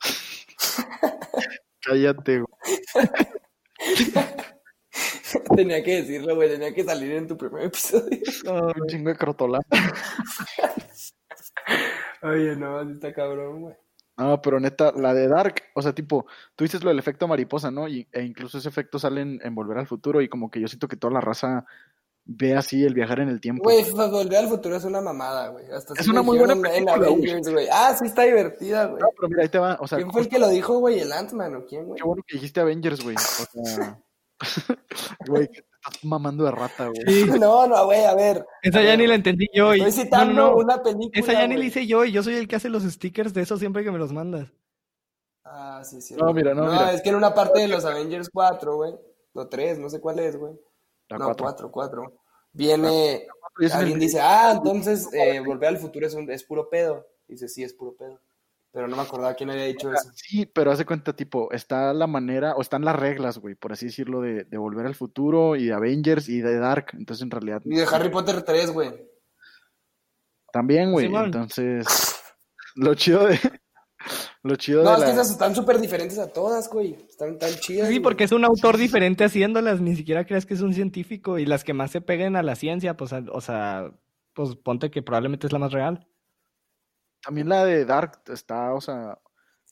Cállate, 1.80 2.40
güey. 2.40 2.78
tenía 5.56 5.82
que 5.82 6.02
decirlo, 6.02 6.36
güey, 6.36 6.48
tenía 6.48 6.72
que 6.72 6.84
salir 6.84 7.10
en 7.12 7.26
tu 7.26 7.36
primer 7.36 7.64
episodio. 7.64 8.20
Un 8.76 8.86
chingo 8.86 9.10
de 9.10 9.16
crotola. 9.16 9.58
Oye, 12.22 12.54
no, 12.56 12.78
así 12.78 12.92
está 12.92 13.12
cabrón, 13.12 13.62
güey. 13.62 13.74
No, 14.16 14.40
pero 14.40 14.58
neta, 14.58 14.92
la 14.96 15.12
de 15.12 15.28
Dark, 15.28 15.62
o 15.74 15.82
sea, 15.82 15.94
tipo, 15.94 16.26
tú 16.54 16.64
dices 16.64 16.82
lo 16.82 16.88
del 16.88 16.98
efecto 16.98 17.28
mariposa, 17.28 17.70
¿no? 17.70 17.86
Y, 17.86 18.08
e 18.12 18.22
incluso 18.22 18.58
ese 18.58 18.68
efecto 18.68 18.98
sale 18.98 19.20
en, 19.20 19.40
en 19.42 19.54
Volver 19.54 19.78
al 19.78 19.86
Futuro 19.86 20.22
y 20.22 20.28
como 20.28 20.50
que 20.50 20.60
yo 20.60 20.68
siento 20.68 20.88
que 20.88 20.96
toda 20.96 21.12
la 21.12 21.20
raza 21.20 21.66
ve 22.26 22.56
así 22.56 22.84
el 22.84 22.94
viajar 22.94 23.20
en 23.20 23.28
el 23.28 23.40
tiempo. 23.40 23.62
Güey, 23.62 23.84
pues, 23.90 24.10
Volver 24.10 24.38
al 24.38 24.48
Futuro 24.48 24.76
es 24.76 24.84
una 24.84 25.00
mamada, 25.00 25.48
güey. 25.48 25.66
Hasta 25.70 25.94
Es 25.98 26.08
una 26.08 26.22
muy 26.22 26.38
buena 26.38 26.54
en 26.54 26.62
película, 26.62 26.94
Avengers, 26.94 27.48
güey. 27.48 27.68
Ah, 27.70 27.94
sí 27.98 28.06
está 28.06 28.22
divertida, 28.22 28.86
güey. 28.86 29.00
No, 29.00 29.08
pero 29.16 29.28
mira, 29.28 29.42
ahí 29.42 29.48
te 29.48 29.58
va, 29.58 29.76
o 29.80 29.86
sea, 29.86 29.98
¿Quién 29.98 30.10
fue 30.10 30.22
el 30.22 30.28
que 30.28 30.38
lo 30.38 30.48
dijo, 30.48 30.78
güey? 30.78 30.98
¿El 30.98 31.12
Ant-Man 31.12 31.54
o 31.54 31.64
quién, 31.64 31.86
güey? 31.86 31.98
qué 31.98 32.04
bueno 32.04 32.22
que 32.26 32.36
dijiste 32.36 32.60
Avengers, 32.60 33.02
güey. 33.02 33.16
O 33.16 33.64
sea, 33.64 34.00
güey, 35.28 35.48
que 35.48 35.62
te 35.62 35.68
estás 35.84 36.04
mamando 36.04 36.44
de 36.44 36.50
rata, 36.50 36.88
güey. 36.88 37.02
Sí, 37.06 37.24
No, 37.40 37.66
no, 37.66 37.84
güey, 37.86 38.04
a 38.04 38.14
ver. 38.14 38.44
esa 38.62 38.78
A 38.78 38.82
ya 38.82 38.88
ver, 38.90 38.98
ni 38.98 39.06
la 39.06 39.14
entendí 39.14 39.46
yo. 39.54 39.74
Y... 39.74 39.80
Estoy 39.80 39.92
No, 39.92 40.02
citando 40.04 40.34
no, 40.34 40.50
no. 40.50 40.56
una 40.56 40.82
película. 40.82 41.10
Esa 41.14 41.32
ya 41.32 41.46
ni 41.46 41.54
la 41.54 41.58
güey. 41.60 41.68
hice 41.68 41.86
yo 41.86 42.04
y 42.04 42.12
yo 42.12 42.22
soy 42.22 42.34
el 42.36 42.48
que 42.48 42.56
hace 42.56 42.68
los 42.68 42.82
stickers 42.84 43.32
de 43.34 43.42
eso 43.42 43.56
siempre 43.58 43.84
que 43.84 43.90
me 43.90 43.98
los 43.98 44.12
mandas. 44.12 44.48
Ah, 45.44 45.82
sí, 45.84 46.00
sí. 46.00 46.14
No, 46.14 46.32
mira, 46.32 46.54
no, 46.54 46.64
mira. 46.64 46.92
es 46.92 47.02
que 47.02 47.10
en 47.10 47.14
una 47.16 47.32
parte 47.34 47.60
de 47.60 47.68
los 47.68 47.84
Avengers 47.84 48.28
4, 48.32 48.74
güey. 48.76 48.94
O 49.34 49.46
3, 49.48 49.78
no 49.78 49.88
sé 49.90 50.00
cuál 50.00 50.18
es, 50.18 50.36
güey. 50.36 50.54
La 51.08 51.18
no, 51.18 51.26
cuatro. 51.26 51.44
4, 51.44 51.70
4. 51.70 52.12
Viene. 52.52 53.26
El- 53.60 53.72
Alguien 53.72 53.98
dice, 53.98 54.18
ah, 54.20 54.52
entonces 54.56 55.08
eh, 55.14 55.40
volver 55.40 55.68
al 55.70 55.78
futuro 55.78 56.06
es, 56.06 56.14
un, 56.14 56.30
es 56.30 56.42
puro 56.44 56.68
pedo. 56.68 57.06
Dice, 57.28 57.48
sí, 57.48 57.62
es 57.62 57.72
puro 57.74 57.94
pedo. 57.96 58.20
Pero 58.76 58.88
no 58.88 58.96
me 58.96 59.02
acordaba 59.02 59.32
quién 59.32 59.48
había 59.48 59.64
dicho 59.64 59.90
eso. 59.90 60.10
Sí, 60.14 60.44
pero 60.44 60.70
hace 60.70 60.84
cuenta, 60.84 61.16
tipo, 61.16 61.50
está 61.50 61.94
la 61.94 62.06
manera, 62.06 62.54
o 62.56 62.60
están 62.60 62.84
las 62.84 62.94
reglas, 62.94 63.38
güey, 63.38 63.54
por 63.54 63.72
así 63.72 63.86
decirlo, 63.86 64.20
de, 64.20 64.44
de 64.44 64.58
Volver 64.58 64.84
al 64.84 64.94
Futuro 64.94 65.56
y 65.56 65.64
de 65.64 65.72
Avengers 65.72 66.28
y 66.28 66.42
de 66.42 66.58
Dark. 66.58 66.88
Entonces, 66.92 67.22
en 67.22 67.30
realidad, 67.30 67.62
Y 67.64 67.74
de 67.74 67.86
Harry 67.90 68.10
Potter 68.10 68.42
3, 68.42 68.72
güey. 68.72 68.92
también, 70.52 70.92
güey. 70.92 71.06
Entonces, 71.06 71.86
lo 72.74 72.94
chido 72.94 73.26
de. 73.26 73.40
Lo 74.42 74.56
chido 74.56 74.84
No, 74.84 74.90
de 74.90 74.98
es 74.98 75.04
que 75.04 75.10
esas 75.10 75.30
están 75.30 75.54
súper 75.54 75.80
diferentes 75.80 76.18
a 76.18 76.30
todas, 76.30 76.68
güey. 76.68 76.98
Están 77.08 77.38
tan 77.38 77.54
chidas. 77.54 77.88
Sí, 77.88 77.94
güey. 77.94 78.00
porque 78.00 78.24
es 78.24 78.32
un 78.32 78.44
autor 78.44 78.76
diferente 78.76 79.24
haciéndolas, 79.24 79.80
ni 79.80 79.96
siquiera 79.96 80.26
crees 80.26 80.44
que 80.44 80.52
es 80.52 80.60
un 80.60 80.74
científico 80.74 81.38
y 81.38 81.46
las 81.46 81.64
que 81.64 81.72
más 81.72 81.92
se 81.92 82.02
peguen 82.02 82.36
a 82.36 82.42
la 82.42 82.56
ciencia, 82.56 82.94
pues, 82.94 83.12
o 83.12 83.40
sea, 83.40 83.90
pues 84.34 84.54
ponte 84.54 84.90
que 84.90 85.02
probablemente 85.02 85.46
es 85.46 85.52
la 85.54 85.58
más 85.58 85.72
real. 85.72 86.06
También 87.26 87.48
la 87.48 87.64
de 87.64 87.84
Dark 87.84 88.22
está, 88.28 88.72
o 88.72 88.80
sea, 88.80 89.18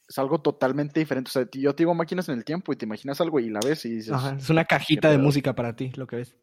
es 0.08 0.18
algo 0.18 0.40
totalmente 0.42 0.98
diferente. 0.98 1.28
O 1.28 1.32
sea, 1.32 1.46
yo 1.52 1.72
te 1.72 1.84
digo 1.84 1.94
máquinas 1.94 2.28
en 2.28 2.36
el 2.38 2.44
tiempo 2.44 2.72
y 2.72 2.76
te 2.76 2.84
imaginas 2.84 3.20
algo 3.20 3.38
y 3.38 3.48
la 3.48 3.60
ves 3.64 3.84
y 3.84 3.90
dices, 3.90 4.12
Ajá, 4.12 4.34
es 4.34 4.50
una 4.50 4.64
cajita 4.64 5.08
de 5.08 5.18
música 5.18 5.54
para 5.54 5.76
ti, 5.76 5.92
lo 5.94 6.08
que 6.08 6.16
ves. 6.16 6.36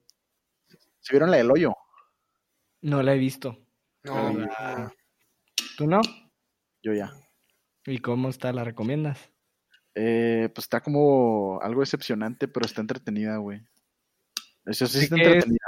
¿se 1.02 1.14
vieron 1.14 1.30
la 1.30 1.36
del 1.36 1.52
hoyo? 1.52 1.76
No 2.80 3.04
la 3.04 3.14
he 3.14 3.18
visto. 3.18 3.58
No. 4.04 4.34
¿Tú 5.78 5.86
no? 5.86 6.00
Yo 6.82 6.94
ya. 6.94 7.12
¿Y 7.86 8.00
cómo 8.00 8.30
está? 8.30 8.54
¿La 8.54 8.64
recomiendas? 8.64 9.32
Eh, 9.96 10.50
pues 10.56 10.64
está 10.64 10.80
como 10.80 11.60
algo 11.62 11.82
decepcionante, 11.82 12.48
pero 12.48 12.66
está 12.66 12.80
entretenida, 12.80 13.36
güey. 13.36 13.62
Eso 14.66 14.88
sí 14.88 15.00
¿De 15.00 15.04
está 15.04 15.16
es? 15.18 15.22
entretenida. 15.24 15.68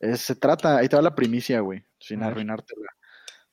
Eh, 0.00 0.16
se 0.18 0.34
trata, 0.34 0.76
ahí 0.76 0.90
te 0.90 0.96
va 0.96 1.00
la 1.00 1.14
primicia, 1.14 1.60
güey, 1.60 1.86
sin 1.98 2.22
arruinártela. 2.22 2.90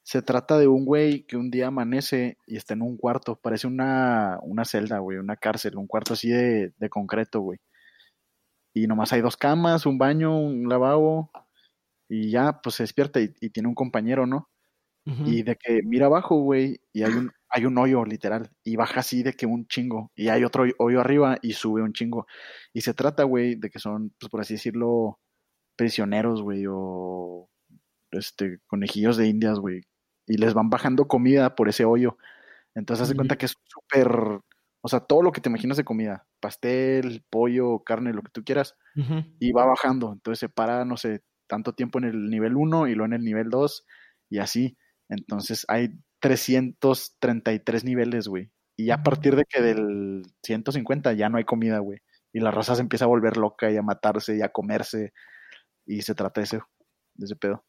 Se 0.10 0.24
trata 0.24 0.58
de 0.58 0.68
un 0.68 0.86
güey 0.86 1.22
que 1.28 1.38
un 1.38 1.52
día 1.52 1.68
amanece 1.68 2.40
y 2.48 2.58
está 2.58 2.74
en 2.74 2.82
un 2.82 2.98
cuarto, 2.98 3.36
parece 3.36 3.68
una, 3.68 4.40
una 4.42 4.66
celda, 4.66 4.98
güey, 4.98 5.20
una 5.20 5.36
cárcel, 5.36 5.78
un 5.78 5.86
cuarto 5.86 6.14
así 6.14 6.30
de, 6.30 6.74
de 6.80 6.90
concreto, 6.90 7.42
güey. 7.42 7.60
Y 8.74 8.88
nomás 8.88 9.14
hay 9.14 9.22
dos 9.22 9.38
camas, 9.38 9.86
un 9.86 10.00
baño, 10.00 10.36
un 10.36 10.68
lavabo, 10.68 11.30
y 12.10 12.32
ya, 12.32 12.60
pues 12.60 12.78
se 12.78 12.84
despierta 12.84 13.22
y, 13.22 13.36
y 13.40 13.52
tiene 13.52 13.70
un 13.70 13.76
compañero, 13.76 14.26
¿no? 14.26 14.50
Y 15.06 15.44
de 15.44 15.56
que 15.58 15.82
mira 15.84 16.08
abajo, 16.08 16.42
güey, 16.42 16.82
y 16.92 17.04
hay 17.04 17.14
un, 17.14 17.32
hay 17.48 17.66
un 17.66 17.78
hoyo, 17.78 18.04
literal, 18.04 18.50
y 18.64 18.78
baja 18.78 19.02
así 19.02 19.22
de 19.22 19.34
que 19.34 19.46
un 19.46 19.68
chingo, 19.68 20.12
y 20.16 20.30
hay 20.30 20.44
otro 20.44 20.66
hoyo 20.80 21.02
arriba 21.02 21.38
y 21.44 21.54
sube 21.54 21.84
un 21.84 21.94
chingo. 21.94 22.26
Y 22.74 22.82
se 22.82 22.96
trata, 22.96 23.26
güey, 23.26 23.56
de 23.56 23.70
que 23.70 23.78
son, 23.78 24.12
pues 24.20 24.32
por 24.32 24.42
así 24.42 24.56
decirlo, 24.56 25.20
prisioneros, 25.76 26.42
güey, 26.42 26.66
o 26.68 27.48
este, 28.12 28.60
conejillos 28.68 29.18
de 29.18 29.28
indias, 29.28 29.60
güey, 29.60 29.84
y 30.30 30.38
les 30.38 30.54
van 30.54 30.70
bajando 30.70 31.08
comida 31.08 31.56
por 31.56 31.68
ese 31.68 31.84
hoyo. 31.84 32.18
Entonces 32.76 33.06
hace 33.06 33.16
cuenta 33.16 33.36
que 33.36 33.48
es 33.48 33.58
súper, 33.66 34.08
o 34.82 34.88
sea, 34.88 35.02
todo 35.02 35.24
lo 35.24 35.32
que 35.32 35.42
te 35.42 35.50
imaginas 35.50 35.76
de 35.76 35.84
comida, 35.84 36.28
pastel, 36.40 37.26
pollo, 37.30 37.84
carne, 37.84 38.14
lo 38.14 38.22
que 38.22 38.32
tú 38.32 38.44
quieras, 38.44 38.78
y 39.40 39.52
va 39.52 39.66
bajando. 39.66 40.14
Entonces 40.14 40.40
se 40.40 40.50
para, 40.50 40.86
no 40.86 40.96
sé, 40.98 41.24
tanto 41.48 41.74
tiempo 41.74 41.98
en 41.98 42.06
el 42.06 42.30
nivel 42.30 42.56
1 42.56 42.88
y 42.88 42.96
luego 42.96 43.08
en 43.08 43.20
el 43.20 43.26
nivel 43.26 43.50
2 43.50 43.86
y 44.30 44.38
así. 44.38 44.78
Entonces 45.10 45.66
hay 45.68 45.90
333 46.20 47.84
niveles, 47.84 48.28
güey. 48.28 48.52
Y 48.78 48.86
ya 48.86 48.96
a 48.96 49.04
partir 49.04 49.36
de 49.36 49.46
que 49.46 49.62
del 49.62 50.22
150 50.44 51.12
ya 51.14 51.28
no 51.28 51.38
hay 51.38 51.44
comida, 51.44 51.80
güey. 51.80 52.00
Y 52.32 52.40
la 52.40 52.52
raza 52.52 52.76
se 52.76 52.82
empieza 52.82 53.06
a 53.06 53.10
volver 53.10 53.36
loca 53.36 53.72
y 53.72 53.78
a 53.78 53.82
matarse 53.82 54.38
y 54.38 54.42
a 54.44 54.50
comerse. 54.50 55.12
Y 55.88 56.04
se 56.04 56.14
trata 56.14 56.40
de 56.42 56.46
ese, 56.46 56.60
de 57.16 57.26
ese 57.26 57.36
pedo. 57.36 57.66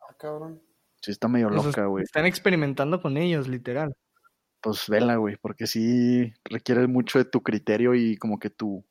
Ah, 0.00 0.14
cabrón. 0.18 0.67
Sí, 1.00 1.12
está 1.12 1.28
medio 1.28 1.50
loca, 1.50 1.86
güey. 1.86 2.04
Están 2.04 2.26
experimentando 2.26 3.00
con 3.00 3.16
ellos, 3.16 3.48
literal. 3.48 3.94
Pues 4.60 4.88
vela, 4.88 5.16
güey, 5.16 5.36
porque 5.36 5.66
sí 5.66 6.32
requiere 6.44 6.86
mucho 6.88 7.18
de 7.18 7.24
tu 7.24 7.42
criterio 7.42 7.94
y 7.94 8.16
como 8.16 8.38
que 8.38 8.50
tu 8.50 8.84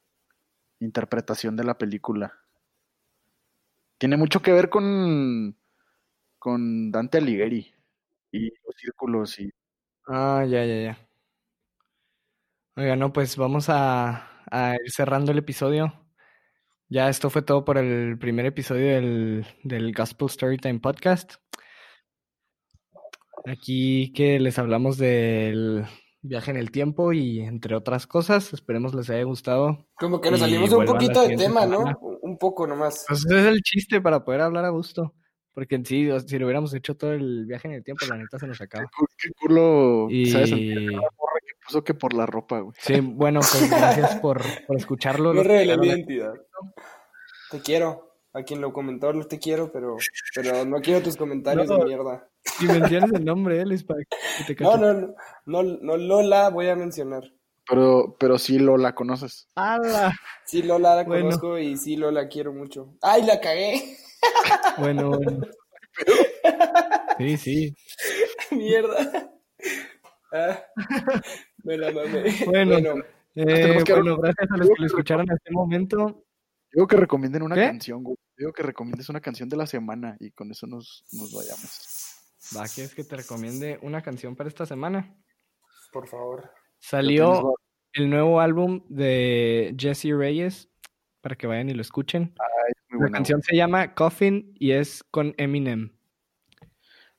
interpretación 0.79 1.55
de 1.55 1.65
la 1.65 1.77
película. 1.77 2.33
Tiene 3.97 4.15
mucho 4.15 4.41
que 4.41 4.53
ver 4.53 4.69
con, 4.69 5.57
con 6.39 6.91
Dante 6.91 7.17
Alighieri 7.17 7.73
y 8.31 8.49
los 8.49 8.75
círculos 8.77 9.39
y 9.39 9.51
Ah, 10.07 10.45
ya, 10.47 10.63
ya, 10.63 10.81
ya. 10.81 11.09
Oiga, 12.77 12.95
no, 12.95 13.11
pues 13.11 13.35
vamos 13.35 13.67
a, 13.69 14.43
a 14.49 14.75
ir 14.75 14.91
cerrando 14.91 15.33
el 15.33 15.39
episodio. 15.39 16.07
Ya 16.87 17.09
esto 17.09 17.29
fue 17.29 17.41
todo 17.41 17.65
por 17.65 17.77
el 17.77 18.17
primer 18.17 18.45
episodio 18.45 18.87
del, 18.95 19.45
del 19.63 19.93
Gospel 19.93 20.29
Storytime 20.29 20.79
Podcast. 20.79 21.35
Aquí 23.47 24.11
que 24.13 24.39
les 24.39 24.59
hablamos 24.59 24.97
del 24.97 25.85
viaje 26.21 26.51
en 26.51 26.57
el 26.57 26.71
tiempo 26.71 27.13
y 27.13 27.39
entre 27.39 27.75
otras 27.75 28.05
cosas. 28.05 28.53
Esperemos 28.53 28.93
les 28.93 29.09
haya 29.09 29.23
gustado. 29.23 29.87
Como 29.95 30.19
que 30.19 30.31
nos 30.31 30.39
Y 30.39 30.43
salimos 30.43 30.71
un 30.73 30.85
poquito 30.85 31.25
de 31.25 31.37
tema, 31.37 31.65
¿no? 31.65 31.85
Un 32.21 32.37
poco 32.37 32.67
nomás. 32.67 33.05
Pues 33.07 33.25
ese 33.25 33.39
es 33.39 33.45
el 33.45 33.61
chiste 33.61 34.01
para 34.01 34.25
poder 34.25 34.41
hablar 34.41 34.65
a 34.65 34.69
gusto. 34.69 35.13
Porque 35.53 35.75
en 35.75 35.85
sí, 35.85 36.07
si 36.27 36.37
lo 36.37 36.45
hubiéramos 36.45 36.73
hecho 36.73 36.95
todo 36.95 37.13
el 37.13 37.45
viaje 37.47 37.67
en 37.67 37.75
el 37.75 37.83
tiempo, 37.83 38.05
la 38.07 38.17
neta 38.17 38.37
se 38.37 38.45
nos 38.45 38.61
acaba. 38.61 38.85
qué 39.17 39.29
culo, 39.39 40.07
¿sabes? 40.31 40.51
Y 40.51 40.75
morra 40.91 41.39
que 41.45 41.53
puso 41.65 41.83
que 41.83 41.93
por 41.95 42.13
la 42.13 42.27
ropa, 42.27 42.59
güey. 42.59 42.75
sí, 42.77 42.99
bueno, 42.99 43.39
pues 43.39 43.67
gracias 43.69 44.17
por, 44.17 44.43
por 44.67 44.77
escucharlo. 44.77 45.33
No 45.33 45.41
revelé 45.41 45.77
mi 45.77 45.87
identidad. 45.87 46.33
Te 47.49 47.59
quiero. 47.61 48.16
A 48.33 48.43
quien 48.43 48.61
lo 48.61 48.71
comentó, 48.73 49.11
no 49.13 49.25
te 49.25 49.39
quiero, 49.39 49.71
pero, 49.71 49.97
pero 50.35 50.63
no 50.65 50.79
quiero 50.81 51.01
tus 51.01 51.15
comentarios 51.17 51.67
No. 51.67 51.77
de 51.79 51.85
mierda. 51.85 52.29
Y 52.61 52.65
menciones 52.65 53.11
el 53.13 53.25
nombre, 53.25 53.59
eh, 53.61 53.65
Luis, 53.65 53.83
para 53.83 53.99
que 54.47 54.53
te 54.53 54.63
No, 54.63 54.77
no, 54.77 54.93
no, 54.93 55.15
no, 55.45 55.63
no 55.63 55.97
Lola 55.97 56.49
voy 56.49 56.67
a 56.69 56.75
mencionar. 56.75 57.23
Pero, 57.69 58.15
pero 58.19 58.37
sí 58.37 58.59
lo 58.59 58.77
la 58.77 58.93
conoces. 58.95 59.47
¡Hala! 59.55 60.13
Sí, 60.45 60.61
Lola 60.63 60.95
la 60.95 61.03
Bueno. 61.03 61.25
conozco 61.25 61.57
y 61.57 61.75
sí, 61.77 61.95
Lola 61.97 62.27
quiero 62.27 62.53
mucho. 62.53 62.93
¡Ay, 63.01 63.23
la 63.23 63.39
cagué! 63.41 63.97
Bueno, 64.77 65.09
bueno. 65.11 65.41
Sí, 67.17 67.37
sí. 67.37 67.75
Mierda. 68.51 69.31
Ah, 70.31 70.59
me 71.63 71.77
la 71.77 71.91
mamé. 71.91 72.35
Bueno. 72.45 72.71
Bueno, 72.81 73.03
Eh, 73.35 73.83
bueno, 73.87 74.17
gracias 74.17 74.51
a 74.51 74.57
los 74.57 74.67
que 74.69 74.75
lo 74.79 74.85
escucharon 74.87 75.21
hasta 75.29 75.35
este 75.35 75.51
momento. 75.51 76.23
Digo 76.71 76.87
que 76.87 76.95
recomienden 76.97 77.41
una 77.43 77.55
¿Qué? 77.55 77.65
canción, 77.65 78.03
güey. 78.03 78.17
Digo 78.37 78.51
que 78.53 78.63
recomiendes 78.63 79.09
una 79.09 79.21
canción 79.21 79.49
de 79.49 79.57
la 79.57 79.65
semana 79.67 80.15
y 80.19 80.31
con 80.31 80.51
eso 80.51 80.67
nos, 80.67 81.05
nos 81.11 81.33
vayamos. 81.33 82.13
Va, 82.55 82.67
¿quieres 82.67 82.93
que 82.93 83.03
te 83.03 83.15
recomiende 83.15 83.79
una 83.81 84.01
canción 84.01 84.35
para 84.35 84.47
esta 84.49 84.65
semana? 84.65 85.15
por 85.91 86.07
favor. 86.07 86.51
Salió 86.79 87.55
el 87.93 88.09
nuevo 88.09 88.39
álbum 88.39 88.83
de 88.89 89.73
Jesse 89.79 90.11
Reyes, 90.15 90.69
para 91.21 91.35
que 91.35 91.47
vayan 91.47 91.69
y 91.69 91.73
lo 91.73 91.81
escuchen. 91.81 92.35
muy 92.89 92.97
La 92.97 92.97
buena, 92.97 93.17
canción 93.17 93.41
se 93.41 93.55
llama 93.55 93.95
Coffin 93.95 94.53
y 94.59 94.71
es 94.73 95.03
con 95.09 95.33
Eminem. 95.37 95.97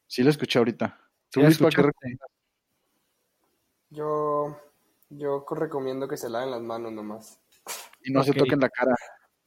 Sí 0.06 0.22
la 0.22 0.30
escuché 0.30 0.58
ahorita. 0.60 1.00
¿Tú, 1.30 1.40
¿Sí 1.40 1.40
la 1.40 1.46
Luis, 1.46 1.58
para 1.58 1.70
qué 1.70 1.80
escuchaste? 1.80 1.86
recomiendas? 1.88 2.28
Yo, 3.90 4.60
yo 5.10 5.44
co- 5.44 5.54
recomiendo 5.54 6.06
que 6.06 6.16
se 6.16 6.28
laven 6.28 6.50
las 6.50 6.60
manos 6.62 6.92
nomás. 6.92 7.40
Y 8.02 8.12
no 8.12 8.22
se 8.22 8.32
toquen 8.32 8.60
la 8.60 8.68
cara. 8.68 8.94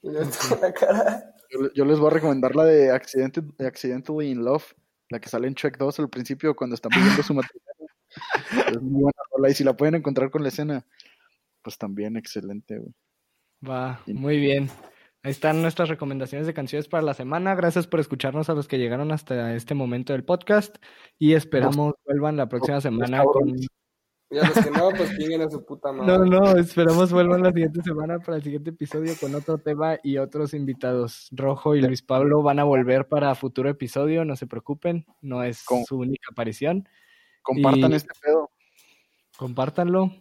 Y 0.04 0.10
no 0.10 0.20
tengo 0.20 0.62
la 0.62 0.74
cara. 0.74 1.36
Yo, 1.50 1.72
yo 1.74 1.86
les 1.86 2.00
voy 2.00 2.08
a 2.08 2.14
recomendar 2.14 2.56
la 2.56 2.64
de 2.66 2.92
Accident- 2.92 3.54
Accidentally 3.60 4.32
in 4.32 4.44
Love, 4.44 4.74
la 5.10 5.20
que 5.20 5.30
sale 5.30 5.48
en 5.48 5.54
Shrek 5.54 5.78
2 5.78 6.00
al 6.00 6.10
principio 6.10 6.56
cuando 6.56 6.76
están 6.76 6.92
viviendo 6.96 7.22
su 7.24 7.34
matrimonio. 7.34 7.88
Es 8.70 8.82
muy 8.82 9.02
buena 9.04 9.22
rola 9.36 9.50
y 9.50 9.54
si 9.54 9.64
la 9.64 9.76
pueden 9.76 9.96
encontrar 9.96 10.32
con 10.32 10.44
la 10.44 10.50
escena, 10.50 10.86
pues 11.62 11.78
también 11.78 12.18
excelente, 12.18 12.78
güey. 12.80 12.94
Va, 13.70 14.02
muy 14.08 14.38
bien. 14.38 14.70
Ahí 15.24 15.32
están 15.32 15.62
nuestras 15.62 15.88
recomendaciones 15.88 16.48
de 16.48 16.54
canciones 16.54 16.88
para 16.88 17.04
la 17.04 17.14
semana. 17.14 17.54
Gracias 17.54 17.86
por 17.86 18.00
escucharnos 18.00 18.50
a 18.50 18.54
los 18.56 18.68
que 18.68 18.80
llegaron 18.80 19.12
hasta 19.12 19.54
este 19.56 19.76
momento 19.76 20.14
del 20.14 20.24
podcast 20.24 20.78
y 21.20 21.34
esperamos 21.34 21.94
vuelvan 22.06 22.38
la 22.38 22.50
próxima 22.50 22.82
semana 22.82 23.24
con. 23.24 23.56
Y 24.34 24.38
a 24.38 24.48
los 24.48 24.54
que 24.66 24.72
no, 24.72 24.90
pues 24.92 25.12
a 25.12 25.50
su 25.50 25.66
puta 25.66 25.92
madre. 25.94 26.18
No, 26.18 26.26
no, 26.26 26.58
esperamos 26.58 27.12
vuelvan 27.12 27.44
la 27.44 27.52
siguiente 27.52 27.82
semana 27.84 28.18
para 28.20 28.38
el 28.38 28.44
siguiente 28.44 28.70
episodio 28.70 29.14
con 29.20 29.36
otro 29.36 29.58
tema 29.58 29.98
y 30.04 30.18
otros 30.18 30.54
invitados. 30.54 31.28
Rojo 31.32 31.76
y 31.76 31.82
Luis 31.82 32.02
Pablo 32.02 32.42
van 32.42 32.60
a 32.60 32.64
volver 32.64 33.08
para 33.10 33.36
futuro 33.36 33.70
episodio, 33.70 34.24
no 34.24 34.36
se 34.38 34.48
preocupen, 34.48 35.06
no 35.22 35.44
es 35.44 35.64
Con- 35.66 35.84
su 35.84 35.98
única 35.98 36.30
aparición. 36.32 36.88
Compartan 37.42 37.92
Y- 37.92 37.96
este 37.96 38.14
pedo. 38.24 38.50
Compártanlo. 39.38 40.12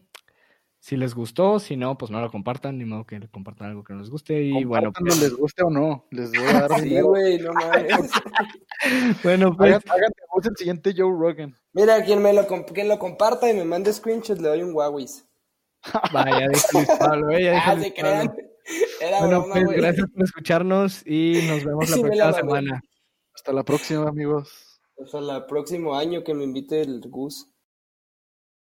Si 0.82 0.97
les 0.97 1.15
gustó, 1.15 1.59
si 1.59 1.77
no, 1.77 1.98
pues 1.98 2.11
no 2.11 2.23
lo 2.23 2.31
compartan, 2.31 2.78
ni 2.78 2.86
modo 2.86 3.05
que 3.05 3.19
le 3.19 3.28
compartan 3.28 3.69
algo 3.69 3.85
que 3.85 3.93
no 3.93 4.01
les 4.01 4.09
guste. 4.09 4.43
Y 4.43 4.65
bueno, 4.65 4.93
pues, 4.93 5.20
les 5.20 5.35
guste 5.35 5.62
o 5.62 5.69
no. 5.69 6.07
Les 6.11 6.31
voy 6.31 6.47
a 6.48 6.52
dar 6.69 6.81
Sí, 6.81 7.01
güey, 7.01 7.39
no 7.39 7.52
mames. 7.52 8.11
bueno, 9.23 9.55
pues, 9.55 9.77
voz 10.35 10.47
el 10.47 10.57
siguiente 10.57 10.94
Joe 10.97 11.12
Rogan. 11.12 11.55
Mira, 11.74 12.02
quien, 12.02 12.23
me 12.23 12.32
lo, 12.32 12.47
quien 12.47 12.89
lo 12.89 12.98
comparta 12.98 13.51
y 13.51 13.55
me 13.55 13.65
mande 13.65 13.93
screenshots, 13.93 14.40
le 14.40 14.48
doy 14.48 14.62
un 14.62 14.74
Huawei. 14.74 15.07
vaya, 16.12 16.48
dijo 16.48 16.69
Luis 16.73 16.89
Pablo, 16.98 17.31
eh, 17.31 17.55
Ah, 17.57 17.77
se 17.78 17.93
crean. 17.93 18.35
Era 19.01 19.19
Bueno, 19.20 19.40
broma, 19.40 19.55
pues 19.55 19.65
güey. 19.66 19.77
gracias 19.78 20.07
por 20.15 20.24
escucharnos 20.24 21.07
y 21.07 21.43
nos 21.47 21.65
vemos 21.65 21.90
la 21.90 21.97
Sí, 21.97 22.02
próxima 22.02 22.24
la 22.27 22.32
semana. 22.32 22.82
Hasta 23.35 23.52
la 23.52 23.62
próxima, 23.65 24.09
amigos. 24.09 24.81
Hasta 25.02 25.19
el 25.19 25.44
próximo 25.47 25.94
año 25.94 26.24
que 26.24 26.32
me 26.35 26.44
invite 26.44 26.81
el 26.82 27.01
Gus. 27.09 27.48